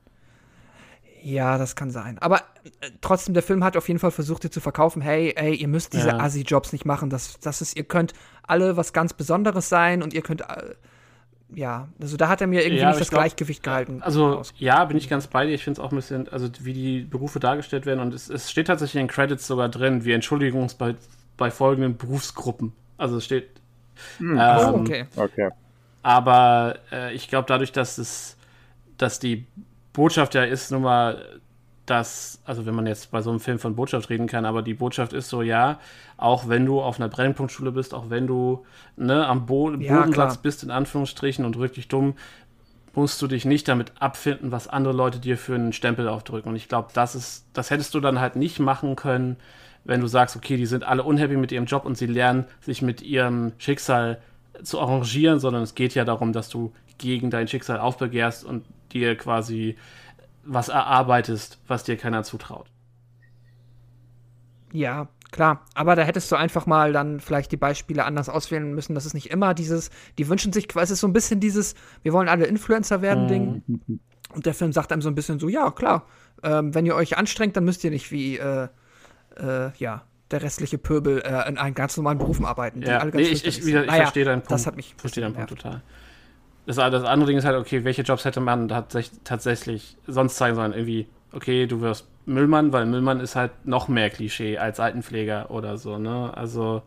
[1.25, 2.19] Ja, das kann sein.
[2.19, 2.39] Aber
[2.81, 5.69] äh, trotzdem, der Film hat auf jeden Fall versucht, dir zu verkaufen, hey, ey, ihr
[5.69, 6.19] müsst diese Ja.
[6.19, 7.09] Assi-Jobs nicht machen.
[7.09, 8.13] Das, das ist, ihr könnt
[8.43, 10.75] alle was ganz Besonderes sein und ihr könnt, äh,
[11.55, 14.03] ja, also da hat er mir irgendwie Ja, nicht das glaub, Gleichgewicht gehalten.
[14.03, 15.55] Also, ja, bin ich ganz bei dir.
[15.55, 18.01] Ich finde es auch ein bisschen, also wie die Berufe dargestellt werden.
[18.01, 20.95] Und es, es steht tatsächlich in den Credits sogar drin, wie Entschuldigung bei,
[21.39, 22.73] bei folgenden Berufsgruppen.
[22.99, 23.49] Also es steht.
[24.19, 24.37] Hm.
[24.37, 25.07] oh, ähm, okay.
[25.17, 25.49] Okay.
[26.03, 28.37] Aber äh, ich glaube, dadurch, dass es,
[28.99, 29.47] dass die
[29.95, 31.41] Botschaft ja ist, nun mal,
[31.87, 34.75] dass, also wenn man jetzt bei so einem Film von Botschaft reden kann, aber die
[34.75, 35.79] Botschaft ist so, ja,
[36.17, 38.65] auch wenn du auf einer Brennpunktschule bist, auch wenn du
[38.97, 40.43] ne, am Bo Ja, Bodenplatz klar.
[40.43, 42.15] bist, in Anführungsstrichen, und wirklich dumm,
[42.95, 46.51] musst du dich nicht damit abfinden, was andere Leute dir für einen Stempel aufdrücken.
[46.51, 49.37] Und ich glaube, das ist, das hättest du dann halt nicht machen können,
[49.85, 52.83] wenn du sagst, okay, die sind alle unhappy mit ihrem Job und sie lernen, sich
[52.83, 54.21] mit ihrem Schicksal
[54.63, 58.65] zu arrangieren, sondern es geht ja darum, dass du gegen dein Schicksal aufbegehrst und
[58.95, 59.77] dir quasi
[60.45, 62.71] was erarbeitest, was dir keiner zutraut.
[64.73, 65.65] Ja, klar.
[65.75, 68.95] Aber da hättest du einfach mal dann vielleicht die Beispiele anders auswählen müssen.
[68.95, 72.13] Das ist nicht immer dieses, die wünschen sich, es ist so ein bisschen dieses, wir
[72.13, 73.63] wollen alle Influencer werden Ding.
[74.33, 76.07] Und der Film sagt einem so ein bisschen so, ja, klar,
[76.43, 78.69] ähm, wenn ihr euch anstrengt, dann müsst ihr nicht wie, äh,
[79.37, 82.81] äh, ja, der restliche Pöbel äh, in einen ganz normalen Berufen arbeiten.
[82.81, 84.51] die Ja, alle ganz nee, ich, ich, ich Naja, verstehe deinen Punkt.
[84.51, 85.63] Das hat mich verstehe deinen Punkt genervt.
[85.63, 85.83] total.
[86.67, 90.57] Das, das andere Ding ist halt, okay, welche Jobs hätte man tats- tatsächlich sonst zeigen
[90.57, 90.73] sollen?
[90.73, 95.77] Irgendwie, okay, du wirst Müllmann, weil Müllmann ist halt noch mehr Klischee als Altenpfleger oder
[95.77, 96.33] so, ne?
[96.35, 96.83] Also,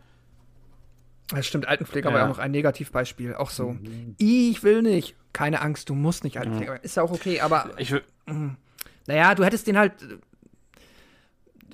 [1.30, 2.14] Das stimmt, Altenpfleger Ja.
[2.14, 3.34] war ja auch noch ein Negativbeispiel.
[3.34, 4.14] Auch so, Mhm.
[4.18, 5.14] ich will nicht.
[5.34, 6.82] Keine Angst, du musst nicht Altenpfleger werden.
[6.84, 8.02] Ist ja auch okay, aber ich will,
[9.06, 9.92] Naja, du hättest den halt.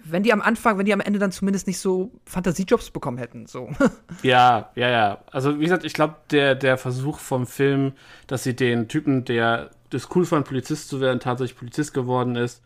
[0.06, 3.46] Wenn die am Anfang, wenn die am Ende dann zumindest nicht so Fantasiejobs bekommen hätten,
[3.46, 3.70] so.
[4.22, 5.18] Ja, ja, ja.
[5.32, 7.92] Also wie gesagt, ich glaube, der, der Versuch vom Film,
[8.26, 12.62] dass sie den Typen, der das cool fand, Polizist zu werden, tatsächlich Polizist geworden ist,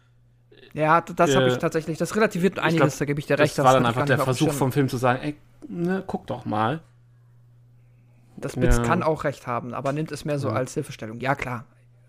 [0.75, 3.51] ja, das habe Äh, ich tatsächlich, das relativiert einiges, glaub, da gebe ich dir das
[3.51, 3.59] recht.
[3.59, 5.37] war dann einfach der Versuch vom Film zu sagen, ey,
[5.69, 6.81] ne, guck doch mal.
[8.37, 8.83] Das Bits Ja.
[8.83, 10.55] kann auch recht haben, aber nimmt es mehr so Ja.
[10.55, 11.21] als Hilfestellung.
[11.21, 11.65] Ja, klar.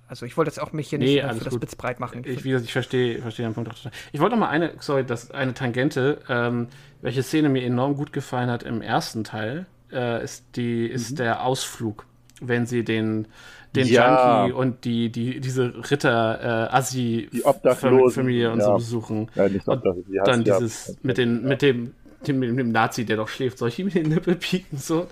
[0.10, 1.62] Also ich wollte jetzt auch mich hier Nee, nicht für das gut.
[1.62, 2.24] Bits breit machen.
[2.26, 3.72] Ich, wie gesagt, ich verstehe verstehe deinen Punkt.
[4.12, 6.68] Ich wollte noch mal eine, sorry, das, eine Tangente, ähm,
[7.02, 11.44] welche Szene mir enorm gut gefallen hat im ersten Teil, äh, ist, die, ist der
[11.46, 12.06] Ausflug.
[12.42, 13.28] wenn sie den,
[13.76, 14.48] den Ja.
[14.48, 18.66] Junkie und die, die, diese Ritter, äh, Assi Die Obdachlosen, Familie und ja.
[18.66, 19.30] so besuchen.
[19.36, 20.52] Ja, nicht Und Obdach, wie heißt dann die?
[20.52, 20.60] Ja.
[20.60, 21.96] dieses mit den mit dem
[22.28, 25.08] dem, dem, dem Nazi, der doch schläft, soll ich ihm in den Nippel pieken so?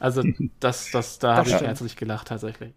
[0.00, 0.24] Also
[0.60, 2.72] das das da habe ich herzlich gelacht tatsächlich.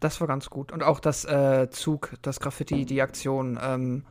[0.00, 0.72] Das war ganz gut.
[0.72, 4.02] Und auch das äh, Zug, das Graffiti, die Aktion, ähm,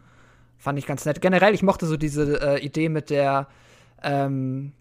[0.57, 1.19] fand ich ganz nett.
[1.21, 3.47] Generell, ich mochte so diese äh, Idee mit der,
[4.01, 4.71] ähm,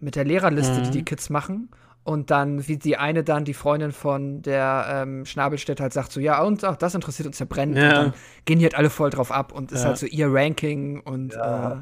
[0.00, 0.92] mit der Lehrerliste, die Mhm.
[0.92, 1.68] die Kids machen.
[2.02, 6.18] Und dann, wie die eine dann, die Freundin von der ähm, Schnabelstedt halt sagt so,
[6.18, 7.76] ja, und ach, das interessiert uns ja brennend.
[7.76, 7.84] Ja.
[7.84, 9.88] Und dann gehen die halt alle voll drauf ab und ist Ja.
[9.88, 11.72] halt so ihr Ranking und Ja.
[11.72, 11.76] äh,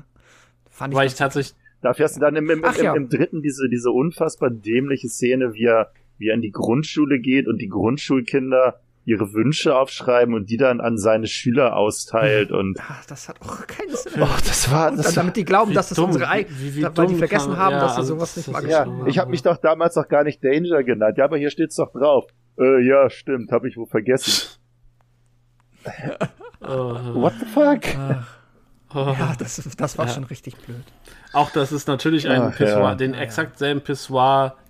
[0.69, 2.93] fand ich Weil ich tatsächlich Dafür hast du dann im, im, Ach im, ja.
[2.95, 7.47] im dritten diese, diese unfassbar dämliche Szene, wie er, wie er in die Grundschule geht
[7.49, 12.97] und die Grundschulkinder ihre Wünsche aufschreiben und die dann an seine Schüler austeilt und Ah,
[13.09, 14.13] das hat auch keinen Sinn.
[14.21, 16.83] oh, das war das dann, damit die glauben, dass das dumm, unsere Ei, wie- wie
[16.83, 19.19] weil die vergessen kann- haben, ja, dass sie sowas nicht das ist ja, so- ich
[19.19, 21.17] habe mich doch damals noch gar nicht Danger genannt.
[21.17, 22.27] Ja, aber hier steht's doch drauf.
[22.59, 24.59] Äh, ja, stimmt, habe ich wohl vergessen.
[26.61, 27.81] Oh, What the fuck?
[28.93, 29.15] oh.
[29.19, 30.13] Ja, das, das war Ja.
[30.13, 30.83] schon richtig blöd.
[31.33, 32.95] Auch dass es natürlich einen Ach, Pissoir, ja.
[32.97, 33.81] den exakt selben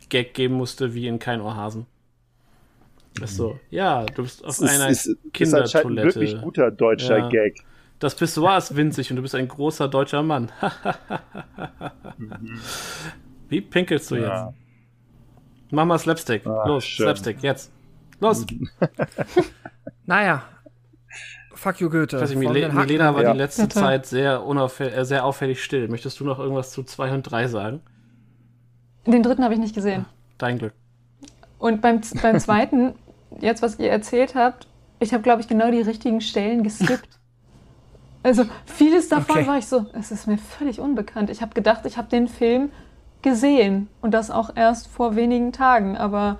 [0.08, 1.86] Pissoir-Gag geben musste wie in Kein Ohrhasen.
[3.22, 6.06] Ist so, ja, du bist auf Es ist, einer ist, ist anscheinend ein Kindertoilette.
[6.20, 7.28] wirklich guter deutscher Ja.
[7.28, 7.64] Gag.
[7.98, 10.52] Das Pissoir ist winzig und du bist ein großer deutscher Mann.
[13.48, 14.28] Wie pinkelst du jetzt?
[14.28, 14.52] Ja.
[15.70, 16.46] Mach mal Slapstick.
[16.46, 17.06] Ah, Los, schön.
[17.06, 17.72] Slapstick, jetzt.
[18.20, 18.46] Los.
[20.06, 20.42] Naja.
[21.52, 22.16] Fuck you, Goethe.
[22.16, 23.32] Ich Haken Milena war Ja.
[23.32, 23.68] die letzte.
[23.68, 24.42] Zeit sehr,
[24.80, 25.88] äh, sehr auffällig still.
[25.88, 27.80] Möchtest du noch irgendwas zu 2 und 3 sagen?
[29.12, 30.04] Den dritten habe ich nicht gesehen.
[30.38, 30.72] Dein Glück.
[31.58, 32.94] Und beim, beim zweiten,
[33.40, 34.66] jetzt was ihr erzählt habt,
[35.00, 37.08] ich habe, glaube ich, genau die richtigen Stellen geskippt.
[38.24, 39.46] Also vieles davon Okay.
[39.46, 41.30] war ich so, es ist mir völlig unbekannt.
[41.30, 42.70] Ich habe gedacht, ich habe den Film
[43.22, 46.38] gesehen und das auch erst vor wenigen Tagen, aber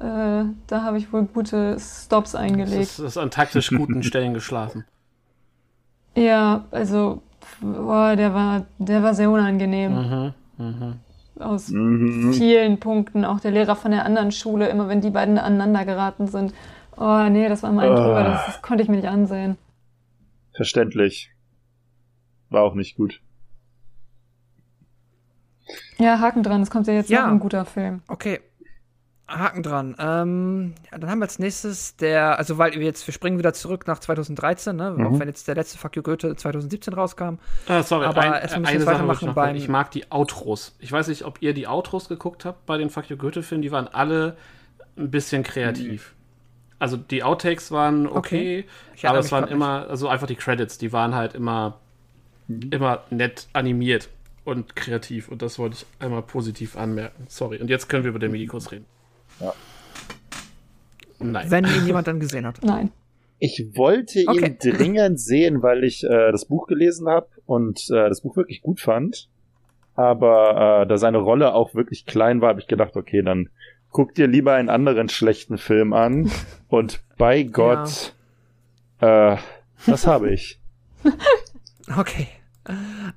[0.00, 2.82] äh, da habe ich wohl gute Stops eingelegt.
[2.82, 4.84] ist, das ist an taktisch guten Stellen geschlafen.
[6.16, 7.22] Ja, also
[7.60, 10.34] boah, der war, der war sehr unangenehm Mhm.
[10.58, 10.94] Mhm.
[11.38, 12.32] Aus Mhm.
[12.32, 13.24] vielen Punkten.
[13.24, 16.52] Auch der Lehrer von der anderen Schule, immer wenn die beiden aneinander geraten sind.
[16.96, 17.94] Oh nee, das war mein Ah.
[17.96, 19.56] drüber, das, das konnte ich mir nicht ansehen.
[20.54, 21.30] Verständlich.
[22.50, 23.20] War auch nicht gut.
[25.98, 27.22] Ja, Haken dran, es kommt ja jetzt Ja.
[27.26, 28.02] noch ein guter Film.
[28.08, 28.40] Okay.
[29.38, 29.96] Haken dran.
[29.98, 33.52] Ähm, ja, dann haben wir als nächstes der, also weil wir jetzt, wir springen wieder
[33.52, 34.90] zurück nach 2013, ne?
[34.96, 35.06] Mhm.
[35.06, 37.36] Auch wenn jetzt der letzte Fuck You Goethe 2017 rauskam.
[37.68, 39.68] Ah, sorry, Aber ein, erstmal müssen wir eine jetzt Sache weitermachen ich noch beim- Ich
[39.68, 40.76] mag die Outros.
[40.78, 43.62] Ich weiß nicht, ob ihr die Outros geguckt habt bei den Fuck You Goethe-Filmen.
[43.62, 44.36] Die waren alle
[44.96, 46.14] ein bisschen kreativ.
[46.78, 49.06] Also die Outtakes waren okay, Okay.
[49.06, 51.78] Aber es waren immer, also einfach die Credits, die waren halt immer,
[52.48, 54.08] immer nett animiert
[54.44, 55.28] und kreativ.
[55.28, 57.24] Und das wollte ich einmal positiv anmerken.
[57.28, 57.58] Sorry.
[57.58, 58.86] Und jetzt können wir über den Medikos reden.
[59.40, 59.52] Ja.
[61.18, 61.50] Nein.
[61.50, 62.62] Wenn ihn jemand dann gesehen hat.
[62.62, 62.90] Nein.
[63.38, 64.56] Ich wollte ihn Okay.
[64.60, 68.80] dringend sehen, weil ich äh, das Buch gelesen habe und äh, das Buch wirklich gut
[68.80, 69.28] fand.
[69.94, 73.48] Aber äh, da seine Rolle auch wirklich klein war, habe ich gedacht, okay, dann
[73.90, 76.30] guck dir lieber einen anderen schlechten Film an.
[76.68, 78.14] Und bei Gott,
[79.00, 79.36] äh,
[79.86, 80.58] das habe ich.
[81.98, 82.28] Okay.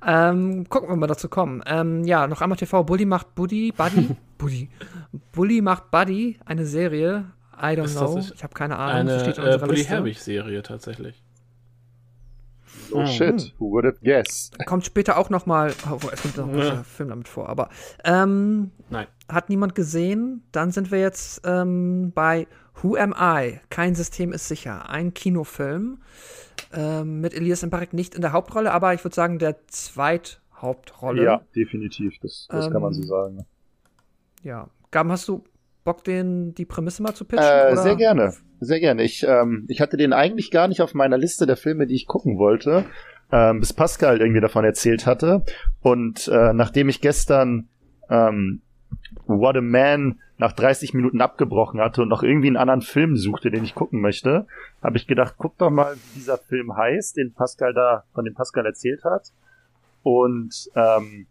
[0.04, 1.62] Ähm, gucken wir mal dazu kommen.
[1.66, 2.82] Ähm, ja, noch einmal TV.
[2.84, 4.68] Bully macht Buddy, Buddy, Buddy.
[5.32, 7.26] Bully macht Buddy, eine Serie.
[7.56, 8.18] I don't Ist das know.
[8.34, 9.08] Ich habe keine Ahnung.
[9.12, 9.84] Eine steht äh, Bully.
[9.84, 11.22] Herbig-Serie tatsächlich.
[12.92, 13.06] Oh Mhm.
[13.06, 14.56] shit, who would have guessed?
[14.66, 15.72] Kommt später auch noch mal.
[15.90, 16.72] Oh, es kommt noch Ja.
[16.78, 17.48] ein Film damit vor.
[17.48, 17.68] Aber
[18.04, 19.06] ähm, Nein.
[19.28, 20.42] hat niemand gesehen.
[20.52, 22.46] Dann sind wir jetzt ähm, bei
[22.82, 23.60] Who Am I?
[23.70, 24.88] Kein System ist sicher.
[24.90, 25.98] Ein Kinofilm
[26.74, 31.24] ähm, mit Elias Mbarek nicht in der Hauptrolle, aber ich würde sagen der Zweithauptrolle.
[31.24, 33.46] Ja, definitiv, das, das kann man so Ähm, sagen.
[34.42, 34.68] Ja.
[34.90, 35.44] Gaben, hast du
[35.84, 37.44] Bock, den, die Prämisse mal zu pitchen?
[37.44, 37.82] Äh, oder?
[37.82, 39.02] sehr gerne, sehr gerne.
[39.02, 42.06] Ich, ähm, ich hatte den eigentlich gar nicht auf meiner Liste der Filme, die ich
[42.06, 42.84] gucken wollte,
[43.32, 45.44] ähm, bis Pascal irgendwie davon erzählt hatte.
[45.80, 47.68] Und äh, nachdem ich gestern
[48.08, 48.62] ähm,
[49.26, 53.50] What a Man nach 30 Minuten abgebrochen hatte und noch irgendwie einen anderen Film suchte,
[53.50, 54.46] den ich gucken möchte,
[54.82, 58.34] habe ich gedacht, guck doch mal, wie dieser Film heißt, den Pascal da, von dem
[58.34, 59.32] Pascal erzählt hat.
[60.02, 61.26] Und ähm,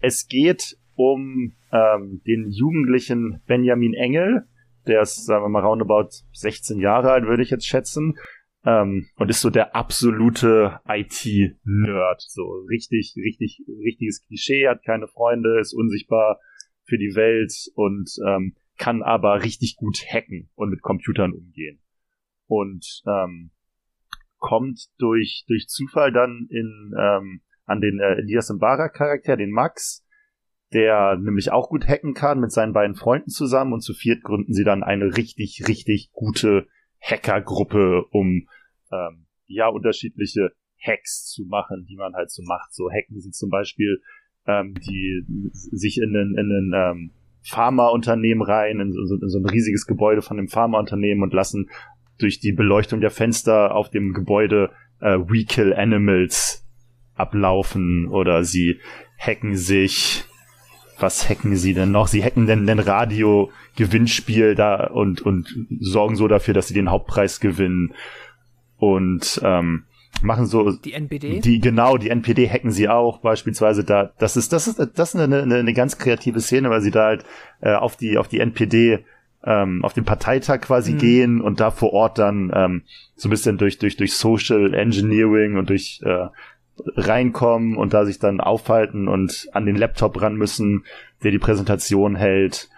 [0.00, 4.46] es geht um ähm, den jugendlichen Benjamin Engel,
[4.86, 8.18] der ist, sagen wir mal, roundabout 16 Jahre alt, würde ich jetzt schätzen.
[8.64, 12.20] Ähm, und ist so der absolute IT-Nerd.
[12.20, 16.38] So richtig, richtig, richtiges Klischee, hat keine Freunde, ist unsichtbar
[16.90, 21.80] für die Welt und ähm, kann aber richtig gut hacken und mit Computern umgehen.
[22.46, 23.52] Und ähm,
[24.38, 30.04] kommt durch, durch Zufall dann in, ähm, an den äh, Elias Mbara Charakter, den Max,
[30.72, 34.52] der nämlich auch gut hacken kann mit seinen beiden Freunden zusammen und zu viert gründen
[34.52, 36.66] sie dann eine richtig, richtig gute
[37.00, 38.48] Hackergruppe, um
[38.90, 40.52] ähm, ja unterschiedliche
[40.82, 42.72] Hacks zu machen, die man halt so macht.
[42.72, 44.00] So hacken sie zum Beispiel
[44.50, 47.10] ähm, die sich in ein, in ein ähm,
[47.42, 51.70] Pharmaunternehmen rein, in so, in so ein riesiges Gebäude von dem Pharmaunternehmen und lassen
[52.18, 54.70] durch die Beleuchtung der Fenster auf dem Gebäude
[55.00, 56.66] äh, We Kill Animals
[57.14, 58.78] ablaufen oder sie
[59.18, 60.24] hacken sich
[61.02, 62.08] was hacken sie denn noch?
[62.08, 67.40] Sie hacken denn den Radio-Gewinnspiel da und, und sorgen so dafür, dass sie den Hauptpreis
[67.40, 67.94] gewinnen
[68.76, 69.84] und ähm,
[70.22, 71.40] machen so Die NPD?
[71.40, 75.20] die genau die NPD hacken sie auch beispielsweise da das ist das ist das ist
[75.20, 77.24] eine, eine, eine ganz kreative Szene weil sie da halt
[77.60, 79.04] äh, auf die auf die NPD
[79.44, 80.98] ähm, auf den Parteitag quasi Mhm.
[80.98, 82.82] gehen und da vor Ort dann ähm,
[83.16, 86.26] so ein bisschen durch durch durch Social Engineering und durch äh,
[86.96, 90.84] reinkommen und da sich dann aufhalten und an den Laptop ran müssen,
[91.22, 92.68] der die Präsentation hält.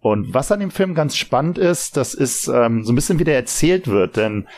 [0.00, 3.24] Und was an dem Film ganz spannend ist, das ist ähm, so ein bisschen wie
[3.24, 4.48] der erzählt wird, denn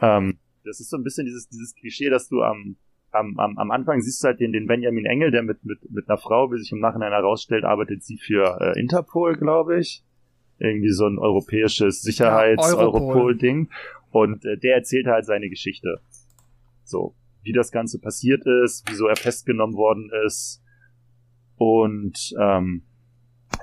[0.00, 2.76] ähm, das ist so ein bisschen dieses, dieses Klischee, dass du am,
[3.10, 6.08] am, am, am Anfang siehst du halt den, den Benjamin Engel, der mit, mit, mit
[6.08, 10.04] einer Frau, wie sich im Nachhinein herausstellt, arbeitet sie für äh, Interpol, glaube ich.
[10.58, 12.02] Irgendwie so ein europäisches.
[12.02, 13.70] Sicherheits-Europol-Ding.
[14.10, 16.00] Und äh, der erzählt halt seine Geschichte.
[16.84, 20.62] So, wie das Ganze passiert ist, wieso er festgenommen worden ist.
[21.56, 22.82] Und ähm,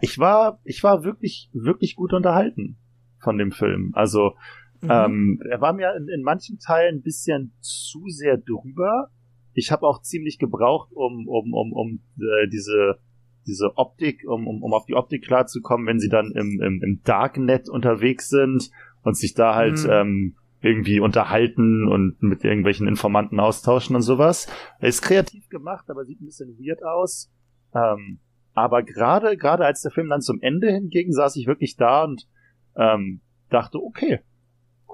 [0.01, 2.77] ich war, ich war wirklich, wirklich gut unterhalten
[3.19, 3.91] von dem Film.
[3.93, 4.35] Also
[4.81, 4.89] Mhm.
[4.89, 9.09] ähm, er war mir in, in manchen Teilen ein bisschen zu sehr drüber.
[9.53, 12.99] Ich habe auch ziemlich gebraucht, um, um, um, um äh, diese,
[13.45, 17.01] diese Optik, um, um, um auf die Optik klarzukommen, wenn sie dann im, im, im
[17.03, 18.69] Darknet unterwegs sind
[19.03, 19.89] und sich da halt Mhm.
[19.89, 24.47] ähm, irgendwie unterhalten und mit irgendwelchen Informanten austauschen und sowas.
[24.79, 27.31] Er ist kreativ gemacht, aber sieht ein bisschen weird aus.
[27.73, 28.19] Ähm,
[28.53, 32.27] aber gerade, gerade als der Film dann zum Ende hinging, saß ich wirklich da und
[32.75, 34.19] ähm, dachte, okay,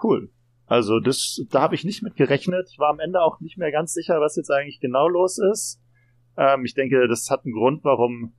[0.03, 0.29] cool.
[0.67, 2.67] Also das, da habe ich nicht mit gerechnet.
[2.71, 5.79] Ich war am Ende auch nicht mehr ganz sicher, was jetzt eigentlich genau los ist.
[6.37, 8.33] Ähm, ich denke, das hat einen Grund, warum,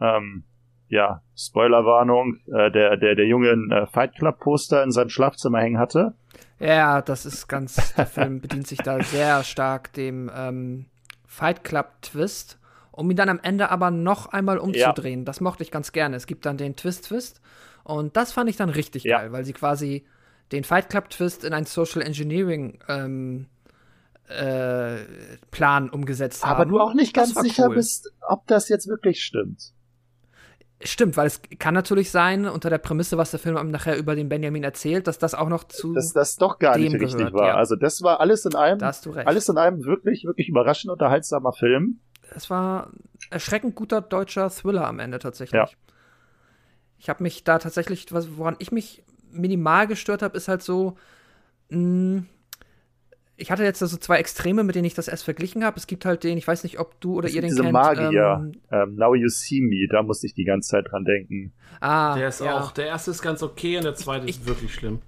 [0.00, 0.44] ähm,
[0.88, 5.58] ja, Spoilerwarnung, äh, der, der, der Junge ein äh, Fight Club Poster in seinem Schlafzimmer
[5.58, 6.14] hängen hatte.
[6.60, 10.86] Ja, das ist ganz, der Film bedient sich da sehr stark dem ähm,
[11.26, 12.58] Fight Club Twist,
[12.92, 15.24] um ihn dann am Ende aber noch einmal umzudrehen.
[15.24, 16.16] Das mochte ich ganz gerne.
[16.16, 17.40] Es gibt dann den Twist-Twist
[17.82, 19.18] und das fand ich dann richtig Ja.
[19.18, 20.06] geil, weil sie quasi
[20.52, 23.46] den Fight Club Twist in einen Social Engineering ähm,
[24.28, 24.96] äh,
[25.50, 26.60] Plan umgesetzt haben.
[26.60, 27.76] Aber du auch nicht ganz sicher cool.
[27.76, 29.72] bist, ob das jetzt wirklich stimmt.
[30.82, 34.14] Stimmt, weil es kann natürlich sein, unter der Prämisse, was der Film einem nachher über
[34.14, 35.94] den Benjamin erzählt, dass das auch noch zu.
[35.94, 37.48] Dass das doch gar nicht dem richtig gehört, war.
[37.48, 37.54] ja.
[37.54, 39.26] Also das war alles in allem, da hast du recht.
[39.26, 42.00] alles in allem wirklich, wirklich überraschend unterhaltsamer Film.
[42.34, 42.90] Es war
[43.30, 45.58] erschreckend guter deutscher Thriller am Ende tatsächlich.
[45.58, 45.68] Ja.
[46.98, 50.96] Ich habe mich da tatsächlich, woran ich mich minimal gestört habe, ist halt so,
[51.70, 52.24] mh,
[53.38, 55.76] ich hatte jetzt so zwei Extreme, mit denen ich das erst verglichen habe.
[55.78, 57.72] Es gibt halt den, ich weiß nicht, ob du oder ihr den diese kennt.
[57.74, 58.40] Magier.
[58.40, 61.52] Ähm, Ähm, Now You See Me, da musste ich die ganze Zeit dran denken.
[61.80, 62.58] ah, Der ist ja.
[62.58, 65.00] auch, der erste ist ganz okay und der zweite Ich- ist wirklich schlimm.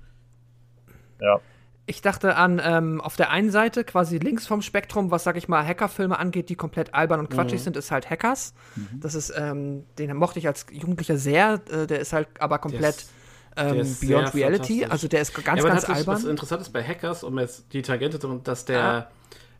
[1.86, 5.48] Ich dachte an, ähm, auf der einen Seite, quasi links vom Spektrum, was, sag ich
[5.48, 7.64] mal, Hackerfilme angeht, die komplett albern und quatschig Mhm.
[7.64, 8.52] sind, ist halt Hackers.
[9.00, 13.06] Das ist, ähm, den mochte ich als Jugendlicher sehr, äh, der ist halt aber komplett
[13.58, 16.06] ähm, Beyond Reality, also der ist ganz, ja, ganz albern.
[16.16, 19.08] was interessant ist bei Hackers, um jetzt die Tangente zu dass der, Ah.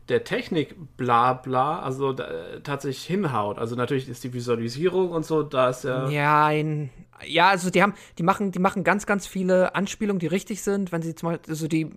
[0.09, 2.27] der Technik bla bla, also da,
[2.63, 3.59] tatsächlich hinhaut.
[3.59, 6.09] Also natürlich ist die Visualisierung und so, da ist ja.
[6.09, 6.89] Ja, ein,
[7.25, 10.91] ja, also die haben, die machen, die machen ganz, ganz viele Anspielungen, die richtig sind,
[10.91, 11.91] wenn sie zum Beispiel, also die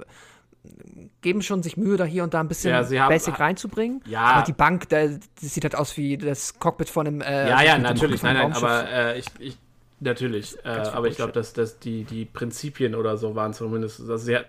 [1.22, 4.00] geben schon sich Mühe, da hier und da ein bisschen Ja, haben- Basic reinzubringen.
[4.06, 4.20] Ja.
[4.20, 7.20] Aber die Bank, da, das sieht halt aus wie das Cockpit von einem.
[7.20, 9.58] Äh, Ja, also ja, natürlich, nein, nein, aber äh, ich, ich,
[10.02, 14.16] natürlich, äh, aber ich glaube, dass, dass die, die Prinzipien oder so waren zumindest, also
[14.16, 14.47] sehr,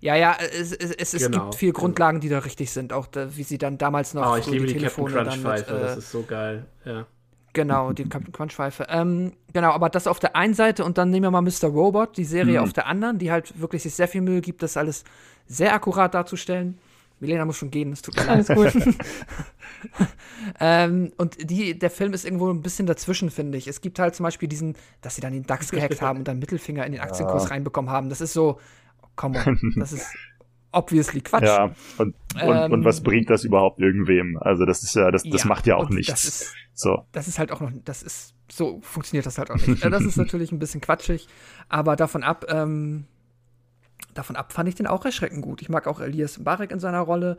[0.00, 1.80] Ja, ja, es, es, es, es Genau, gibt viele genau.
[1.80, 4.66] Grundlagen, die da richtig sind, auch da, wie sie dann damals noch oh, ich liebe
[4.66, 7.06] die Captain Telefone Crunch dann mit, Pfeife, äh, das ist so geil, ja.
[7.54, 8.86] Genau, die Captain Crunch Pfeife.
[8.88, 11.68] Ähm, genau, aber das auf der einen Seite und dann nehmen wir mal Mr.
[11.68, 12.62] Robot, die Serie Mhm.
[12.62, 15.04] auf der anderen, die halt wirklich sich sehr viel Mühe gibt, das alles
[15.46, 16.78] sehr akkurat darzustellen.
[17.20, 18.46] Milena muss schon gehen, es tut mir leid.
[18.48, 18.72] Alles gut.
[20.60, 23.68] ähm, und die, der Film ist irgendwo ein bisschen dazwischen, finde ich.
[23.68, 26.38] Es gibt halt zum Beispiel diesen, dass sie dann den DAX gehackt haben und dann
[26.38, 28.08] Mittelfinger in den Aktienkurs reinbekommen haben.
[28.08, 28.58] Das ist so,
[29.16, 30.06] come on, das ist
[30.72, 31.44] obviously Quatsch.
[31.44, 34.38] Ja, und, Ähm, und was bringt das überhaupt irgendwem?
[34.40, 36.10] Also das ist ja, das, das Ja, macht ja auch nichts.
[36.10, 37.04] Das ist, so.
[37.12, 39.84] das ist halt auch noch, das ist, so funktioniert das halt auch nicht.
[39.84, 41.28] Das ist natürlich ein bisschen quatschig,
[41.68, 43.06] aber davon ab, ähm,
[44.14, 45.62] davon ab fand ich den auch erschreckend gut.
[45.62, 47.38] Ich mag auch Elias Mbarek in seiner Rolle.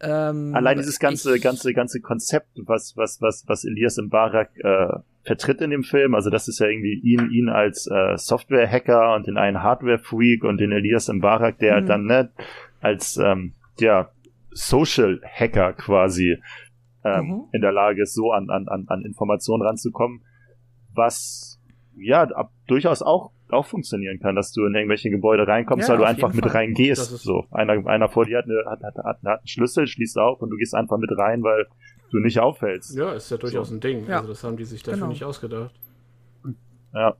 [0.00, 4.88] ähm, Allein dieses ganze, ich- ganze, ganze Konzept, was, was, was, was Elias Mbarak äh,
[5.24, 9.26] vertritt in dem Film, also das ist ja irgendwie ihn, ihn als äh, Software-Hacker und
[9.26, 11.86] den einen Hardware-Freak und den Elias Mbarak, der Mhm.
[11.86, 12.30] dann ne,
[12.80, 14.08] als ähm, ja,
[14.52, 16.38] Social-Hacker quasi
[17.04, 17.44] ähm, Mhm.
[17.52, 20.22] in der Lage ist, so an, an, an, an Informationen ranzukommen,
[20.94, 21.60] was
[21.96, 25.98] ja ab, durchaus auch auch funktionieren kann, dass du in irgendwelche Gebäude reinkommst, Ja, weil
[25.98, 26.52] du einfach mit Fall.
[26.52, 27.18] reingehst.
[27.18, 30.42] So, einer, einer vor dir hat, eine, hat, hat, hat, hat einen Schlüssel, schließt auf
[30.42, 31.66] und du gehst einfach mit rein, weil
[32.10, 32.96] du nicht auffällst.
[32.96, 34.06] Ja, ist ja durchaus ein Ding.
[34.08, 34.16] Ja.
[34.18, 35.08] Also das haben die sich dafür Genau.
[35.08, 35.74] nicht ausgedacht.
[36.94, 37.14] Ja.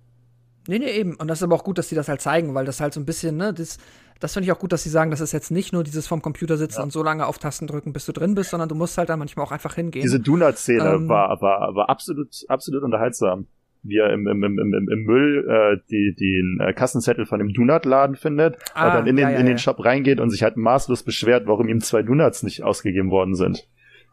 [0.69, 1.15] Nee, nee, eben.
[1.15, 2.99] Und das ist aber auch gut, dass sie das halt zeigen, weil das halt so
[3.01, 3.79] ein bisschen, ne, das,
[4.19, 6.23] das finde ich auch gut, dass sie sagen, das ist jetzt nicht nur dieses vom
[6.23, 6.83] Computer sitzen Ja.
[6.83, 9.17] und so lange auf Tasten drücken, bis du drin bist, sondern du musst halt da
[9.17, 10.03] manchmal auch einfach hingehen.
[10.03, 13.47] Diese Donut-Szene Ähm, war, war, war absolut, absolut unterhaltsam.
[13.87, 17.53] Wie er im, im, im, im, im Müll äh, die, den äh, Kassenzettel von dem
[17.53, 19.59] Donut-Laden findet Ah, und dann in den, ja, ja, in den.
[19.59, 23.67] Shop reingeht und sich halt maßlos beschwert, warum ihm zwei Donuts nicht ausgegeben worden sind.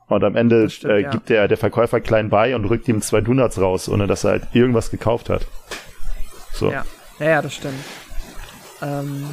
[0.08, 3.22] Und am Ende stimmt, äh, gibt der, der Verkäufer klein bei und rückt ihm zwei
[3.22, 5.46] Donuts raus, ohne dass er halt irgendwas gekauft hat.
[6.54, 6.72] So.
[6.72, 6.86] Ja,
[7.20, 7.84] ja, ja das stimmt.
[8.82, 9.30] Ähm,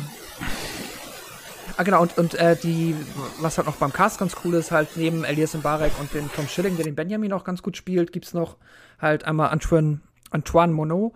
[1.77, 2.95] ah, genau, und, und äh, die,
[3.41, 6.47] was halt noch beim Cast ganz cool ist, halt neben Elias Mbarek und den Tom
[6.47, 8.57] Schilling, der den Benjamin auch ganz gut spielt, gibt's noch
[9.01, 11.13] halt einmal Antoine, Antoine Monod,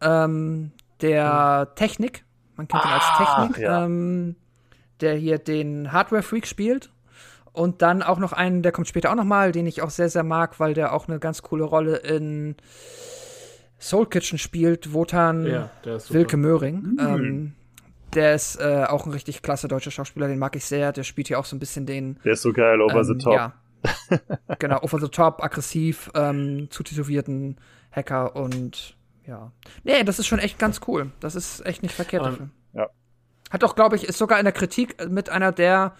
[0.00, 2.24] ähm, der Technik,
[2.56, 3.84] man kennt ihn als Technik, ja.
[3.84, 4.36] ähm,
[5.00, 6.90] der hier den Hardware-Freak spielt.
[7.52, 10.10] Und dann auch noch einen, der kommt später auch noch mal, den ich auch sehr,
[10.10, 12.54] sehr mag, weil der auch eine ganz coole Rolle in
[13.80, 15.70] Soul Kitchen spielt, Wotan Ja.
[16.10, 16.98] Wilke Möhring.
[17.00, 17.54] Ähm,
[18.14, 20.92] der ist äh, auch ein richtig klasse deutscher Schauspieler, den mag ich sehr.
[20.92, 22.18] Der spielt hier auch so ein bisschen den.
[22.24, 23.34] Der ist so geil, over the ähm, top.
[23.34, 23.52] Ja.
[24.58, 27.56] genau, over the top, aggressiv, ähm, zutätowierten
[27.96, 29.52] Hacker und ja.
[29.82, 31.10] Nee, das ist schon echt ganz cool.
[31.18, 32.50] Das ist echt nicht verkehrt dafür.
[32.74, 32.88] ja.
[33.50, 35.94] Hat auch, glaube ich, ist sogar in der Kritik mit einer der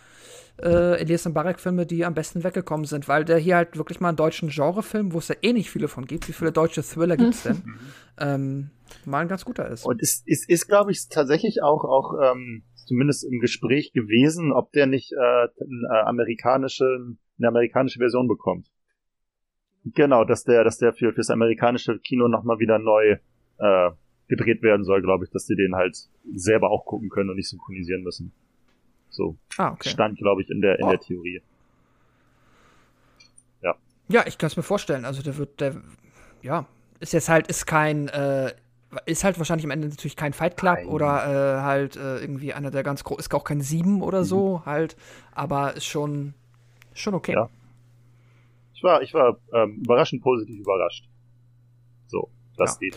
[0.62, 4.16] äh, Elias Mbarek-Filme, die am besten weggekommen sind, weil der hier halt wirklich mal einen
[4.16, 7.42] deutschen Genrefilm, wo es ja eh nicht viele von gibt, wie viele deutsche Thriller gibt's
[7.42, 7.62] denn,
[8.18, 8.70] ähm,
[9.04, 9.84] mal ein ganz guter ist.
[9.84, 14.72] Und es ist, ist glaube ich, tatsächlich auch, auch ähm, zumindest im Gespräch gewesen, ob
[14.72, 15.48] der nicht äh, eine,
[15.92, 16.84] äh, amerikanische,
[17.38, 18.68] eine amerikanische Version bekommt.
[19.94, 23.18] Genau, dass der, dass der für fürs amerikanische Kino nochmal wieder neu
[23.58, 23.90] äh,
[24.28, 25.96] gedreht werden soll, glaube ich, dass die den halt
[26.34, 28.32] selber auch gucken können und nicht synchronisieren müssen.
[29.10, 29.88] So ah, okay.
[29.88, 30.90] stand, glaube ich, in der in Oh.
[30.90, 31.42] der Theorie.
[34.08, 35.04] Ja, ich kann es mir vorstellen.
[35.04, 35.74] Also der wird, der,
[36.42, 36.66] ja,
[37.00, 38.52] ist jetzt halt, ist kein, äh,
[39.04, 40.86] ist halt wahrscheinlich am Ende natürlich kein Fight Club Nein.
[40.86, 44.62] oder äh, halt äh, irgendwie einer der ganz großen, ist auch kein Sieben oder so
[44.64, 44.96] halt,
[45.32, 46.34] aber ist schon,
[46.94, 47.32] schon okay.
[47.32, 47.50] Ja.
[48.76, 51.08] Ich war, ich war ähm, überraschend positiv überrascht.
[52.08, 52.88] So, das Ja.
[52.90, 52.96] geht.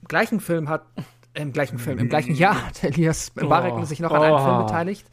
[0.00, 0.82] Im gleichen Film hat,
[1.34, 3.84] äh, im gleichen Film, im gleichen Jahr hat Elias Oh.
[3.84, 4.38] sich noch an einem Oh.
[4.44, 5.06] Film beteiligt,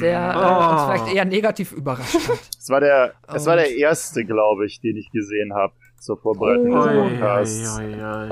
[0.00, 0.72] der äh, Oh.
[0.72, 2.38] uns vielleicht eher negativ überrascht hat.
[2.62, 6.16] Es war der, es war Und- der erste, glaube ich, den ich gesehen habe zur
[6.16, 6.84] Vorbereitung Oh.
[6.84, 7.80] des Podcasts.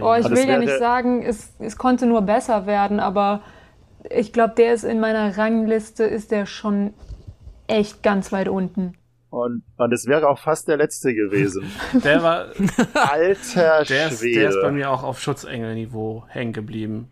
[0.03, 3.43] Oh, ich will ja nicht sagen, es, es konnte nur besser werden, aber
[4.09, 6.95] ich glaube, der ist in meiner Rangliste, ist der schon
[7.67, 8.95] echt ganz weit unten.
[9.31, 11.71] Und, und es wäre auch fast der letzte gewesen.
[12.05, 12.47] Der war,
[12.95, 14.41] Alter der ist, Schwede.
[14.41, 17.09] der ist bei mir auch auf Schutzengelniveau hängen geblieben.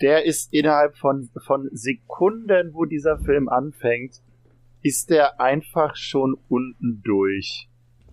[0.00, 4.22] der ist innerhalb von, von Sekunden, wo dieser Film anfängt,
[4.82, 7.68] ist der einfach schon unten durch.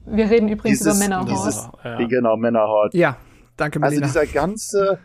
[0.06, 1.30] Wir reden übrigens Dieses- über Männerhort.
[1.32, 2.06] dieses- ja.
[2.06, 2.94] Genau, Männerhort.
[2.94, 3.16] Ja,
[3.56, 4.08] danke, Also Melina.
[4.08, 5.00] dieser ganze,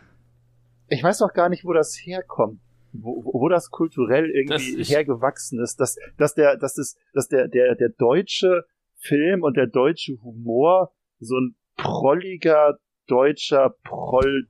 [0.88, 2.58] ich weiß auch gar nicht, wo das herkommt,
[2.92, 7.48] wo, wo das kulturell irgendwie Das hergewachsen ist, dass, dass der, dass das, dass der,
[7.48, 8.64] der, der deutsche
[8.96, 14.48] Film und der deutsche Humor so ein prolliger deutscher Proll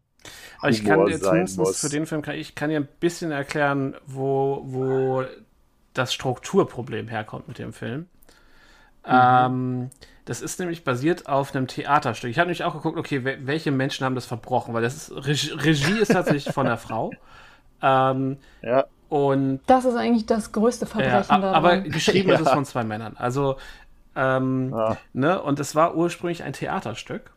[0.61, 3.95] Aber ich kann dir zumindest für den Film, kann, ich kann dir ein bisschen erklären,
[4.07, 5.25] wo, wo
[5.95, 8.07] das Strukturproblem herkommt mit dem Film.
[9.05, 9.91] Ähm,
[10.25, 12.31] das ist nämlich basiert auf einem Theaterstück.
[12.31, 15.27] Ich habe nämlich auch geguckt, okay, wel- welche Menschen haben das verbrochen, weil das ist,
[15.27, 17.11] Regie, Regie ist tatsächlich von der Frau.
[17.83, 21.55] Ähm, Ja, und Das ist eigentlich das größte ja, Verbrechen a- daran.
[21.55, 22.55] aber geschrieben ist es Ja.
[22.55, 23.17] von zwei Männern.
[23.19, 23.57] Also,
[24.17, 24.97] ähm, Ah.
[25.13, 27.31] ne, und es war ursprünglich ein Theaterstück.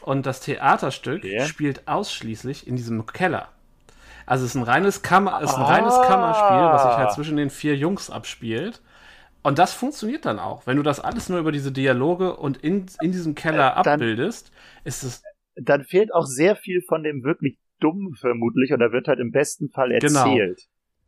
[0.00, 1.44] Und das Theaterstück Okay.
[1.46, 3.48] spielt ausschließlich in diesem Keller.
[4.26, 5.66] Also es ist ein reines Kammer, es ist ein Ah.
[5.74, 8.80] reines Kammerspiel, was sich halt zwischen den vier Jungs abspielt.
[9.44, 10.66] Und das funktioniert dann auch.
[10.66, 13.94] Wenn du das alles nur über diese Dialoge und in, in diesem Keller Äh, dann-
[14.00, 14.50] abbildest,
[14.84, 15.22] ist es
[15.56, 19.30] dann fehlt auch sehr viel von dem wirklich Dummen vermutlich und da wird halt im
[19.32, 20.20] besten Fall Genau.
[20.30, 20.60] erzählt.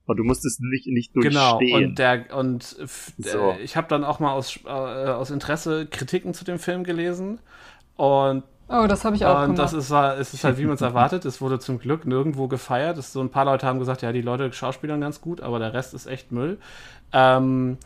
[0.06, 1.90] Und du musst es nicht, nicht Genau, durchstehen.
[1.90, 3.52] und der und f- So.
[3.52, 7.38] äh, ich habe dann auch mal aus, äh, aus Interesse Kritiken zu dem Film gelesen
[7.96, 9.58] und Oh, das habe ich auch Und gemacht.
[9.58, 11.26] das ist, es ist halt, wie man es erwartet.
[11.26, 12.96] Es wurde zum Glück nirgendwo gefeiert.
[12.96, 15.74] Es, so ein paar Leute haben gesagt, ja, die Leute schauspielern ganz gut, aber der
[15.74, 16.56] Rest ist echt Müll.
[17.12, 17.76] Ähm,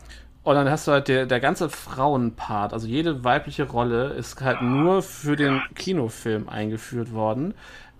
[0.43, 4.61] und dann hast du halt der, der ganze Frauenpart, also jede weibliche Rolle ist halt
[4.61, 7.53] nur für den Kinofilm eingeführt worden.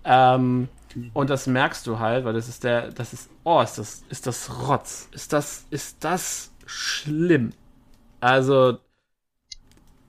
[0.05, 0.69] Ähm,
[1.13, 4.27] und das merkst du halt, weil das ist der, das ist, oh, ist das, ist
[4.27, 5.09] das Rotz.
[5.13, 7.53] Ist das, ist das schlimm.
[8.21, 8.79] Also,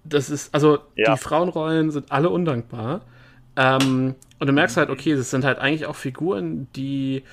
[0.05, 1.07] das ist, also Ja.
[1.07, 3.02] die Frauenrollen sind alle undankbar.
[3.57, 7.25] Ähm, und du merkst halt, okay, das sind halt eigentlich auch Figuren, die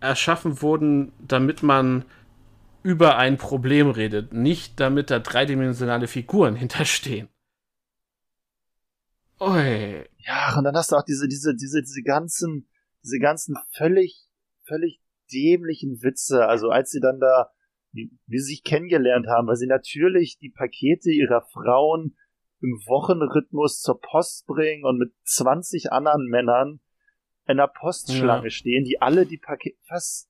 [0.00, 2.04] erschaffen wurden, damit man
[2.82, 7.28] über ein Problem redet, nicht damit da dreidimensionale Figuren hinterstehen.
[9.40, 10.04] Ui.
[10.18, 12.68] Ja, und dann hast du auch diese, diese, diese, diese ganzen,
[13.02, 14.26] diese ganzen völlig,
[14.66, 15.00] völlig
[15.32, 16.46] dämlichen Witze.
[16.46, 17.50] Also als sie dann da,
[17.92, 22.16] wie, wie sie sich kennengelernt haben, weil sie natürlich die Pakete ihrer Frauen
[22.60, 26.80] im Wochenrhythmus zur Post bringen und mit 20 anderen Männern
[27.46, 28.50] in der Postschlange Ja.
[28.50, 30.28] stehen, die alle die Pakete, was,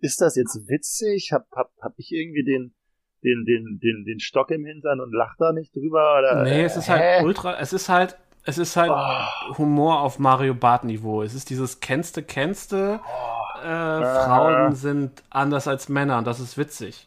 [0.00, 1.30] ist das jetzt witzig?
[1.32, 2.74] Hab, hab, hab ich irgendwie den,
[3.22, 6.18] den, den, den, den Stock im Hintern und lach da nicht drüber?
[6.18, 9.58] Oder, Nee, es ist halt ultra, es ist halt, es ist halt Oh.
[9.58, 11.22] Humor auf Mario Bart Niveau.
[11.22, 13.58] Es ist dieses kennste, kennste, Oh.
[13.66, 17.06] äh, Frauen sind anders als Männer und das ist witzig.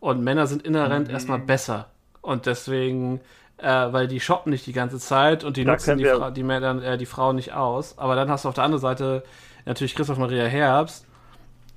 [0.00, 1.14] Und Männer sind inhärent Mhm.
[1.14, 1.86] erstmal besser.
[2.22, 3.20] Und deswegen,
[3.58, 6.42] äh, weil die shoppen nicht die ganze Zeit und die Da nutzen die, Fra die,
[6.42, 7.98] Männer, äh, die Frauen nicht aus.
[7.98, 9.22] Aber dann hast du auf der anderen Seite
[9.64, 11.06] natürlich Christoph Maria Herbst,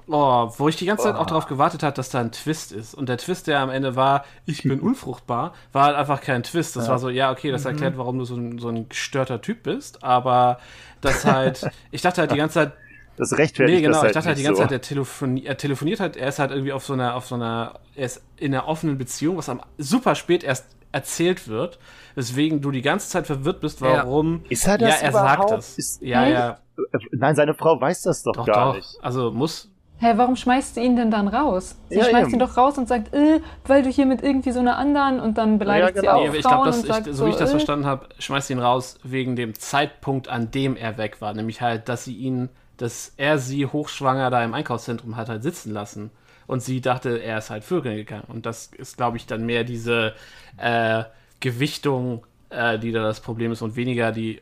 [0.08, 2.94] Oh, wo ich die ganze Zeit auch darauf gewartet habe, dass da ein Twist ist.
[2.94, 6.76] Und der Twist, der am Ende war, ich bin unfruchtbar, war halt einfach kein Twist.
[6.76, 6.92] Das Ja.
[6.92, 7.70] war so, ja, okay, das Mhm.
[7.72, 10.04] erklärt, warum du so ein, so ein gestörter Typ bist.
[10.04, 10.60] Aber
[11.02, 12.74] das halt, ich dachte halt die ganze Zeit,
[13.18, 14.64] Das rechtfertigt nee, genau, das halt ich dachte halt die ganze so.
[14.64, 17.36] Zeit, er, telefoni er telefoniert halt, er ist halt irgendwie auf so einer, auf so
[17.36, 21.80] einer, er ist in einer offenen Beziehung, was am super spät erst erzählt wird,
[22.16, 23.88] weswegen du die ganze Zeit verwirrt bist, Ja.
[24.06, 24.44] warum.
[24.50, 25.40] Ist er das ja, er überhaupt?
[25.50, 25.78] sagt das.
[25.78, 28.76] Ist- ja, ja, Äh, Nein, seine Frau weiß das doch, doch, gar doch.
[28.76, 28.98] nicht.
[29.02, 31.76] Also muss, Hä, warum schmeißt sie ihn denn dann raus?
[31.90, 32.34] Sie Ja, schmeißt eben.
[32.34, 35.38] ihn doch raus und sagt, äh, weil du hier mit irgendwie so einer anderen und
[35.38, 36.20] dann beleidigt Ja, sie genau.
[36.26, 38.50] auch Nee, ich glaube, und ich, sagt so wie ich das äh, verstanden habe, schmeißt
[38.50, 41.34] ihn raus wegen dem Zeitpunkt, an dem er weg war.
[41.34, 45.72] Nämlich halt, dass sie ihn, dass er sie hochschwanger da im Einkaufszentrum hat halt sitzen
[45.72, 46.12] lassen.
[46.46, 48.26] Und sie dachte, er ist halt Vögeln gegangen.
[48.28, 50.14] Und das ist, glaube ich, dann mehr diese
[50.58, 51.06] äh,
[51.40, 54.42] Gewichtung, äh, die da das Problem ist und weniger die.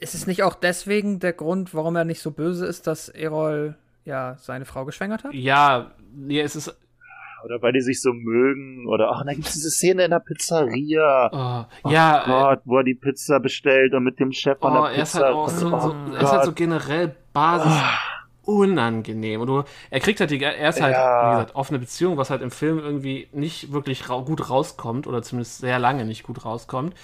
[0.00, 3.76] Ist es nicht auch deswegen der Grund, warum er nicht so böse ist, dass Erol
[4.04, 5.34] ja seine Frau geschwängert hat?
[5.34, 6.76] Ja, nee, es ist.
[7.44, 8.86] Oder weil die sich so mögen.
[8.86, 11.30] Oder, ach, da gibt's diese Szene in der Pizzeria.
[11.32, 14.68] Oh, Oh ja, äh, Gott, wo er die Pizza bestellt und mit dem Chef Oh,
[14.70, 15.24] der er ist Pizza.
[15.24, 17.72] halt auch so, so, oh er ist halt so generell Basis
[18.44, 19.40] unangenehm.
[19.40, 21.28] Und du, er kriegt halt die, er ist halt, Ja.
[21.28, 25.22] wie gesagt, offene Beziehung, was halt im Film irgendwie nicht wirklich rau gut rauskommt oder
[25.22, 26.94] zumindest sehr lange nicht gut rauskommt.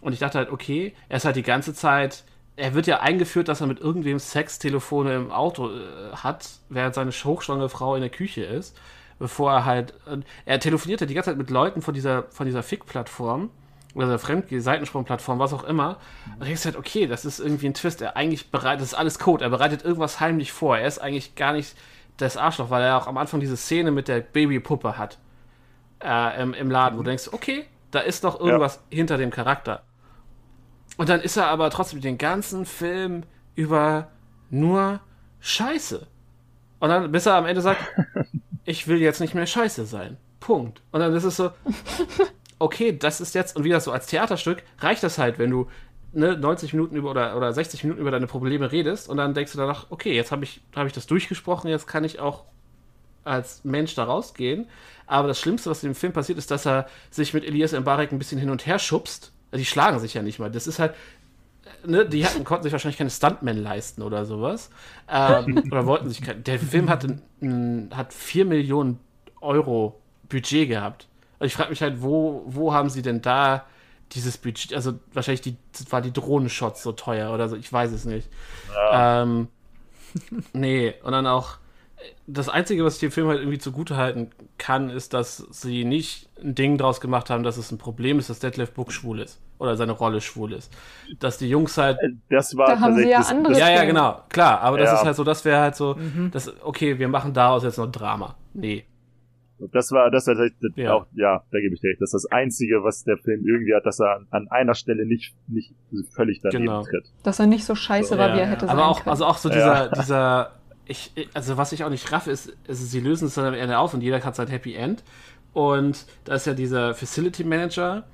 [0.00, 2.24] Und ich dachte halt, okay, er ist halt die ganze Zeit,
[2.56, 7.10] er wird ja eingeführt, dass er mit irgendwem Sextelefone im Auto äh, hat, während seine
[7.10, 8.78] hochschwangere Frau in der Küche ist,
[9.18, 12.46] bevor er halt, und er telefoniert halt die ganze Zeit mit Leuten von dieser, von
[12.46, 13.50] dieser Fick-Plattform
[13.94, 15.98] oder der Fremdgeh, Seitensprung-Plattform, was auch immer.
[16.26, 18.00] Und du denkst halt, okay, das ist irgendwie ein Twist.
[18.00, 19.44] Er eigentlich bereitet, das ist alles Code.
[19.44, 20.78] Er bereitet irgendwas heimlich vor.
[20.78, 21.76] Er ist eigentlich gar nicht
[22.16, 25.18] das Arschloch, weil er auch am Anfang diese Szene mit der Babypuppe hat.
[26.02, 29.82] Äh, im, im Laden, wo du denkst, okay, da ist doch irgendwas hinter dem Charakter.
[30.96, 34.08] Und dann ist er aber trotzdem den ganzen Film über
[34.50, 35.00] nur
[35.40, 36.06] Scheiße.
[36.80, 37.80] Und dann, bis er am Ende sagt,
[38.64, 40.16] ich will jetzt nicht mehr Scheiße sein.
[40.40, 40.82] Punkt.
[40.90, 41.50] Und dann ist es so,
[42.58, 45.68] okay, das ist jetzt, und wie das so als Theaterstück, reicht das halt, wenn du
[46.12, 49.52] ne, 90 Minuten über oder, oder 60 Minuten über deine Probleme redest und dann denkst
[49.52, 52.44] du danach, okay, jetzt habe ich, hab ich das durchgesprochen, jetzt kann ich auch
[53.24, 54.68] als Mensch da rausgehen.
[55.06, 58.12] Aber das Schlimmste, was in dem Film passiert, ist, dass er sich mit Elias Mbarek
[58.12, 59.32] ein bisschen hin und her schubst.
[59.54, 60.50] Die schlagen sich ja nicht mal.
[60.50, 60.94] Das ist halt,
[61.84, 64.70] ne, die hatten, konnten sich wahrscheinlich keine Stuntmen leisten oder sowas.
[65.08, 68.98] Ähm, oder wollten sich kein, Der Film hatte, n, hat 4 Millionen
[69.40, 71.08] Euro Budget gehabt.
[71.38, 73.66] Und ich frage mich halt, wo, wo haben sie denn da
[74.12, 74.74] dieses Budget?
[74.74, 75.56] Also wahrscheinlich die,
[75.90, 78.28] war die Drohnenshots so teuer oder so, ich weiß es nicht.
[78.92, 79.48] Ähm,
[80.52, 81.58] nee, und dann auch
[82.26, 86.54] das Einzige, was ich dem Film halt irgendwie zugutehalten kann, ist, dass sie nicht ein
[86.54, 89.40] Ding draus gemacht haben, dass es ein Problem ist, dass Detlef Book schwul ist.
[89.58, 90.72] Oder seine Rolle schwul ist.
[91.20, 91.98] Dass die Jungs halt.
[92.28, 94.60] Das war Da haben sie ja das, andere- das, Ja, ja, genau, klar.
[94.60, 94.96] Aber das Ja.
[94.96, 95.96] ist halt so, das wäre halt so,
[96.32, 98.34] das, okay, wir machen daraus jetzt noch Drama.
[98.54, 98.84] Nee.
[99.72, 100.94] das war, das war tatsächlich Ja.
[100.94, 102.00] auch, ja, da gebe ich dir recht.
[102.00, 105.06] Das ist das Einzige, was der Film irgendwie hat, dass er an, an einer Stelle
[105.06, 105.72] nicht, nicht
[106.16, 106.82] völlig daneben Genau.
[106.82, 107.06] tritt.
[107.22, 109.10] Dass er nicht so scheiße war, wie er hätte sein Aber auch, können.
[109.10, 109.54] also auch so Ja.
[109.54, 110.50] dieser, dieser,
[110.86, 113.78] ich, also was ich auch nicht raffe, ist, ist, sie lösen es dann am Ende
[113.78, 115.02] auf und jeder hat sein Happy End.
[115.52, 118.04] Und da ist ja dieser Facility Manager.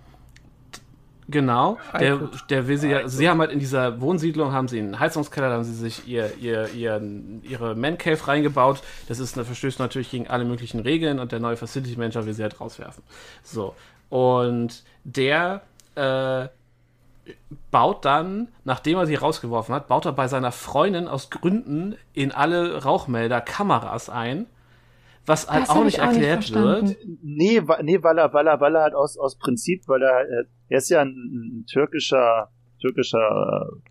[1.30, 4.98] Genau, der, der will sie ja, sie haben halt in dieser Wohnsiedlung, haben sie einen
[4.98, 7.02] Heizungskeller, da haben sie sich ihr, ihr, ihr,
[7.42, 8.80] ihre Man Cave reingebaut.
[9.08, 12.42] Das ist, verstößt natürlich gegen alle möglichen Regeln und der neue Facility Manager will sie
[12.42, 13.02] halt rauswerfen.
[13.42, 13.74] So.
[14.08, 15.60] Und der,
[15.96, 16.48] äh,
[17.70, 22.32] baut dann, nachdem er sie rausgeworfen hat, baut er bei seiner Freundin aus Gründen in
[22.32, 24.46] alle Rauchmelder Kameras ein,
[25.26, 26.88] was halt auch nicht auch nicht erklärt verstanden.
[26.88, 26.98] wird.
[27.22, 30.44] Nee, nee, weil er, weil er, weil er halt aus, aus Prinzip, weil er, äh,
[30.68, 32.50] er ist ja ein, ein türkischer,
[32.80, 33.90] türkischer äh,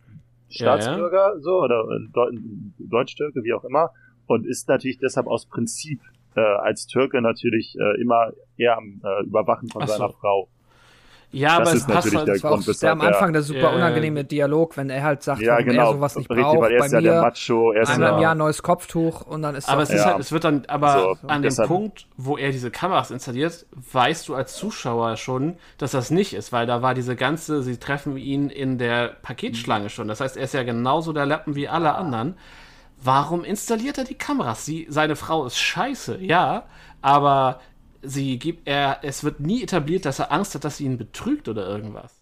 [0.50, 0.82] Ja, ja.
[0.82, 3.92] Staatsbürger, so, oder ein Deutsch-Türke, wie auch immer,
[4.28, 6.02] und ist natürlich deshalb aus Prinzip
[6.36, 9.94] äh, als Türke natürlich äh, immer eher am äh, Überwachen von Ach so.
[9.94, 10.50] seiner Frau.
[11.32, 12.28] Ja, Das aber ist es passt natürlich halt.
[12.28, 15.04] der Das war auch Grund, der am er- Anfang der super unangenehme Dialog, wenn er
[15.04, 15.90] halt sagt, Ja, genau.
[15.90, 16.60] er sowas nicht Richtig, braucht.
[16.62, 18.64] weil er Bei ist ja der mir Macho, er ist einmal im ja, Jahr neues
[18.64, 20.06] Kopftuch und dann ist Aber es ist Ja.
[20.06, 24.28] halt, es wird dann, aber So, an dem Punkt, wo er diese Kameras installiert, weißt
[24.30, 28.16] du als Zuschauer schon, dass das nicht ist, weil da war diese ganze, sie treffen
[28.16, 30.08] ihn in der Paketschlange schon.
[30.08, 32.36] Das heißt, er ist ja genauso der Lappen wie alle anderen.
[33.04, 34.66] Warum installiert er die Kameras?
[34.66, 36.64] Sie, seine Frau ist scheiße, ja,
[37.02, 37.60] aber
[38.02, 41.48] sie gibt, er, es wird nie etabliert, dass er Angst hat, dass sie ihn betrügt
[41.50, 42.20] oder irgendwas.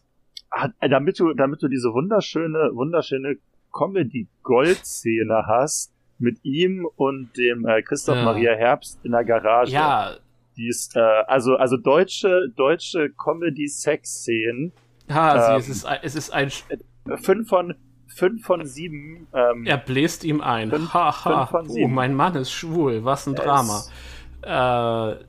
[0.51, 3.37] Ah, damit du, damit du diese wunderschöne, wunderschöne
[3.73, 8.23] Comedy-Gold-Szene hast mit ihm und dem äh, Christoph Ja.
[8.23, 9.71] Maria Herbst in der Garage.
[9.71, 10.15] Ja,
[10.55, 14.71] Die ist, äh, also, also deutsche, deutsche Comedy-Sex-Szenen.
[15.11, 15.61] ha, Ähm.
[15.61, 16.49] sie, es, ist, ein- es ist ein,
[17.17, 17.75] Fünf von,
[18.07, 19.27] fünf von sieben.
[19.33, 20.69] Ähm, er bläst ihm ein.
[20.71, 21.11] Fünf- Haha,
[21.45, 21.93] fünf von oh, sieben.
[21.93, 23.83] mein Mann ist schwul, was ein es- Drama.
[24.41, 25.23] Äh,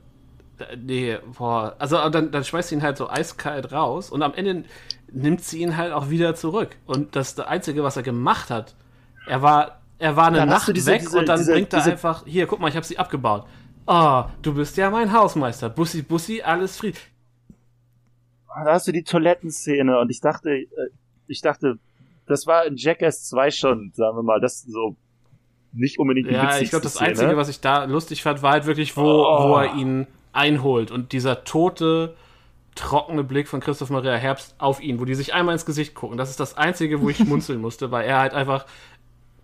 [0.77, 1.75] nee, boah.
[1.79, 4.63] Also dann, dann schmeißt sie ihn halt so eiskalt raus und am Ende
[5.11, 6.77] nimmt sie ihn halt auch wieder zurück.
[6.85, 8.75] Und das ist das Einzige, was er gemacht hat.
[9.27, 11.83] Er war, er war eine Dann Nacht diese- weg diese- und dann diese- bringt er
[11.85, 13.45] einfach, hier, guck mal, ich habe sie abgebaut.
[13.85, 15.69] Oh, du bist ja mein Hausmeister.
[15.69, 16.99] Bussi, Bussi, alles Fried.
[18.65, 20.67] da hast du die Toilettenszene und ich dachte, äh,
[21.27, 21.77] ich dachte,
[22.25, 24.95] das war in Jackass 2 schon, sagen wir mal, das ist so
[25.73, 26.97] nicht unbedingt die Ja, ich glaube, das.
[26.97, 29.49] Einzige, was ich da lustig fand, war halt wirklich, wo, Oh.
[29.49, 30.07] wo er ihn
[30.37, 32.15] einholt und dieser tote,
[32.75, 36.17] trockene Blick von Christoph Maria Herbst auf ihn, wo die sich einmal ins Gesicht gucken.
[36.17, 38.65] Das ist das Einzige, wo ich schmunzeln musste, weil er halt einfach,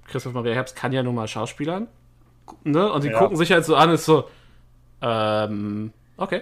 [0.07, 1.87] Christoph Maria Herbst kann ja nun mal Schauspielern,
[2.63, 2.91] ne?
[2.91, 3.17] Und sie Ja.
[3.19, 4.29] gucken sich halt so an, ist so,
[5.01, 6.41] ähm, okay.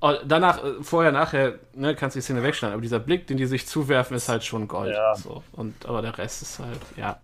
[0.00, 3.36] Und danach, äh, vorher, nachher, ne, kannst du die Szene wegschneiden, aber dieser Blick, den
[3.36, 4.94] die sich zuwerfen, ist halt schon Gold.
[4.94, 5.16] Ja.
[5.16, 5.42] So.
[5.52, 7.18] Und, aber der Rest ist halt, ja,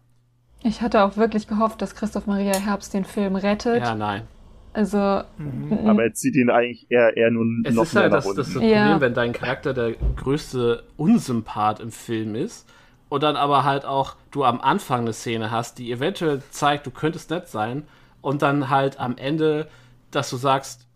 [0.63, 3.81] Ich hatte auch wirklich gehofft, dass Christoph Maria Herbst den Film rettet.
[3.81, 4.27] ja, nein.
[4.75, 8.19] Also, Aber er zieht ihn eigentlich eher, eher nun Es noch ist mehr halt nach
[8.19, 8.37] das, unten.
[8.39, 8.83] das, das Ja.
[8.83, 12.69] Problem, wenn dein Charakter der größte Unsympath im Film ist
[13.09, 16.91] und dann aber halt auch du am Anfang eine Szene hast, die eventuell zeigt, du
[16.91, 17.85] könntest nett sein
[18.21, 19.69] und dann halt am Ende,
[20.11, 20.87] dass du sagst,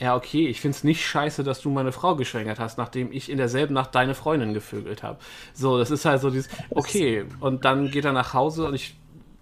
[0.00, 3.38] ja okay, ich find's nicht scheiße, dass du meine Frau geschwängert hast, nachdem ich in
[3.38, 5.18] derselben Nacht deine Freundin gevögelt habe.
[5.54, 8.96] So, das ist halt so dieses, okay, und dann geht er nach Hause und ich,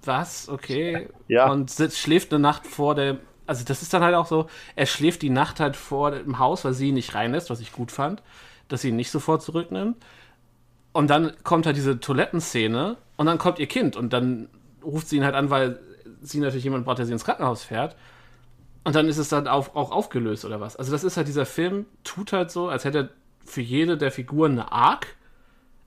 [0.04, 1.50] was, okay, Ja.
[1.50, 3.16] und sitzt, schläft eine Nacht vor der,
[3.50, 4.46] also das ist dann halt auch so,
[4.76, 7.72] er schläft die Nacht halt vor dem Haus, weil sie ihn nicht reinlässt, was ich
[7.72, 8.22] gut fand,
[8.68, 9.96] dass sie ihn nicht sofort zurücknimmt.
[10.92, 14.48] Und dann kommt halt diese Toilettenszene und dann kommt ihr Kind und dann
[14.84, 15.80] ruft sie ihn halt an, weil
[16.22, 17.96] sie natürlich jemanden braucht, der sie ins Krankenhaus fährt.
[18.84, 20.76] Und dann ist es dann auf, auch aufgelöst oder was.
[20.76, 23.08] Also das ist halt, dieser Film tut halt so, als hätte er
[23.44, 25.08] für jede der Figuren eine Arc,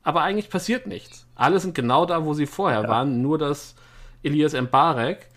[0.03, 1.27] aber eigentlich passiert nichts.
[1.33, 3.75] Alle sind genau da, wo sie vorher waren, nur dass
[4.21, 5.29] Elias Mbarek,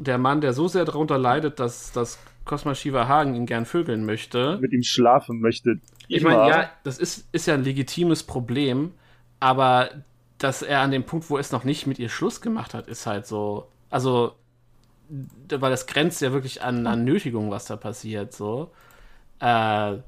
[0.00, 4.04] der Mann, der so sehr darunter leidet, dass, dass Cosma Shiva Hagen ihn gern vögeln
[4.04, 5.78] möchte, mit ihm schlafen möchte.
[6.08, 6.36] ich Immer.
[6.36, 8.92] meine, ja, das ist, ist ja ein legitimes Problem,
[9.38, 9.90] aber
[10.38, 12.88] dass er an dem Punkt, wo er es noch nicht mit ihr Schluss gemacht hat,
[12.88, 13.68] ist halt so.
[13.90, 14.32] Also,
[15.48, 18.70] weil das grenzt ja wirklich an, an Nötigung, was da passiert, so.
[19.38, 19.98] Äh,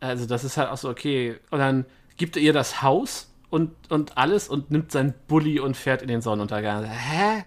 [0.00, 1.36] also, das ist halt auch so, okay.
[1.50, 1.84] Und dann
[2.16, 6.08] gibt er ihr das Haus und, und alles und nimmt sein Bulli und fährt in
[6.08, 6.84] den Sonnenuntergang.
[6.84, 7.44] Hä?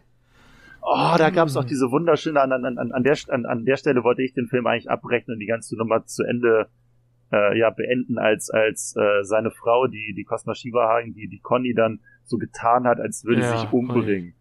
[0.90, 1.62] Oh, da gab es Hm.
[1.62, 4.48] auch diese wunderschöne, an, an, an, an, der, an, an der Stelle wollte ich den
[4.48, 6.70] Film eigentlich abbrechen und die ganze Nummer zu Ende
[7.32, 11.74] äh, ja, beenden, als, als äh, seine Frau, die, die Cosma Shivahagen, die, die Conny
[11.74, 14.34] dann so getan hat, als würde Ja, sie sich umbringen.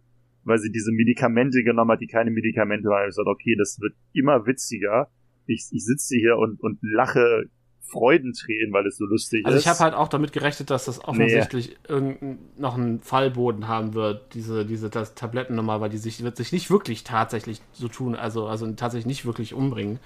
[0.45, 3.03] Weil sie diese Medikamente genommen hat, die keine Medikamente waren.
[3.03, 5.09] Ich gesagt, okay, das wird immer witziger.
[5.47, 7.49] Ich, ich sitze hier und, und lache
[7.87, 9.63] Freudentränen, weil es so lustig Also ist.
[9.63, 14.33] ich habe halt auch damit gerechnet, dass das offensichtlich irgendein, noch einen Fallboden haben wird,
[14.33, 18.47] diese, diese das Tablettennummer, weil die sich, wird sich nicht wirklich tatsächlich so tun, also,
[18.47, 19.99] also tatsächlich nicht wirklich umbringen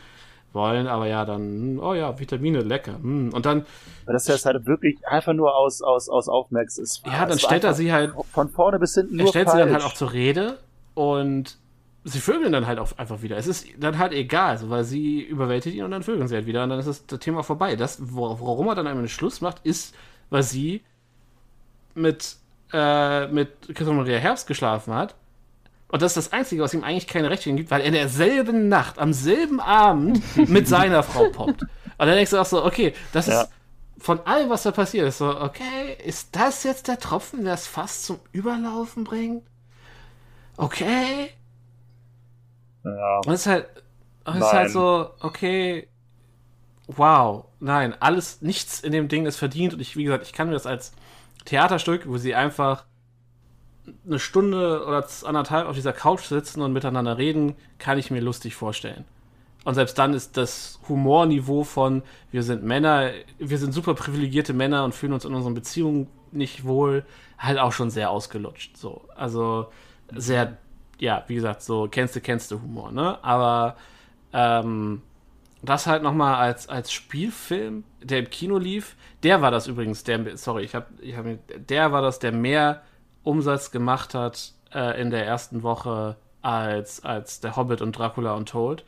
[0.53, 2.95] wollen, aber ja, dann, oh ja, Vitamine, lecker.
[3.01, 3.33] hm.
[3.33, 3.65] Und dann,
[4.05, 7.01] Weil das ist halt wirklich einfach nur aus, aus, aus Aufmerks ist.
[7.05, 9.59] ja, dann stellt er sie halt, von vorne bis hinten er nur stellt falsch.
[9.59, 10.57] sie dann halt auch zur Rede
[10.93, 11.57] und
[12.03, 13.37] sie vögeln dann halt auch einfach wieder.
[13.37, 16.45] Es ist dann halt egal, so, weil sie überwältigt ihn und dann vögeln sie halt
[16.47, 17.75] wieder und dann ist das, das Thema vorbei.
[17.75, 19.95] Das, warum er dann einmal einen Schluss macht, ist
[20.29, 20.81] weil sie
[21.93, 22.37] mit,
[22.73, 25.15] äh, mit Christoph Maria Herbst geschlafen hat.
[25.89, 28.69] Und das ist das Einzige, was ihm eigentlich keine Rechte gibt, weil er in derselben
[28.69, 31.63] Nacht, am selben Abend mit seiner Frau poppt.
[31.63, 31.69] Und
[32.07, 33.43] dann denkst du auch so, okay, das Ja.
[33.43, 33.51] ist
[33.99, 37.67] von allem, was da passiert, ist so, okay, ist das jetzt der Tropfen, der es
[37.67, 39.43] fast zum Überlaufen bringt?
[40.57, 41.31] Okay.
[42.83, 43.17] Ja.
[43.25, 43.67] Und es ist halt,
[44.25, 45.87] es ist halt so, okay,
[46.87, 49.73] wow, nein, alles, nichts in dem Ding ist verdient.
[49.73, 50.93] Und ich, wie gesagt, ich kann mir das als
[51.45, 52.85] Theaterstück, wo sie einfach
[54.05, 58.55] eine Stunde oder anderthalb auf dieser Couch sitzen und miteinander reden, kann ich mir lustig
[58.55, 59.05] vorstellen.
[59.63, 64.83] Und selbst dann ist das Humorniveau von, wir sind Männer, wir sind super privilegierte Männer
[64.83, 67.05] und fühlen uns in unseren Beziehungen nicht wohl,
[67.37, 68.77] halt auch schon sehr ausgelutscht.
[68.77, 69.01] So.
[69.15, 69.67] Also
[70.15, 70.57] sehr,
[71.01, 73.17] ja, wie gesagt, so kennst du, kennst du Humor, ne?
[73.23, 73.75] Aber
[74.31, 75.01] ähm,
[75.63, 80.37] das halt nochmal als, als Spielfilm, der im Kino lief, der war das übrigens, der,
[80.37, 82.83] sorry, ich hab, ich hab, mir- der war das, der mehr
[83.23, 88.85] Umsatz gemacht hat äh, in der ersten Woche als, als der Hobbit und Dracula Untold.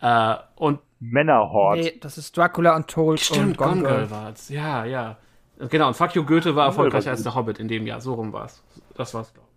[0.00, 1.78] Äh, und Männerhort.
[1.78, 3.96] Nee, das ist Dracula Untold stimmt, und Gone Gone Girl.
[3.98, 4.48] Girl war es.
[4.48, 5.16] Ja, ja.
[5.70, 8.00] Genau, und Fuck You Goethe war erfolgreicher als der Hobbit in dem Jahr.
[8.00, 8.62] So rum war es.
[8.96, 9.51] Das war's, glaube ich.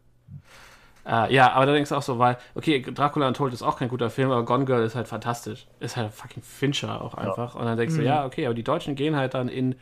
[1.08, 3.90] Äh, ja, aber da denkst du auch so, weil, okay, Dracula Untold ist auch kein
[3.90, 5.68] guter Film, aber Gone Girl ist halt fantastisch.
[5.80, 7.54] Ist halt fucking Fincher auch einfach.
[7.56, 9.76] Und dann denkst du, ja, okay, aber die Deutschen gehen halt dann in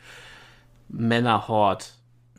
[0.88, 1.94] Männerhort.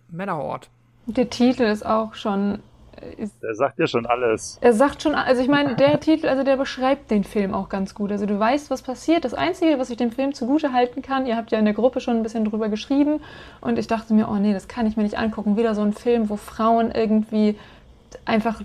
[0.09, 0.69] Männerhort.
[1.07, 2.59] Der Titel ist auch schon.
[3.01, 4.57] äh, Der sagt ja schon alles.
[4.61, 7.93] er sagt schon, also ich meine, der Titel, also der beschreibt den Film auch ganz
[7.95, 8.11] gut.
[8.11, 9.25] Also du weißt, was passiert.
[9.25, 11.99] Das Einzige, was ich dem Film zugute halten kann, ihr habt ja in der Gruppe
[12.01, 13.19] schon ein bisschen drüber geschrieben
[13.61, 15.57] und ich dachte mir, oh nee, das kann ich mir nicht angucken.
[15.57, 17.57] Wieder so ein Film, wo Frauen irgendwie
[18.25, 18.61] einfach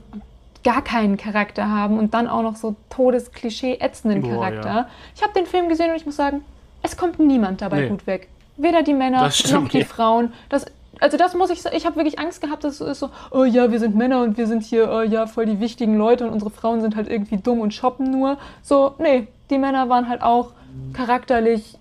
[0.63, 4.69] gar keinen Charakter haben und dann auch noch so todesklischee ätzenden Boah, Charakter.
[4.69, 4.89] ja.
[5.15, 6.43] Ich habe den Film gesehen und ich muss sagen,
[6.83, 7.89] es kommt niemand dabei Nee.
[7.89, 8.29] gut weg.
[8.57, 9.23] Weder die Männer
[9.53, 9.85] noch die ja.
[9.87, 10.33] Frauen.
[10.51, 10.67] Das,
[11.01, 13.45] also das muss ich sagen, ich habe wirklich Angst gehabt, dass es ist so, oh
[13.45, 16.33] ja, wir sind Männer und wir sind hier, oh ja, voll die wichtigen Leute und
[16.33, 18.37] unsere Frauen sind halt irgendwie dumm und shoppen nur.
[18.63, 20.53] So, nee, die Männer waren halt auch
[20.93, 21.79] charakterlich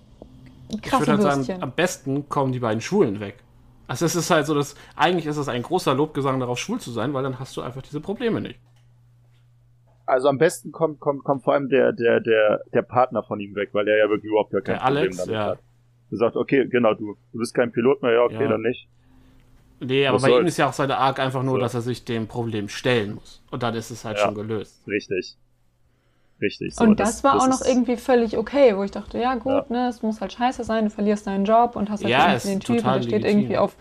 [0.70, 3.36] Ich krasse würde halt sagen, am besten kommen die beiden Schwulen weg.
[3.90, 6.92] Also es ist halt so, dass eigentlich ist es ein großer Lobgesang darauf, schwul zu
[6.92, 8.60] sein, weil dann hast du einfach diese Probleme nicht.
[10.06, 13.56] Also am besten kommt, kommt, kommt vor allem der, der, der, der Partner von ihm
[13.56, 15.46] weg, weil er ja wirklich überhaupt gar kein Der Problem Alex, damit ja.
[15.46, 15.58] hat.
[16.12, 18.48] Er sagt, okay, genau, du, du bist kein Pilot mehr, ja, okay, Ja.
[18.48, 18.88] dann nicht.
[19.80, 20.48] Nee, aber Was bei ihm soll's?
[20.50, 21.60] ist ja auch seine Arc einfach nur, So.
[21.60, 23.42] dass er sich dem Problem stellen muss.
[23.50, 24.24] Und dann ist es halt Ja.
[24.26, 24.86] schon gelöst.
[24.86, 25.36] Richtig.
[26.40, 26.74] Richtig.
[26.74, 29.88] So, und das, war auch noch irgendwie völlig okay, wo ich dachte, ja gut, ne,
[29.88, 32.60] es muss halt scheiße sein, du verlierst deinen Job und hast halt Ja, irgendwie den
[32.60, 33.76] Typen, der steht irgendwie auf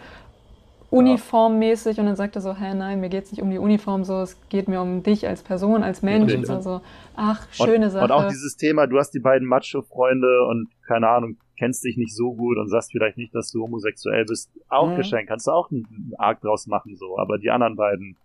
[0.92, 4.22] uniformmäßig und dann sagt er so, hä, nein, mir geht's nicht um die Uniform, so,
[4.22, 6.34] es geht mir um dich als Person, als Mensch.
[6.34, 6.82] Und so, so,
[7.16, 8.06] ach, schöne und, Sache.
[8.06, 12.16] Und auch dieses Thema, du hast die beiden Macho-Freunde und keine Ahnung, kennst dich nicht
[12.16, 14.50] so gut und sagst vielleicht nicht, dass du homosexuell bist.
[14.70, 14.96] Auch Mhm.
[14.96, 17.20] geschenkt, kannst du auch einen Arc draus machen, so.
[17.20, 18.18] Aber die anderen beiden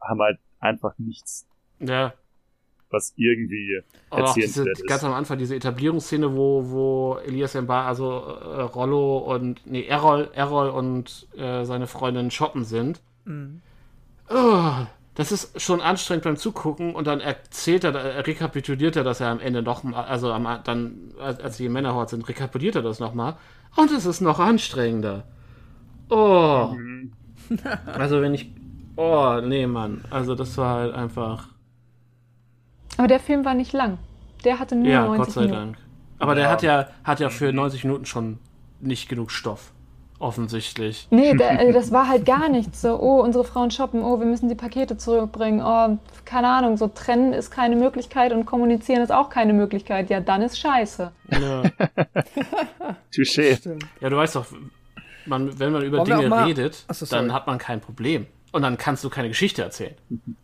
[0.00, 1.46] haben halt einfach nichts,
[1.80, 2.12] Ja.
[2.94, 5.04] Was irgendwie auch diese, erzählenswert ganz ist.
[5.04, 10.68] am Anfang diese Etablierungsszene, wo, wo Elias Mbar, also äh, Rollo und, nee, Errol, Errol
[10.70, 13.00] und äh, seine Freundin shoppen sind.
[13.26, 13.62] Mhm.
[14.28, 19.18] Oh, das ist schon anstrengend beim Zugucken und dann erzählt er, er rekapituliert er das
[19.20, 22.82] ja am Ende noch mal, also am, dann, als als die Männerhort sind, rekapituliert er
[22.82, 23.36] das nochmal
[23.76, 25.24] und es ist noch anstrengender.
[26.10, 27.12] Oh, Mhm.
[27.92, 28.52] also wenn ich,
[28.96, 31.53] oh, nee, Mann, also das war halt einfach,
[32.96, 33.98] Aber der Film war nicht lang.
[34.44, 35.58] Der hatte nur ja, 90 Gott sei Minuten.
[35.60, 35.78] Dank.
[36.18, 36.50] Aber der Ja.
[36.50, 38.38] hat ja, hat ja für 90 Minuten schon
[38.80, 39.72] nicht genug Stoff,
[40.18, 41.08] offensichtlich.
[41.10, 42.80] Nee, der, äh, das war halt gar nichts.
[42.82, 45.60] So, oh, unsere Frauen shoppen, oh, wir müssen die Pakete zurückbringen.
[45.64, 50.10] Oh, keine Ahnung, so trennen ist keine Möglichkeit und kommunizieren ist auch keine Möglichkeit.
[50.10, 51.10] Ja, dann ist scheiße.
[51.30, 51.62] Ja.
[53.14, 53.58] Touché.
[54.00, 54.46] Ja, du weißt doch,
[55.26, 58.26] man, wenn man über Wollen Dinge mal- redet, so, dann hat man kein Problem.
[58.52, 59.94] Und dann kannst du keine Geschichte erzählen.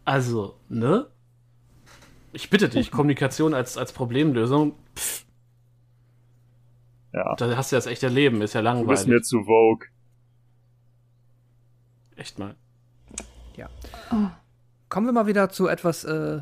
[0.04, 1.06] Also, ne?
[2.32, 5.24] Ich bitte dich, Kommunikation als, als Problemlösung, pff,
[7.12, 7.34] Ja.
[7.36, 9.06] da hast du das echte Leben, ist ja Du bist langweilig.
[9.06, 9.86] mir zu Vogue.
[12.16, 12.54] Echt mal.
[14.88, 16.40] Kommen wir mal wieder zu etwas, äh,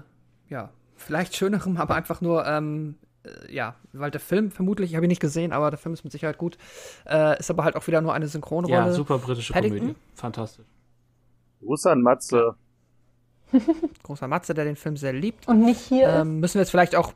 [0.48, 2.94] ja, vielleicht schönerem, aber einfach nur, ähm,
[3.24, 6.02] äh, ja, weil der Film vermutlich, ich habe ihn nicht gesehen, aber der Film ist
[6.04, 6.56] mit Sicherheit gut,
[7.06, 8.72] äh, ist aber halt auch wieder nur eine Synchronrolle.
[8.74, 9.80] Ja, super britische Paddington?
[9.80, 9.98] Komödie.
[10.14, 10.64] Fantastisch.
[11.60, 12.54] Russan Matze.
[14.02, 15.48] Großer Matze, der den Film sehr liebt.
[15.48, 17.12] Und nicht hier Ähm, müssen wir jetzt vielleicht auch,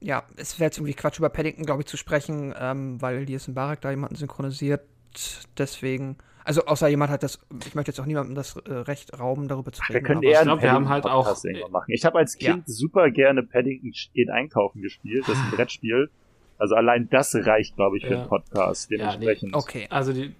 [0.00, 3.48] ja, es wäre jetzt irgendwie Quatsch über Paddington, glaube ich, zu sprechen, ähm, weil Elias
[3.48, 4.82] Mbarek da jemanden synchronisiert.
[5.56, 9.48] Deswegen, also außer jemand hat das, ich möchte jetzt auch niemandem das äh, Recht rauben,
[9.48, 10.06] darüber zu Wir reden.
[10.06, 11.36] können aber- eher ich glaub, wir haben halt auch-
[11.70, 11.84] machen.
[11.88, 12.52] Ich habe als Ja.
[12.52, 15.24] Kind super gerne Paddington geht einkaufen gespielt.
[15.28, 16.10] Das ist ein Brettspiel.
[16.58, 18.20] Also allein das reicht, glaube ich, für Ja.
[18.20, 18.90] einen Podcast.
[18.90, 19.02] Ja, nee.
[19.04, 19.54] Dementsprechend.
[19.54, 19.86] Okay.
[19.90, 20.34] Also die,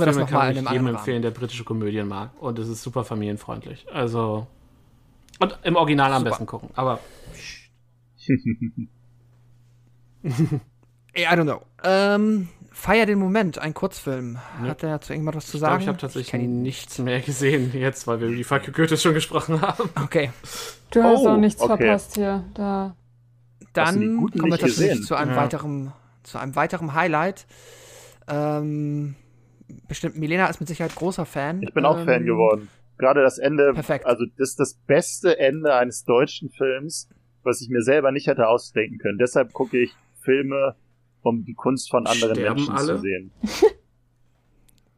[0.00, 2.30] wir noch mal kann ich jedem empfehlen, der britische Komödien mag.
[2.40, 3.86] Und es ist super familienfreundlich.
[3.92, 4.46] Also.
[5.40, 6.30] Und im Original am Super.
[6.30, 6.70] besten gucken.
[6.74, 7.00] Aber
[10.24, 11.62] I don't know.
[11.84, 14.38] Ähm, Feier den Moment, ein Kurzfilm.
[14.62, 14.68] Ja.
[14.70, 15.82] Hat der zu irgendwas was zu ich glaube, sagen?
[15.82, 19.14] ich habe tatsächlich ihn nichts mehr gesehen jetzt, weil wir über die Fuck Goethes schon
[19.14, 19.90] gesprochen haben.
[20.02, 20.30] Okay,
[20.90, 21.76] Du hast Oh, auch nichts okay.
[21.76, 22.44] verpasst hier.
[22.54, 22.94] Da.
[23.72, 25.36] Dann kommen wir nicht tatsächlich zu einem Ja.
[25.38, 27.46] weiteren, zu einem weiteren Highlight.
[28.28, 29.16] Ähm,
[29.88, 31.62] bestimmt, Milena ist mit Sicherheit großer Fan.
[31.62, 32.68] Ich bin auch ähm, Fan geworden.
[33.02, 34.06] Gerade das Ende, Perfekt.
[34.06, 37.08] also das ist das beste Ende eines deutschen Films,
[37.42, 39.18] was ich mir selber nicht hätte ausdenken können.
[39.18, 40.76] Deshalb gucke ich Filme,
[41.22, 42.94] um die Kunst von anderen Sterben Menschen alle?
[42.94, 43.32] zu sehen.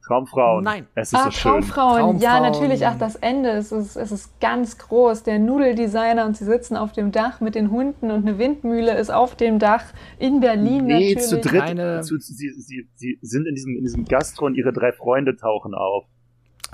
[0.07, 0.65] Traumfrauen.
[0.65, 0.87] Nein.
[0.95, 1.53] Es ist Ah, so schön.
[1.53, 2.19] Traumfrauen.
[2.19, 2.53] Ja, Traumfrauen.
[2.53, 2.87] natürlich.
[2.87, 3.49] Ach, das Ende.
[3.53, 5.23] Es ist, es ist ganz groß.
[5.23, 9.11] Der Nudeldesigner und sie sitzen auf dem Dach mit den Hunden und eine Windmühle ist
[9.11, 9.83] auf dem Dach
[10.19, 11.23] in Berlin Nee, natürlich.
[11.23, 12.05] zu dritt.
[12.05, 15.73] Zu, sie, sie, sie sind in diesem, in diesem Gastro und ihre drei Freunde tauchen
[15.73, 16.05] auf.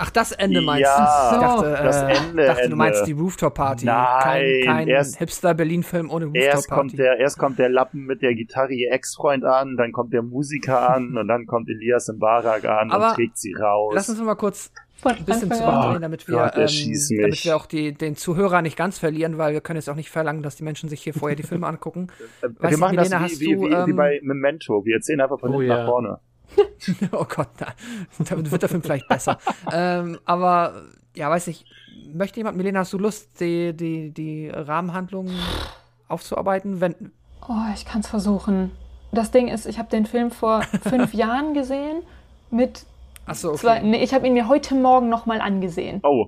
[0.03, 1.35] Ach, das Ende meinst Ja, du?
[1.35, 2.75] Ich dachte, das äh, Ende, dachte du Ende.
[2.75, 3.85] meinst die Rooftop-Party.
[3.85, 6.97] Nein, kein kein erst- Hipster-Berlin-Film ohne Erst kommt, Rooftop-Party.
[6.97, 10.89] der, erst kommt der Lappen mit der Gitarre ihr Ex-Freund an, dann kommt der Musiker
[10.89, 13.93] an und dann kommt Elias im Barak an Aber und trägt sie raus.
[13.95, 14.71] Lass uns mal kurz
[15.03, 16.61] ein bisschen zurückdrehen, damit wir, Gott, ähm,
[17.21, 20.09] damit wir auch die, den Zuhörer nicht ganz verlieren, weil wir können jetzt auch nicht
[20.11, 22.07] verlangen, dass die Menschen sich hier vorher die Filme angucken.
[22.41, 24.83] Äh, Weiß wir nicht, machen Milena, das wie, wie, du, wie, wie ähm, bei Memento.
[24.85, 25.77] Wir erzählen einfach von Oh hinten ja.
[25.77, 26.19] nach vorne.
[27.11, 27.67] oh Gott, na,
[28.27, 29.37] damit wird der Film vielleicht besser.
[29.71, 30.83] ähm, aber,
[31.15, 31.65] ja, weiß nicht,
[32.13, 35.29] möchte jemand, Milena, hast du Lust, die, die, die Rahmenhandlung
[36.07, 36.81] aufzuarbeiten?
[36.81, 37.11] Wenn,
[37.47, 38.71] Oh, ich kann es versuchen.
[39.11, 42.03] Das Ding ist, ich habe den Film vor fünf Jahren gesehen.
[42.51, 42.85] Mit
[43.25, 43.57] achso, okay.
[43.57, 43.79] zwei.
[43.79, 46.01] Nee, ich habe ihn mir heute Morgen nochmal angesehen.
[46.03, 46.27] Oh,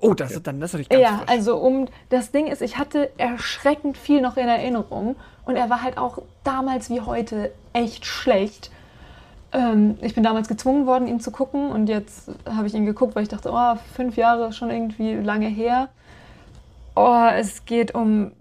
[0.00, 1.28] Oh, das, dann das ist natürlich ganz Ja, frisch.
[1.28, 5.82] also um das Ding ist, ich hatte erschreckend viel noch in Erinnerung und er war
[5.82, 8.70] halt auch damals wie heute echt schlecht.
[9.54, 13.14] Ähm, ich bin damals gezwungen worden, ihn zu gucken und jetzt habe ich ihn geguckt,
[13.14, 15.88] weil ich dachte, oh, fünf Jahre ist schon irgendwie lange her.
[16.96, 18.32] Oh, es geht um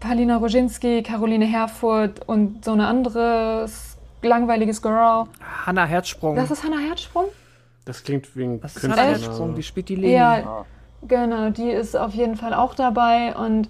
[0.00, 5.26] Palina Roginski, Caroline Herfurth und so eine anderes langweiliges Girl.
[5.66, 6.34] Hannah Herzsprung.
[6.34, 7.26] Das ist Hannah Herzsprung?
[7.84, 9.24] Das klingt wie ein das ist Hannah Künstlername.
[9.24, 10.14] Herzsprung, die spielt die Leni.
[10.14, 10.66] Ja,
[11.06, 13.68] genau, die ist auf jeden Fall auch dabei und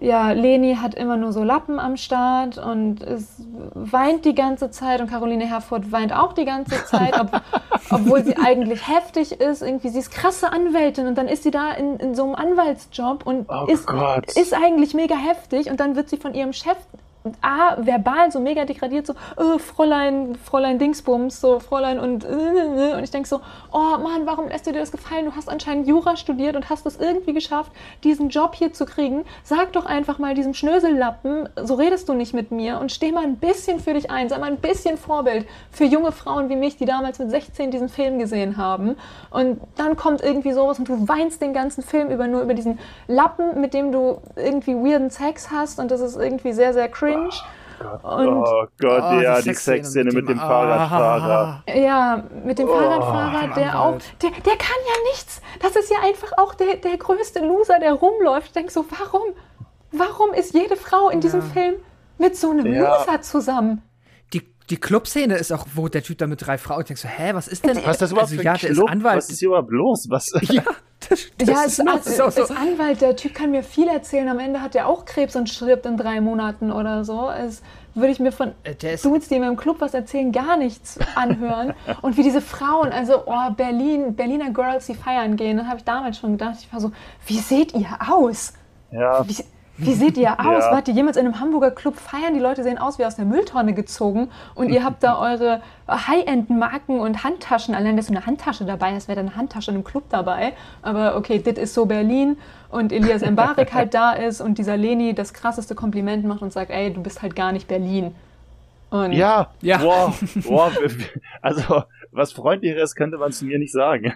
[0.00, 3.26] ja, Leni hat immer nur so Lappen am Start und es
[3.74, 7.30] weint die ganze Zeit und Caroline Herfurth weint auch die ganze Zeit, ob,
[7.90, 9.62] obwohl sie eigentlich heftig ist.
[9.62, 13.26] Irgendwie, sie ist krasse Anwältin und dann ist sie da in, in so einem Anwaltsjob
[13.26, 14.30] und Oh ist, Gott.
[14.36, 16.76] ist eigentlich mega heftig und dann wird sie von ihrem Chef
[17.40, 22.94] A, verbal so mega degradiert, so, äh, Fräulein, Fräulein Dingsbums, so, Fräulein und, äh, äh,
[22.96, 23.40] und ich denke so,
[23.72, 25.24] oh Mann, warum lässt du dir das gefallen?
[25.24, 27.72] Du hast anscheinend Jura studiert und hast es irgendwie geschafft,
[28.02, 29.24] diesen Job hier zu kriegen.
[29.42, 33.24] Sag doch einfach mal diesem Schnösellappen, so redest du nicht mit mir und steh mal
[33.24, 36.76] ein bisschen für dich ein, sei mal ein bisschen Vorbild für junge Frauen wie mich,
[36.76, 38.96] die damals mit 16 diesen Film gesehen haben.
[39.30, 42.78] Und dann kommt irgendwie sowas und du weinst den ganzen Film über nur über diesen
[43.08, 47.13] Lappen, mit dem du irgendwie weirden Sex hast und das ist irgendwie sehr, sehr cringe.
[47.14, 51.64] Und oh Gott, Oh, ja, die Sexszene mit dem Ah, Fahrradfahrer.
[51.74, 55.42] Ja, mit dem Fahrradfahrer, dem der auch, der, der kann ja nichts.
[55.60, 58.46] Das ist ja einfach auch der, der größte Loser, der rumläuft.
[58.48, 59.34] Ich denke so, warum?
[59.90, 61.74] Warum ist jede Frau in diesem Film
[62.18, 62.98] mit so einem Ja.
[62.98, 63.82] Loser zusammen?
[64.32, 67.08] Die, die Clubszene ist auch, wo der Typ da mit drei Frauen, ich denk so,
[67.08, 67.76] hä, was ist denn?
[67.84, 68.90] Was ist das überhaupt also, für ja, ein der ist Club?
[68.90, 69.16] Anwalt.
[69.18, 70.06] Was ist hier überhaupt los?
[70.10, 70.32] Was?
[70.42, 70.62] ja,
[71.08, 72.42] das, das ja, das ist auch so.
[72.42, 74.28] ist Anwalt, der Typ kann mir viel erzählen.
[74.28, 77.30] Am Ende hat er auch Krebs und stirbt in drei Monaten oder so.
[77.30, 77.62] Es
[77.94, 78.52] würde ich mir von
[79.02, 81.74] Dudes, die mir im Club was erzählen, gar nichts anhören.
[82.02, 85.84] und wie diese Frauen, also oh, Berlin, Berliner Girls, die feiern gehen, dann habe ich
[85.84, 86.92] damals schon gedacht, ich war so,
[87.26, 88.54] wie seht ihr aus?
[88.90, 89.36] Ja, Wie,
[89.76, 90.64] wie seht ihr aus?
[90.64, 90.72] Ja.
[90.72, 92.34] Wart ihr jemals in einem Hamburger Club feiern?
[92.34, 97.00] Die Leute sehen aus wie aus der Mülltonne gezogen und ihr habt da eure High-End-Marken
[97.00, 97.74] und Handtaschen.
[97.74, 100.52] Allein, dass du eine Handtasche dabei hast, wäre dann eine Handtasche in einem Club dabei.
[100.82, 102.36] Aber okay, das ist so Berlin
[102.70, 106.70] und Elias Mbarek halt da ist und dieser Leni das krasseste Kompliment macht und sagt,
[106.70, 108.14] ey, du bist halt gar nicht Berlin.
[108.90, 109.82] Und ja, Ja.
[109.82, 110.72] Wow, wow,
[111.42, 114.14] also was freundlicheres könnte man zu mir nicht sagen.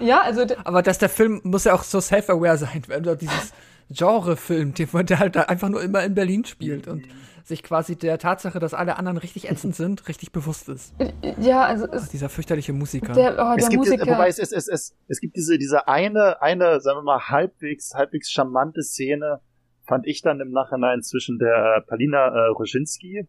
[0.00, 3.52] ja, also Aber dass der Film muss ja auch so self-aware sein, wenn er dieses
[3.90, 7.06] Genre filmt, der der halt da einfach nur immer in Berlin spielt und
[7.44, 10.94] sich quasi der Tatsache, dass alle anderen richtig ätzend sind, richtig bewusst ist.
[11.38, 13.12] ja, also es, Dieser fürchterliche Musiker.
[13.12, 14.06] der, oh, Es der gibt, Musiker.
[14.06, 17.92] wobei es, es, es, es, es gibt diese, diese eine, eine, sagen wir mal, halbwegs,
[17.94, 19.40] halbwegs charmante Szene,
[19.82, 23.26] fand ich dann im Nachhinein zwischen der äh, Palina äh, Roginski,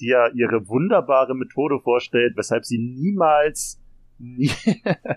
[0.00, 3.80] die ja ihre wunderbare Methode vorstellt, weshalb sie niemals,
[4.18, 4.50] nie,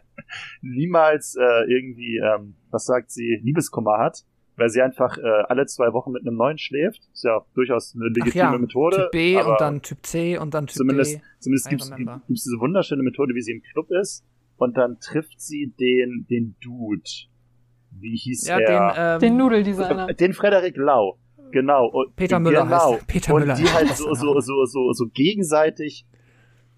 [0.62, 4.24] niemals äh, irgendwie, ähm, was sagt sie, Liebeskummer hat,
[4.60, 7.02] weil sie einfach äh, alle zwei Wochen mit einem neuen schläft.
[7.14, 8.98] Ist ja durchaus eine Ach legitime ja, Methode.
[8.98, 11.24] Typ B aber und dann Typ C und dann Typ zumindest, B.
[11.40, 12.22] zumindest remember.
[12.28, 14.26] gibt's diese wunderschöne Methode, wie sie im Club ist.
[14.58, 17.02] Und dann trifft sie den, den Dude.
[17.92, 18.68] Wie hieß Ja, er?
[18.94, 20.08] den, ähm, Den Nudeldesigner.
[20.14, 21.18] Den Frederik Lau.
[21.52, 21.88] Genau.
[21.88, 22.92] Und, Peter Müller genau.
[22.94, 23.08] heißt er.
[23.08, 23.56] Peter und Müller.
[23.56, 26.06] die halt so, so, so, so, so gegenseitig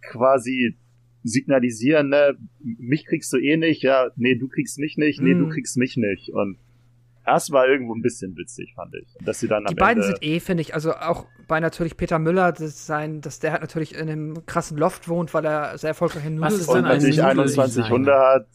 [0.01, 0.77] quasi
[1.23, 5.45] signalisieren, ne, mich kriegst du eh nicht, ja, nee, du kriegst mich nicht, nee, du
[5.45, 5.49] Mhm.
[5.49, 6.29] kriegst mich nicht.
[6.33, 6.57] Und
[7.25, 9.08] das war irgendwo ein bisschen witzig, fand ich.
[9.24, 11.98] Dass sie dann Die am beiden Ende, sind eh, finde ich, also auch bei natürlich
[11.98, 15.77] Peter Müller, das sein, dass der halt natürlich in einem krassen Loft wohnt, weil er
[15.77, 17.30] sehr erfolgreich in Was Nudel ist und natürlich Nudeldesigner?
[17.30, 18.48] 21 Hunde hat.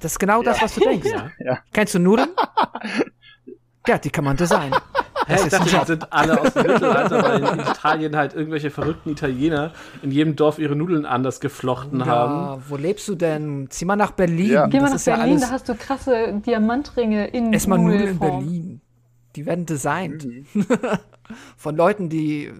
[0.00, 1.08] Das ist genau das, was du denkst.
[1.10, 1.30] Ja.
[1.44, 1.58] Ja.
[1.72, 2.28] Kennst du Nudeln?
[3.86, 4.74] ja, die kann man designen.
[5.28, 8.70] Hä, Das ich dachte, die sind alle aus dem Mittelalter, weil in Italien halt irgendwelche
[8.70, 12.34] verrückten Italiener in jedem Dorf ihre Nudeln anders geflochten haben.
[12.34, 13.66] Ja, wo lebst du denn?
[13.70, 14.50] Zieh mal nach Berlin.
[14.50, 14.66] Ja.
[14.66, 17.66] Geh mal das nach ist ja Berlin, alles da hast du krasse Diamantringe in Ess
[17.66, 18.18] mal Nudeln in.
[18.18, 18.80] Berlin.
[19.36, 20.24] Die werden designt.
[20.26, 20.46] Mhm.
[21.58, 22.50] Von Leuten, die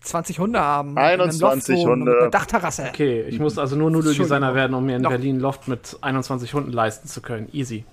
[0.00, 0.90] 20 Hunde haben.
[0.92, 2.10] in einem 21 Loft Hunde.
[2.12, 2.84] Mit einer Dachterrasse.
[2.88, 6.54] Okay, ich muss also nur Nudeldesigner werden, um mir in Noch- Berlin Loft mit 21
[6.54, 7.48] Hunden leisten zu können.
[7.52, 7.84] Easy.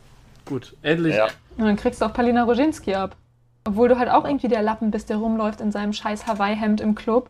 [0.46, 1.16] Gut, endlich.
[1.16, 1.26] Ja.
[1.58, 3.16] Und dann kriegst du auch Palina Roginski ab.
[3.64, 6.96] Obwohl du halt auch irgendwie der Lappen bist, der rumläuft in seinem scheiß Hawaii-Hemd im
[6.96, 7.30] Club.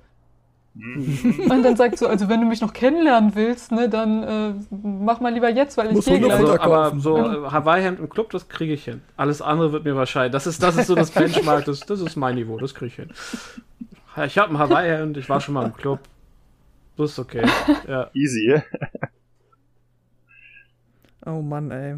[0.74, 1.48] Mhm.
[1.50, 5.20] Und dann sagt so, also wenn du mich noch kennenlernen willst, ne, dann äh, mach
[5.20, 6.50] mal lieber jetzt, weil ich gehe du noch gleich.
[6.50, 7.00] Also, aber kaufen.
[7.02, 9.02] so äh, Hawaii-Hemd im Club, das kriege ich hin.
[9.18, 10.32] Alles andere wird mir wahrscheinlich.
[10.32, 12.96] Das ist, das ist so das Benchmark, das, das ist mein Niveau, das kriege ich
[12.96, 13.10] hin.
[14.26, 16.00] Ich habe ein Hawaii-Hemd, ich war schon mal im Club.
[16.98, 17.46] Das ist okay.
[17.88, 18.10] Ja.
[18.14, 18.62] Easy.
[21.26, 21.98] Oh Mann, ey.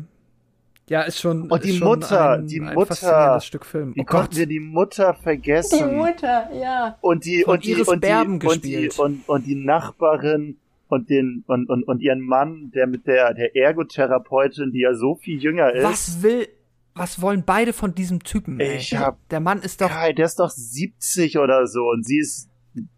[0.89, 1.49] Ja, ist schon.
[1.49, 3.39] Und die schon Mutter, ein, die ein Mutter.
[3.41, 3.95] Stück Film.
[3.95, 5.89] Wie Oh konnten wir die Mutter vergessen?
[5.89, 6.97] Die Mutter, ja.
[7.01, 10.57] und die Von und die und die, und die und, und die Nachbarin
[10.89, 15.15] und den und, und, und ihren Mann, der mit der der Ergotherapeutin, die ja so
[15.15, 15.83] viel jünger ist.
[15.83, 16.47] Was will.
[16.95, 18.59] Was wollen beide von diesem Typen?
[18.59, 18.77] Ey?
[18.77, 19.89] Ich hab- Der Mann ist doch.
[19.89, 22.49] Kai, der ist doch 70 oder so und sie ist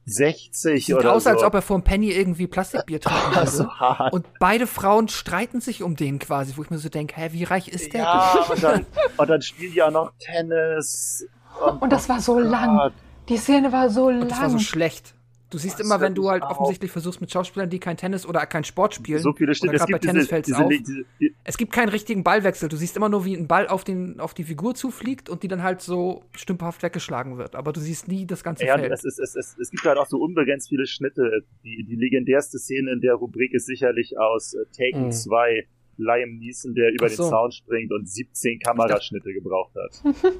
[0.05, 1.29] 60 Sieht oder aus, so.
[1.31, 3.79] als ob er vor einem Penny irgendwie Plastikbier trinken so würde.
[3.79, 4.13] hart.
[4.13, 7.43] Und beide Frauen streiten sich um den quasi, wo ich mir so denke, hä, wie
[7.43, 8.01] reich ist der?
[8.03, 8.85] ja, und dann,
[9.17, 11.27] und dann spielen die auch noch Tennis.
[11.79, 12.77] Und das war so lang.
[12.77, 12.93] Gott.
[13.29, 14.63] Die Szene war so Und das war so lang.
[14.63, 15.14] schlecht.
[15.55, 16.51] Du siehst Das immer, wenn du halt auf.
[16.51, 19.19] offensichtlich versuchst mit Schauspielern, die kein Tennis oder kein Sport spielen.
[19.19, 19.75] So viele oder Schnitte.
[19.77, 20.69] Es bei gibt Tennis diese, diese, auf.
[20.69, 21.05] diese,
[21.45, 22.67] Es gibt keinen richtigen Ballwechsel.
[22.67, 25.47] Du siehst immer nur, wie ein Ball auf, den, auf die Figur zufliegt und die
[25.47, 27.55] dann halt so stümperhaft weggeschlagen wird.
[27.55, 28.91] Aber du siehst nie das ganze ja, Feld.
[28.91, 31.45] es, ist, es, es, es gibt halt auch so unbegrenzt viele Schnitte.
[31.63, 35.11] Die, die legendärste Szene in der Rubrik ist sicherlich aus äh, Taken Mhm.
[35.13, 35.67] 2.
[35.97, 37.23] Liam Neeson, der über so.
[37.23, 40.03] den Zaun springt und 17 Kameraschnitte gebraucht hat.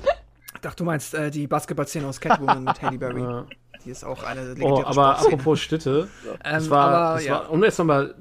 [0.55, 3.19] Ich dachte, du meinst äh, die Basketballszene aus Catwoman mit Halle Berry.
[3.21, 3.45] Ja.
[3.85, 5.33] Die ist auch eine Oh, legendäre aber Sportszene.
[5.33, 6.07] apropos Städte,
[6.43, 7.33] das Ähm, war, aber, das ja.
[7.33, 8.15] war, um jetzt nochmal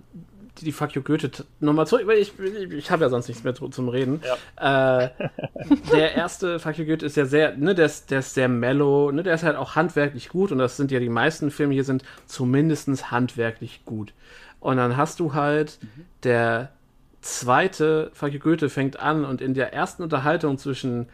[0.60, 3.42] die, die Fuck You Goethe nochmal zurück, weil ich, ich, ich habe ja sonst nichts
[3.42, 4.20] mehr zu- zum Reden.
[4.56, 5.08] Äh,
[5.92, 9.10] der erste Fuck You Goethe ist ja sehr, ne, der ist, der ist sehr mellow,
[9.10, 11.84] ne, der ist halt auch handwerklich gut und das sind ja die meisten Filme hier
[11.84, 14.12] sind zumindest handwerklich gut.
[14.60, 15.78] Und dann hast du halt
[16.22, 16.70] der
[17.20, 21.08] zweite Fuck You Goethe fängt an und in der ersten Unterhaltung zwischen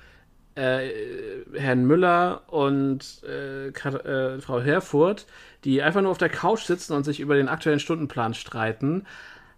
[0.61, 5.27] äh, Herrn Müller und äh, äh, Frau Herfurth,
[5.65, 9.07] die einfach nur auf der Couch sitzen und sich über den aktuellen Stundenplan streiten,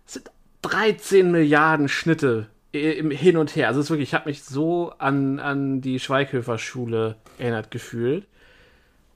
[0.07, 0.31] sind
[0.63, 3.69] 13 Milliarden Schnitte i- im Hin und Her.
[3.69, 8.27] Also es ist wirklich, ich habe mich so an, an die Schweighöfer-Schule erinnert gefühlt.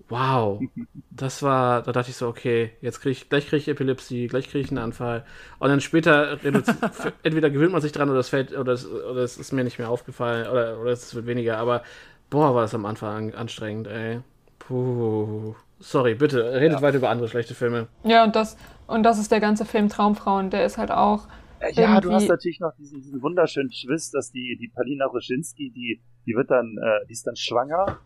[0.09, 0.63] Wow,
[1.11, 4.49] das war, da dachte ich so, okay, jetzt krieg ich, gleich kriege ich Epilepsie, gleich
[4.49, 5.25] kriege ich einen Anfall.
[5.59, 6.39] Und dann später,
[7.23, 9.79] entweder gewöhnt man sich dran oder es fällt, oder es, oder es ist mir nicht
[9.79, 11.83] mehr aufgefallen, oder, oder es wird weniger, aber
[12.31, 14.21] boah, war das am Anfang an, anstrengend, ey.
[14.59, 15.55] Puh.
[15.79, 17.89] Sorry, bitte, redet weiter über andere schlechte Filme.
[18.03, 20.51] Ja, und das, und das ist der ganze Film Traumfrauen.
[20.51, 21.29] Der ist halt auch.
[21.61, 25.71] Äh, Ja, du hast natürlich noch diesen, diesen wunderschönen Twist, dass die, die Palina Roschinski,
[25.71, 27.99] die, die wird dann, äh, die ist dann schwanger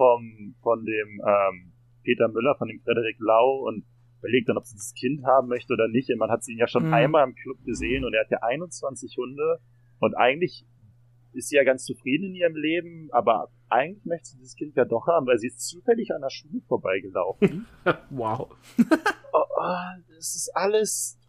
[0.00, 1.72] vom, von dem, ähm,
[2.02, 3.84] Peter Müller, von dem Frederik Lau und
[4.20, 6.08] überlegt dann, ob sie das Kind haben möchte oder nicht.
[6.10, 6.94] Und man hat sie ihn ja schon Mhm.
[6.94, 9.60] einmal im Club gesehen und er hat ja 21 Hunde
[9.98, 10.64] und eigentlich
[11.34, 14.86] ist sie ja ganz zufrieden in ihrem Leben, aber eigentlich möchte sie dieses Kind ja
[14.86, 17.66] doch haben, weil sie ist zufällig an der Schule vorbeigelaufen.
[18.10, 18.48] wow.
[19.32, 21.19] oh, oh, das ist alles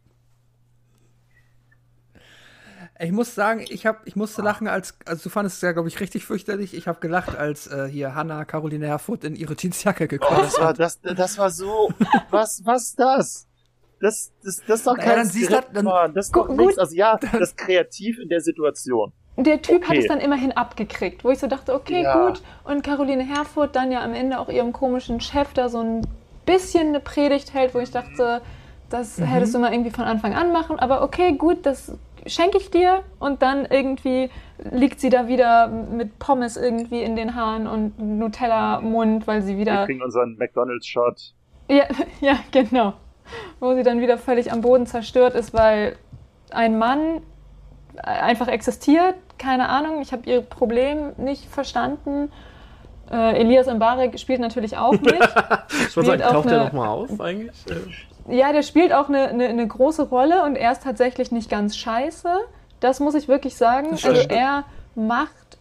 [3.04, 5.88] Ich muss sagen, ich, hab, ich musste lachen, als, also du fandest es ja, glaube
[5.88, 6.76] ich, richtig fürchterlich.
[6.76, 10.60] Ich habe gelacht, als äh, hier Hanna Caroline Herfurth in ihre Jeansjacke Oh, gekommen das
[10.60, 11.92] war, das, das war so,
[12.30, 13.48] was, was das?
[14.00, 16.14] Das, das, das ist doch Naja, kein dann siehst du- Skript, dann- Mann.
[16.14, 16.58] Das ist doch gut.
[16.58, 16.78] nichts.
[16.78, 19.12] Also ja, das ist kreativ in der Situation.
[19.38, 20.00] Der Typ hat Okay.
[20.00, 22.28] es dann immerhin abgekriegt, wo ich so dachte, okay, Ja.
[22.28, 22.42] gut.
[22.66, 26.02] Und Caroline Herfurth dann ja am Ende auch ihrem komischen Chef da so ein
[26.46, 28.42] bisschen eine Predigt hält, wo ich dachte,
[28.90, 29.24] das Mhm.
[29.24, 30.78] hättest du mal irgendwie von Anfang an machen.
[30.80, 31.94] Aber okay, gut, das
[32.28, 34.30] schenke ich dir und dann irgendwie
[34.72, 39.62] liegt sie da wieder mit Pommes irgendwie in den Haaren und Nutella-Mund, weil sie Wir
[39.62, 39.86] wieder.
[39.86, 41.34] kriegen unseren McDonalds-Shot.
[41.70, 41.86] Ja,
[42.22, 42.94] ja, genau.
[43.60, 45.96] Wo sie dann wieder völlig am Boden zerstört ist, weil
[46.52, 47.22] ein Mann
[48.04, 49.16] einfach existiert.
[49.38, 52.32] Keine Ahnung, ich habe ihr Problem nicht verstanden.
[53.12, 55.14] Äh, Elias Mbarek spielt natürlich auch mit.
[55.14, 57.66] Ich wollte Spielt sagen, auch taucht der eine- nochmal auf eigentlich?
[58.28, 61.76] Ja, der spielt auch eine, eine, eine große Rolle und er ist tatsächlich nicht ganz
[61.76, 62.30] scheiße.
[62.80, 63.92] Das muss ich wirklich sagen.
[63.92, 65.58] Also er macht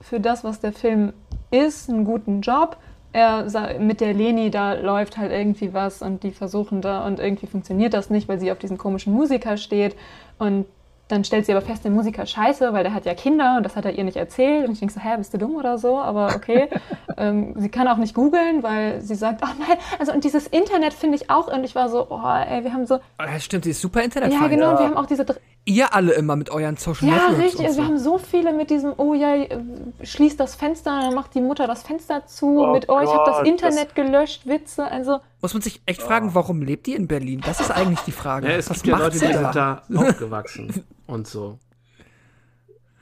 [0.00, 1.12] für das, was der Film
[1.50, 2.76] ist, einen guten Job.
[3.12, 7.48] Er mit der Leni, da läuft halt irgendwie was und die versuchen da und irgendwie
[7.48, 9.96] funktioniert das nicht, weil sie auf diesen komischen Musiker steht
[10.38, 10.66] und
[11.10, 13.64] dann stellt sie aber fest, der Musiker ist scheiße, weil der hat ja Kinder und
[13.64, 14.66] das hat er ihr nicht erzählt.
[14.66, 15.98] Und ich denke so, hä, bist du dumm oder so?
[15.98, 16.68] Aber okay.
[17.16, 20.92] ähm, sie kann auch nicht googeln, weil sie sagt, oh nein, also und dieses Internet
[20.94, 21.52] finde ich auch.
[21.52, 24.32] Und ich war so, oh ey, wir haben so, Oh, Ja, stimmt, ist super internet
[24.32, 25.24] ja genau, wir haben auch diese,
[25.66, 27.82] Ihr alle immer mit euren Social ja Networks richtig, und also so.
[27.82, 29.58] wir haben so viele mit diesem, oh ja, äh,
[30.02, 33.30] schließt das Fenster, dann macht die Mutter das Fenster zu, Oh mit, oh, ich habe
[33.30, 37.42] das Internet gelöscht, Witze, also Muss man sich echt fragen, warum lebt die in Berlin?
[37.44, 38.48] Das ist eigentlich die Frage.
[38.48, 39.42] ja, es Was gibt ja Leute, die da?
[39.42, 41.58] sind da aufgewachsen und so.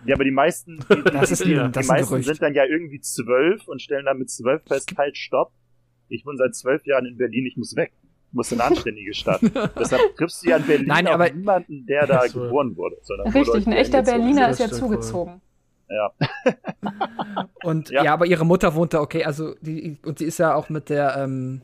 [0.05, 2.27] Ja, aber die meisten, die, Das ist die, ein- die das meisten Gerücht.
[2.29, 5.53] sind dann ja irgendwie zwölf und stellen dann mit zwölf fest, halt, stopp.
[6.09, 7.93] Ich bin seit zwölf Jahren in Berlin, ich muss weg.
[8.33, 9.41] Muss in eine anständige Stadt.
[9.79, 12.41] Deshalb triffst du ja in Berlin Nein, auch aber- niemanden, der da So.
[12.43, 12.97] geboren wurde.
[13.35, 15.41] Richtig, ein echter Berliner das ist ja zugezogen.
[15.89, 16.11] Ja.
[17.65, 18.05] Und Ja.
[18.05, 18.13] ja.
[18.15, 21.17] aber ihre Mutter wohnt da, okay, also die, und die ist ja auch mit der,
[21.17, 21.63] ähm,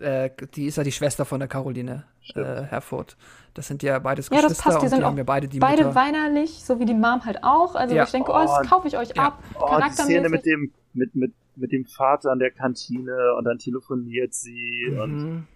[0.00, 2.04] äh, die ist ja die Schwester von der Caroline
[2.34, 3.16] äh, Herfurth.
[3.54, 5.24] Das sind ja beides Ja, das Geschwister passt, die und sind die auch haben ja
[5.24, 5.94] beide die Beide Mutter.
[5.94, 7.74] weinerlich, so wie die Mom halt auch.
[7.74, 8.04] Also Ja.
[8.04, 9.22] ich denke, oh, Oh, das kaufe ich euch ja.
[9.28, 9.42] ab.
[9.60, 13.58] Oh, die Szene mit dem, mit, mit, mit dem Vater an der Kantine und dann
[13.58, 15.46] telefoniert sie und Mhm.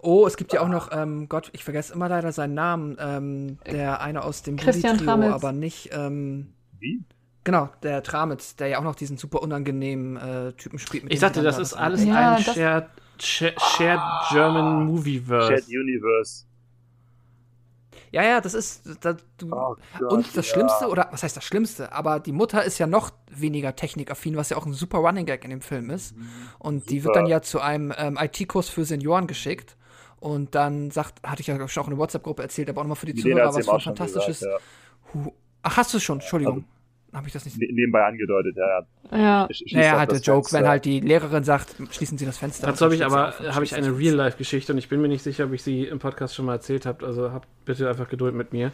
[0.00, 3.58] Oh, es gibt ja auch noch, ähm, Gott, ich vergesse immer leider seinen Namen, ähm,
[3.70, 5.32] der eine aus dem Christian Tramitz.
[5.32, 7.02] aber nicht, ähm, wie?
[7.44, 11.04] genau, der Tramitz, der ja auch noch diesen super unangenehmen äh, Typen spielt.
[11.04, 15.48] mit Ich sie das ist alles Ja, ein Shared, Shared German Movieverse.
[15.48, 16.44] Shared Universe.
[18.16, 20.54] Ja, ja, das ist, da, du, Oh Gott, Und das ja.
[20.54, 24.48] Schlimmste, oder was heißt das Schlimmste, aber die Mutter ist ja noch weniger technikaffin, was
[24.48, 26.14] ja auch ein super Running Gag in dem Film ist.
[26.58, 27.04] Und die Super.
[27.04, 29.76] wird dann ja zu einem ähm, IT-Kurs für Senioren geschickt.
[30.18, 32.96] Und dann sagt, hatte ich ja schon auch in der WhatsApp-Gruppe erzählt, aber auch nochmal
[32.96, 34.38] für die Milena Zuhörer was Fantastisches.
[34.40, 34.62] gesagt,
[35.12, 36.20] Hu- Ach, hast du schon?
[36.20, 36.64] Entschuldigung.
[37.16, 37.58] Habe ich das nicht.
[37.58, 38.66] Ne- Nebenbei angedeutet, ja.
[39.12, 39.18] ja.
[39.18, 39.46] Ja.
[39.46, 40.58] Sch- Naja, halt der Joke, Fenster.
[40.60, 42.66] wenn halt die Lehrerin sagt, schließen Sie das Fenster.
[42.66, 45.52] Dazu habe ich aber habe ich eine Real-Life-Geschichte und ich bin mir nicht sicher, ob
[45.52, 47.06] ich sie im Podcast schon mal erzählt habe.
[47.06, 48.70] Also habt bitte einfach Geduld mit mir.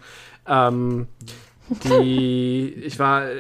[0.49, 1.07] Ähm,
[1.85, 3.35] die, ich war äh,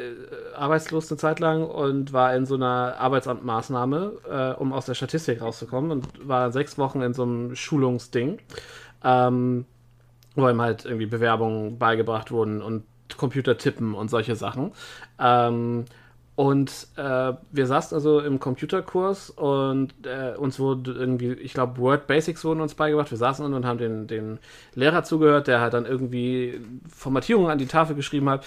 [0.55, 4.13] arbeitslos eine Zeit lang und war in so einer Arbeitsamtmaßnahme,
[4.57, 8.39] äh, um aus der Statistik rauszukommen und war sechs Wochen in so einem Schulungsding,
[9.05, 9.65] ähm,
[10.37, 12.85] wo ihm halt irgendwie Bewerbungen beigebracht wurden und
[13.17, 14.73] Computer tippen und solche Sachen.
[15.19, 15.85] Ähm,
[16.35, 22.07] und äh, wir saßen also im Computerkurs und äh, uns wurde irgendwie, ich glaube, Word
[22.07, 23.11] Basics wurden uns beigebracht.
[23.11, 24.39] Wir saßen und haben den, den
[24.75, 26.59] Lehrer zugehört, der halt dann irgendwie
[26.89, 28.47] Formatierungen an die Tafel geschrieben hat.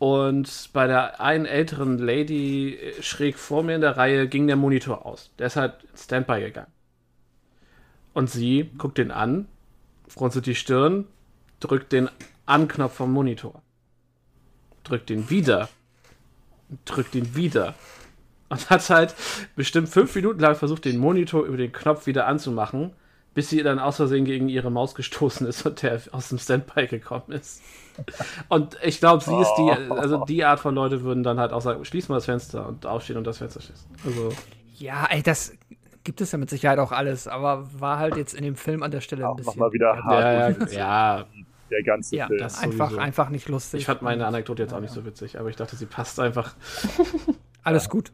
[0.00, 4.56] Und bei der einen älteren Lady äh, schräg vor mir in der Reihe ging der
[4.56, 5.30] Monitor aus.
[5.38, 6.72] Der ist halt Standby gegangen.
[8.12, 9.46] Und sie guckt den an,
[10.08, 11.06] frunzelt die Stirn,
[11.60, 12.08] drückt den
[12.46, 13.62] Anknopf vom Monitor.
[14.84, 15.68] Drückt den wieder
[16.84, 17.74] drückt ihn wieder.
[18.48, 19.14] Und hat halt
[19.54, 22.92] bestimmt fünf Minuten lang versucht, den Monitor über den Knopf wieder anzumachen,
[23.32, 26.88] bis sie dann aus Versehen gegen ihre Maus gestoßen ist und der aus dem Standby
[26.88, 27.62] gekommen ist.
[28.48, 31.60] Und ich glaube, sie ist die, also die Art von Leute würden dann halt auch
[31.60, 33.88] sagen, schließ mal das Fenster und aufstehen und das Fenster schließen.
[34.04, 34.32] Also,
[34.78, 35.52] Ja, ey, das
[36.02, 38.90] gibt es ja mit Sicherheit auch alles, aber war halt jetzt in dem Film an
[38.90, 39.52] der Stelle ein bisschen.
[39.52, 40.24] nochmal wieder hart.
[40.24, 41.26] ja, ja, ja,
[41.70, 42.38] Der ganze Ja, Film.
[42.40, 43.00] das einfach, sowieso.
[43.00, 43.80] einfach nicht lustig.
[43.80, 46.56] ich fand meine Anekdote jetzt auch nicht so witzig, aber ich dachte, sie passt einfach.
[47.62, 48.12] Alles gut.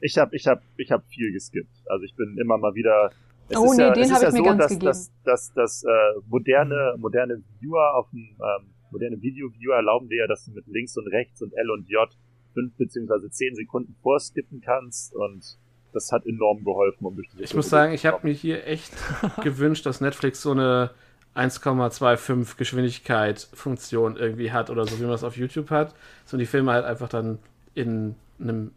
[0.00, 1.74] Ich habe ich hab, ich hab viel geskippt.
[1.86, 3.10] Also ich bin immer mal wieder.
[3.48, 4.68] Es Oh ist nee, ja, den es ist hab ja ich mir so, ganz dass,
[4.70, 4.86] gegeben.
[4.86, 10.26] dass, dass, dass äh, moderne, moderne Viewer auf dem ähm, moderne Video-Viewer erlauben dir ja,
[10.26, 12.08] dass du mit links und rechts und L und J
[12.54, 15.58] fünf beziehungsweise zehn Sekunden vorskippen kannst und
[15.92, 18.92] das hat enorm geholfen, um durch Ich muss sagen, ich habe mir hier echt
[19.42, 20.90] gewünscht, dass Netflix so eine
[21.34, 25.94] 1,25 Geschwindigkeit Funktion irgendwie hat oder so, wie man das auf YouTube hat.
[26.26, 27.38] So die Filme halt einfach dann
[27.74, 28.70] in einem.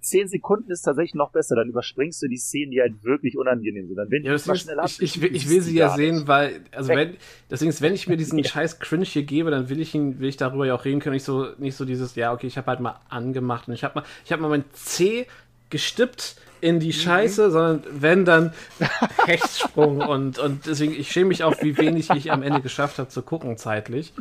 [0.00, 3.86] Zehn Sekunden ist tatsächlich noch besser, dann überspringst du die Szenen, die halt wirklich unangenehm
[3.86, 3.96] sind.
[3.96, 4.86] Dann wenn Ja, das mal schnell ab.
[4.86, 6.06] ich, ich, ich will sie ja gar nicht.
[6.16, 7.16] sehen, weil, also wenn,
[7.50, 10.28] deswegen ist, wenn ich mir diesen scheiß Cringe hier gebe, dann will ich ihn, will
[10.28, 11.14] ich darüber ja auch reden können.
[11.14, 14.00] Nicht so, nicht so dieses, ja, okay, ich habe halt mal angemacht und ich habe
[14.00, 15.26] mal, ich habe mal mein C
[15.70, 18.54] gestippt in die Scheiße, sondern wenn dann
[19.26, 23.10] Hechtsprung und, und deswegen, ich schäme mich auch, wie wenig ich am Ende geschafft habe
[23.10, 24.14] zu gucken zeitlich.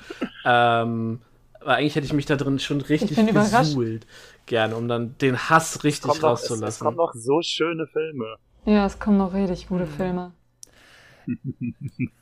[0.46, 1.22] Ähm,
[1.62, 4.06] aber eigentlich hätte ich mich da drin schon richtig gesuhlt.
[4.46, 6.86] Gerne, um dann den Hass Es richtig kommen noch, es, es rauszulassen.
[6.86, 8.36] kommen noch so schöne Filme.
[8.66, 10.34] Ja, es kommen noch richtig gute Filme.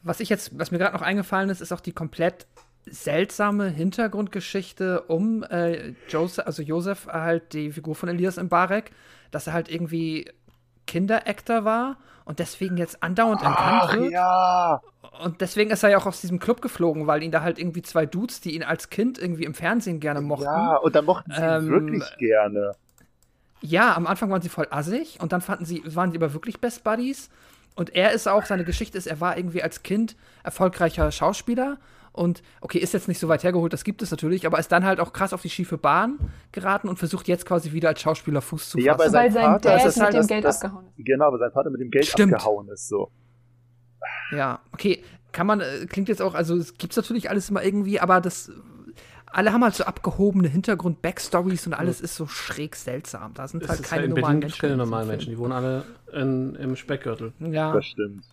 [0.03, 2.45] Was ich jetzt, was mir gerade noch eingefallen ist, ist auch die komplett
[2.85, 8.91] seltsame Hintergrundgeschichte um äh, Joseph, also Joseph, halt die Figur von Elias Mbarek,
[9.31, 10.29] dass er halt irgendwie
[10.87, 14.11] Kinderector war und deswegen jetzt andauernd Ach wird.
[14.11, 14.81] ja!
[15.23, 17.81] Und deswegen ist er ja auch aus diesem Club geflogen, weil ihn da halt irgendwie
[17.81, 20.45] zwei Dudes, die ihn als Kind irgendwie im Fernsehen gerne mochten.
[20.45, 22.73] Ja, und dann mochten sie ihn Ähm, wirklich gerne.
[23.61, 26.59] Ja, am Anfang waren sie voll assig und dann fanden sie, waren sie aber wirklich
[26.59, 27.29] Best Buddies.
[27.75, 31.77] Und er ist auch, seine Geschichte ist, er war irgendwie als Kind erfolgreicher Schauspieler.
[32.13, 34.83] Und okay, ist jetzt nicht so weit hergeholt, das gibt es natürlich, aber ist dann
[34.85, 36.19] halt auch krass auf die schiefe Bahn
[36.51, 38.85] geraten und versucht jetzt quasi wieder als Schauspieler Fuß zu fassen.
[38.85, 40.85] Ja, aber sein Weil sein Vater- Dad ist mit halt dem das- Geld das- abgehauen
[40.97, 41.05] ist.
[41.05, 42.33] Genau, aber sein Vater mit dem Geld Stimmt.
[42.33, 43.11] abgehauen ist so.
[44.35, 47.99] Ja, okay, kann man, äh, klingt jetzt auch, also es gibt's natürlich alles immer irgendwie,
[47.99, 48.51] aber das,
[49.27, 53.33] alle haben halt so abgehobene Hintergrund-Backstories und alles ist so schräg seltsam.
[53.33, 54.59] Da sind Es halt ist keine in normalen Berlin Menschen.
[54.61, 57.31] keine normalen Menschen, die wohnen alle in, im Speckgürtel.
[57.39, 58.25] Ja, Das stimmt.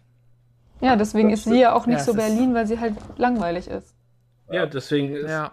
[0.80, 2.94] Ja, deswegen Das ist sie ja auch nicht Ja, so ist- Berlin, weil sie halt
[3.16, 3.94] langweilig ist.
[4.50, 5.52] Ja, deswegen ist, ja.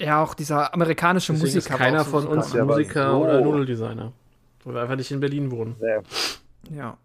[0.00, 1.72] Ja, auch dieser amerikanische deswegen ist Musiker.
[1.74, 4.12] war keiner von uns Musiker so- oder Nudeldesigner.
[4.64, 5.76] Weil wir einfach nicht in Berlin wohnen.
[5.80, 6.96] Nee, Ja.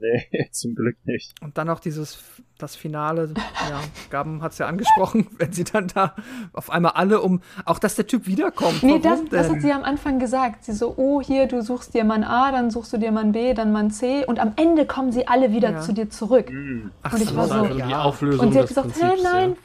[0.00, 1.34] Nee, zum Glück nicht.
[1.42, 2.18] Und dann auch dieses,
[2.58, 3.32] das Finale,
[3.68, 6.14] ja, Gaben hat es ja angesprochen, wenn sie dann da
[6.52, 8.82] auf einmal alle um, auch dass der Typ wiederkommt.
[8.82, 10.64] Nee, das, das hat sie am Anfang gesagt.
[10.64, 13.54] Sie so, oh, hier, du suchst dir Mann A, dann suchst du dir Mann B,
[13.54, 15.80] dann Mann C und am Ende kommen sie alle wieder Ja.
[15.80, 16.48] zu dir zurück.
[16.50, 16.90] Hm.
[17.02, 18.02] Ach und ich so, war Das ist so- die ja.
[18.02, 19.56] Auflösung Und sie hat gesagt, hä, Prinzips, nein.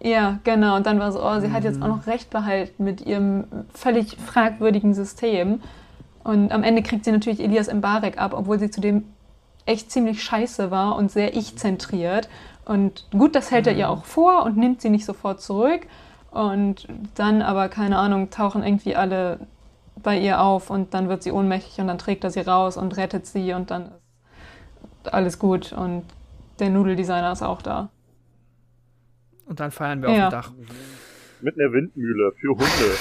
[0.00, 0.76] Ja, genau.
[0.76, 4.16] Und dann war so, oh, sie hat jetzt auch noch Recht behalten mit ihrem völlig
[4.18, 5.60] fragwürdigen System.
[6.22, 9.04] Und am Ende kriegt sie natürlich Elias Mbarek ab, obwohl sie zudem
[9.66, 12.28] echt ziemlich scheiße war und sehr ich-zentriert.
[12.64, 15.86] Und gut, das hält er ihr auch vor und nimmt sie nicht sofort zurück.
[16.30, 19.40] Und dann aber, keine Ahnung, tauchen irgendwie alle
[20.02, 22.96] bei ihr auf und dann wird sie ohnmächtig und dann trägt er sie raus und
[22.96, 23.92] rettet sie und dann
[25.04, 26.02] ist alles gut und
[26.58, 27.90] der Nudeldesigner ist auch da.
[29.46, 30.28] Und dann feiern wir auf Ja.
[30.28, 30.52] dem Dach.
[31.42, 32.96] Mit einer Windmühle für Hunde.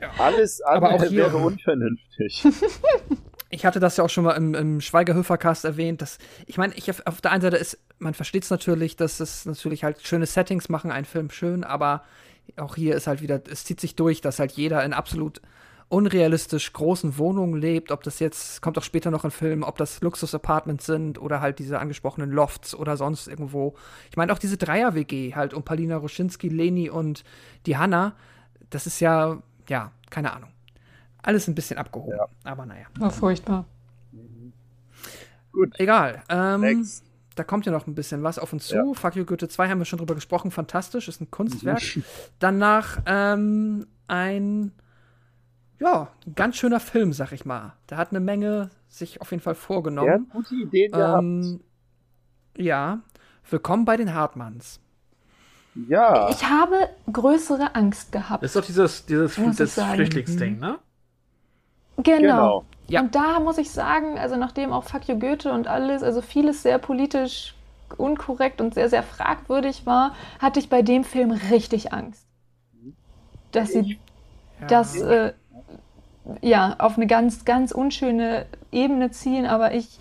[0.18, 2.44] Alles Aber andere auch hier- wäre unvernünftig.
[3.48, 7.06] Ich hatte das ja auch schon mal im, im Schweigerhöfer-Cast erwähnt, dass, ich meine, ich
[7.06, 10.68] auf der einen Seite ist, man versteht es natürlich, dass es natürlich halt schöne Settings
[10.68, 12.02] machen, einen Film schön, aber
[12.56, 15.40] auch hier ist halt wieder, es zieht sich durch, dass halt jeder in absolut
[15.88, 20.00] unrealistisch großen Wohnungen lebt, ob das jetzt, kommt auch später noch ein Film, ob das
[20.00, 23.76] Luxus-Apartments sind oder halt diese angesprochenen Lofts oder sonst irgendwo.
[24.10, 27.22] Ich meine auch diese Dreier-WG halt um Palina Roschinski, Leni und
[27.66, 28.16] die Hanna,
[28.70, 30.50] das ist ja, ja, keine Ahnung.
[31.26, 32.26] Alles ein bisschen abgehoben, Ja.
[32.44, 32.86] aber naja.
[32.98, 33.66] War furchtbar.
[35.52, 36.22] Gut, Egal.
[36.28, 37.04] Ähm, next.
[37.34, 38.76] da kommt ja noch ein bisschen was auf uns zu.
[38.76, 38.84] Ja.
[38.94, 40.50] Fuck You Goethe 2 haben wir schon drüber gesprochen.
[40.50, 41.80] Fantastisch, ist ein Kunstwerk.
[42.38, 44.72] Danach ähm, ein,
[45.80, 47.72] ja, ein ganz schöner Film, sag ich mal.
[47.90, 50.28] Der hat eine Menge sich auf jeden Fall Der hat vorgenommen.
[50.30, 51.22] gute Ideen gehabt.
[51.22, 51.60] Ähm,
[52.56, 53.00] ja.
[53.50, 54.80] Willkommen bei den Hartmanns.
[55.88, 58.42] Ja, Ich habe größere Angst gehabt.
[58.42, 59.74] Das ist doch dieses, dieses das.
[59.94, 60.78] Flüchtlingsding, ne?
[61.96, 62.18] Genau.
[62.20, 62.64] genau.
[62.88, 63.00] Ja.
[63.00, 66.62] Und da muss ich sagen, also nachdem auch Fuck You Goethe und alles, also vieles
[66.62, 67.54] sehr politisch
[67.96, 72.26] unkorrekt und sehr, sehr fragwürdig war, hatte ich bei dem Film richtig Angst.
[73.52, 73.98] Dass sie
[74.60, 74.66] Ja.
[74.66, 75.32] das äh,
[76.42, 79.98] ja auf eine ganz, ganz unschöne Ebene ziehen, aber ich,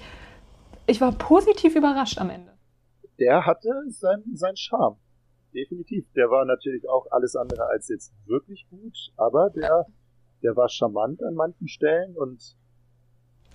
[0.88, 2.51] ich war positiv überrascht am Ende.
[3.19, 4.98] Der hatte seinen sein Charme.
[5.53, 6.06] Definitiv.
[6.15, 9.85] Der war natürlich auch alles andere als jetzt wirklich gut, aber der,
[10.43, 12.55] der war charmant an manchen Stellen und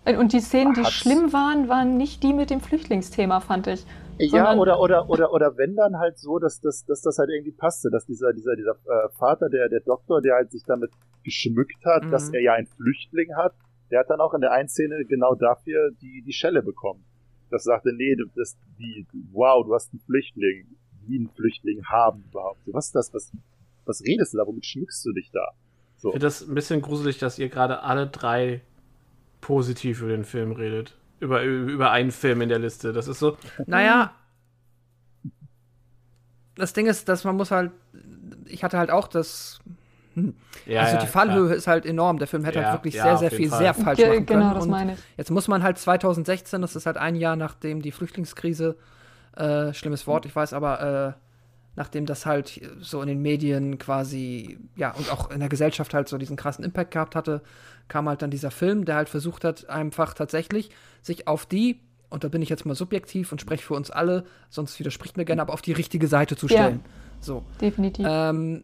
[0.04, 3.84] Und die Szenen, die schlimm waren, waren nicht die mit dem Flüchtlingsthema, fand ich.
[4.18, 7.52] Ja, oder, oder, oder, oder wenn dann halt so, dass, dass, dass das halt irgendwie
[7.52, 10.90] passte, dass dieser, dieser, dieser äh, Vater, der, der Doktor, der halt sich damit
[11.24, 12.10] geschmückt hat, Mhm.
[12.10, 13.54] dass er ja einen Flüchtling hat,
[13.90, 17.02] der hat dann auch in der einen Szene genau dafür die, die Schelle bekommen.
[17.50, 20.66] Das sagte, nee, du bist wie, wow, du hast einen Flüchtling,
[21.06, 22.60] wie einen Flüchtling haben überhaupt.
[22.66, 23.14] Was ist das?
[23.14, 23.32] Was,
[23.86, 24.46] was redest du da?
[24.46, 25.48] Womit schmückst du dich da?
[26.00, 26.08] So.
[26.08, 28.62] Ich finde das ein bisschen gruselig, dass ihr gerade alle drei
[29.42, 30.96] positiv über den Film redet.
[31.20, 32.94] Über, über einen Film in der Liste.
[32.94, 33.36] Das ist so.
[33.66, 34.12] Naja,
[36.56, 37.70] das Ding ist, dass man muss halt,
[38.46, 39.60] ich hatte halt auch das,
[40.14, 40.34] hm,
[40.66, 41.56] Ja, also ja, die Fallhöhe klar.
[41.56, 42.18] ist halt enorm.
[42.18, 43.58] Der Film hätte Ja, halt wirklich ja, sehr, sehr viel, Fall.
[43.58, 44.40] sehr falsch Ge machen können.
[44.40, 44.98] genau, das Und meine ich.
[45.18, 48.76] Jetzt muss man halt 2016, das ist halt ein Jahr nachdem die Flüchtlingskrise,
[49.36, 51.29] äh, schlimmes Wort, ich weiß, aber äh,
[51.80, 56.10] nachdem das halt so in den Medien quasi, ja, und auch in der Gesellschaft halt
[56.10, 57.40] so diesen krassen Impact gehabt hatte,
[57.88, 60.68] kam halt dann dieser Film, der halt versucht hat, einfach tatsächlich
[61.00, 64.26] sich auf die, und da bin ich jetzt mal subjektiv und spreche für uns alle,
[64.50, 66.52] sonst widerspricht mir gerne, aber auf die richtige Seite zu Ja.
[66.52, 66.80] stellen.
[67.18, 67.44] So.
[67.62, 68.06] Definitiv.
[68.06, 68.62] Ähm,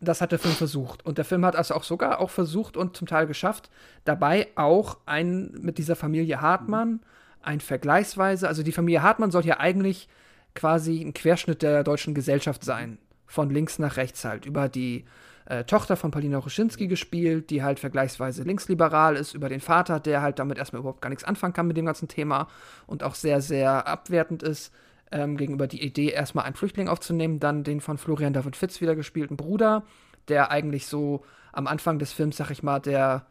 [0.00, 1.04] das hat der Film versucht.
[1.04, 3.70] Und der Film hat also auch sogar auch versucht und zum Teil geschafft,
[4.04, 7.00] dabei auch ein mit dieser Familie Hartmann,
[7.42, 10.08] ein Vergleichsweise, also die Familie Hartmann sollte ja eigentlich
[10.54, 12.98] quasi ein Querschnitt der deutschen Gesellschaft sein.
[13.26, 14.44] Von links nach rechts halt.
[14.44, 15.04] Über die
[15.46, 20.22] äh, Tochter von Paulina Ruschinski gespielt, die halt vergleichsweise linksliberal ist, über den Vater, der
[20.22, 22.48] halt damit erstmal überhaupt gar nichts anfangen kann mit dem ganzen Thema
[22.86, 24.72] und auch sehr, sehr abwertend ist
[25.10, 28.96] ähm, gegenüber die Idee, erstmal einen Flüchtling aufzunehmen, dann den von Florian David Fitz wieder
[28.96, 29.84] gespielten Bruder,
[30.28, 33.26] der eigentlich so am Anfang des Films, sag ich mal, der,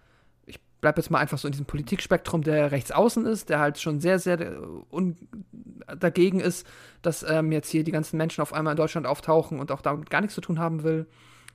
[0.82, 4.00] bleib jetzt mal einfach so in diesem Politikspektrum, der rechts außen ist, der halt schon
[4.00, 4.58] sehr, sehr äh,
[5.98, 6.68] dagegen ist,
[7.02, 10.10] dass ähm, jetzt hier die ganzen Menschen auf einmal in Deutschland auftauchen und auch damit
[10.10, 11.08] gar nichts zu tun haben will,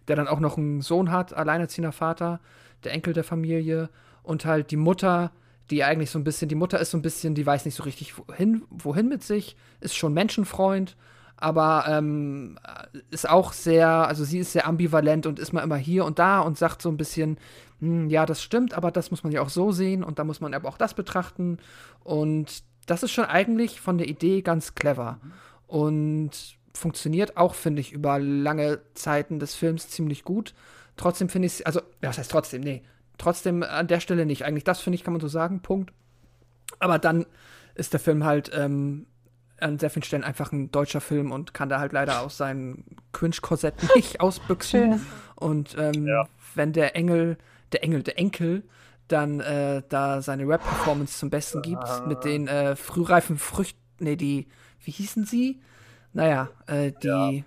[0.09, 2.41] der dann auch noch einen Sohn hat, alleinerziehender Vater,
[2.85, 3.91] der Enkel der Familie
[4.23, 5.33] und halt die Mutter,
[5.71, 7.83] die eigentlich so ein bisschen, die Mutter ist so ein bisschen, die weiß nicht so
[7.83, 10.97] richtig wohin, wohin mit sich, ist schon Menschenfreund,
[11.37, 12.59] aber ähm,
[13.11, 16.41] ist auch sehr, also sie ist sehr ambivalent und ist mal immer hier und da
[16.41, 17.39] und sagt so ein bisschen,
[17.81, 20.41] hm, ja, das stimmt, aber das muss man ja auch so sehen und da muss
[20.41, 21.59] man aber auch das betrachten
[22.05, 25.19] und das ist schon eigentlich von der Idee ganz clever
[25.67, 26.31] und
[26.75, 30.55] funktioniert auch, finde ich, über lange Zeiten des Films ziemlich gut.
[30.97, 32.61] Trotzdem finde ich es, also, ja, was heißt trotzdem?
[32.63, 32.83] Nee,
[33.19, 34.45] trotzdem an der Stelle nicht.
[34.45, 35.93] Eigentlich das, finde ich, kann man so sagen, Punkt.
[36.79, 37.27] Aber dann
[37.75, 39.07] ist der Film halt ähm,
[39.59, 42.85] an sehr vielen Stellen einfach ein deutscher Film und kann da halt leider aus seinem
[43.13, 44.81] Cringe-Korsett nicht ausbüchsen.
[44.83, 45.01] Schönes.
[45.35, 46.29] Und ähm, Ja.
[46.55, 47.39] wenn der Engel,
[47.73, 48.63] der Engel, der Enkel
[49.09, 54.49] dann äh, da seine Rap-Performance zum Besten gibt, mit den äh, frühreifen Früchten, nee, die,
[54.83, 55.61] wie hießen sie?
[56.13, 57.45] Naja, äh, die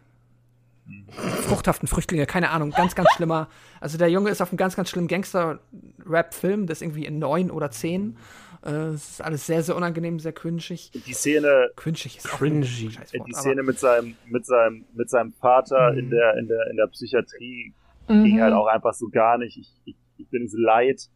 [1.48, 3.48] fruchthaften Flüchtlinge, keine Ahnung, ganz, ganz schlimmer.
[3.80, 7.52] Also der Junge ist auf einem ganz, ganz schlimmen Gangster-Rap-Film, das ist irgendwie in neun
[7.52, 8.18] oder zehn.
[8.66, 10.92] Äh, Es ist alles sehr, sehr unangenehm, sehr cringig.
[10.92, 12.58] Die Szene, Cringig ist Cringy.
[12.88, 16.00] ein Scheißwort, die Szene mit seinem, mit seinem, mit seinem Vater Mhm.
[16.00, 17.74] in der, in der, in der Psychiatrie
[18.08, 18.42] ging Mhm.
[18.42, 19.58] halt auch einfach so gar nicht.
[19.58, 21.10] Ich, ich, ich bin es leid,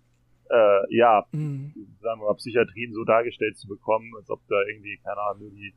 [0.50, 1.74] äh, ja, Mhm.
[2.02, 5.52] sagen wir mal, Psychiatrien so dargestellt zu bekommen, als ob da irgendwie, keine Ahnung, nur
[5.52, 5.74] die,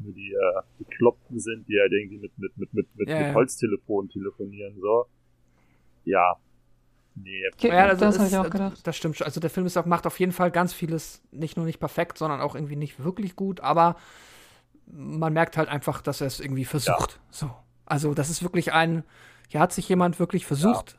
[0.00, 3.26] nur die, äh, Bekloppten sind, die halt irgendwie mit, mit, mit, mit, mit, Ja, mit
[3.28, 3.34] ja.
[3.34, 5.06] Holztelefon telefonieren, so.
[6.04, 6.36] Ja.
[7.16, 7.42] Nee.
[7.60, 8.86] Ja, also das habe ist- ich auch gedacht.
[8.86, 9.24] Das stimmt schon.
[9.26, 12.18] Also der Film ist auch, macht auf jeden Fall ganz vieles nicht nur nicht perfekt,
[12.18, 13.96] sondern auch irgendwie nicht wirklich gut, aber
[14.86, 17.20] man merkt halt einfach, dass er es irgendwie versucht.
[17.30, 17.50] So.
[17.86, 19.04] Also das ist wirklich ein,
[19.48, 20.98] hier hat sich jemand wirklich versucht,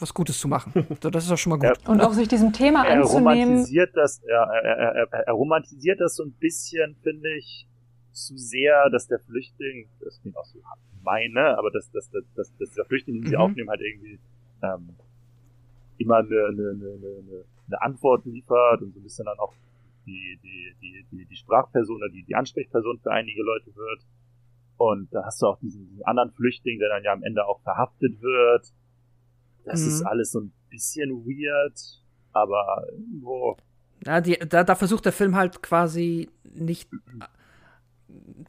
[0.00, 0.72] was Gutes zu machen.
[1.02, 1.88] So, das ist doch schon mal gut.
[1.88, 3.48] Und auch sich diesem Thema er anzunehmen.
[3.48, 7.66] romantisiert das, er, er, er, er, er romantisiert das so ein bisschen, finde ich,
[8.12, 10.58] zu sehr, dass der Flüchtling, das klingt auch so
[11.02, 13.40] meine, aber dass, dass, dass, dass, dass der Flüchtling, den sie Mhm.
[13.42, 14.18] aufnehmen, halt irgendwie
[14.62, 14.96] ähm,
[15.98, 19.54] immer eine, eine, eine, eine, eine Antwort liefert und so ein bisschen dann auch
[20.06, 24.00] die, die, die, die, die Sprachperson oder die, die Ansprechperson für einige Leute wird.
[24.76, 27.60] Und da hast du auch diesen, diesen anderen Flüchtling, der dann ja am Ende auch
[27.60, 28.72] verhaftet wird.
[29.70, 29.88] Das Mhm.
[29.88, 31.78] ist alles so ein bisschen weird,
[32.32, 33.56] aber irgendwo
[34.06, 36.88] Ja, die, da, da versucht der Film halt quasi nicht,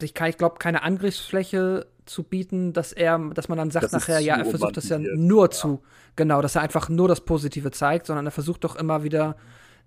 [0.00, 3.92] sich kann, ich glaube, keine Angriffsfläche zu bieten, dass er, dass man dann sagt Das
[3.92, 5.50] nachher, ja, er versucht das ja nur ja.
[5.50, 5.82] zu,
[6.16, 9.36] genau, dass er einfach nur das Positive zeigt, sondern er versucht doch immer wieder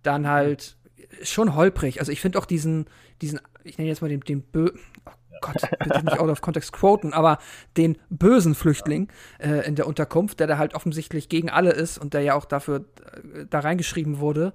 [0.03, 0.77] dann halt
[1.23, 1.99] schon holprig.
[1.99, 2.85] Also ich finde auch diesen,
[3.21, 4.69] diesen, ich nenne jetzt mal den, den Bö,
[5.05, 5.11] oh
[5.45, 7.37] Gott, bitte nicht out of context quoten, aber
[7.77, 9.09] den bösen Flüchtling
[9.39, 12.45] äh, in der Unterkunft, der da halt offensichtlich gegen alle ist und der ja auch
[12.45, 12.85] dafür
[13.33, 14.53] äh, da reingeschrieben wurde,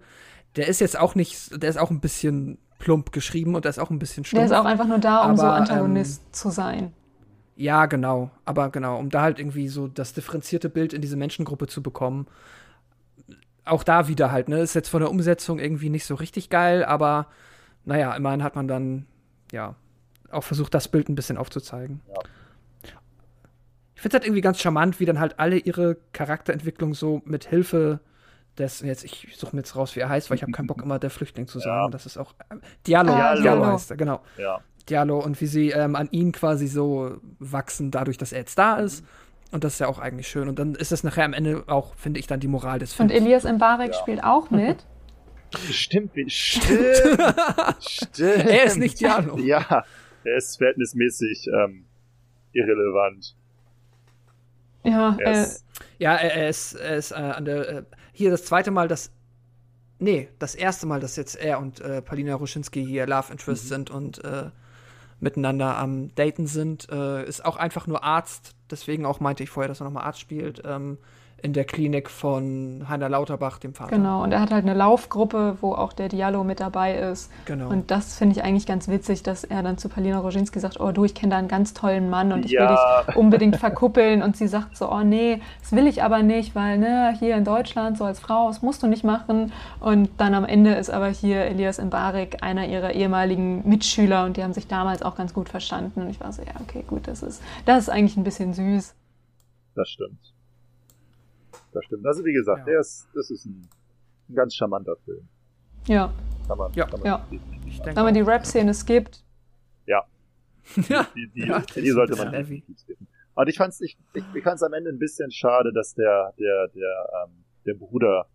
[0.56, 3.78] der ist jetzt auch nicht, der ist auch ein bisschen plump geschrieben und der ist
[3.78, 4.40] auch ein bisschen stumpf.
[4.40, 6.92] Der ist auch einfach nur da, um so Aber, ähm, Antagonist zu sein.
[7.56, 8.30] Ja, genau.
[8.44, 12.26] Aber genau, um da halt irgendwie so das differenzierte Bild in diese Menschengruppe zu bekommen.
[13.64, 14.60] Auch da wieder halt, ne?
[14.60, 17.26] Ist jetzt von der Umsetzung irgendwie nicht so richtig geil, aber
[17.84, 19.06] naja, immerhin hat man dann,
[19.52, 19.74] ja,
[20.32, 22.00] auch versucht, das Bild ein bisschen aufzuzeigen.
[22.08, 22.14] Ja.
[23.94, 27.44] Ich finde es halt irgendwie ganz charmant, wie dann halt alle ihre Charakterentwicklung so mit
[27.46, 28.00] Hilfe
[28.56, 30.82] des, jetzt, ich suche mir jetzt raus, wie er heißt, weil ich habe keinen Bock
[30.82, 31.84] immer der Flüchtling zu sagen.
[31.86, 31.90] Ja.
[31.90, 33.66] Das ist auch äh, Diallo, Ah, Diallo Diallo.
[33.66, 34.20] heißt er, genau.
[34.38, 34.60] ja.
[34.88, 38.76] Diallo und wie sie ähm, an ihn quasi so wachsen, dadurch, dass er jetzt da
[38.76, 39.04] ist.
[39.52, 40.48] Und das ist ja auch eigentlich schön.
[40.48, 43.10] Und dann ist das nachher am Ende auch, finde ich, dann die Moral des Und
[43.10, 43.12] Films.
[43.12, 43.98] Elias Mbarek Ja.
[43.98, 44.86] spielt auch mit.
[45.70, 46.70] Stimmt, stimmt,
[47.80, 48.46] stimmt.
[48.46, 49.36] Er ist nicht Diallo.
[49.38, 49.84] Ja,
[50.24, 51.84] er ist verhältnismäßig ähm,
[52.52, 53.36] irrelevant.
[54.84, 55.64] Ja, Er äh, ist,
[55.98, 57.68] Ja, er, er ist, er ist äh, an der.
[57.68, 57.82] Äh,
[58.12, 59.12] hier das zweite Mal, dass.
[59.98, 63.90] Nee, das erste Mal, dass jetzt er und äh, Paulina Ruschinski hier Love Interest sind
[63.90, 64.50] und äh,
[65.20, 66.88] miteinander am Daten sind.
[66.90, 70.20] Äh, ist auch einfach nur Arzt, deswegen auch meinte ich vorher, dass er nochmal Arzt
[70.20, 70.62] spielt.
[70.64, 70.96] Ähm,
[71.42, 73.90] in der Klinik von Heiner Lauterbach, dem Vater.
[73.96, 77.30] Genau, und er hat halt eine Laufgruppe, wo auch der Diallo mit dabei ist.
[77.46, 77.68] Genau.
[77.68, 80.92] Und das finde ich eigentlich ganz witzig, dass er dann zu Palina Roginski sagt, oh
[80.92, 82.62] du, ich kenne da einen ganz tollen Mann und ich Ja.
[82.62, 82.76] will
[83.08, 84.22] dich unbedingt verkuppeln.
[84.22, 87.44] Und sie sagt so, oh nee, das will ich aber nicht, weil ne, hier in
[87.44, 89.52] Deutschland so als Frau, das musst du nicht machen.
[89.80, 94.42] Und dann am Ende ist aber hier Elias Mbarek einer ihrer ehemaligen Mitschüler und die
[94.42, 96.02] haben sich damals auch ganz gut verstanden.
[96.02, 98.94] Und ich war so, ja, okay, gut, das ist, das ist eigentlich ein bisschen süß.
[99.74, 100.18] Das stimmt.
[101.72, 102.04] Das stimmt.
[102.06, 102.64] Also wie gesagt, Ja.
[102.64, 103.68] der ist, das ist ein,
[104.28, 105.28] ein ganz charmanter Film.
[105.86, 106.12] Ja,
[106.46, 106.86] Kann man, Ja.
[106.86, 107.26] kann man Ja.
[107.84, 108.20] wenn man die.
[108.20, 109.24] Rap-Szene skippt,
[109.86, 110.04] ja.
[110.76, 112.38] die, die, Ja, die sollte man ja.
[112.40, 113.06] definitiv skippen.
[113.34, 116.68] Und ich fand's, ich, ich, ich fand's am Ende ein bisschen schade, dass der, der,
[116.74, 118.26] der, ähm, der Bruder,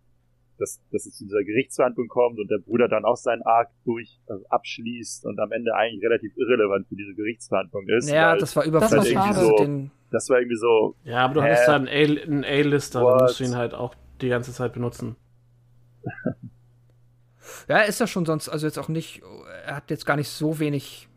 [0.58, 4.18] dass, dass es zu dieser Gerichtsverhandlung kommt und der Bruder dann auch seinen Arc durch
[4.26, 8.08] also abschließt und am Ende eigentlich relativ irrelevant für diese Gerichtsverhandlung ist.
[8.10, 9.12] Ja, das war Das war überflüssig.
[9.12, 9.28] schade.
[9.28, 11.50] Also So- den, das war irgendwie so, Ja, aber du Hä?
[11.50, 13.20] hattest dann einen A-Lister, da What?
[13.22, 15.16] musst du ihn halt auch die ganze Zeit benutzen.
[17.68, 19.22] ja, ist ja schon sonst, also jetzt auch nicht,
[19.66, 21.08] er hat jetzt gar nicht so wenig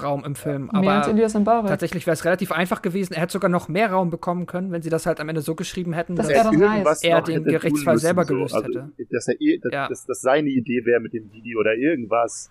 [0.00, 1.68] Raum im Film, mehr als aber Elias Mbarek.
[1.68, 3.14] tatsächlich wäre es relativ einfach gewesen.
[3.14, 5.54] Er hätte sogar noch mehr Raum bekommen können, wenn sie das halt am Ende so
[5.54, 6.44] geschrieben hätten, Das dass er
[6.84, 7.02] weiß.
[7.02, 8.34] Er den Gerichtsfall müssen, selber so.
[8.34, 8.92] gelöst also, hätte.
[9.10, 9.88] Dass, er, dass, Ja.
[9.88, 12.50] dass das seine Idee wäre mit dem Video oder irgendwas.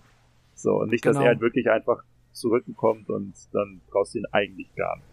[0.56, 1.26] So, und nicht, dass Genau.
[1.26, 2.02] er halt wirklich einfach
[2.32, 5.06] zurückkommt und dann brauchst du ihn eigentlich gar nicht.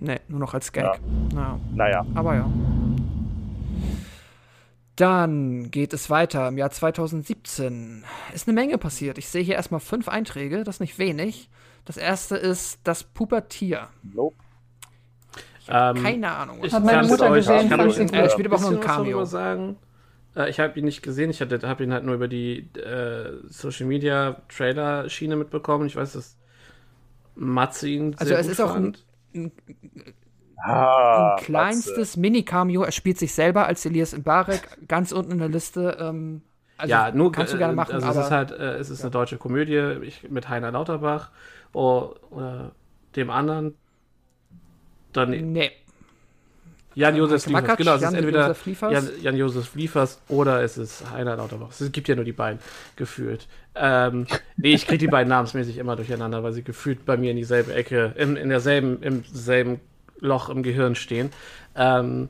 [0.00, 0.84] Nee, nur noch als Gag.
[0.84, 0.94] Ja.
[1.34, 1.60] Ja.
[1.74, 2.48] Naja, Aber ja.
[4.96, 8.04] Dann geht es weiter im Jahr 2017.
[8.34, 9.16] Ist eine Menge passiert.
[9.18, 11.50] Ich sehe hier erstmal fünf Einträge, das ist nicht wenig.
[11.84, 13.88] Das erste ist das Pubertier.
[14.02, 14.36] nope.
[15.70, 16.60] Ähm, Keine Ahnung.
[16.64, 18.12] ich Hat meine Mutter euch- gesehen, ich fand euch gut.
[18.14, 19.24] Er spielt aber auch nur ein Cameo.
[19.26, 19.76] sagen.
[20.34, 23.86] Äh, ich habe ihn nicht gesehen, ich habe ihn halt nur über die äh, Social
[23.86, 25.86] Media Trailer Schiene mitbekommen.
[25.86, 26.38] Ich weiß, dass
[27.36, 29.04] Matze ihn Also sehr es gut ist auch ein- fand.
[29.34, 29.52] Ein,
[30.60, 32.82] Ah, ein kleinstes Mini-Cameo.
[32.82, 35.96] Er spielt sich selber als Elias Mbarek ganz unten in der Liste.
[36.00, 36.42] Ähm,
[36.76, 38.90] also ja, nur kannst du äh, gerne machen, Also aber es ist halt, äh, es
[38.90, 41.30] ist eine deutsche Komödie ich, mit Heiner Lauterbach
[41.72, 42.72] oh, oder
[43.14, 43.74] dem anderen.
[45.12, 45.70] Dann nee.
[46.94, 47.76] Jan-Josef Liefers.
[47.76, 48.92] Genau, es ist Jan entweder Josef Liefers.
[48.92, 51.68] Jan- Jan-Josef Liefers oder es ist Heiner Lauterbach.
[51.70, 52.58] Es gibt ja nur die beiden,
[52.96, 53.46] gefühlt.
[53.74, 54.26] Ähm,
[54.56, 57.72] nee, ich kriege die beiden namensmäßig immer durcheinander, weil sie gefühlt bei mir in dieselbe
[57.74, 59.80] Ecke, in, in derselben, im selben
[60.18, 61.30] Loch im Gehirn stehen.
[61.76, 62.28] Ähm,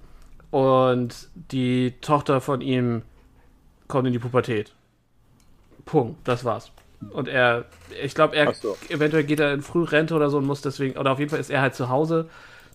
[0.51, 3.03] und die Tochter von ihm
[3.87, 4.75] kommt in die Pubertät.
[5.87, 6.70] Punkt, das war's.
[7.12, 7.65] Und er,
[8.03, 8.77] ich glaube, er, so.
[8.89, 11.49] eventuell geht er in Frührente oder so und muss deswegen, oder auf jeden Fall ist
[11.51, 12.28] er halt zu Hause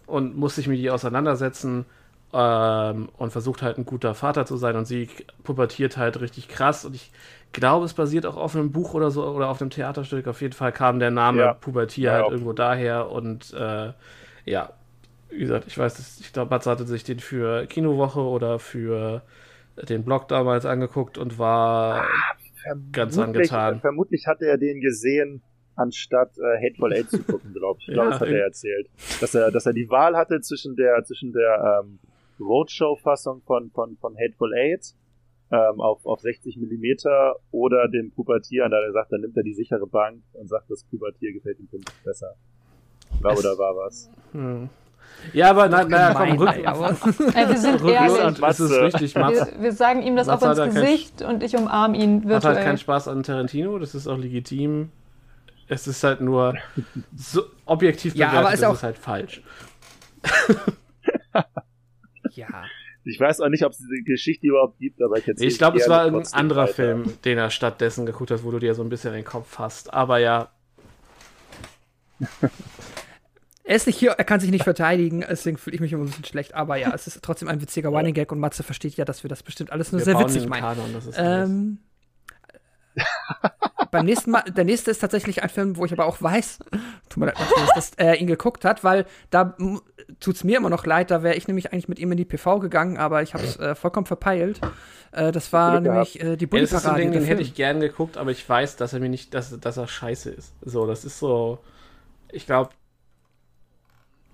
[0.05, 1.85] und muss sich mit ihr auseinandersetzen
[2.33, 5.09] ähm, und versucht halt ein guter Vater zu sein und sie
[5.43, 7.11] pubertiert halt richtig krass und ich
[7.51, 10.27] glaube, es basiert auch auf einem Buch oder so oder auf einem Theaterstück.
[10.27, 11.53] Auf jeden Fall kam der Name Ja.
[11.53, 12.31] Pubertier Ja, halt auch.
[12.31, 13.91] irgendwo daher und äh,
[14.45, 14.71] ja,
[15.29, 19.21] wie gesagt, ich weiß, ich glaube, Matze hatte sich den für Kinowoche oder für
[19.89, 22.05] den Blog damals angeguckt und war
[22.91, 23.79] ganz Vermutlich- angetan.
[23.81, 25.41] Vermutlich hat er den gesehen,
[25.75, 27.87] anstatt äh, Hateful Eight zu gucken, glaube ich.
[27.87, 28.89] Ich glaube, Ja, das hat er erzählt.
[29.21, 31.99] Dass er, dass er die Wahl hatte zwischen der, zwischen der ähm,
[32.39, 34.93] Roadshow-Fassung von, von, von Hateful Eight
[35.51, 38.65] ähm, auf, auf 60 Millimeter oder dem Pubertier.
[38.65, 41.33] Und da hat er sagt, dann nimmt er die sichere Bank und sagt, das Pubertier
[41.33, 41.67] gefällt ihm
[42.03, 42.33] besser.
[43.23, 44.09] Es- da war was.
[44.31, 44.69] Hm.
[45.33, 46.65] Ja, aber na, naja, komm, rück, ey, Ey,
[47.49, 48.23] wir sind ehrlich.
[48.25, 49.47] rückwärts ist richtig, Matze.
[49.55, 52.31] Wir, wir sagen ihm das auch ins ja kein- Gesicht und ich umarme ihn Hat
[52.31, 52.63] halt virtuell.
[52.63, 54.89] keinen Spaß an Tarantino, das ist auch legitim.
[55.73, 56.55] Es ist halt nur
[57.15, 59.41] so objektiv Ja, bewertet, aber ist ist auch- es halt falsch.
[62.35, 62.47] Ja.
[63.05, 65.77] Ich weiß auch nicht, ob es diese Geschichte überhaupt gibt, aber ich erzähle Ich glaube,
[65.77, 66.73] es war ein anderer weiter.
[66.73, 69.59] Film, den er stattdessen geguckt hat, wo du dir so ein bisschen in den Kopf
[69.59, 69.93] hast.
[69.93, 70.49] Aber ja,
[73.65, 76.07] Er ist nicht hier, er kann sich nicht verteidigen, deswegen fühle ich mich immer ein
[76.07, 76.53] bisschen schlecht.
[76.53, 79.29] Aber ja, es ist trotzdem ein witziger Running Gag und Matze versteht ja, dass wir
[79.29, 80.61] das bestimmt alles nur wir sehr bauen witzig meinen.
[80.61, 81.49] Kanon, das ist alles.
[83.91, 86.59] Beim nächsten Mal, der nächste ist tatsächlich ein Film, wo ich aber auch weiß,
[87.09, 87.35] tut mir leid,
[87.75, 89.81] dass er ihn geguckt hat, weil da m-
[90.19, 92.59] tut's mir immer noch leid, da wäre ich nämlich eigentlich mit ihm in die PV
[92.59, 94.59] gegangen, aber ich habe es äh, vollkommen verpeilt.
[95.11, 96.95] Äh, das war Glück nämlich äh, die Ja, das ist ein.
[96.97, 99.77] Ding, den hätte ich gern geguckt, aber ich weiß, dass er mir nicht, dass, dass
[99.77, 100.53] er scheiße ist.
[100.61, 101.59] So, das ist so.
[102.31, 102.71] Ich glaube.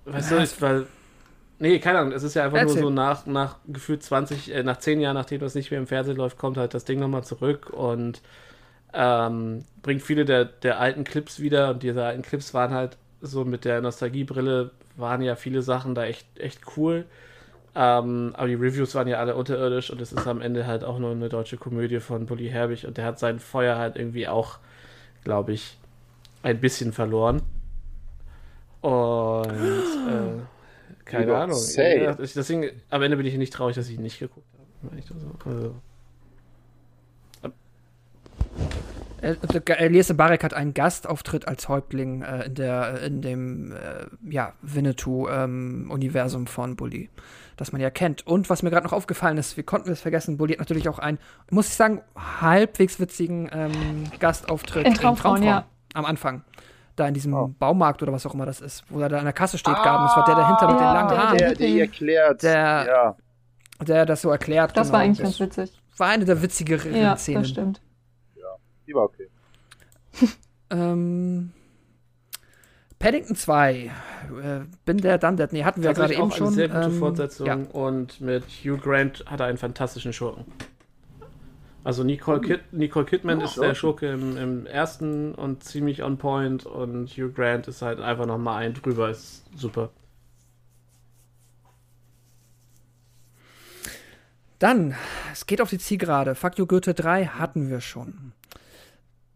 [0.06, 0.86] Weißt Ja, du, ich, weil.
[1.60, 2.82] Nee, keine Ahnung, es ist ja einfach Erzähl.
[2.82, 5.88] nur so nach, nach gefühlt 20, äh, nach 10 Jahren, nachdem das nicht mehr im
[5.88, 8.22] Fernsehen läuft, kommt halt das Ding nochmal zurück und
[8.94, 13.46] ähm, bringt viele der, der alten Clips wieder und diese alten Clips waren halt so
[13.46, 17.06] mit der Nostalgiebrille, waren ja viele Sachen da echt, echt cool.
[17.76, 20.98] Ähm, aber die Reviews waren ja alle unterirdisch und es ist am Ende halt auch
[20.98, 24.58] nur eine deutsche Komödie von Bully Herbig und der hat sein Feuer halt irgendwie auch,
[25.24, 25.78] glaube ich,
[26.42, 27.42] ein bisschen verloren.
[28.82, 30.42] Und äh,
[31.06, 31.58] keine Ahnung.
[31.58, 35.02] deswegen, am Ende bin ich nicht traurig, dass ich ihn nicht geguckt habe.
[35.46, 35.76] Also,
[39.78, 43.78] Elias Mbarek hat einen Gastauftritt als Häuptling äh, in, der, in dem äh,
[44.30, 47.10] ja, Winnetou-Universum von Bully,
[47.58, 48.26] das man ja kennt.
[48.26, 50.88] Und was mir gerade noch aufgefallen ist, wie konnten wir es vergessen, Bully hat natürlich
[50.88, 51.18] auch einen,
[51.52, 52.02] muss ich sagen,
[52.42, 53.72] halbwegs witzigen ähm,
[54.20, 55.66] Gastauftritt In Traumfrauen, ja.
[55.94, 56.44] am Anfang.
[56.96, 57.48] Da in diesem Oh.
[57.60, 60.06] Baumarkt oder was auch immer das ist, wo er da an der Kasse steht, Gaben.
[60.06, 62.44] Das war der dahinter mit den Ja, langen Haaren, Der, der erklärt.
[62.44, 63.16] Der- ja.
[63.86, 64.76] der das so erklärt.
[64.76, 64.94] Das genau.
[64.98, 65.72] war eigentlich ganz witzig.
[65.98, 67.42] war eine der witzigeren Ja, Szenen.
[67.42, 67.82] das stimmt.
[68.90, 69.28] Die war okay.
[70.72, 71.50] Ähm,
[73.00, 73.74] Paddington 2.
[73.76, 73.92] Äh,
[74.86, 75.50] bin der dann der.
[75.52, 76.48] Nee, hatten wir gerade tatsächlich eben auch schon.
[76.48, 77.48] eine sehr gute ähm, Fortsetzung.
[77.48, 77.56] Ja.
[77.74, 80.46] Und mit Hugh Grant hat er einen fantastischen Schurken.
[81.84, 83.74] Also Nicole, Kid Nicole Kidman Ja, ist der.
[83.74, 88.38] Schurke im, im ersten und ziemlich on point und Hugh Grant ist halt einfach noch
[88.38, 89.90] mal ein drüber, ist super.
[94.60, 94.94] Dann,
[95.32, 96.36] es geht auf die Zielgerade.
[96.36, 98.34] Fuck You Goethe 3 hatten wir schon.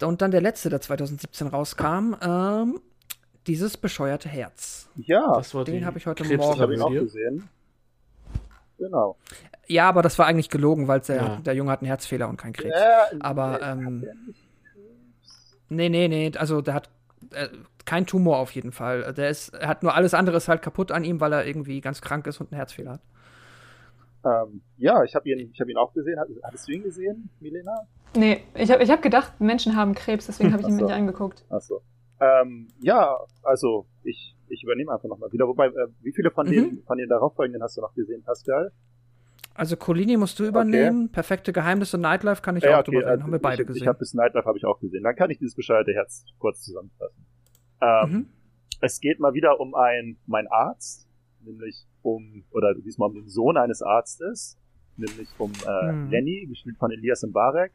[0.03, 2.79] Und dann der letzte, der 2017 rauskam, ähm,
[3.47, 4.87] dieses bescheuerte Herz.
[4.95, 7.49] Ja, Das war den die hab ich heute ich Morgen habe ihn auch gesehen.
[8.77, 9.17] Genau.
[9.67, 11.35] Ja, aber das war eigentlich gelogen, weil der, Ja.
[11.37, 12.75] der Junge hat einen Herzfehler und keinen Krebs.
[12.75, 14.37] Äh, Aber, äh, ähm, Krebs?
[15.69, 16.89] Nee, nee, nee, also der hat
[17.31, 17.47] äh,
[17.85, 19.13] kein Tumor auf jeden Fall.
[19.13, 21.81] Der ist, er hat nur alles andere ist halt kaputt an ihm, weil er irgendwie
[21.81, 23.01] ganz krank ist und einen Herzfehler hat.
[24.25, 26.19] Ähm, ja, ich habe ihn, ich hab ihn auch gesehen.
[26.19, 27.87] Hat- Hattest du ihn gesehen, Milena?
[28.15, 30.79] Nee, ich habe ich hab gedacht, Menschen haben Krebs, deswegen habe ich ihn Ach mir
[30.81, 30.85] so.
[30.87, 31.45] nicht angeguckt.
[31.49, 31.81] Achso.
[32.21, 35.47] Ähm, ja, also ich, ich übernehme einfach nochmal wieder.
[35.47, 36.51] Wobei, äh, wie viele von, Mhm.
[36.51, 38.71] den, von den darauffolgenden hast du noch gesehen, Pascal?
[39.55, 43.23] Also Colini musst du übernehmen, perfekte Geheimnisse Nightlife kann ich Ja, auch drüber äh, reden,
[43.23, 43.83] haben wir beide ich, gesehen.
[43.83, 45.03] Ich habe bis Nightlife habe ich auch gesehen.
[45.03, 47.25] Dann kann ich dieses bescheuerte Herz kurz zusammenfassen.
[47.81, 48.29] Ähm, mhm.
[48.81, 51.07] Es geht mal wieder um ein, einen Arzt,
[51.45, 54.57] nämlich um, oder diesmal um den Sohn eines Arztes,
[54.97, 56.09] nämlich um äh, Mhm.
[56.09, 57.71] Lenny, gespielt von Elias Mbarek.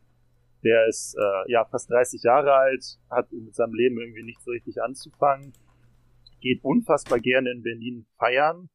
[0.64, 4.50] Der ist äh, ja fast 30 Jahre alt, hat mit seinem Leben irgendwie nicht so
[4.50, 5.52] richtig anzufangen,
[6.40, 8.68] geht unfassbar gerne in Berlin feiern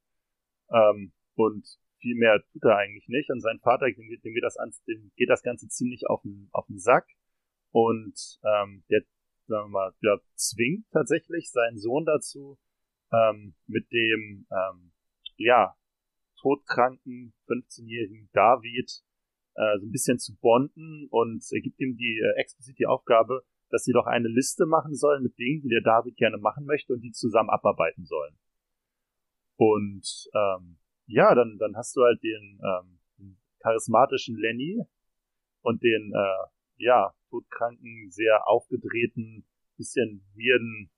[0.72, 1.65] ähm, und
[1.99, 3.30] viel mehr tut er eigentlich nicht.
[3.30, 4.55] Und sein Vater, dem, geht- dem, geht, das,
[4.88, 7.05] dem geht das Ganze ziemlich auf den, auf den Sack
[7.72, 9.01] und ähm, der
[9.47, 12.57] sagen wir mal, ja, zwingt tatsächlich seinen Sohn dazu,
[13.14, 14.92] ähm, mit dem, ähm,
[15.38, 15.75] ja,
[16.42, 18.92] todkranken 15-jährigen David
[19.56, 23.43] äh, so ein bisschen zu bonden und er gibt ihm die äh, explizit die Aufgabe,
[23.69, 26.93] dass sie doch eine Liste machen sollen mit Dingen, die der David gerne machen möchte
[26.93, 28.38] und die zusammen abarbeiten sollen.
[29.56, 34.82] Und ähm, ja, dann, dann hast du halt den, ähm, den charismatischen Lenny
[35.61, 39.45] und den äh, ja, todkranken, sehr aufgedrehten,
[39.77, 40.92] bisschen weirden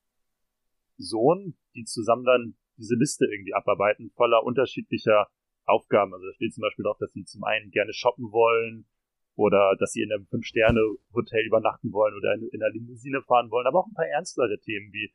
[0.98, 5.28] Sohn, die zusammen dann diese Liste irgendwie abarbeiten, voller unterschiedlicher
[5.66, 6.14] Aufgaben.
[6.14, 8.86] Also da steht zum Beispiel auch, dass sie zum einen gerne shoppen wollen
[9.36, 13.68] oder dass sie in einem Fünf-Sterne-Hotel übernachten wollen oder in, in einer Limousine fahren wollen,
[13.68, 15.12] aber auch ein paar ernstere Themen wie,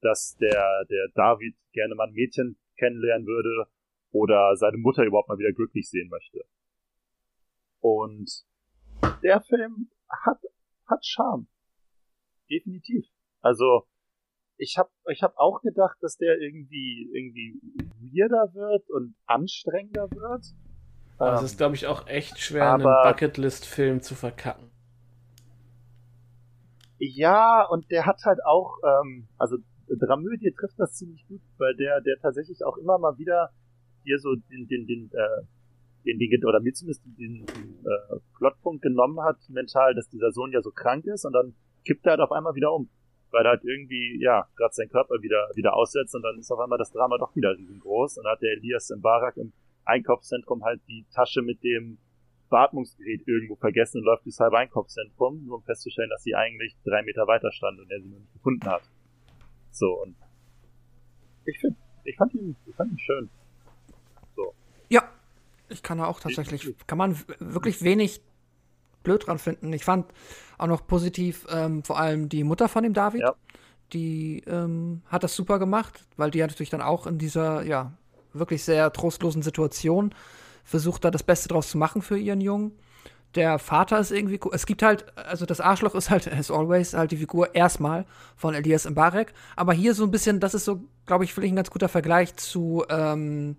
[0.00, 3.68] dass der, der David gerne mal ein Mädchen kennenlernen würde
[4.10, 6.44] oder seine Mutter überhaupt mal wieder glücklich sehen möchte.
[7.80, 8.44] Und
[9.22, 10.40] der Film hat,
[10.86, 11.48] hat Charme.
[12.50, 13.06] Definitiv.
[13.40, 13.86] Also,
[14.64, 17.60] ich habe ich hab auch gedacht, dass der irgendwie, irgendwie
[18.00, 20.44] weirder wird und anstrengender wird.
[21.18, 24.70] Es Ähm, ist, glaube ich, auch echt schwer, aber- einen Bucketlist-Film zu verkacken.
[26.98, 29.56] Ja, und der hat halt auch, ähm, also
[29.88, 33.50] Dramödie trifft das ziemlich gut, weil der, der tatsächlich auch immer mal wieder
[34.04, 35.42] hier so den, den, den, äh,
[36.06, 37.44] den, den oder mir zumindest den, den
[37.84, 42.06] äh, Plotpunkt genommen hat, mental, dass dieser Sohn ja so krank ist und dann kippt
[42.06, 42.88] er halt auf einmal wieder um.
[43.34, 46.60] Weil er halt irgendwie, ja, gerade sein Körper wieder, wieder aussetzt und dann ist auf
[46.60, 48.18] einmal das Drama doch wieder riesengroß.
[48.18, 49.52] Und dann hat der Elias im Barak im
[49.84, 51.98] Einkaufszentrum halt die Tasche mit dem
[52.48, 57.02] Beatmungsgerät irgendwo vergessen und läuft durchs halbe Einkaufszentrum, nur um festzustellen, dass sie eigentlich drei
[57.02, 58.82] Meter weiter stand und er sie noch nicht gefunden hat.
[59.72, 60.14] So, und
[61.44, 63.30] ich finde, ich fand ihn, ich fand ihn schön.
[64.88, 65.02] Ja,
[65.68, 68.20] ich kann da auch tatsächlich, kann man wirklich wenig
[69.04, 69.72] blöd dran finden.
[69.72, 70.06] Ich fand
[70.58, 73.20] auch noch positiv ähm, vor allem die Mutter von dem David.
[73.20, 73.34] Ja.
[73.92, 77.92] Die ähm, hat das super gemacht, weil die hat natürlich dann auch in dieser, ja,
[78.32, 80.12] wirklich sehr trostlosen Situation
[80.64, 82.72] versucht, da das Beste draus zu machen für ihren Jungen.
[83.34, 84.52] Der Vater ist irgendwie, cool.
[84.54, 88.54] es gibt halt, also das Arschloch ist halt, as always, halt die Figur erstmal von
[88.54, 89.32] Elias Mbarek.
[89.56, 92.34] Aber hier so ein bisschen, das ist so, glaube ich, vielleicht ein ganz guter Vergleich
[92.36, 93.56] zu, ähm,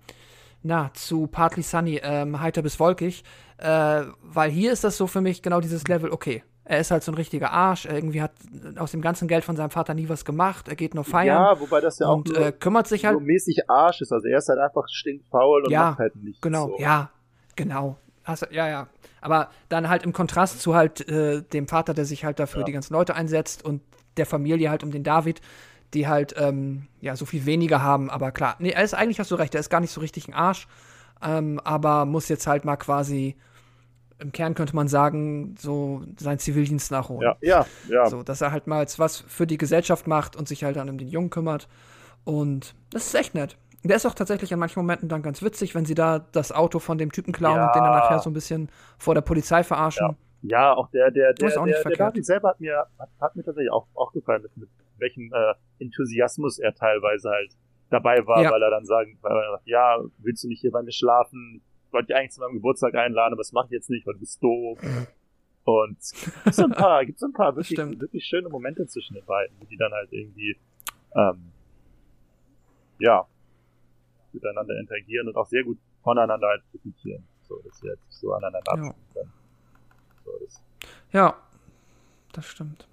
[0.65, 3.23] na, zu Partly Sunny, ähm, heiter bis wolkig,
[3.57, 7.03] äh, weil hier ist das so für mich genau dieses Level, okay, Er ist halt
[7.03, 7.85] so ein richtiger Arsch.
[7.85, 8.31] Er irgendwie hat
[8.77, 10.67] aus dem ganzen Geld von seinem Vater nie was gemacht.
[10.67, 11.39] Er geht nur feiern.
[11.43, 13.13] Ja, wobei das ja auch und nur äh, kümmert sich halt.
[13.13, 14.11] so mäßig Arsch ist.
[14.11, 16.41] Also er ist halt einfach stinkfaul und Ja, macht halt nichts.
[16.41, 16.79] Genau, so.
[16.79, 17.11] ja,
[17.55, 17.97] genau.
[18.25, 18.87] Du- ja, ja.
[19.21, 22.65] Aber dann halt im Kontrast zu halt äh, dem Vater, der sich halt dafür Ja.
[22.65, 23.83] die ganzen Leute einsetzt und
[24.17, 25.41] der Familie halt um den David,
[25.93, 28.09] die halt ähm, ja so viel weniger haben.
[28.09, 30.27] Aber klar, nee, er ist eigentlich hast du recht, er ist gar nicht so richtig
[30.27, 30.67] ein Arsch,
[31.22, 33.35] ähm, aber muss jetzt halt mal quasi
[34.17, 37.22] im Kern könnte man sagen, so seinen Zivildienst nachholen.
[37.22, 38.05] Ja, ja, ja.
[38.09, 40.89] So, dass er halt mal jetzt was für die Gesellschaft macht und sich halt dann
[40.89, 41.67] um den Jungen kümmert.
[42.23, 43.57] Und das ist echt nett.
[43.83, 46.80] Der ist auch tatsächlich in manchen Momenten dann ganz witzig, wenn sie da das Auto
[46.80, 47.67] von dem Typen klauen Ja.
[47.67, 50.15] und den dann nachher so ein bisschen vor der Polizei verarschen.
[50.41, 51.99] Ja, auch der, der, der, nicht der, der verkehrt.
[52.14, 55.53] David selber hat mir, hat, hat mir tatsächlich auch, auch gefallen, mit, mit welchem äh,
[55.80, 57.56] Enthusiasmus er teilweise halt
[57.90, 58.51] dabei war, Ja.
[58.51, 61.61] weil er dann sagen, weil er sagt, ja, willst du nicht hier bei mir schlafen?
[61.88, 64.14] Ich wollte dich eigentlich zu meinem Geburtstag einladen, aber das mache ich jetzt nicht, weil
[64.15, 64.80] du bist doof.
[65.65, 65.98] Und
[66.43, 69.77] gibt's ein paar, gibt's so ein paar wirklich, wirklich schöne Momente zwischen den beiden, die
[69.77, 70.56] dann halt irgendwie,
[71.15, 71.51] ähm,
[72.99, 73.25] ja,
[74.32, 77.27] miteinander interagieren und auch sehr gut voneinander halt profitieren.
[77.48, 78.82] So, dass sie halt so aneinander Ja.
[78.83, 79.33] abstimmen können.
[80.24, 80.64] So, das,
[81.14, 81.35] Ja,
[82.33, 82.88] das stimmt.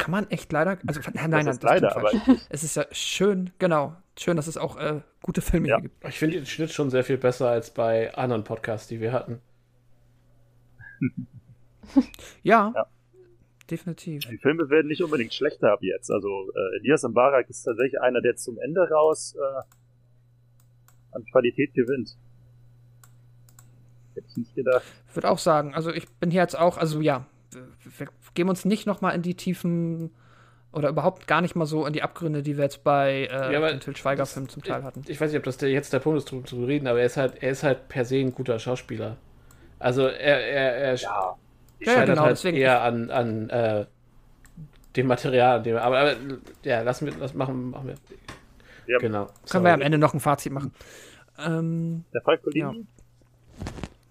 [0.00, 0.78] Kann man echt leider.
[0.86, 2.10] Also, nein, nein, das ist das leider, aber.
[2.48, 3.94] Es ist ja schön, genau.
[4.18, 5.76] Schön, dass es auch äh, gute Filme Ja.
[5.76, 6.04] hier gibt.
[6.08, 9.40] Ich finde den Schnitt schon sehr viel besser als bei anderen Podcasts, die wir hatten.
[12.42, 12.86] Ja, Ja.
[13.70, 14.20] definitiv.
[14.28, 16.10] Die Filme werden nicht unbedingt schlechter ab jetzt.
[16.10, 19.62] Also äh, Elias Mbarak ist tatsächlich einer, der zum Ende raus äh,
[21.12, 22.16] an Qualität gewinnt.
[24.14, 24.84] Hätte ich nicht gedacht.
[25.08, 27.62] Ich würde auch sagen, also ich bin hier jetzt auch, also ja, wir
[27.98, 30.10] wir geben uns nicht noch mal in die Tiefen
[30.72, 33.58] oder überhaupt gar nicht mal so in die Abgründe, die wir jetzt bei äh, Ja,
[33.58, 35.02] aber den Till Schweiger-Filmen zum Teil hatten.
[35.08, 37.06] Ich weiß nicht, ob das der, jetzt der Punkt ist, drüber zu reden, aber er
[37.06, 39.16] ist halt, er ist halt per se ein guter Schauspieler.
[39.80, 40.12] Also er,
[40.46, 41.36] er, er Ja.
[41.80, 43.86] Ja, ja, scheitert genau, halt deswegen- eher an, an äh,
[44.96, 46.14] dem Material, an dem, aber, aber
[46.62, 47.94] ja, lassen wir, das machen, machen wir.
[48.86, 48.98] Ja.
[48.98, 49.26] Genau.
[49.48, 49.86] Können wir am Sorry.
[49.86, 50.72] Ende noch ein Fazit machen.
[51.38, 52.84] Ähm, Der Fall Colini?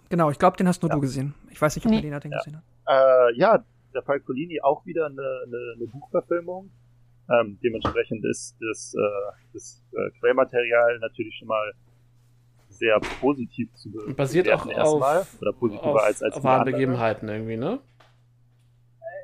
[0.09, 0.95] genau, ich glaube, den hast nur Ja.
[0.95, 1.35] du gesehen.
[1.51, 1.97] Ich weiß nicht, ob Nee.
[1.97, 2.37] Melina den Ja.
[2.39, 2.63] gesehen hat.
[2.89, 6.71] Äh, ja, der Fall Colini auch wieder eine, eine, eine Buchverfilmung.
[7.29, 11.73] Ähm, dementsprechend ist das, äh, das äh, Quellmaterial natürlich schon mal
[12.69, 15.19] sehr positiv zu be Basiert bewerten auch erstmal.
[15.21, 16.65] auf, Oder positiver auf als, als viele wahren.
[16.65, 17.79] Begebenheiten irgendwie, ne?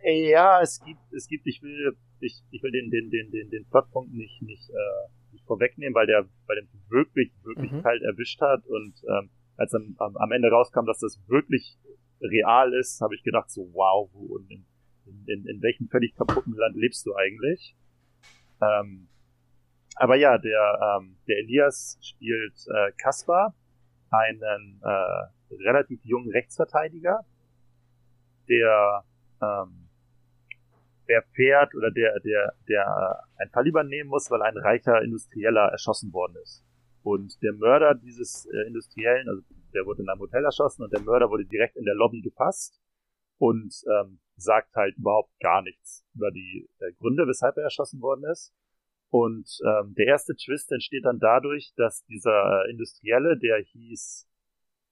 [0.04, 3.50] Äh, Ja, es gibt, es gibt, ich will, ich, ich will den, den, den, den,
[3.50, 7.82] den Plotpunkt nicht, nicht, äh, nicht vorwegnehmen, weil der, weil der wirklich, wirklich Mhm.
[7.82, 11.78] kalt erwischt hat und ähm, als dann am, am Ende rauskam, dass das wirklich
[12.22, 14.66] real ist, habe ich gedacht so, wow, wo in,
[15.28, 17.76] in, in, welchem völlig kaputten Land lebst du eigentlich?
[18.62, 19.08] Ähm,
[19.96, 23.56] aber ja, der, ähm, der Elias spielt äh, Kaspar,
[24.10, 27.22] einen äh, relativ jungen Rechtsverteidiger,
[28.50, 29.04] der
[29.42, 29.90] ähm,
[31.08, 36.36] erfährt oder der, der, der einen Fall übernehmen muss, weil ein reicher Industrieller erschossen worden
[36.42, 36.64] ist.
[37.04, 39.44] Und der Mörder dieses äh, Industriellen, also
[39.76, 42.82] der wurde in einem Hotel erschossen und der Mörder wurde direkt in der Lobby gefasst
[43.38, 48.24] und ähm, sagt halt überhaupt gar nichts über die äh, Gründe, weshalb er erschossen worden
[48.32, 48.54] ist.
[49.10, 54.28] Und ähm, der erste Twist entsteht dann dadurch, dass dieser Industrielle, der hieß,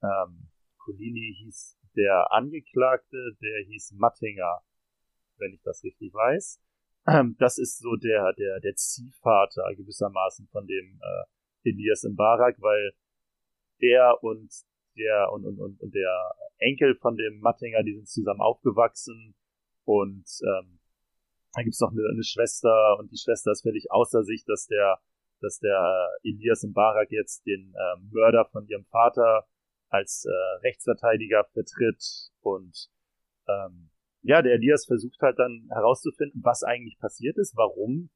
[0.04, 4.62] ähm, Colini hieß der Angeklagte, der hieß Mattinger,
[5.38, 6.62] wenn ich das richtig weiß.
[7.08, 12.94] Ähm, das ist so der, der, der Ziehvater gewissermaßen von dem äh, Elias Mbarak, weil
[13.82, 14.52] der und
[14.96, 19.36] der und, und, und, und der Enkel von dem Mattinger, die sind zusammen aufgewachsen
[19.86, 20.80] und ähm,
[21.54, 25.00] dann gibt's noch eine, eine Schwester und die Schwester ist völlig außer sich, dass der,
[25.42, 29.46] dass der äh, Elias Mbarak jetzt den äh, Mörder von ihrem Vater
[29.90, 32.90] als äh, Rechtsverteidiger vertritt und
[33.48, 33.90] ähm,
[34.24, 38.10] ja, der Elias versucht halt dann herauszufinden, was eigentlich passiert ist, warum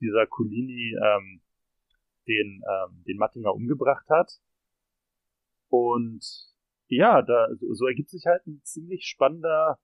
[0.00, 1.40] dieser Colini ähm,
[2.28, 4.30] den, ähm, den Mattinger umgebracht hat.
[5.68, 6.24] Und
[6.88, 9.78] ja, da so, so ergibt sich halt ein ziemlich spannender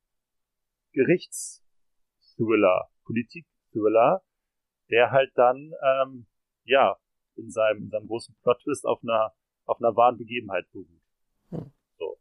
[0.93, 4.23] Gerichtsthriller, Politik-Thriller,
[4.91, 6.27] der halt dann ähm,
[6.65, 6.97] ja
[7.37, 9.35] in seinem, in seinem großen Plot-Twist auf einer
[9.71, 11.01] auf einer wahren Begebenheit beruht.
[11.51, 11.73] Hm.
[11.97, 12.19] So.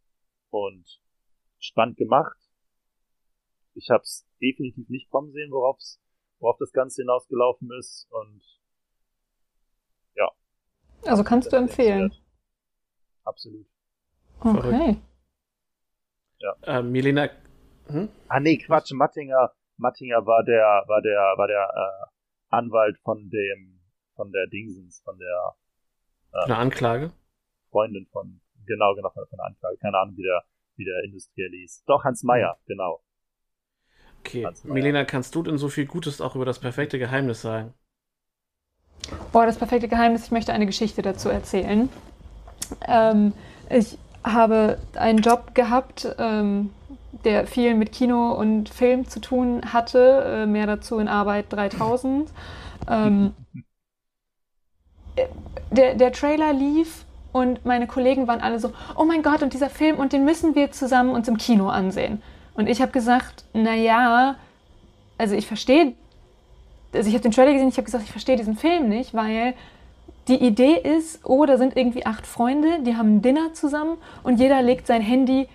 [0.52, 1.02] Und
[1.58, 2.38] spannend gemacht.
[3.74, 6.00] Ich habe es definitiv nicht kommen sehen, worauf's,
[6.40, 8.08] worauf das Ganze hinausgelaufen ist.
[8.12, 8.44] Und
[11.06, 12.14] Also kannst du empfehlen.
[13.24, 13.68] Absolut.
[14.40, 14.98] Okay.
[16.64, 17.30] Äh, Milena.
[17.88, 18.10] Hm?
[18.28, 22.08] Ah nee, Quatsch, Mattinger, Mattinger war der, war der, war der äh,
[22.50, 23.82] Anwalt von dem,
[24.16, 25.56] von der Dingsens, von der
[26.44, 27.12] Eine Anklage.
[27.72, 29.78] Freundin von, genau, genau, von, von der Anklage.
[29.78, 30.44] Keine Ahnung, wie der,
[30.76, 31.84] wie der Industriell hieß.
[31.86, 33.02] Doch, Hans Meyer, genau.
[34.20, 34.48] Okay.
[34.64, 37.74] Milena, kannst du denn so viel Gutes auch über das perfekte Geheimnis sagen?
[39.32, 41.90] Boah, das perfekte Geheimnis, ich möchte eine Geschichte dazu erzählen.
[42.88, 43.34] Ähm,
[43.70, 46.72] ich habe einen Job gehabt, ähm,
[47.24, 50.44] der viel mit Kino und Film zu tun hatte.
[50.44, 52.30] Äh, mehr dazu in Arbeit 3000.
[52.88, 53.34] Ähm,
[55.16, 55.26] äh,
[55.72, 59.70] der, der Trailer lief und meine Kollegen waren alle so, oh mein Gott, und dieser
[59.70, 62.22] Film, und den müssen wir zusammen uns im Kino ansehen.
[62.56, 64.36] Und ich habe gesagt, naja,
[65.18, 65.94] also ich verstehe,
[66.94, 69.54] also ich habe den Trailer gesehen, ich habe gesagt, ich verstehe diesen Film nicht, weil
[70.30, 74.40] die Idee ist, oh, da sind irgendwie acht Freunde, die haben ein Dinner zusammen und
[74.40, 75.48] jeder legt sein Handy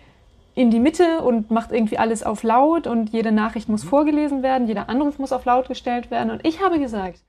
[0.54, 4.66] in die Mitte und macht irgendwie alles auf laut und jede Nachricht muss vorgelesen werden,
[4.66, 6.30] jeder Anruf muss auf laut gestellt werden.
[6.30, 7.20] Und ich habe gesagt,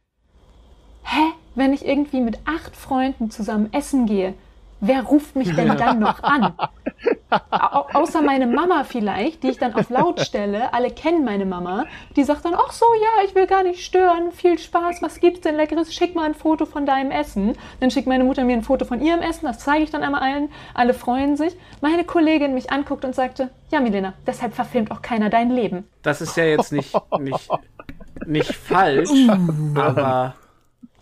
[1.03, 4.33] hä, wenn ich irgendwie mit acht Freunden zusammen essen gehe,
[4.79, 6.53] wer ruft mich denn dann noch an?
[7.29, 10.73] Au außer meine Mama vielleicht, die ich dann auf laut stelle.
[10.73, 11.85] Alle kennen meine Mama.
[12.15, 14.31] Die sagt dann, ach so, ja, ich will gar nicht stören.
[14.31, 15.01] Viel Spaß.
[15.01, 15.93] Was gibt's denn Leckeres?
[15.93, 17.57] Schick mal ein Foto von deinem Essen.
[17.79, 19.45] Dann schickt meine Mutter mir ein Foto von ihrem Essen.
[19.45, 20.49] Das zeige ich dann einmal allen.
[20.73, 21.55] Alle freuen sich.
[21.81, 25.87] Meine Kollegin mich anguckt und sagte, ja, Milena, deshalb verfilmt auch keiner dein Leben.
[26.03, 27.49] Das ist ja jetzt nicht, nicht,
[28.25, 29.09] nicht falsch,
[29.75, 30.35] aber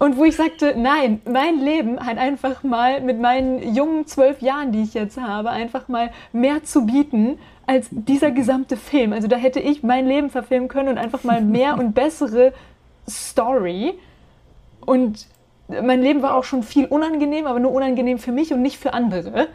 [0.04, 4.74] Und wo ich sagte, nein, mein Leben hat einfach mal mit meinen jungen zwölf Jahren,
[4.74, 9.14] die ich jetzt habe, einfach mal mehr zu bieten als dieser gesamte Film.
[9.14, 12.52] Also da hätte ich mein Leben verfilmen können und einfach mal mehr und bessere
[13.10, 13.94] Story.
[14.86, 15.26] Und
[15.70, 18.94] mein Leben war auch schon viel unangenehm, aber nur unangenehm für mich und nicht für
[18.94, 19.48] andere.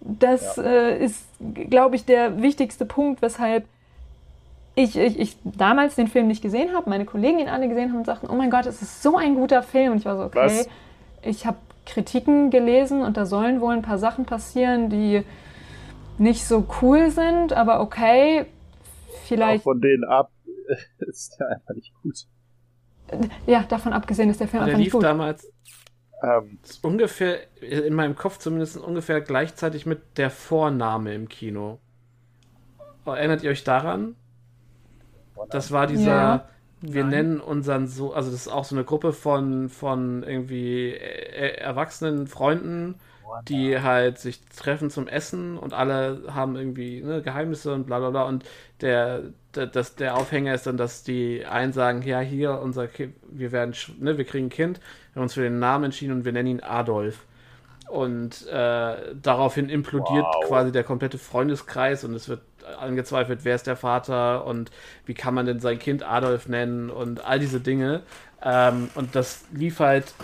[0.00, 1.26] Das äh, ist,
[1.68, 3.64] glaube ich, der wichtigste Punkt, weshalb
[4.76, 7.98] ich, ich, ich damals den Film nicht gesehen habe, meine Kollegen ihn alle gesehen haben
[7.98, 9.92] und sagten, oh mein Gott, es ist so ein guter Film.
[9.92, 10.68] Und ich war so, okay, Was?
[11.22, 11.56] ich habe
[11.86, 15.24] Kritiken gelesen und da sollen wohl ein paar Sachen passieren, die
[16.18, 20.30] nicht so cool sind, aber okay, Auch vielleicht, von denen ab
[20.98, 22.26] ist der einfach nicht gut.
[23.46, 25.02] ja, davon abgesehen ist der Film der einfach nicht lief gut.
[25.04, 25.50] damals
[26.22, 31.78] Ähm, ungefähr, in meinem Kopf zumindest ungefähr gleichzeitig mit der Vorname im Kino.
[33.04, 34.16] Erinnert ihr euch daran?
[35.50, 36.48] Das war dieser, Ja.
[36.80, 37.10] wir Nein.
[37.10, 42.26] nennen unseren so, also das ist auch so eine Gruppe von, von irgendwie äh, erwachsenen
[42.26, 43.00] Freunden,
[43.48, 48.10] die halt sich treffen zum Essen und alle haben irgendwie ne, Geheimnisse und bla bla
[48.10, 48.22] bla.
[48.24, 48.44] Und
[48.80, 53.14] der, der, das, der Aufhänger ist dann, dass die einen sagen, ja, hier, unser Kind,
[53.30, 54.80] wir werden, ne, wir kriegen ein Kind,
[55.12, 57.26] wir haben uns für den Namen entschieden und wir nennen ihn Adolf.
[57.86, 60.40] Und äh, daraufhin implodiert Wow.
[60.40, 62.42] quasi der komplette Freundeskreis und es wird
[62.78, 64.70] angezweifelt, wer ist der Vater und
[65.04, 68.02] wie kann man denn sein Kind Adolf nennen und all diese Dinge.
[68.42, 70.14] Ähm, und das lief halt,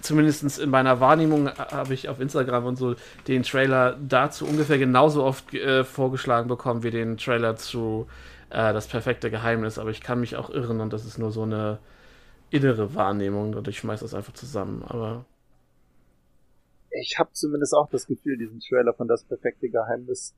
[0.00, 2.94] zumindest in meiner Wahrnehmung, äh, habe ich auf Instagram und so
[3.28, 8.06] den Trailer dazu ungefähr genauso oft äh, vorgeschlagen bekommen wie den Trailer zu
[8.50, 9.78] äh, Das perfekte Geheimnis.
[9.78, 11.78] Aber ich kann mich auch irren und das ist nur so eine
[12.50, 14.82] innere Wahrnehmung und ich schmeiß das einfach zusammen.
[14.86, 15.24] Aber
[16.90, 20.34] ich habe zumindest auch das Gefühl, diesen Trailer von Das perfekte Geheimnis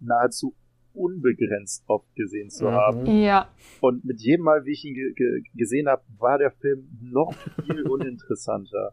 [0.00, 0.54] nahezu
[0.94, 2.72] unbegrenzt oft gesehen zu Mhm.
[2.72, 3.06] haben.
[3.20, 3.48] Ja,
[3.80, 7.34] Und mit jedem Mal, wie ich ihn ge ge gesehen habe, war der Film noch
[7.66, 8.92] viel uninteressanter.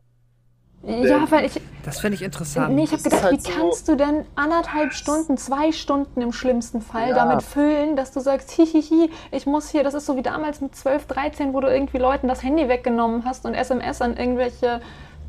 [0.86, 2.76] ja, weil ich, Das finde ich interessant.
[2.76, 6.34] Nee, ich habe gedacht, halt wie so- kannst du denn anderthalb Stunden, zwei Stunden im
[6.34, 7.16] schlimmsten Fall Ja.
[7.16, 10.76] damit füllen, dass du sagst, hihihi, ich muss hier, das ist so wie damals mit
[10.76, 14.82] 12, 13, wo du irgendwie Leuten das Handy weggenommen hast und SMS an irgendwelche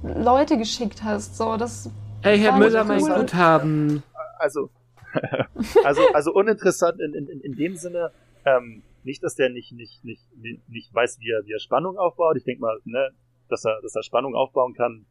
[0.03, 1.37] Leute geschickt hast.
[1.37, 1.89] So, das
[2.23, 2.99] Hey, Herr War Müller, mein.
[3.01, 4.03] Guthaben.
[4.41, 4.71] Also,
[5.85, 8.11] also, also uninteressant in, in, in- dem Sinne,
[8.45, 10.63] ähm, nicht, dass der nicht, nicht, nicht, nicht,
[10.95, 12.37] weiß, wie er, wie er Spannung aufbaut.
[12.37, 13.11] Ich denke mal, ne,
[13.49, 15.07] dass er, dass er Spannung aufbauen kann,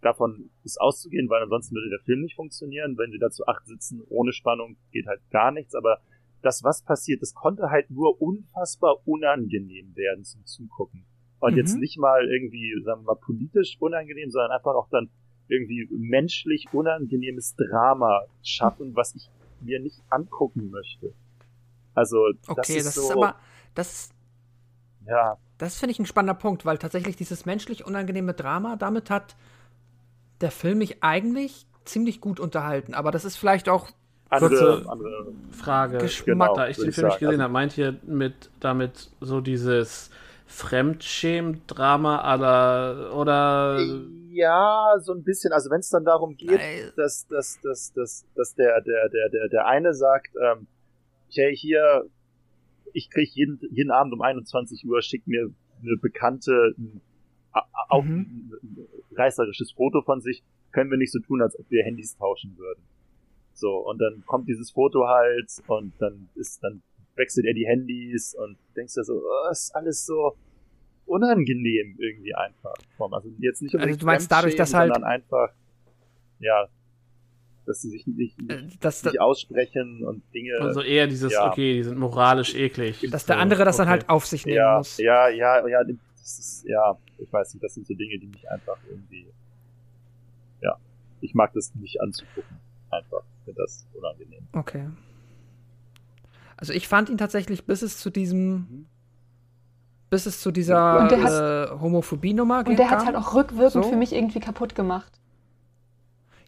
[0.00, 2.96] davon ist auszugehen, weil ansonsten würde der Film nicht funktionieren.
[2.98, 5.74] Wenn sie da zu acht sitzen ohne Spannung, geht halt gar nichts.
[5.74, 5.98] Aber
[6.42, 11.06] das, was passiert, das konnte halt nur unfassbar unangenehm werden zum Zugucken.
[11.40, 11.58] Und Mhm.
[11.58, 15.08] jetzt nicht mal irgendwie, sagen wir mal, politisch unangenehm, sondern einfach auch dann
[15.48, 19.28] irgendwie menschlich unangenehmes Drama schaffen, was ich
[19.60, 21.12] mir nicht angucken möchte.
[21.94, 23.36] Also, das Okay, ist das so, ist aber,
[23.74, 24.10] das,
[25.06, 29.36] ja, das finde ich ein spannender Punkt, weil tatsächlich dieses menschlich unangenehme Drama, damit hat
[30.40, 32.94] der Film mich eigentlich ziemlich gut unterhalten.
[32.94, 33.90] Aber das ist vielleicht auch
[34.30, 37.20] andere, Kurze- andere, Frage, Geschmack, da ich den Film nicht sagen.
[37.20, 40.10] gesehen Also- habe, meint ihr mit damit so dieses
[40.46, 43.78] Fremdschämen-Drama aller oder
[44.30, 48.26] ja, so ein bisschen, also wenn es dann darum geht, Äh, dass, dass, dass, dass,
[48.34, 50.66] dass der, der, der, der, der eine sagt, ähm,
[51.32, 52.04] hey, hier,
[52.92, 55.50] ich krieg jeden, jeden Abend um 21 Uhr, schickt mir
[55.82, 57.00] eine Bekannte ein,
[57.88, 58.20] auch Mhm.
[58.20, 60.42] ein, ein reißerisches Foto von sich,
[60.72, 62.82] können wir nicht so tun, als ob wir Handys tauschen würden.
[63.52, 66.82] So, und dann kommt dieses Foto halt und dann ist, dann
[67.16, 70.36] wechselt er die Handys und denkst dir so, oh, ist alles so
[71.06, 72.74] unangenehm irgendwie einfach.
[73.12, 75.52] Also jetzt nicht also du meinst dadurch, dass halt sondern einfach
[76.38, 76.68] ja,
[77.66, 80.58] dass sie sich nicht, nicht, äh, das, nicht aussprechen und Dinge.
[80.60, 81.50] Also eher dieses, ja.
[81.50, 83.06] okay, die sind moralisch eklig.
[83.10, 83.84] Dass der andere das okay.
[83.84, 84.98] dann halt auf sich nehmen ja, muss.
[84.98, 88.48] Ja, ja, ja, das ist, ja, ich weiß nicht, das sind so Dinge, die mich
[88.50, 89.26] einfach irgendwie,
[90.60, 90.76] ja,
[91.20, 92.58] ich mag das nicht anzugucken.
[92.90, 94.46] Einfach, ich finde das unangenehm.
[94.52, 94.88] Okay.
[96.56, 98.86] Also ich fand ihn tatsächlich, bis es zu diesem,
[100.10, 102.72] bis es zu dieser äh, Homophobie-Nummer ging.
[102.72, 103.90] Und der hat halt auch rückwirkend so.
[103.90, 105.12] für mich irgendwie kaputt gemacht.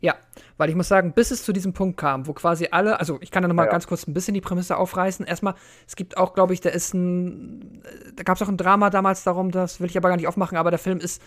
[0.01, 0.15] Ja,
[0.59, 3.31] weil ich muss sagen, bis es zu diesem Punkt kam, wo quasi alle, also ich
[3.31, 3.73] kann da nochmal ja.
[3.73, 5.27] ganz kurz ein bisschen die Prämisse aufreißen.
[5.27, 5.55] Erstmal,
[5.87, 7.83] es gibt auch, glaube ich, da ist ein,
[8.15, 10.59] da gab es auch ein Drama damals darum, das will ich aber gar nicht aufmachen,
[10.59, 11.23] aber der Film ist,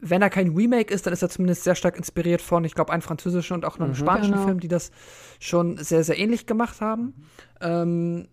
[0.00, 2.92] wenn er kein Remake ist, dann ist er zumindest sehr stark inspiriert von, ich glaube,
[2.92, 4.44] einem französischen und auch einem mhm, spanischen genau.
[4.44, 4.90] Film, die das
[5.38, 7.14] schon sehr, sehr ähnlich gemacht haben.
[7.60, 8.28] Ähm,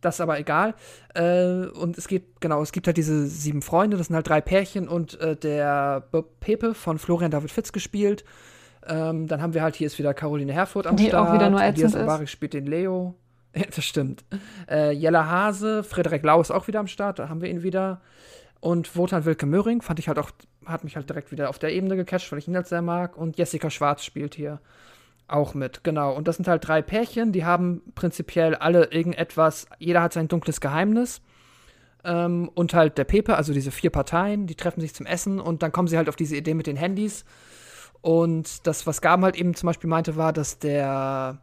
[0.00, 0.74] das ist aber egal.
[1.14, 4.40] Äh, und es geht, genau, es gibt halt diese sieben Freunde, das sind halt drei
[4.40, 8.24] Pärchen und äh, der Bob Pepe von Florian David Fitz gespielt
[8.86, 11.26] ähm, dann haben wir halt, hier ist wieder Caroline Herfurth am Die Start.
[11.26, 12.30] Die auch wieder nur ätzend ist.
[12.30, 13.14] Spielt den Leo.
[13.56, 14.24] Ja, das stimmt.
[14.68, 18.00] Äh, Jella Hase, Frederik Lau ist auch wieder am Start, da haben wir ihn wieder.
[18.64, 20.30] Und Wotan Wilke Möhring fand ich halt auch,
[20.64, 23.14] hat mich halt direkt wieder auf der Ebene gecatcht, weil ich ihn halt sehr mag.
[23.14, 24.58] Und Jessica Schwarz spielt hier
[25.28, 26.16] auch mit, genau.
[26.16, 30.62] Und das sind halt drei Pärchen, die haben prinzipiell alle irgendetwas, jeder hat sein dunkles
[30.62, 31.20] Geheimnis.
[32.04, 35.62] Ähm, und halt der Pepe, also diese vier Parteien, die treffen sich zum Essen und
[35.62, 37.26] dann kommen sie halt auf diese Idee mit den Handys
[38.00, 41.38] und das, was Gaben halt eben zum Beispiel meinte, war, dass der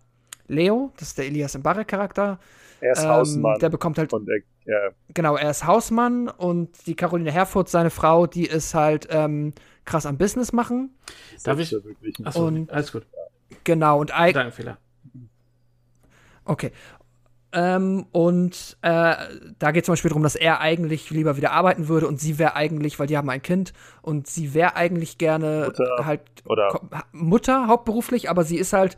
[0.48, 2.40] Leo, das ist der Elias Mbarek-Charakter,
[2.82, 3.60] er ist ähm, Hausmann.
[3.60, 4.12] Der bekommt halt.
[4.12, 4.92] Und er, ja.
[5.14, 9.54] Genau, er ist Hausmann und die Caroline Herfurth, seine Frau, die ist halt ähm,
[9.86, 10.96] krass am Business machen.
[11.44, 11.76] Darf ich?
[12.24, 13.06] Achso, und, alles gut.
[13.64, 14.78] Genau, und Danke, Fehler.
[16.46, 16.72] Okay.
[17.54, 19.16] Ähm, und äh,
[19.60, 22.40] da geht es zum Beispiel darum, dass er eigentlich lieber wieder arbeiten würde und sie
[22.40, 26.80] wäre eigentlich, weil die haben ein Kind und sie wäre eigentlich gerne Mutter halt oder
[27.12, 28.96] Mutter hauptberuflich, aber sie ist halt,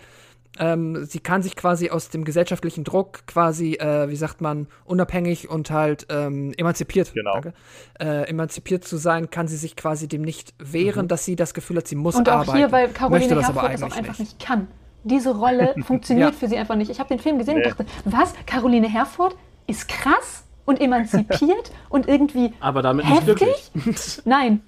[0.60, 5.50] ähm, sie kann sich quasi aus dem gesellschaftlichen Druck quasi, äh, wie sagt man, unabhängig
[5.50, 7.34] und halt ähm, emanzipiert, genau.
[7.34, 7.54] danke,
[8.00, 11.10] äh, emanzipiert zu sein, kann sie sich quasi dem nicht wehren, mhm.
[11.10, 12.58] dass sie das Gefühl hat, sie muss und auch arbeiten.
[12.58, 14.68] hier, weil Caroline Herfurth das auch einfach nicht, nicht kann
[15.04, 16.38] diese Rolle funktioniert ja.
[16.38, 16.90] für sie einfach nicht.
[16.90, 17.64] Ich habe den Film gesehen nee.
[17.64, 18.34] und dachte, was?
[18.46, 19.36] Caroline Herford
[19.68, 23.42] ist krass und emanzipiert und irgendwie Aber damit heftig?
[23.42, 24.22] nicht glücklich.
[24.26, 24.62] Nein.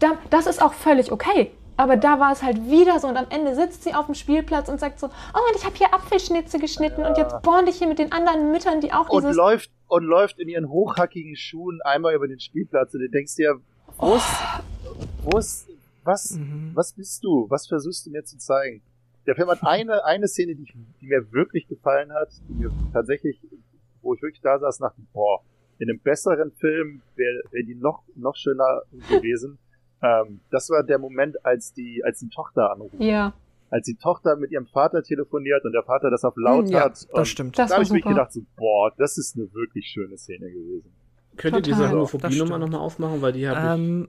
[0.00, 0.18] Ja.
[0.30, 1.50] das ist auch völlig okay.
[1.76, 4.68] Aber da war es halt wieder so und am Ende sitzt sie auf dem Spielplatz
[4.68, 7.08] und sagt so, oh und ich habe hier Apfelschnitze geschnitten ja.
[7.08, 10.38] und jetzt bond ich hier mit den anderen Müttern, die auch und läuft und läuft
[10.38, 13.60] in ihren hochhackigen Schuhen einmal über den Spielplatz und du denkst dir,
[13.98, 14.26] wo ist,
[14.86, 14.94] oh.
[15.24, 15.68] wo ist,
[16.04, 16.72] was, mhm.
[16.74, 17.46] was bist du?
[17.48, 18.82] Was versuchst du mir zu zeigen?
[19.26, 20.70] Der Film hat eine, eine Szene, die,
[21.00, 23.40] die mir wirklich gefallen hat, die mir tatsächlich,
[24.02, 25.42] wo ich wirklich da saß, nach boah,
[25.78, 29.58] in einem besseren Film wäre wär die noch, noch schöner gewesen.
[30.04, 32.94] Ähm, das war der Moment, als die, als die Tochter anruft.
[32.98, 33.32] Ja.
[33.70, 37.06] Als die Tochter mit ihrem Vater telefoniert und der Vater das auf laut ja, hat.
[37.12, 37.58] Das stimmt.
[37.58, 40.92] Da habe ich mir gedacht, so, boah, das ist eine wirklich schöne Szene gewesen.
[41.36, 44.08] Könnt ihr diese Homophobie-Nummer nochmal aufmachen, weil die habe ähm,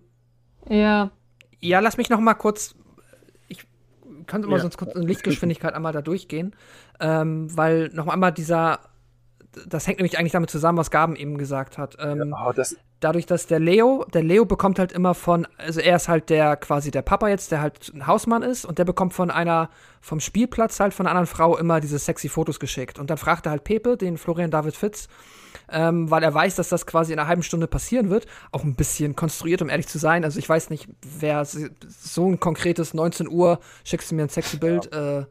[0.65, 0.75] ich.
[0.75, 1.11] Ja.
[1.61, 2.75] Ja, lass mich noch mal kurz
[4.27, 4.61] kannst du mal ja.
[4.61, 6.55] sonst kurz in Lichtgeschwindigkeit einmal da durchgehen,
[6.99, 8.79] ähm, weil noch einmal dieser,
[9.67, 11.97] das hängt nämlich eigentlich damit zusammen, was Gaben eben gesagt hat.
[11.99, 15.95] Ähm, ja, das dadurch, dass der Leo, der Leo bekommt halt immer von, also er
[15.95, 19.13] ist halt der quasi der Papa jetzt, der halt ein Hausmann ist und der bekommt
[19.13, 19.69] von einer,
[20.01, 22.97] vom Spielplatz halt von einer anderen Frau immer diese sexy Fotos geschickt.
[22.97, 25.07] Und dann fragt er halt Pepe, den Florian David Fitz,
[25.69, 28.25] ähm, weil er weiß, dass das quasi in einer halben Stunde passieren wird.
[28.51, 30.23] Auch ein bisschen konstruiert, um ehrlich zu sein.
[30.23, 30.87] Also ich weiß nicht,
[31.19, 35.19] wer so ein konkretes 19 Uhr, schickst du mir ein sexy Bild, ja.
[35.19, 35.25] äh,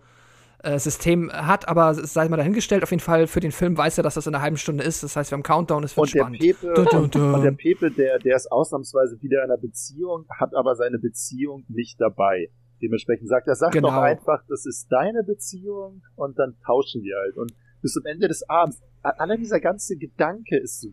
[0.65, 3.99] äh, System hat, aber es sei mal dahingestellt, auf jeden Fall für den Film weiß
[3.99, 5.03] er, dass das in einer halben Stunde ist.
[5.03, 6.43] Das heißt, wir haben Countdown, es wird und spannend.
[6.43, 7.35] Der Pepe, dun, dun, dun.
[7.35, 11.65] Und der Pepe, der, der ist ausnahmsweise wieder in einer Beziehung, hat aber seine Beziehung
[11.69, 12.51] nicht dabei.
[12.83, 13.89] Dementsprechend sagt er, sag genau.
[13.89, 17.37] doch einfach, das ist deine Beziehung und dann tauschen wir halt.
[17.37, 20.89] Und bis zum Ende des Abends, allein dieser ganze Gedanke ist so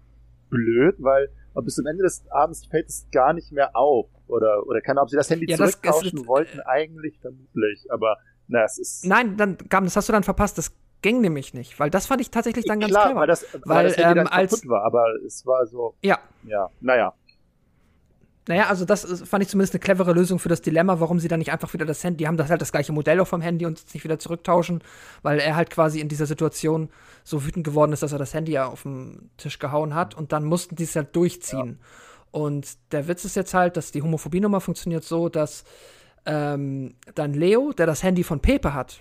[0.50, 1.30] blöd, weil
[1.64, 4.08] bis zum Ende des Abends fällt es gar nicht mehr auf.
[4.28, 8.16] Oder, oder keine Ahnung, ob sie das Handy ja, zurücktauschen das, wollten, eigentlich vermutlich, aber
[8.52, 9.06] na, es ist.
[9.06, 10.58] Nein, dann, Gaben, das hast du dann verpasst.
[10.58, 13.22] Das ging nämlich nicht, weil das fand ich tatsächlich dann ganz Klar, clever.
[13.22, 15.96] Weil das, weil, weil das ähm, dann als, kaputt war, aber es war so.
[16.02, 16.20] Ja.
[16.44, 17.14] Ja, naja.
[18.48, 21.40] Naja, also das fand ich zumindest eine clevere Lösung für das Dilemma, warum sie dann
[21.40, 23.66] nicht einfach wieder das Handy, die haben das halt das gleiche Modell auch vom Handy
[23.66, 24.84] und es nicht wieder zurücktauschen,
[25.22, 26.90] weil er halt quasi in dieser Situation
[27.24, 30.32] so wütend geworden ist, dass er das Handy ja auf den Tisch gehauen hat und
[30.34, 31.78] dann mussten die es halt durchziehen.
[31.80, 31.88] Ja.
[32.32, 35.64] Und der Witz ist jetzt halt, dass die Homophobie-Nummer funktioniert so, dass
[36.26, 39.00] ähm, dann Leo, der das Handy von Pepe hat,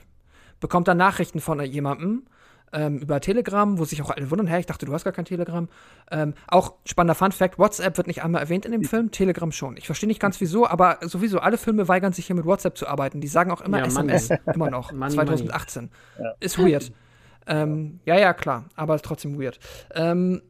[0.60, 2.24] bekommt dann Nachrichten von jemandem,
[2.72, 5.24] ähm, über Telegram, wo sich auch alle wundern, hä, ich dachte, du hast gar kein
[5.24, 5.68] Telegram.
[6.10, 9.76] Ähm, auch spannender Fun Fact, WhatsApp wird nicht einmal erwähnt in dem Film, Telegram schon.
[9.76, 12.86] Ich verstehe nicht ganz wieso, aber sowieso alle Filme weigern sich hier mit WhatsApp zu
[12.86, 13.20] arbeiten.
[13.20, 15.90] Die sagen auch immer Ja, SMS, immer noch, Money, 2018.
[16.18, 16.34] Ja.
[16.40, 16.92] Ist weird.
[17.46, 19.58] ähm, ja, ja, klar, aber ist trotzdem weird.
[19.94, 20.42] Ähm,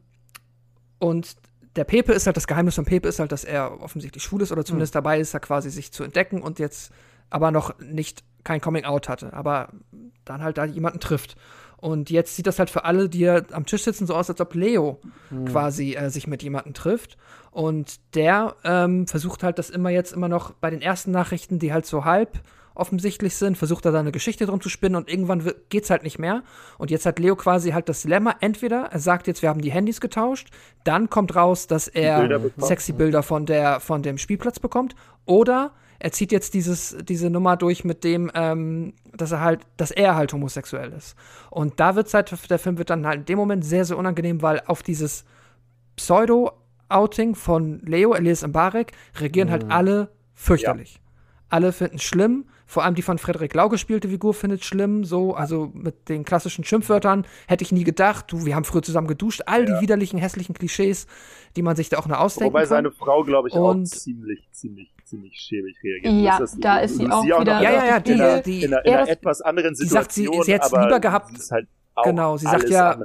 [0.99, 1.35] und
[1.75, 4.51] der Pepe ist halt, das Geheimnis von Pepe ist halt, dass er offensichtlich schwul ist
[4.51, 6.91] oder zumindest dabei ist, da quasi sich zu entdecken und jetzt
[7.29, 9.69] aber noch nicht kein Coming Out hatte, aber
[10.25, 11.37] dann halt da jemanden trifft.
[11.77, 14.53] Und jetzt sieht das halt für alle, die am Tisch sitzen, so aus, als ob
[14.53, 14.99] Leo
[15.45, 17.17] quasi äh, sich mit jemandem trifft.
[17.49, 21.73] Und der ähm, versucht halt das immer jetzt immer noch bei den ersten Nachrichten, die
[21.73, 22.39] halt so halb
[22.75, 26.03] offensichtlich sind, versucht er da eine Geschichte drum zu spinnen und irgendwann wird- geht's halt
[26.03, 26.43] nicht mehr.
[26.77, 29.71] Und jetzt hat Leo quasi halt das Dilemma, entweder er sagt jetzt, wir haben die
[29.71, 30.49] Handys getauscht,
[30.83, 32.65] dann kommt raus, dass Bilder er bekommt.
[32.65, 37.57] sexy Bilder von der von dem Spielplatz bekommt, oder er zieht jetzt dieses diese Nummer
[37.57, 41.15] durch mit dem, ähm, dass er halt, dass er halt homosexuell ist.
[41.51, 44.41] Und da wird's halt, der Film wird dann halt in dem Moment sehr sehr unangenehm,
[44.41, 45.25] weil auf dieses
[45.97, 50.99] Pseudo-Outing von Leo, Elias Mbarek, reagieren halt alle fürchterlich.
[51.51, 52.45] Alle finden schlimm.
[52.65, 55.03] Vor allem die von Frederik Lau gespielte Figur findet schlimm.
[55.03, 58.31] So, also mit den klassischen Schimpfwörtern hätte ich nie gedacht.
[58.31, 59.41] Du, wir haben früher zusammen geduscht.
[59.45, 61.05] All die widerlichen, hässlichen Klischees,
[61.57, 62.69] die man sich da auch nur ausdenken Wobei kann.
[62.69, 66.23] seine Frau, glaube ich, auch Und- ziemlich, ziemlich, ziemlich schäbig reagiert.
[66.23, 68.63] Ja, Das da ist sie auch wieder- noch Ja, ja, ja, in, die- einer, die-
[68.63, 70.45] in, einer, in Ja, einer etwas anderen die sagt, sie- Situation.
[70.45, 72.95] sie hätt's aber lieber gehabt- sie ist halt auch Genau, sie sagt ja,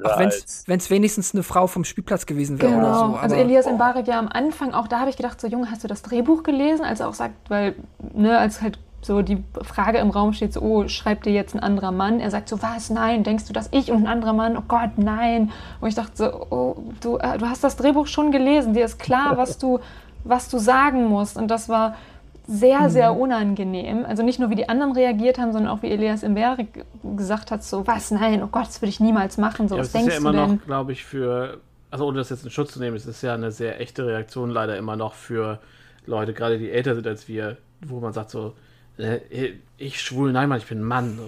[0.67, 2.87] wenn es wenigstens eine Frau vom Spielplatz gewesen wäre Genau.
[2.87, 3.17] oder so.
[3.17, 5.89] also Elias Mbarek ja am Anfang, auch da habe ich gedacht, so Junge, hast du
[5.89, 6.85] das Drehbuch gelesen?
[6.85, 7.75] Als er auch sagt, weil,
[8.15, 11.61] ne, als halt so die Frage im Raum steht, so, oh, schreibt dir jetzt ein
[11.61, 12.19] anderer Mann?
[12.19, 14.57] Er sagt so, was, nein, denkst du, dass ich und ein anderer Mann?
[14.57, 15.53] Oh Gott, nein.
[15.81, 18.99] Und ich dachte so, oh, du, äh, du hast das Drehbuch schon gelesen, dir ist
[18.99, 19.79] klar, was du,
[20.25, 21.37] was du sagen musst.
[21.37, 21.95] Und das war
[22.47, 23.21] sehr, sehr Mhm.
[23.21, 24.05] unangenehm.
[24.07, 26.85] Also nicht nur, wie die anderen reagiert haben, sondern auch, wie Elias Mbarek
[27.17, 29.69] gesagt hat, so, was, nein, oh Gott, das würde ich niemals machen.
[29.69, 30.57] So, Ja, was es ist denkst ja immer du denn?
[30.57, 31.61] noch, glaube ich, für,
[31.91, 34.51] also ohne das jetzt in Schutz zu nehmen, es ist ja eine sehr echte Reaktion
[34.51, 35.59] leider immer noch für
[36.07, 38.55] Leute, gerade die älter sind als wir, wo man sagt so,
[38.99, 39.19] äh,
[39.77, 41.19] ich schwul, nein, Mann, ich bin ein Mann.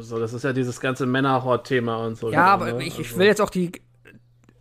[0.00, 2.28] So, das ist ja dieses ganze Männerhort-Thema und so.
[2.28, 2.82] ja, wieder, aber ne?
[2.84, 3.72] ich, ich Also- will jetzt auch die.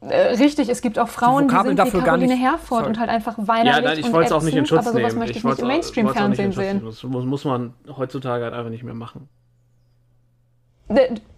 [0.01, 2.85] Äh, richtig, es gibt auch Frauen, die, Vokabeln sind wie Caroline nicht- Herford sorry.
[2.87, 4.91] und halt einfach weinerlich Ja, nein, ich und wollte es auch nicht in Schutz aber
[4.93, 5.19] sowas nehmen.
[5.19, 6.81] möchte ich, wollt's nicht im Mainstream-Fernsehen sehen.
[6.85, 9.27] Das muss, muss man heutzutage halt einfach nicht mehr machen.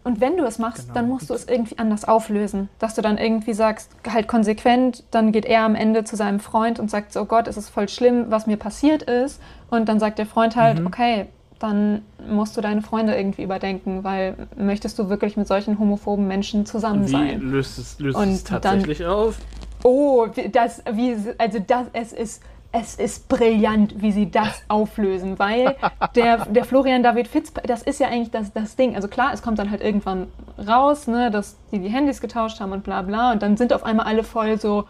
[0.03, 0.93] Und wenn du es machst, Genau.
[0.93, 2.69] dann musst du es irgendwie anders auflösen.
[2.79, 6.79] Dass du dann irgendwie sagst, halt konsequent, dann geht er am Ende zu seinem Freund
[6.79, 9.41] und sagt so, oh Gott, es ist voll schlimm, was mir passiert ist.
[9.69, 10.87] Und dann sagt der Freund halt, Mhm.
[10.87, 11.25] okay,
[11.63, 16.65] dann musst du deine Freunde irgendwie überdenken, weil möchtest du wirklich mit solchen homophoben Menschen
[16.65, 17.39] zusammen Wie sein?
[17.41, 19.37] löst es, löst Und es dann- tatsächlich auf?
[19.83, 25.75] Oh, das, wie, also das, es ist, es ist brillant, wie sie das auflösen, weil
[26.15, 28.95] der, der Florian David Fitz, das ist ja eigentlich das, das Ding.
[28.95, 30.27] Also klar, es kommt dann halt irgendwann
[30.67, 33.83] raus, ne, dass die die Handys getauscht haben und bla bla und dann sind auf
[33.83, 34.85] einmal alle voll so,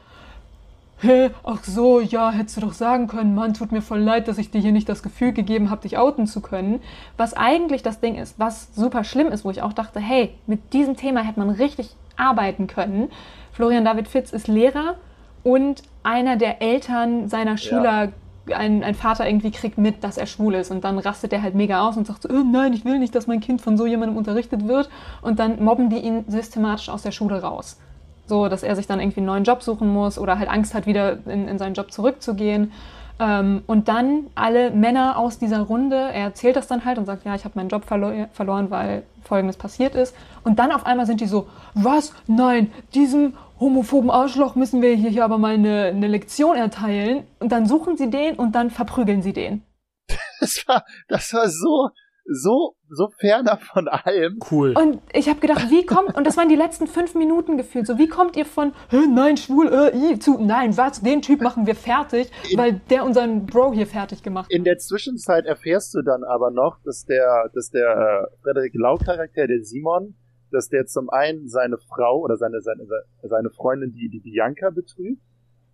[1.02, 4.38] hä, ach so, ja, hättest du doch sagen können, Mann, tut mir voll leid, dass
[4.38, 6.80] ich dir hier nicht das Gefühl gegeben habe, dich outen zu können.
[7.18, 10.74] Was eigentlich das Ding ist, was super schlimm ist, wo ich auch dachte, hey, mit
[10.74, 13.10] diesem Thema hätte man richtig arbeiten können.
[13.52, 14.96] Florian David Fitz ist Lehrer
[15.44, 18.12] und einer der Eltern seiner Schüler,
[18.54, 21.56] ein, ein Vater irgendwie kriegt mit, dass er schwul ist und dann rastet er halt
[21.56, 23.86] mega aus und sagt so, oh nein, ich will nicht, dass mein Kind von so
[23.86, 24.90] jemandem unterrichtet wird
[25.22, 27.78] und dann mobben die ihn systematisch aus der Schule raus.
[28.32, 30.86] So, dass er sich dann irgendwie einen neuen Job suchen muss oder halt Angst hat,
[30.86, 32.72] wieder in, in seinen Job zurückzugehen.
[33.20, 37.26] Ähm, und dann alle Männer aus dieser Runde, er erzählt das dann halt und sagt,
[37.26, 40.16] ja, ich habe meinen Job verlo verloren, weil Folgendes passiert ist.
[40.46, 42.14] Und dann auf einmal sind die so, was?
[42.26, 47.26] Nein, diesem homophoben Arschloch müssen wir hier, hier aber mal eine, eine Lektion erteilen.
[47.40, 49.64] Und dann suchen sie den und dann verprügeln sie den.
[50.40, 51.90] Das war, das war so,
[52.26, 54.40] so, so ferner von allem.
[54.50, 54.74] Cool.
[54.78, 57.98] Und ich habe gedacht, wie kommt, und das waren die letzten fünf Minuten gefühlt, so
[57.98, 61.66] wie kommt ihr von, "Hä, nein, schwul, äh, i, zu, nein, was, den Typ machen
[61.66, 64.52] wir fertig, weil der unseren Bro hier fertig gemacht hat.
[64.52, 68.98] In der Zwischenzeit erfährst du dann aber noch, dass der, dass der äh, Frederik Lau
[68.98, 70.16] Charakter, der Simon,
[70.52, 72.86] dass der zum einen seine Frau oder seine seine
[73.24, 75.22] seine Freundin die die Bianca betrügt,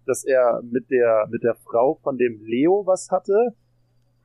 [0.06, 3.56] dass er mit der mit der Frau von dem Leo was hatte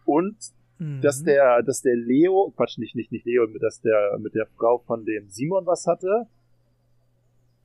[0.05, 0.37] und
[0.83, 1.01] Mhm.
[1.01, 4.79] dass der dass der Leo Quatsch nicht nicht nicht Leo, dass der mit der Frau
[4.79, 6.27] von dem Simon was hatte.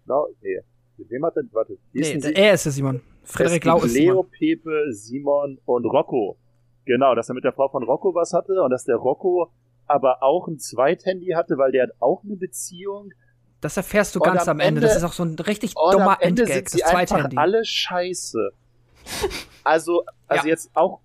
[0.06, 0.60] No, nee.
[0.98, 3.02] Mit wem hat er warte, Nee, er ist es, Simon.
[3.24, 4.30] Frederik Lau ist Leo, Simon.
[4.32, 6.38] Pepe, Simon und Rocco.
[6.86, 9.52] Genau, dass er mit der Frau von Rocco was hatte und dass der Rocco
[9.86, 13.12] aber auch ein Zweithandy hatte, weil der hat auch eine Beziehung.
[13.62, 14.80] Das erfährst du Und ganz am Ende.
[14.80, 17.38] Ende- Das ist auch so ein richtig dummer Endgag, sind das sie Zweithandy.
[17.38, 18.52] alle scheiße.
[19.64, 20.50] Also, also Ja.
[20.50, 21.00] jetzt auch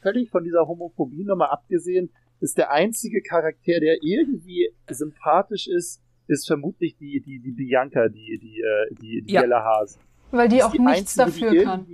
[0.00, 6.46] völlig von dieser Homophobie nochmal abgesehen, ist der einzige Charakter, der irgendwie sympathisch ist, ist
[6.46, 9.42] vermutlich die, die, die Bianca, die, die, äh, die, die Ja.
[9.42, 9.98] Yella Hase.
[10.30, 11.86] Weil die auch nichts einzige, dafür die kann.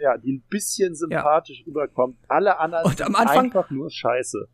[0.00, 2.18] Ja, die ein bisschen sympathisch rüberkommt.
[2.28, 4.48] Alle anderen Und am sind Anfang- einfach nur scheiße.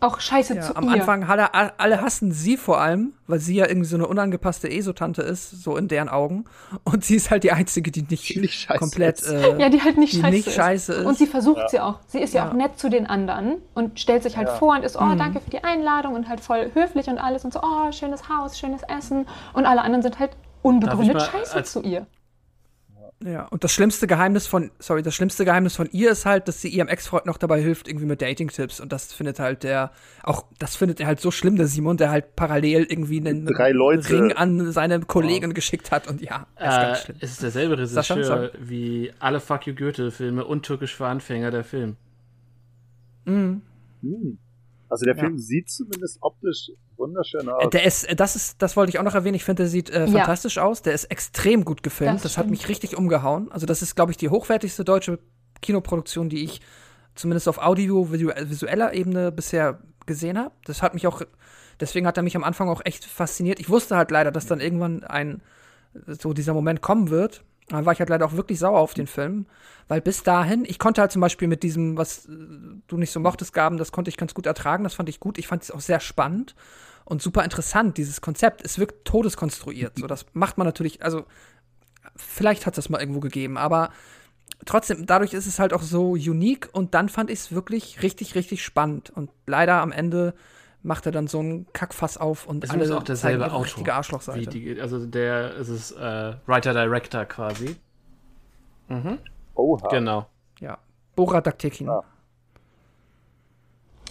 [0.00, 0.92] Auch scheiße Ja, zu am ihr.
[0.92, 5.22] Anfang alle, alle hassen sie vor allem, weil sie ja irgendwie so eine unangepasste ESO-Tante
[5.22, 6.44] ist, so in deren Augen.
[6.84, 9.28] Und sie ist halt die Einzige, die nicht, Die nicht scheiße komplett ist.
[9.28, 10.54] äh, Ja, die halt nicht die scheiße, nicht ist.
[10.54, 11.04] scheiße ist.
[11.06, 11.68] Und sie versucht Ja.
[11.68, 11.98] sie auch.
[12.06, 12.50] Sie ist ja, Ja.
[12.50, 14.54] auch nett zu den anderen und stellt sich halt Ja.
[14.54, 15.18] vor und ist, oh, Mhm.
[15.18, 18.56] danke für die Einladung und halt voll höflich und alles und so, oh, schönes Haus,
[18.56, 19.26] schönes Essen.
[19.52, 20.30] Und alle anderen sind halt
[20.62, 22.06] unbegründet scheiße als- zu ihr.
[23.24, 26.60] Ja, und das schlimmste Geheimnis von, sorry, das schlimmste Geheimnis von ihr ist halt, dass
[26.60, 28.78] sie ihrem Ex-Freund noch dabei hilft, irgendwie mit Dating-Tipps.
[28.78, 29.90] Und das findet halt der,
[30.22, 33.72] auch, das findet er halt so schlimm, der Simon, der halt parallel irgendwie einen Drei
[33.72, 34.08] Leute.
[34.10, 36.06] Ring an seine Kollegin geschickt hat.
[36.06, 37.16] Und ja, das ist ganz Äh, schlimm.
[37.20, 41.64] es ist derselbe Sascha, Regisseur wie alle Fuck You Goethe-Filme und Türkisch für Anfänger der
[41.64, 41.96] Film.
[43.24, 43.62] Mhm.
[44.02, 44.38] Hm.
[44.88, 45.20] Also der Ja.
[45.24, 47.64] Film sieht zumindest optisch wunderschön aus.
[47.64, 49.34] Äh, Der ist, äh, das ist, das wollte ich auch noch erwähnen.
[49.34, 50.12] Ich finde, der sieht äh, Ja.
[50.12, 50.82] fantastisch aus.
[50.82, 52.16] Der ist extrem gut gefilmt.
[52.16, 53.50] Das Das, hat mich richtig umgehauen.
[53.52, 55.18] Also das ist, glaube ich, die hochwertigste deutsche
[55.62, 56.60] Kinoproduktion, die ich
[57.14, 60.52] zumindest auf audiovisueller Ebene bisher gesehen habe.
[60.64, 61.22] Das hat mich auch,
[61.80, 63.60] deswegen hat er mich am Anfang auch echt fasziniert.
[63.60, 65.42] Ich wusste halt leider, dass dann irgendwann ein,
[66.06, 67.42] so dieser Moment kommen wird.
[67.68, 69.46] Da war ich halt leider auch wirklich sauer auf den Film,
[69.88, 72.30] weil bis dahin, ich konnte halt zum Beispiel mit diesem, was äh,
[72.86, 75.38] du nicht so mochtest, Gaben, das konnte ich ganz gut ertragen, das fand ich gut.
[75.38, 76.54] Ich fand es auch sehr spannend
[77.04, 78.64] und super interessant, dieses Konzept.
[78.64, 79.98] Es wirkt todeskonstruiert.
[79.98, 81.24] So, das macht man natürlich, also
[82.16, 83.90] vielleicht hat es das mal irgendwo gegeben, aber
[84.66, 88.34] trotzdem, dadurch ist es halt auch so unique und dann fand ich es wirklich richtig,
[88.34, 89.10] richtig spannend.
[89.10, 90.34] Und leider am Ende
[90.88, 93.64] macht er dann so einen Kackfass auf und Es alle ist auch derselbe Autor.
[93.64, 94.40] richtige Arschlochseite.
[94.40, 97.76] Wie die, also der ist es äh, Writer-Director quasi.
[98.88, 99.18] Mhm.
[99.54, 99.86] Oha.
[99.88, 100.26] Genau.
[100.60, 100.78] Ja.
[101.14, 101.88] Bora Daktekin.
[101.90, 102.02] Ah.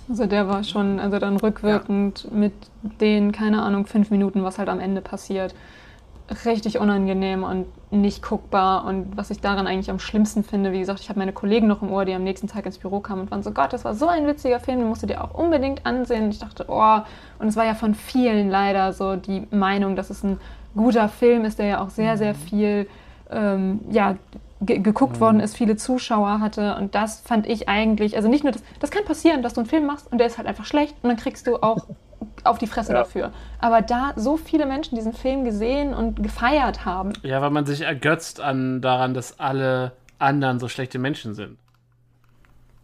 [0.08, 2.54] Also der war schon, also dann rückwirkend mit
[3.02, 5.54] den, keine Ahnung, fünf Minuten, was halt am Ende passiert,
[6.46, 8.86] richtig unangenehm und nicht guckbar.
[8.86, 11.82] Und was ich daran eigentlich am schlimmsten finde, wie gesagt, ich habe meine Kollegen noch
[11.82, 13.94] im Ohr, die am nächsten Tag ins Büro kamen und waren so, Gott, das war
[13.94, 16.26] so ein witziger Film, den musst du dir auch unbedingt ansehen.
[16.26, 17.00] Und ich dachte, oh,
[17.40, 20.40] und es war ja von vielen leider so die Meinung, dass es ein
[20.76, 22.88] guter Film ist, der ja auch sehr, sehr viel,
[23.32, 24.16] ähm, ja,
[24.62, 26.76] ge geguckt worden ist, viele Zuschauer hatte.
[26.76, 29.70] Und das fand ich eigentlich, also nicht nur das, das kann passieren, dass du einen
[29.70, 31.86] Film machst und der ist halt einfach schlecht und dann kriegst du auch
[32.44, 33.00] auf die Fresse Ja.
[33.00, 33.32] dafür.
[33.60, 37.82] Aber da so viele Menschen diesen Film gesehen und gefeiert haben, Ja, weil man sich
[37.82, 41.58] ergötzt an daran, dass alle anderen so schlechte Menschen sind.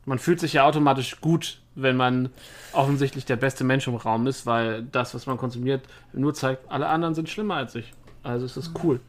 [0.05, 2.29] Man fühlt sich ja automatisch gut, wenn man
[2.73, 5.81] offensichtlich der beste Mensch im Raum ist, weil das, was man konsumiert,
[6.11, 7.93] nur zeigt, alle anderen sind schlimmer als ich.
[8.21, 8.99] Also es ist cool.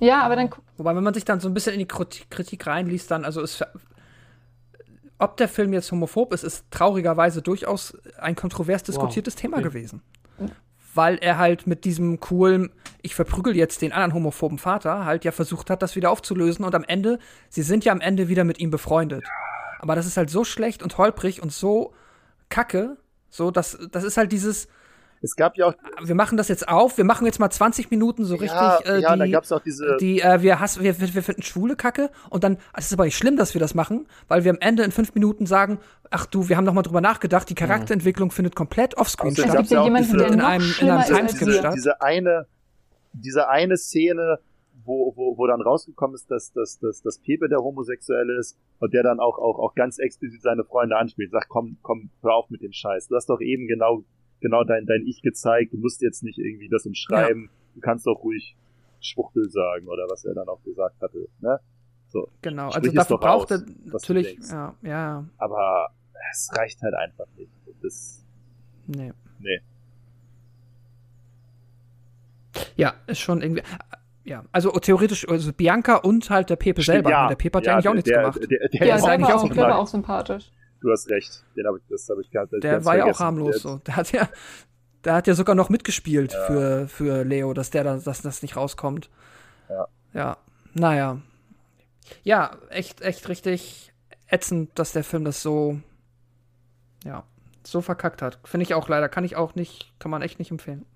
[0.00, 3.10] ja, aber dann Wobei, wenn man sich dann so ein bisschen in die Kritik, reinliest,
[3.10, 3.64] dann, also ist,
[5.18, 9.68] ob der Film jetzt homophob ist, ist traurigerweise durchaus ein kontrovers diskutiertes Thema Okay.
[9.68, 10.02] gewesen.
[10.94, 12.70] Weil er halt mit diesem coolen,
[13.02, 16.74] ich verprügel jetzt den anderen homophoben Vater, halt ja versucht hat, das wieder aufzulösen und
[16.74, 17.18] am Ende,
[17.50, 19.24] sie sind ja am Ende wieder mit ihm befreundet.
[19.78, 21.92] Aber das ist halt so schlecht und holprig und so
[22.48, 22.96] kacke,
[23.28, 24.68] so, das, das ist halt dieses,
[25.22, 28.24] Es gab ja auch, wir machen das jetzt auf, wir machen jetzt mal 20 Minuten
[28.24, 30.82] so richtig ja, äh, ja, die, da gab es auch diese, die, äh, wir, hassen,
[30.82, 33.60] wir, wir, wir finden Schwule Kacke und dann, es ist aber nicht schlimm, dass wir
[33.60, 35.78] das machen, weil wir am Ende in fünf Minuten sagen,
[36.10, 39.46] ach du, wir haben noch mal drüber nachgedacht, die Charakterentwicklung findet komplett offscreen es statt.
[39.54, 41.54] gab's gibt ja jemanden, diese- der in einem- in einem Timeskip wir.
[41.54, 41.74] statt.
[41.74, 42.46] diese eine,
[43.12, 44.38] diese eine Szene,
[44.84, 48.92] wo, wo, wo dann rausgekommen ist, dass, dass, dass, dass Pepe der Homosexuelle ist und
[48.94, 52.50] der dann auch, auch, auch ganz explizit seine Freunde anspielt, sagt, komm, komm, hör auf
[52.50, 53.08] mit dem Scheiß.
[53.08, 54.04] Du hast doch eben genau,
[54.46, 58.22] genau dein, dein Ich gezeigt, du musst jetzt nicht irgendwie das umschreiben, du kannst doch
[58.22, 58.56] ruhig
[59.00, 61.58] Schwuchtel sagen oder was er dann auch gesagt hatte, ne?
[62.08, 62.28] So.
[62.42, 65.90] Genau, also dafür braucht er natürlich, ja, ja, Aber
[66.30, 67.50] es reicht halt einfach nicht.
[67.82, 68.24] Das,
[68.86, 69.12] nee.
[69.40, 69.60] nee.
[72.76, 73.62] Ja, ist schon irgendwie,
[74.24, 77.72] ja, also theoretisch, also Bianca und halt der Pepe selber, ja, der Pepe hat ja,
[77.72, 78.40] ja, eigentlich auch der, nichts der, gemacht.
[78.40, 80.52] Der, der, Ja, ist der, eigentlich war auch auch, der auch sympathisch.
[80.86, 81.44] Du hast recht.
[81.56, 82.60] Den hab ich, das habe ich gerade.
[82.60, 83.76] der war ja auch harmlos Der- so.
[83.78, 84.28] Der hat ja,
[85.02, 86.46] der hat ja sogar noch mitgespielt Ja.
[86.46, 89.10] für, für Leo, dass der dann, dass das nicht rauskommt.
[89.68, 89.88] Ja.
[90.12, 90.36] Ja,
[90.74, 91.20] naja.
[92.22, 93.92] Ja, echt, echt richtig
[94.28, 95.80] ätzend, dass der Film das so,
[97.04, 97.24] ja,
[97.64, 98.38] so verkackt hat.
[98.44, 99.08] Finde ich auch leider.
[99.08, 100.86] Kann ich auch nicht, kann man echt nicht empfehlen.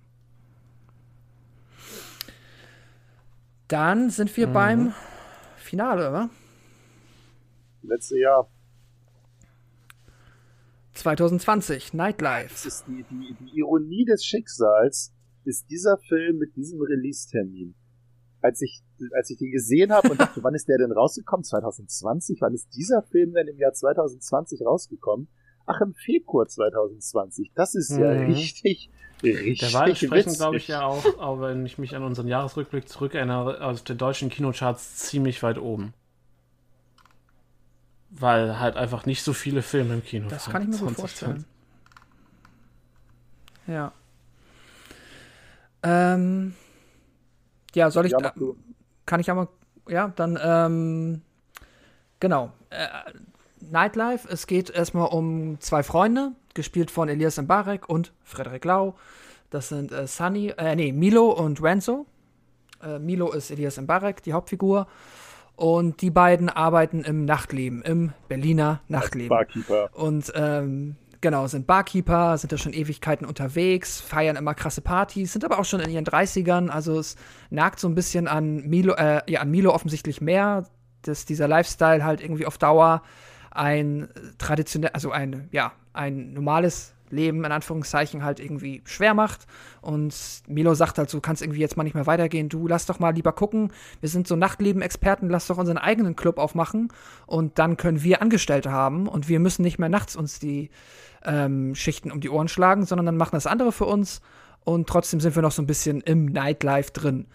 [3.67, 4.93] Dann sind wir beim
[5.57, 6.29] Finale, oder?
[7.83, 8.47] Letzte Jahr.
[11.01, 12.67] 2020, Das Nightlife.
[12.67, 15.13] ist die, die, die Ironie des Schicksals,
[15.45, 17.75] ist dieser Film mit diesem Release-Termin.
[18.41, 18.81] Als ich,
[19.15, 21.43] als ich den gesehen habe und dachte, wann ist der denn rausgekommen?
[21.43, 22.39] 2020?
[22.41, 25.27] Wann ist dieser Film denn im Jahr 2020 rausgekommen?
[25.65, 27.51] Ach, im Februar 2020.
[27.55, 28.33] Das ist ja Mhm.
[28.33, 28.89] richtig,
[29.23, 32.89] Richtig Der war entsprechend, glaube ich, ja auch, auch wenn ich mich an unseren Jahresrückblick
[32.89, 35.93] zurückerinnere, aus den deutschen Kinocharts ziemlich weit oben.
[38.11, 40.99] Weil halt einfach nicht so viele Filme im Kino Das kann ich mir gut 2020.
[40.99, 41.45] vorstellen.
[43.67, 43.93] Ja.
[45.83, 46.53] Ähm,
[47.73, 48.33] ja, soll ich Ja, da,
[49.05, 49.49] kann ich aber,
[49.87, 51.21] ja, dann, ähm,
[52.19, 52.51] genau.
[52.69, 52.87] Äh,
[53.61, 58.95] Nightlife, es geht erstmal um zwei Freunde, gespielt von Elias Mbarek und Frederik Lau.
[59.49, 62.05] Das sind äh, Sunny, äh, nee, Milo und Renzo.
[62.81, 64.87] Äh, Milo ist Elias Mbarek, die Hauptfigur.
[65.61, 69.29] Und die beiden arbeiten im Nachtleben, im Berliner Nachtleben.
[69.29, 69.91] Barkeeper.
[69.93, 75.45] Und ähm, genau, sind Barkeeper, sind da schon Ewigkeiten unterwegs, feiern immer krasse Partys, sind
[75.45, 76.69] aber auch schon in ihren 30ern.
[76.69, 77.15] Also es
[77.51, 80.65] nagt so ein bisschen an Milo, äh, ja, an Milo offensichtlich mehr,
[81.03, 83.03] dass dieser Lifestyle halt irgendwie auf Dauer
[83.51, 84.09] ein
[84.39, 89.45] traditionell, also ein, ja, ein normales Leben in Anführungszeichen halt irgendwie schwer macht.
[89.81, 90.13] Und
[90.47, 92.49] Milo sagt halt so, kannst irgendwie jetzt mal nicht mehr weitergehen.
[92.49, 93.71] Du lass doch mal lieber gucken.
[93.99, 96.89] Wir sind so Nachtleben-Experten, lass doch unseren eigenen Club aufmachen
[97.25, 100.69] und dann können wir Angestellte haben und wir müssen nicht mehr nachts uns die
[101.23, 104.21] ähm, Schichten um die Ohren schlagen, sondern dann machen das andere für uns
[104.63, 107.27] und trotzdem sind wir noch so ein bisschen im Nightlife drin.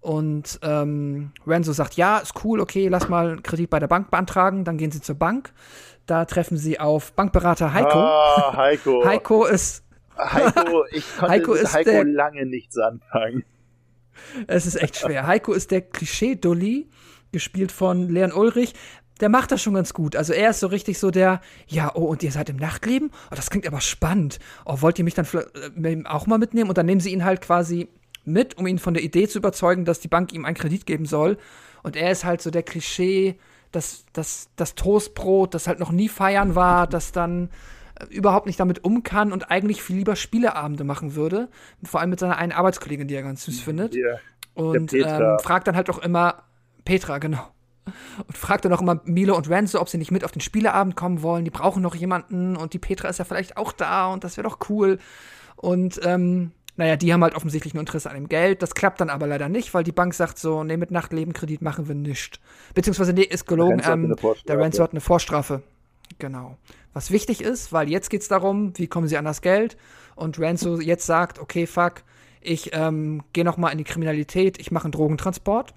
[0.00, 4.10] Und ähm, Renzo sagt, ja, ist cool, okay, lass mal einen Kredit bei der Bank
[4.10, 4.64] beantragen.
[4.64, 5.52] Dann gehen sie zur Bank.
[6.08, 7.98] Da treffen sie auf Bankberater Heiko.
[7.98, 9.04] Ah, Heiko.
[9.06, 9.84] Heiko ist,
[10.18, 13.44] Heiko, ich konnte Heiko ist Heiko der- lange nichts anfangen.
[14.46, 15.26] es ist echt schwer.
[15.26, 16.88] Heiko ist der Klischee-Dulli,
[17.30, 18.72] gespielt von Leon Ulrich.
[19.20, 20.16] Der macht das schon ganz gut.
[20.16, 23.10] Also er ist so richtig so der, ja, oh, und ihr seid im Nachtleben?
[23.30, 24.38] Oh, das klingt aber spannend.
[24.64, 25.26] Oh, wollt ihr mich dann
[25.84, 26.70] äh, auch mal mitnehmen?
[26.70, 27.88] Und dann nehmen sie ihn halt quasi
[28.24, 31.04] mit, um ihn von der Idee zu überzeugen, dass die Bank ihm einen Kredit geben
[31.04, 31.36] soll.
[31.82, 33.38] Und er ist halt so der Klischee,
[33.72, 37.50] das, das, das Toastbrot, das halt noch nie feiern war, das dann
[37.98, 41.48] äh, überhaupt nicht damit um kann und eigentlich viel lieber Spieleabende machen würde.
[41.82, 43.94] Vor allem mit seiner einen Arbeitskollegin, die er ganz süß findet.
[43.94, 44.20] Hier.
[44.54, 46.42] Und ähm, fragt dann halt auch immer,
[46.84, 47.46] Petra, genau.
[48.26, 50.96] Und fragt dann auch immer Milo und Renzo, ob sie nicht mit auf den Spieleabend
[50.96, 51.44] kommen wollen.
[51.44, 54.48] Die brauchen noch jemanden und die Petra ist ja vielleicht auch da und das wäre
[54.48, 54.98] doch cool.
[55.56, 58.62] Und ähm, naja, die haben halt offensichtlich nur Interesse an dem Geld.
[58.62, 61.88] Das klappt dann aber leider nicht, weil die Bank sagt so, nee, mit Nachtlebenkredit machen
[61.88, 62.40] wir nicht.
[62.72, 63.80] Beziehungsweise, nee, ist gelogen.
[63.80, 65.62] Renzo hatte Ähm, der Renzo hat eine Vorstrafe.
[66.20, 66.56] Genau.
[66.92, 69.76] Was wichtig ist, weil jetzt geht's darum, wie kommen sie an das Geld.
[70.14, 72.04] Und Renzo jetzt sagt, okay, fuck,
[72.40, 75.74] ich ähm, gehe noch mal in die Kriminalität, ich mache einen Drogentransport.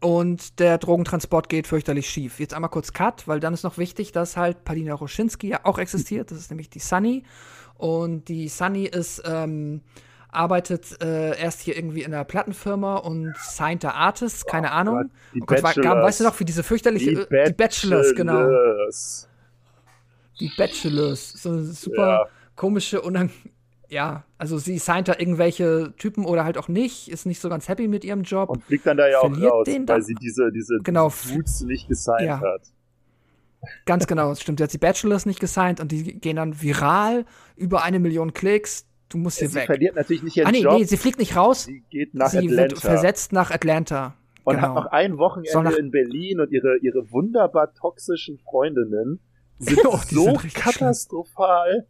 [0.00, 2.40] Und der Drogentransport geht fürchterlich schief.
[2.40, 5.78] Jetzt einmal kurz Cut, weil dann ist noch wichtig, dass halt Palina Roschinski ja auch
[5.78, 6.32] existiert.
[6.32, 7.22] Das ist nämlich die Sunny.
[7.78, 9.80] Und die Sunny ist, ähm,
[10.30, 14.96] arbeitet äh, erst hier irgendwie in einer Plattenfirma und signed da Artists, keine Ahnung.
[14.96, 16.04] Gott, die oh Gott, war, Bachelors.
[16.04, 18.34] weißt du noch, für diese fürchterliche, äh, die Bachelors, genau.
[18.34, 19.28] Bachelors.
[20.40, 21.30] Die Bachelors.
[21.32, 22.26] So eine super Ja.
[22.56, 23.30] komische, unang
[23.90, 27.68] ja, also sie signed da irgendwelche Typen oder halt auch nicht, ist nicht so ganz
[27.68, 28.50] happy mit ihrem Job.
[28.50, 31.10] Und fliegt dann da ja auch raus, weil sie diese, diese Genau.
[31.32, 32.38] Boots nicht gesigned Ja.
[32.40, 32.60] hat.
[33.86, 34.58] Ganz genau, das stimmt.
[34.60, 37.24] Sie hat die Bachelors nicht gesigned und die gehen dann viral,
[37.56, 38.86] über eine Million Klicks.
[39.08, 39.66] Du musst hier Sie weg.
[39.66, 40.74] verliert natürlich nicht ihren Ah, nee, Job.
[40.78, 41.64] nee, sie fliegt nicht raus.
[41.64, 42.56] sie geht nach sie Atlanta.
[42.56, 44.14] wird versetzt nach Atlanta.
[44.44, 44.68] und genau.
[44.68, 49.18] hat noch ein Wochenende nach- in Berlin und ihre, ihre wunderbar toxischen Freundinnen
[49.58, 51.86] sind Oh, so sind katastrophal.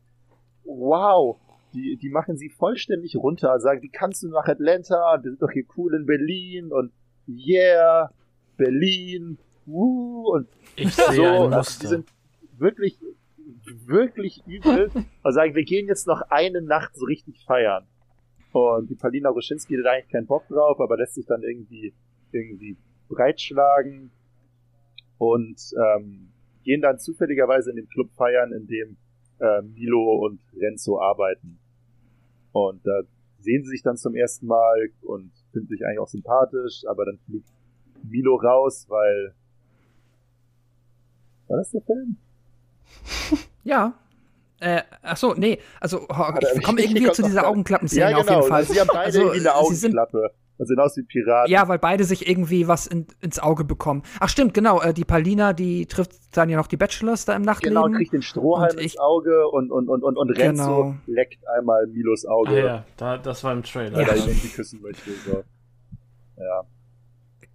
[0.65, 1.39] Wow.
[1.75, 5.19] Die, die machen sie vollständig runter, sagen, wie kannst du nach Atlanta?
[5.23, 6.93] Wir sind doch hier cool in Berlin und
[7.29, 8.11] yeah,
[8.57, 9.39] Berlin,
[9.69, 12.09] woo, und Ich sehe so, also die sind
[12.57, 12.99] wirklich,
[13.87, 14.91] wirklich übel.
[15.23, 17.87] Und sagen, wir gehen jetzt noch eine Nacht so richtig feiern.
[18.53, 21.93] Und die Palina Roschinski hat eigentlich keinen Bock drauf, aber lässt sich dann irgendwie,
[22.33, 22.77] irgendwie
[23.09, 24.11] breitschlagen
[25.19, 26.31] und ähm,
[26.65, 28.97] gehen dann zufälligerweise in den Club feiern, in dem
[29.41, 31.59] äh, Milo und Renzo arbeiten.
[32.53, 33.03] Und da
[33.41, 37.19] sehen sie sich dann zum ersten Mal und finden sich eigentlich auch sympathisch, aber dann
[37.27, 37.49] fliegt
[38.03, 39.35] Milo raus, weil
[41.49, 42.17] war das der Film?
[43.65, 43.95] Ja.
[44.61, 46.25] Äh, ach so, nee, also oh,
[46.57, 48.39] ich komme ich irgendwie zu dieser Augenklappenszene Ja, auf genau.
[48.41, 48.65] jeden Fall.
[48.65, 50.31] Sie haben beide Also, irgendwie eine sie sind- Augenklappe.
[50.61, 51.53] Also sehen aus wie Piraten.
[51.53, 54.03] Ja, weil beide sich irgendwie was in, ins Auge bekommen.
[54.19, 54.81] Ach stimmt, genau.
[54.83, 57.81] Äh, die Palina, die trifft dann ja noch die Bachelors da im Nachtleben.
[57.81, 60.95] Genau, kriegt den Strohhalm Und ich- ins Auge und, und, und, und, und Renzo Genau.
[61.07, 63.99] leckt einmal Milos Ah, Auge, ja, da, das war im Trailer.
[63.99, 64.09] weil Ja.
[64.09, 65.11] er ihn irgendwie küssen möchte.
[65.25, 65.45] So.
[66.39, 66.63] Ja.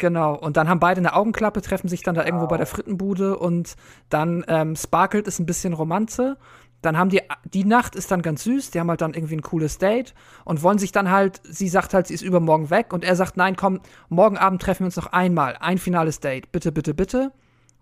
[0.03, 3.37] Genau, und dann haben beide eine Augenklappe, treffen sich dann da irgendwo bei der Frittenbude
[3.37, 3.75] und
[4.09, 6.35] dann ähm, sparkelt es ein bisschen Romanze.
[6.81, 9.41] Dann haben die, die Nacht ist dann ganz süß, die haben halt dann irgendwie ein
[9.41, 13.05] cooles Date und wollen sich dann halt, sie sagt halt, sie ist übermorgen weg und
[13.05, 16.73] er sagt, nein, komm, morgen Abend treffen wir uns noch einmal, ein finales Date, bitte,
[16.73, 17.31] bitte, bitte.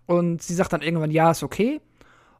[0.06, 1.80] Und sie sagt dann irgendwann, ja, ist okay.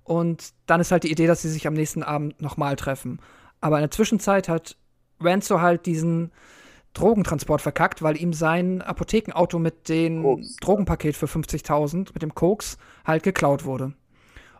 [0.04, 3.18] Und dann ist halt die Idee, dass sie sich am nächsten Abend nochmal treffen.
[3.60, 4.76] Aber in der Zwischenzeit hat
[5.20, 6.30] Renzo halt diesen
[6.94, 10.56] Drogentransport verkackt, weil ihm sein Apothekenauto mit dem Koks.
[10.56, 13.94] Drogenpaket für 50.000, mit dem Koks, halt geklaut wurde.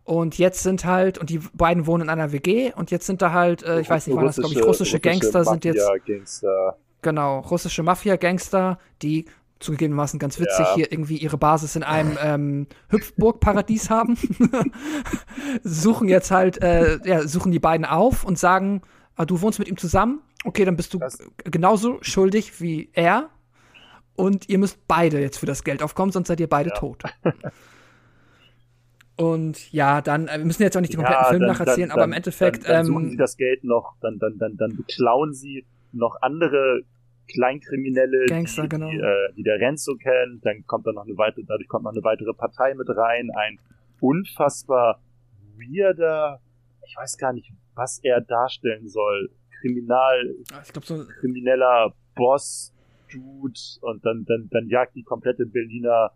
[0.05, 3.33] Und jetzt sind halt, und die beiden wohnen in einer WG, und jetzt sind da
[3.33, 6.77] halt, äh, ich weiß nicht, waren das, glaube ich, russische Gangster sind jetzt, Mafia-Gangster.
[7.03, 9.27] genau, russische Mafia-Gangster, die
[9.61, 10.75] zugegebenermaßen ganz witzig Ja.
[10.75, 14.19] hier irgendwie ihre Basis in einem ähm, Hüpfburg-Paradies haben.
[15.63, 18.83] suchen jetzt halt, äh, ja, suchen die beiden auf und sagen,
[19.17, 23.31] du wohnst mit ihm zusammen, okay, dann bist du Das- genauso schuldig wie er
[24.17, 26.75] und ihr müsst beide jetzt für das Geld aufkommen, sonst seid ihr beide Ja.
[26.77, 27.03] tot.
[29.17, 31.89] Und ja, dann, äh, wir müssen jetzt auch nicht die kompletten Ja, Film dann- nacherzählen,
[31.91, 34.57] dann- aber im Endeffekt, Dann, dann suchen ähm, sie das Geld noch, dann, dann, dann,
[34.57, 36.83] dann beklauen sie noch andere
[37.31, 38.91] Kleinkriminelle, Gangster, die, genau.
[38.91, 40.45] die, äh, die der Renzo kennt.
[40.45, 43.31] Dann kommt dann noch eine weitere, dadurch kommt noch eine weitere Partei mit rein.
[43.37, 43.59] Ein
[44.01, 45.01] unfassbar
[45.57, 46.41] weirder,
[46.87, 49.31] ich weiß gar nicht, was er darstellen soll.
[49.61, 50.35] Kriminal,
[50.65, 52.75] ich glaube, so krimineller Boss,
[53.11, 56.13] Dude und dann, dann, dann jagt die komplette Berliner,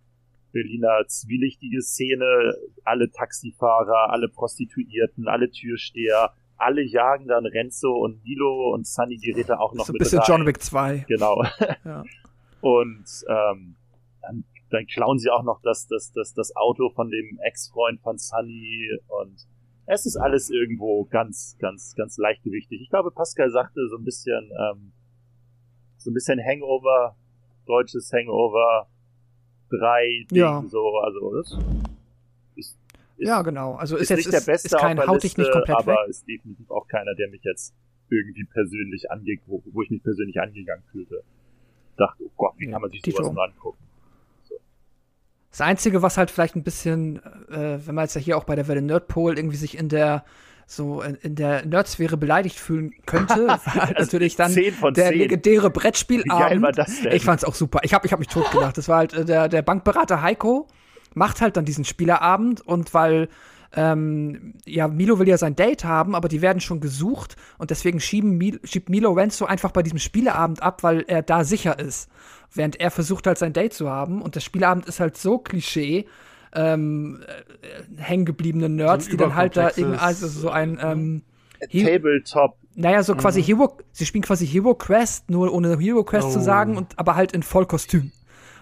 [0.52, 2.54] Berliner zwielichtige Szene,
[2.84, 9.48] alle Taxifahrer, alle Prostituierten, alle Türsteher, alle jagen dann Renzo und Milo und Sunny gerät
[9.48, 10.26] da auch noch so ein mit bisschen rein.
[10.28, 11.04] John Wick 2.
[11.08, 11.44] Genau.
[11.84, 12.04] Ja.
[12.62, 13.76] Und ähm,
[14.22, 18.18] dann, dann klauen sie auch noch das, das, das, das Auto von dem Ex-Freund von
[18.18, 19.46] Sunny und
[19.86, 22.80] es ist alles irgendwo ganz, ganz, ganz leichtgewichtig.
[22.82, 24.92] Ich glaube, Pascal sagte so ein bisschen, ähm,
[25.96, 27.16] so ein bisschen Hangover,
[27.66, 28.88] deutsches Hangover,
[29.70, 30.64] drei Ding, Ja.
[30.68, 31.58] so, also das ist,
[32.56, 32.78] ist,
[33.18, 33.74] Ja, genau.
[33.74, 35.52] Also ist, ist, jetzt nicht ist, der Beste ist kein auf der dich nicht Liste,
[35.52, 36.08] komplett aber weg.
[36.08, 37.74] ist definitiv auch keiner, der mich jetzt
[38.10, 41.22] irgendwie persönlich angeht, wo, wo ich mich persönlich angegangen fühlte.
[41.96, 43.18] Dachte, oh Gott, wie kann man sich Tito.
[43.22, 43.78] sowas nur angucken?
[45.56, 47.16] Das Einzige, was halt vielleicht ein bisschen,
[47.50, 50.22] äh, wenn man jetzt ja hier auch bei der Welle Nerdpol irgendwie sich in der
[50.66, 54.92] so in, in der Nerdsphäre beleidigt fühlen könnte, war halt Also natürlich dann 10 von
[54.92, 55.18] der 10.
[55.18, 56.76] legendäre Brettspielabend.
[57.10, 57.80] Ich fand's auch super.
[57.84, 58.76] Ich habe ich hab mich totgelacht.
[58.76, 60.68] Das war halt äh, der, der Bankberater Heiko
[61.14, 63.30] macht halt dann diesen Spielerabend und weil
[63.74, 68.00] ähm, ja, Milo will ja sein Date haben, aber die werden schon gesucht und deswegen
[68.00, 72.08] schieben Mil schiebt Milo Renzo einfach bei diesem Spieleabend ab, weil er da sicher ist.
[72.54, 76.06] Während er versucht halt sein Date zu haben und der Spieleabend ist halt so Klischee,
[76.54, 81.22] ähm, äh, hängengebliebene Nerds, So die dann halt da irgendwie, also so ein, ähm,
[81.68, 82.56] He- Tabletop.
[82.74, 83.44] naja, so quasi Mhm.
[83.46, 86.42] Hero, sie spielen quasi Hero Quest, nur ohne Hero Quest zu Oh.
[86.42, 88.12] sagen, und aber halt in Vollkostüm.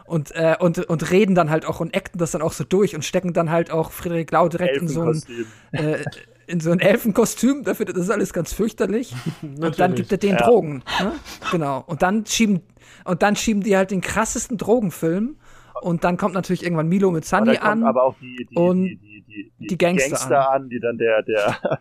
[0.06, 2.94] Und, äh, und, und reden dann halt auch und acten das dann auch so durch
[2.94, 5.46] und stecken dann halt auch Friedrich Lau direkt in so ein, Elfenkostüm.
[5.72, 6.04] äh,
[6.46, 9.14] in so ein Elfenkostüm, dafür das ist alles ganz fürchterlich.
[9.42, 10.46] Und dann gibt er den Ja.
[10.46, 10.82] Drogen.
[11.00, 11.12] Ne?
[11.50, 11.82] Genau.
[11.86, 12.60] Und dann schieben,
[13.06, 15.36] und dann schieben die halt den krassesten Drogenfilm.
[15.80, 17.82] Und dann kommt natürlich irgendwann Milo mit Sunny an.
[17.84, 20.68] aber auch die, die, und die, die, die, die, die Gangster an.
[20.68, 21.58] die dann der, der,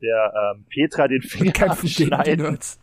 [0.00, 2.08] der ähm, Petra den Finger kämpfen.
[2.08, 2.78] Nerds.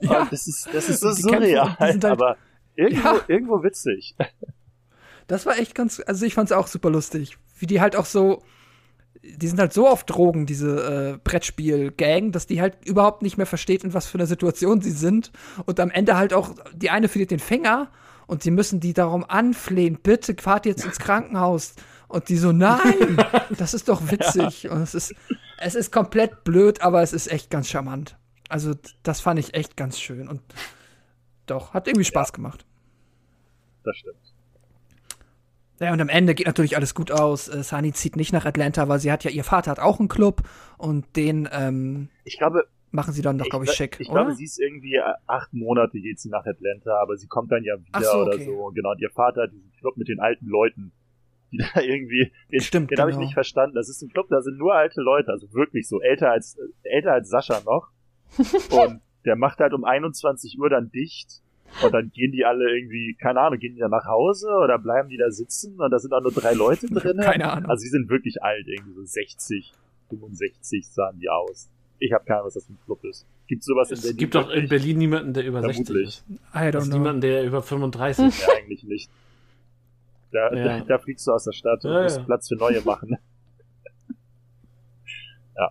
[0.00, 0.22] Ja.
[0.22, 2.36] Und das ist, das ist so Die kämpfen und die surreal, sind halt- aber
[2.76, 3.20] irgendwo, Ja.
[3.28, 4.14] irgendwo witzig.
[5.26, 7.38] Das war echt ganz, also ich fand's auch super lustig.
[7.58, 8.42] Wie die halt auch so,
[9.22, 13.46] die sind halt so auf Drogen, diese äh, Brettspiel-Gang, dass die halt überhaupt nicht mehr
[13.46, 15.32] versteht, in was für einer Situation sie sind.
[15.64, 17.90] Und am Ende halt auch, die eine verliert den Finger
[18.26, 21.74] und sie müssen die darum anflehen, bitte fahrt jetzt ins Krankenhaus.
[22.08, 23.16] Und die so, nein,
[23.58, 24.68] das ist doch witzig.
[24.68, 25.14] Und es ist,
[25.58, 28.16] es ist komplett blöd, aber es ist echt ganz charmant.
[28.50, 30.28] Also, das fand ich echt ganz schön.
[30.28, 30.42] Und
[31.46, 32.66] doch, hat irgendwie Spaß gemacht.
[33.84, 34.16] Das stimmt.
[35.80, 37.48] Ja, und am Ende geht natürlich alles gut aus.
[37.48, 40.08] Äh, Sunny zieht nicht nach Atlanta, weil sie hat ja, ihr Vater hat auch einen
[40.08, 40.42] Club
[40.78, 44.20] und den ähm, Ich glaube, machen sie dann doch, glaube ich, schick, Ich oder?
[44.20, 47.64] glaube, sie ist irgendwie äh, acht Monate geht sie nach Atlanta, aber sie kommt dann
[47.64, 48.44] ja wieder so, oder okay.
[48.44, 48.70] so.
[48.74, 50.92] Genau, und ihr Vater hat diesen Club mit den alten Leuten,
[51.52, 53.26] die da irgendwie, den, Stimmt, den habe ich genau.
[53.26, 53.74] nicht verstanden.
[53.74, 56.88] Das ist ein Club, da sind nur alte Leute, also wirklich so älter als äh,
[56.88, 57.90] älter als Sascha noch.
[58.70, 61.40] und der macht halt um 21 Uhr dann dicht.
[61.82, 65.08] Und dann gehen die alle irgendwie, keine Ahnung, gehen die dann nach Hause oder bleiben
[65.08, 67.16] die da sitzen und da sind auch nur drei Leute drin.
[67.18, 67.68] Keine Ahnung.
[67.68, 69.72] Also die sind wirklich alt, irgendwie so 60,
[70.10, 71.68] 65 sahen die aus.
[71.98, 73.26] Ich habe keine Ahnung, was das für ein Club ist.
[73.48, 74.16] Gibt sowas in Es Berlin?
[74.18, 74.68] gibt doch in?
[74.68, 76.08] Berlin niemanden, der über 60 Vermutlich.
[76.08, 76.24] ist.
[76.28, 76.34] I
[76.68, 76.96] Es don't ist know.
[76.98, 78.46] niemanden, der über 35 ist.
[78.46, 79.10] Ja, eigentlich nicht.
[80.30, 80.78] Da, Ja.
[80.78, 82.22] da, da fliegst du aus der Stadt und Ja, musst ja.
[82.24, 83.16] Platz für neue machen.
[85.56, 85.70] ja.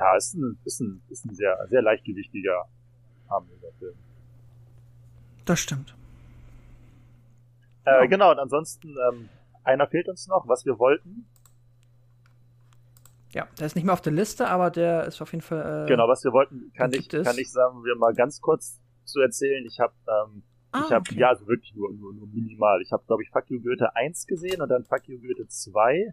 [0.00, 2.64] Ja, ist ein, ist ein, ist ein sehr, sehr leichtgewichtiger,
[3.78, 3.94] Film.
[5.44, 5.94] Das stimmt.
[7.84, 8.06] Äh, Ja.
[8.06, 9.28] genau, und ansonsten, ähm,
[9.62, 11.26] einer fehlt uns noch, was wir wollten.
[13.32, 15.84] Ja, der ist nicht mehr auf der Liste, aber der ist auf jeden Fall.
[15.84, 19.20] Äh, Genau, was wir wollten, kann ich, kann ich sagen, wir mal ganz kurz zu
[19.20, 19.64] erzählen.
[19.66, 21.18] Ich habe, ähm, Ah, ich habe, okay.
[21.18, 22.80] ja, also wirklich nur, nur, nur minimal.
[22.80, 26.12] Ich habe, glaube ich, Fuck You Goethe 1 gesehen und dann Fuck You Goethe 2.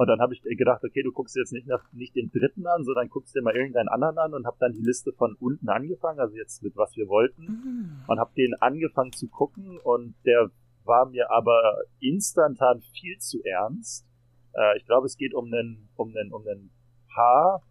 [0.00, 2.84] Und dann habe ich gedacht, okay, du guckst jetzt nicht nach nicht den dritten an,
[2.84, 6.20] sondern guckst dir mal irgendeinen anderen an und habe dann die Liste von unten angefangen,
[6.20, 8.04] also jetzt mit was wir wollten, Mhm.
[8.08, 10.50] und habe den angefangen zu gucken und der
[10.84, 14.08] war mir aber instantan viel zu ernst.
[14.54, 16.70] Äh, ich glaube, es geht um einen um einen um einen
[17.14, 17.62] Paar,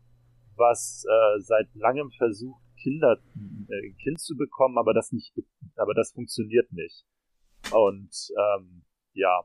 [0.56, 3.18] was äh, seit langem versucht Kinder
[3.70, 5.34] äh, ein Kind zu bekommen, aber das nicht
[5.78, 7.08] aber das funktioniert nicht.
[7.72, 8.84] Und ähm,
[9.14, 9.42] ja,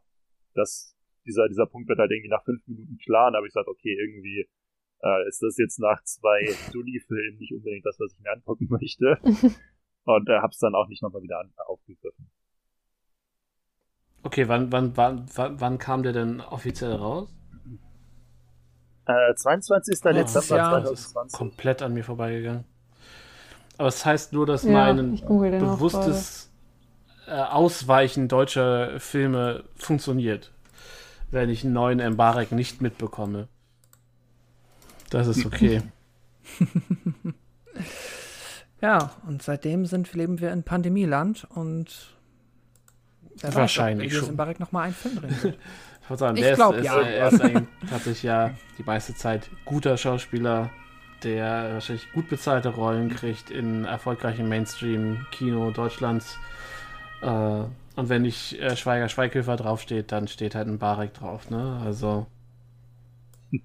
[0.53, 0.94] das
[1.27, 3.69] dieser dieser Punkt wird halt irgendwie nach fünf Minuten klar, und da habe ich gesagt,
[3.69, 4.49] okay, irgendwie
[5.03, 9.19] äh, ist das jetzt nach zwei Dulli-Filmen nicht unbedingt das, was ich mir angucken möchte.
[10.05, 12.31] Und äh, hab's dann auch nicht nochmal wieder an, aufgegriffen.
[14.23, 17.35] Okay, wann, wann, wann, wann, wann kam der denn offiziell raus?
[19.07, 20.03] Äh, 22.
[20.05, 20.81] Letztes Dezember Jahr.
[20.81, 21.39] Das ist 2020.
[21.39, 22.65] komplett an mir vorbeigegangen.
[23.77, 26.51] Aber es das heißt nur, dass Ja, mein bewusstes
[27.27, 30.54] äh, Ausweichen deutscher Filme funktioniert,
[31.35, 33.49] wenn ich einen neuen Embarek nicht mitbekomme.
[35.11, 35.83] Das ist okay.
[38.81, 42.15] Ja, und seitdem sind, leben wir in Pandemieland und
[43.41, 44.31] Wahrscheinlich weiß, ob schon.
[44.33, 45.59] in Barek nochmal einen Film drin wird.
[46.11, 47.01] Ich sagen, Ich der ist, glaub, ist, ja.
[47.01, 50.69] er ist eigentlich tatsächlich ja die meiste Zeit guter Schauspieler,
[51.23, 56.37] der wahrscheinlich gut bezahlte Rollen kriegt in erfolgreichen Mainstream-Kino Deutschlands.
[57.25, 57.65] Äh,
[57.97, 61.81] und wenn nicht äh, Schweiger Schweighöfer draufsteht, dann steht halt ein Barek drauf, ne?
[61.85, 62.27] Also.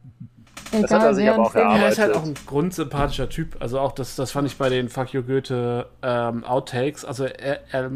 [0.71, 1.83] Das hat er sich aber auch erarbeitet.
[1.83, 3.57] Er ist halt auch ein grundsympathischer Typ.
[3.59, 7.05] Also auch das, das fand ich bei den Fuck You Goethe ähm, Outtakes.
[7.05, 7.91] Also er, er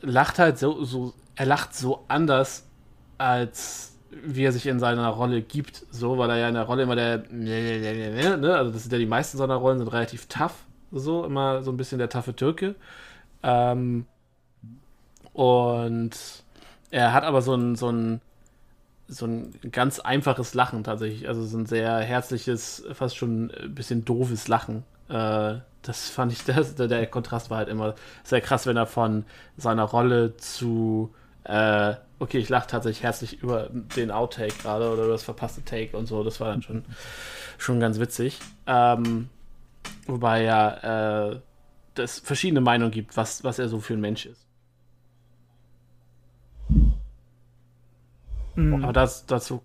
[0.00, 2.66] lacht halt so, so, er lacht so anders,
[3.18, 5.84] als wie er sich in seiner Rolle gibt.
[5.90, 8.56] So, weil er ja in der Rolle immer der, ne?
[8.56, 10.64] also das sind ja die meisten seiner Rollen sind relativ tough.
[10.92, 12.74] So, immer so ein bisschen der taffe Türke.
[13.42, 14.06] Ähm,
[15.32, 16.10] und
[16.90, 18.20] er hat aber so ein, so ein
[19.08, 21.28] so ein ganz einfaches Lachen tatsächlich.
[21.28, 24.84] Also so ein sehr herzliches, fast schon ein bisschen doofes Lachen.
[25.08, 27.94] Äh, das fand ich, das, der, der Kontrast war halt immer
[28.24, 29.24] sehr krass, wenn er von
[29.56, 35.12] seiner Rolle zu, äh, okay, ich lache tatsächlich herzlich über den Outtake gerade oder über
[35.12, 36.24] das verpasste Take und so.
[36.24, 36.84] Das war dann schon,
[37.58, 38.38] schon ganz witzig.
[38.66, 39.28] Ähm,
[40.06, 41.40] wobei ja äh,
[41.96, 44.41] es verschiedene Meinungen gibt, was, was er so für ein Mensch ist.
[48.54, 48.82] Mhm.
[48.84, 49.62] Aber das, dazu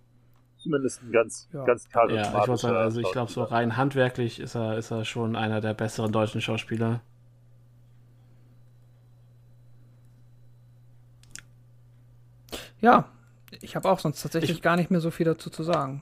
[0.57, 1.63] Zumindest ein ganz, Ja.
[1.65, 5.35] ganz Ja, ich sagen, also ich glaube, so rein handwerklich ist er, ist er schon
[5.35, 7.01] einer der besseren deutschen Schauspieler.
[12.81, 13.05] Ja,
[13.61, 16.01] ich habe auch sonst tatsächlich Ich- gar nicht mehr so viel dazu zu sagen.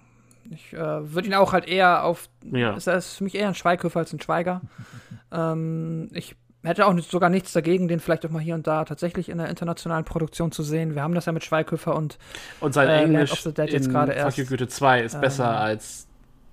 [0.50, 2.30] Ich äh, würde ihn auch halt eher auf.
[2.52, 2.74] Ja.
[2.76, 4.62] Ist er ist für mich eher ein Schweighöfer als ein Schweiger.
[5.32, 8.86] ähm, ich hätte auch nicht, sogar nichts dagegen, den vielleicht auch mal hier und da
[8.86, 10.96] tatsächlich in der internationalen Produktion zu sehen.
[10.96, 12.18] Wir haben das ja mit Schweighöfer und
[12.60, 14.38] Und sein Äh, Englisch of the Dead in jetzt gerade erst.
[14.48, 15.22] Goethe 2 ist Ähm.
[15.22, 16.08] besser als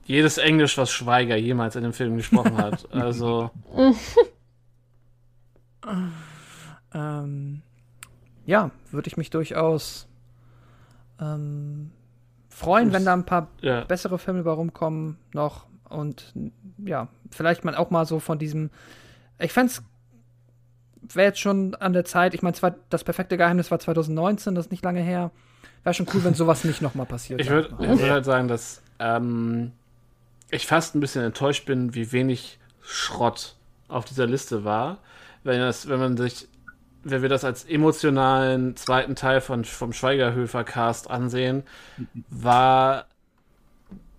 [0.04, 2.88] jedes Englisch, was Schweiger jemals in dem Film gesprochen hat.
[2.92, 3.50] Also,
[6.94, 7.62] ähm,
[8.44, 10.08] ja, würde ich mich durchaus
[11.20, 11.90] ähm,
[12.48, 13.84] freuen, wenn da ein paar ja.
[13.84, 16.32] bessere Filme bei rumkommen noch und
[16.78, 18.70] ja, vielleicht man auch mal so von diesem
[19.38, 19.82] ich fände es
[21.08, 22.56] wäre jetzt schon an der Zeit, ich meine,
[22.90, 25.30] das perfekte Geheimnis war 2019, das ist nicht lange her.
[25.84, 27.40] Wäre schon cool, wenn sowas nicht nochmal passiert.
[27.40, 29.72] Ich würde würd halt sagen, dass ähm,
[30.50, 33.56] ich fast ein bisschen enttäuscht bin, wie wenig Schrott
[33.88, 34.98] auf dieser Liste war.
[35.42, 36.46] Wenn, das, wenn man sich,
[37.02, 41.64] wenn wir das als emotionalen zweiten Teil von, vom Schweigerhöfer-Cast ansehen,
[42.28, 43.06] war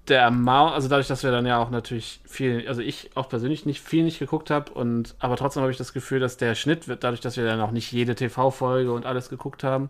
[0.07, 3.65] der Amount, also dadurch, dass wir dann ja auch natürlich viel, also ich auch persönlich
[3.65, 6.87] nicht viel nicht geguckt habe und aber trotzdem habe ich das Gefühl, dass der Schnitt
[6.87, 9.89] wird, dadurch, dass wir dann auch nicht jede TV-Folge und alles geguckt haben,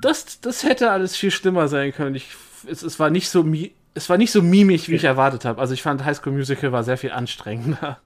[0.00, 2.14] das, das hätte alles viel schlimmer sein können.
[2.14, 2.34] Ich,
[2.66, 5.60] es, es war nicht so mi es war nicht so mimig, wie ich erwartet habe.
[5.60, 7.98] Also ich fand High School Musical war sehr viel anstrengender.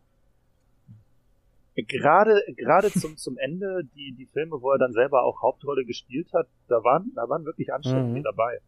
[1.77, 6.33] Gerade, gerade zum, zum Ende, die, die Filme, wo er dann selber auch Hauptrolle gespielt
[6.33, 8.23] hat, da waren, da waren wirklich Anstrengungen Mhm.
[8.23, 8.61] dabei.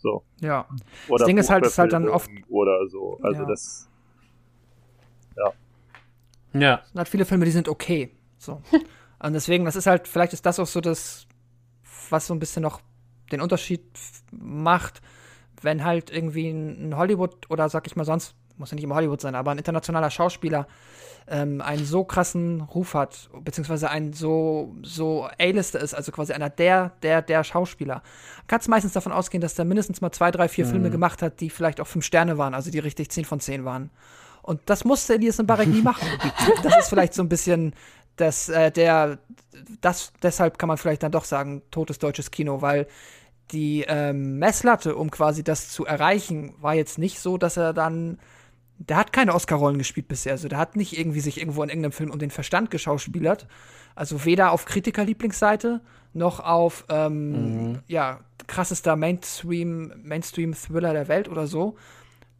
[0.00, 0.24] So.
[0.40, 0.66] Ja.
[1.08, 3.18] Oder Ding ist halt, ist halt dann oft- Oder so.
[3.22, 3.48] Also Ja.
[3.48, 3.88] das,
[6.52, 6.80] Ja.
[6.82, 8.10] Es sind halt viele Filme, die sind okay.
[8.38, 8.60] So.
[9.22, 11.26] Und deswegen, das ist halt, vielleicht ist das auch so das,
[12.08, 12.80] was so ein bisschen noch
[13.30, 13.82] den Unterschied
[14.32, 15.00] macht,
[15.62, 19.20] wenn halt irgendwie ein Hollywood oder sag ich mal sonst, muss ja nicht immer Hollywood
[19.20, 20.68] sein, aber ein internationaler Schauspieler
[21.26, 26.50] ähm, einen so krassen Ruf hat, beziehungsweise ein so, so A-Lister ist, also quasi einer
[26.50, 28.02] der, der, der Schauspieler,
[28.46, 31.50] kannst meistens davon ausgehen, dass der mindestens mal zwei, drei, vier Filme gemacht hat, die
[31.50, 33.90] vielleicht auch fünf Sterne waren, also die richtig zehn von zehn waren.
[34.42, 36.06] Und das musste Elias Mbarek nie machen.
[36.62, 37.74] Das ist vielleicht so ein bisschen
[38.16, 39.18] das, äh, der,
[39.80, 42.86] das, deshalb kann man vielleicht dann doch sagen, totes deutsches Kino, weil
[43.52, 48.18] die ähm, Messlatte, um quasi das zu erreichen, war jetzt nicht so, dass er dann.
[48.88, 50.32] Der hat keine Oscar-Rollen gespielt bisher.
[50.32, 53.46] Also der hat nicht irgendwie sich irgendwo in irgendeinem Film um den Verstand geschauspielert.
[53.94, 55.80] Also weder auf Kritiker-Lieblingsseite
[56.12, 61.76] noch auf ähm, ja, krassester Mainstream, Mainstream-Thriller der Welt oder so.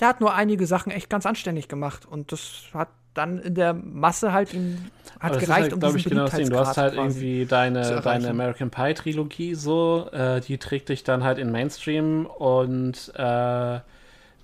[0.01, 2.07] Der hat nur einige Sachen echt ganz anständig gemacht.
[2.07, 4.79] Und das hat dann in der Masse halt ihm
[5.19, 6.27] hat das gereicht, ist halt, um diesen ich, genau.
[6.27, 11.25] Du hast halt irgendwie deine, deine American Pie Trilogie so, äh, die trägt dich dann
[11.25, 13.83] halt in Mainstream und äh, da,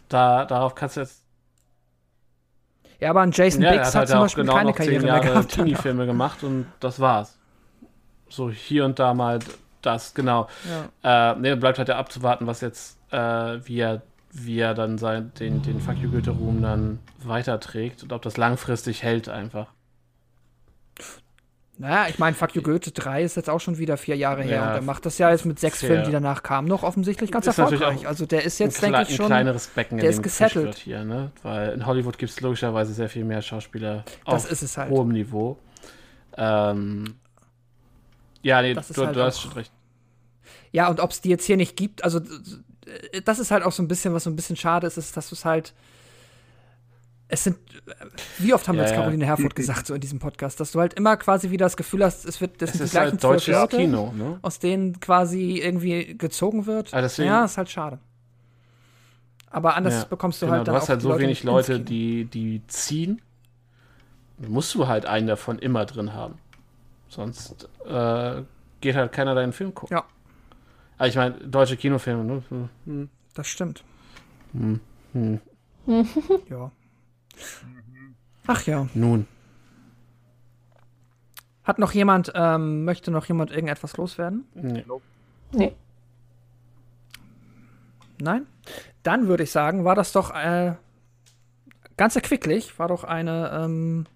[0.09, 1.23] darauf kannst du jetzt.
[3.01, 4.71] Ja, aber an Jason Ja, er Biggs hat hat, halt zum auch Beispiel genau keine
[4.71, 5.53] noch zehn Karriere mehr Jahre gehabt.
[5.53, 7.39] Teenie-Filme gemacht und das war's.
[8.29, 9.39] So hier und da mal
[9.83, 10.49] das, genau.
[11.03, 11.33] Ja.
[11.33, 13.19] Äh, ne, bleibt halt ja abzuwarten, was jetzt, äh,
[13.65, 14.03] wie er,
[14.33, 19.03] wie er dann sein, den, den Fuck You Goethe-Ruhm dann weiterträgt und ob das langfristig
[19.03, 19.69] hält einfach.
[21.79, 24.57] Naja, ich meine, Fuck You Goethe 3 ist jetzt auch schon wieder vier Jahre her
[24.57, 25.81] Ja, und er macht das ja jetzt mit sechs.
[25.81, 28.09] Filmen, die danach kamen, noch offensichtlich ganz erfolgreich.
[28.09, 29.27] Also der ist jetzt, denke ich, schon.
[29.27, 30.77] ein kleineres Becken, der in ist gesettelt.
[30.77, 31.33] hier, ne?
[31.43, 34.91] Weil in Hollywood gibt es logischerweise sehr viel mehr Schauspieler Das auf ist es halt.
[34.91, 35.59] hohem Niveau.
[36.39, 37.17] Ähm,
[38.41, 39.73] ja, nee, du, halt du hast schon recht.
[40.73, 43.73] Ja, und ob es die jetzt hier nicht gibt, also äh, das ist halt auch
[43.73, 45.75] so ein bisschen, was so ein bisschen schade ist, ist, dass du es halt.
[47.29, 47.57] Es sind,
[47.87, 47.93] äh,
[48.39, 48.97] wie oft haben wir Ja, jetzt.
[48.97, 52.05] Caroline Herfurth gesagt, so in diesem Podcast, dass du halt immer quasi wieder das Gefühl
[52.05, 54.39] hast, es wird, das Es sind die ist gleichen halt deutsches Leute, Kino, ne?
[54.43, 56.95] aus denen quasi irgendwie gezogen wird.
[56.95, 57.99] Ah, deswegen- ja, ist halt schade.
[59.51, 61.81] Aber anders Ja, bekommst du genau, halt du hast auch halt so Leute wenig Leute,
[61.81, 63.23] die, die ziehen.
[64.39, 66.35] Musst du halt einen davon immer drin haben.
[67.09, 68.43] Sonst äh,
[68.81, 69.97] geht halt keiner deinen Film gucken.
[69.97, 70.05] Ja.
[70.99, 72.69] Aber ich meine, deutsche Kinofilme, ne?
[72.85, 73.83] Hm, Das stimmt.
[74.53, 74.81] hm,
[75.13, 75.41] hm.
[76.51, 76.71] Ja.
[78.47, 78.89] Ach ja.
[78.95, 79.27] Nun.
[81.65, 84.47] Hat noch jemand, ähm, möchte noch jemand irgendetwas loswerden?
[84.55, 84.85] Nee.
[85.53, 85.75] Nee.
[88.21, 88.47] Nein?
[89.03, 90.75] Dann würde ich sagen, war das doch äh,
[91.97, 94.07] ganz erquicklich, war doch eine, ähm,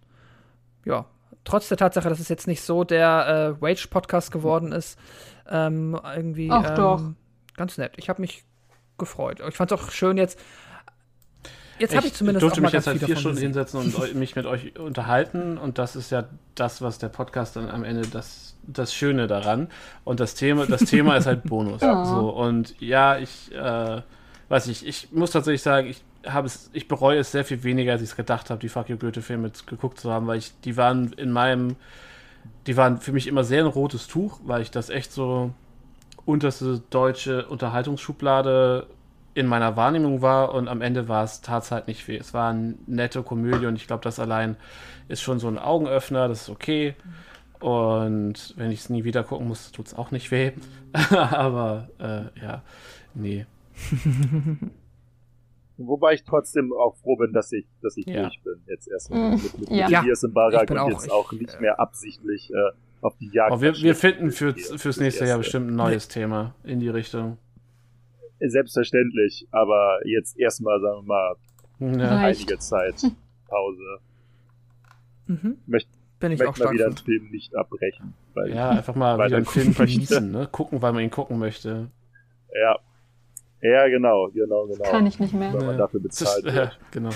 [0.85, 1.07] ja,
[1.45, 4.99] trotz der Tatsache, dass es jetzt nicht so der äh, Wage-Podcast geworden ist,
[5.49, 7.03] ähm, irgendwie Ach ähm, doch.
[7.57, 7.95] ganz nett.
[7.97, 8.45] Ich habe mich
[8.99, 9.43] gefreut.
[9.49, 10.39] Ich fand es auch schön jetzt.
[11.81, 13.55] Jetzt habe ich zumindest durfte auch mal mich jetzt halt vier Stunden gesehen.
[13.55, 17.71] hinsetzen und mich mit euch unterhalten und das ist ja das, was der Podcast dann
[17.71, 19.69] am Ende das, das Schöne daran
[20.05, 21.81] und das Thema, das Thema ist halt Bonus.
[21.91, 22.05] Ja.
[22.05, 24.03] So und ja, ich äh,
[24.51, 27.93] weiß ich, ich muss tatsächlich sagen, ich habe es, ich bereue es sehr viel weniger,
[27.93, 30.77] als ich es gedacht habe, die Fuck You Goethe-Filme geguckt zu haben, weil ich, die
[30.77, 31.77] waren in meinem,
[32.67, 35.53] die waren für mich immer sehr ein rotes Tuch, weil ich das echt so
[36.27, 38.87] unterste deutsche Unterhaltungsschublade
[39.35, 42.17] in meiner Wahrnehmung war und am Ende war es tat halt nicht weh.
[42.17, 44.57] Es war eine nette Komödie und ich glaube, das allein
[45.09, 46.95] ist schon so ein Augenöffner, das ist okay.
[47.61, 50.53] Und wenn ich es nie wieder gucken muss, tut es auch nicht weh.
[51.11, 52.63] Aber äh, ja,
[53.15, 53.47] nee.
[55.77, 58.23] Wobei ich trotzdem auch froh bin, dass ich, dass ich Ja.
[58.23, 58.55] durch bin.
[58.67, 59.89] Jetzt erstmal Mm, mit, mit, ja.
[59.89, 62.57] mit Elias im Barak Ich bin und auch- jetzt ich- auch nicht mehr absichtlich äh,
[63.01, 63.53] auf die Jagd.
[63.53, 66.91] Aber wir, wir finden für, fürs Das nächste Jahr bestimmt ein neues Thema in die
[66.91, 67.39] Richtung.
[68.41, 71.37] Selbstverständlich, aber jetzt erstmal, sagen wir
[71.79, 72.17] mal, Ja.
[72.19, 72.95] Einige Zeit
[73.49, 73.99] Pause.
[75.27, 75.59] Mhm.
[75.67, 75.89] Möcht-
[76.19, 78.15] Bin ich Ich auch möchte mal wieder einen Film nicht abbrechen.
[78.35, 79.85] Weil ja, einfach mal Weil wieder einen Film möchte.
[79.87, 80.49] genießen, ne?
[80.51, 81.89] Gucken, weil man ihn gucken möchte.
[82.55, 82.79] Ja.
[83.63, 84.85] Ja, genau, genau, genau.
[84.91, 85.53] Kann ich nicht mehr.
[85.53, 85.83] Wenn man Ja.
[85.83, 86.79] dafür bezahlt äh, wird.
[86.91, 87.11] genau.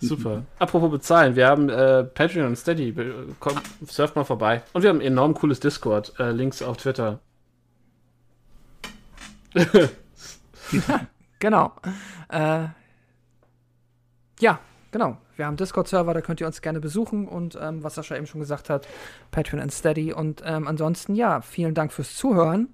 [0.00, 0.42] Super.
[0.58, 2.92] Apropos bezahlen, wir haben äh, Patreon und Steady.
[3.38, 3.54] Komm,
[3.84, 4.62] surft mal vorbei.
[4.72, 6.12] Und wir haben ein enorm cooles Discord.
[6.18, 7.20] Äh, Links auf Twitter.
[11.42, 11.72] Genau.
[12.28, 12.68] Äh,
[14.38, 14.60] ja,
[14.92, 15.16] genau.
[15.34, 18.40] Wir haben Discord-Server, da könnt ihr uns gerne besuchen und ähm, was Sascha eben schon
[18.40, 18.86] gesagt hat,
[19.32, 20.12] Patreon and Steady.
[20.12, 22.68] Und ähm, ansonsten, ja, vielen Dank fürs Zuhören.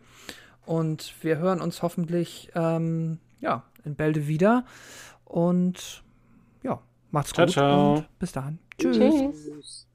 [0.67, 4.67] Und wir hören uns hoffentlich ähm, ja, in Bälde wieder.
[5.25, 6.03] Und
[6.63, 6.79] ja,
[7.11, 7.95] macht's Ciao, gut ciao.
[7.95, 8.59] und bis dahin.
[8.77, 8.99] Tschüss.
[8.99, 9.45] Tschüss.
[9.45, 9.88] Tschüss.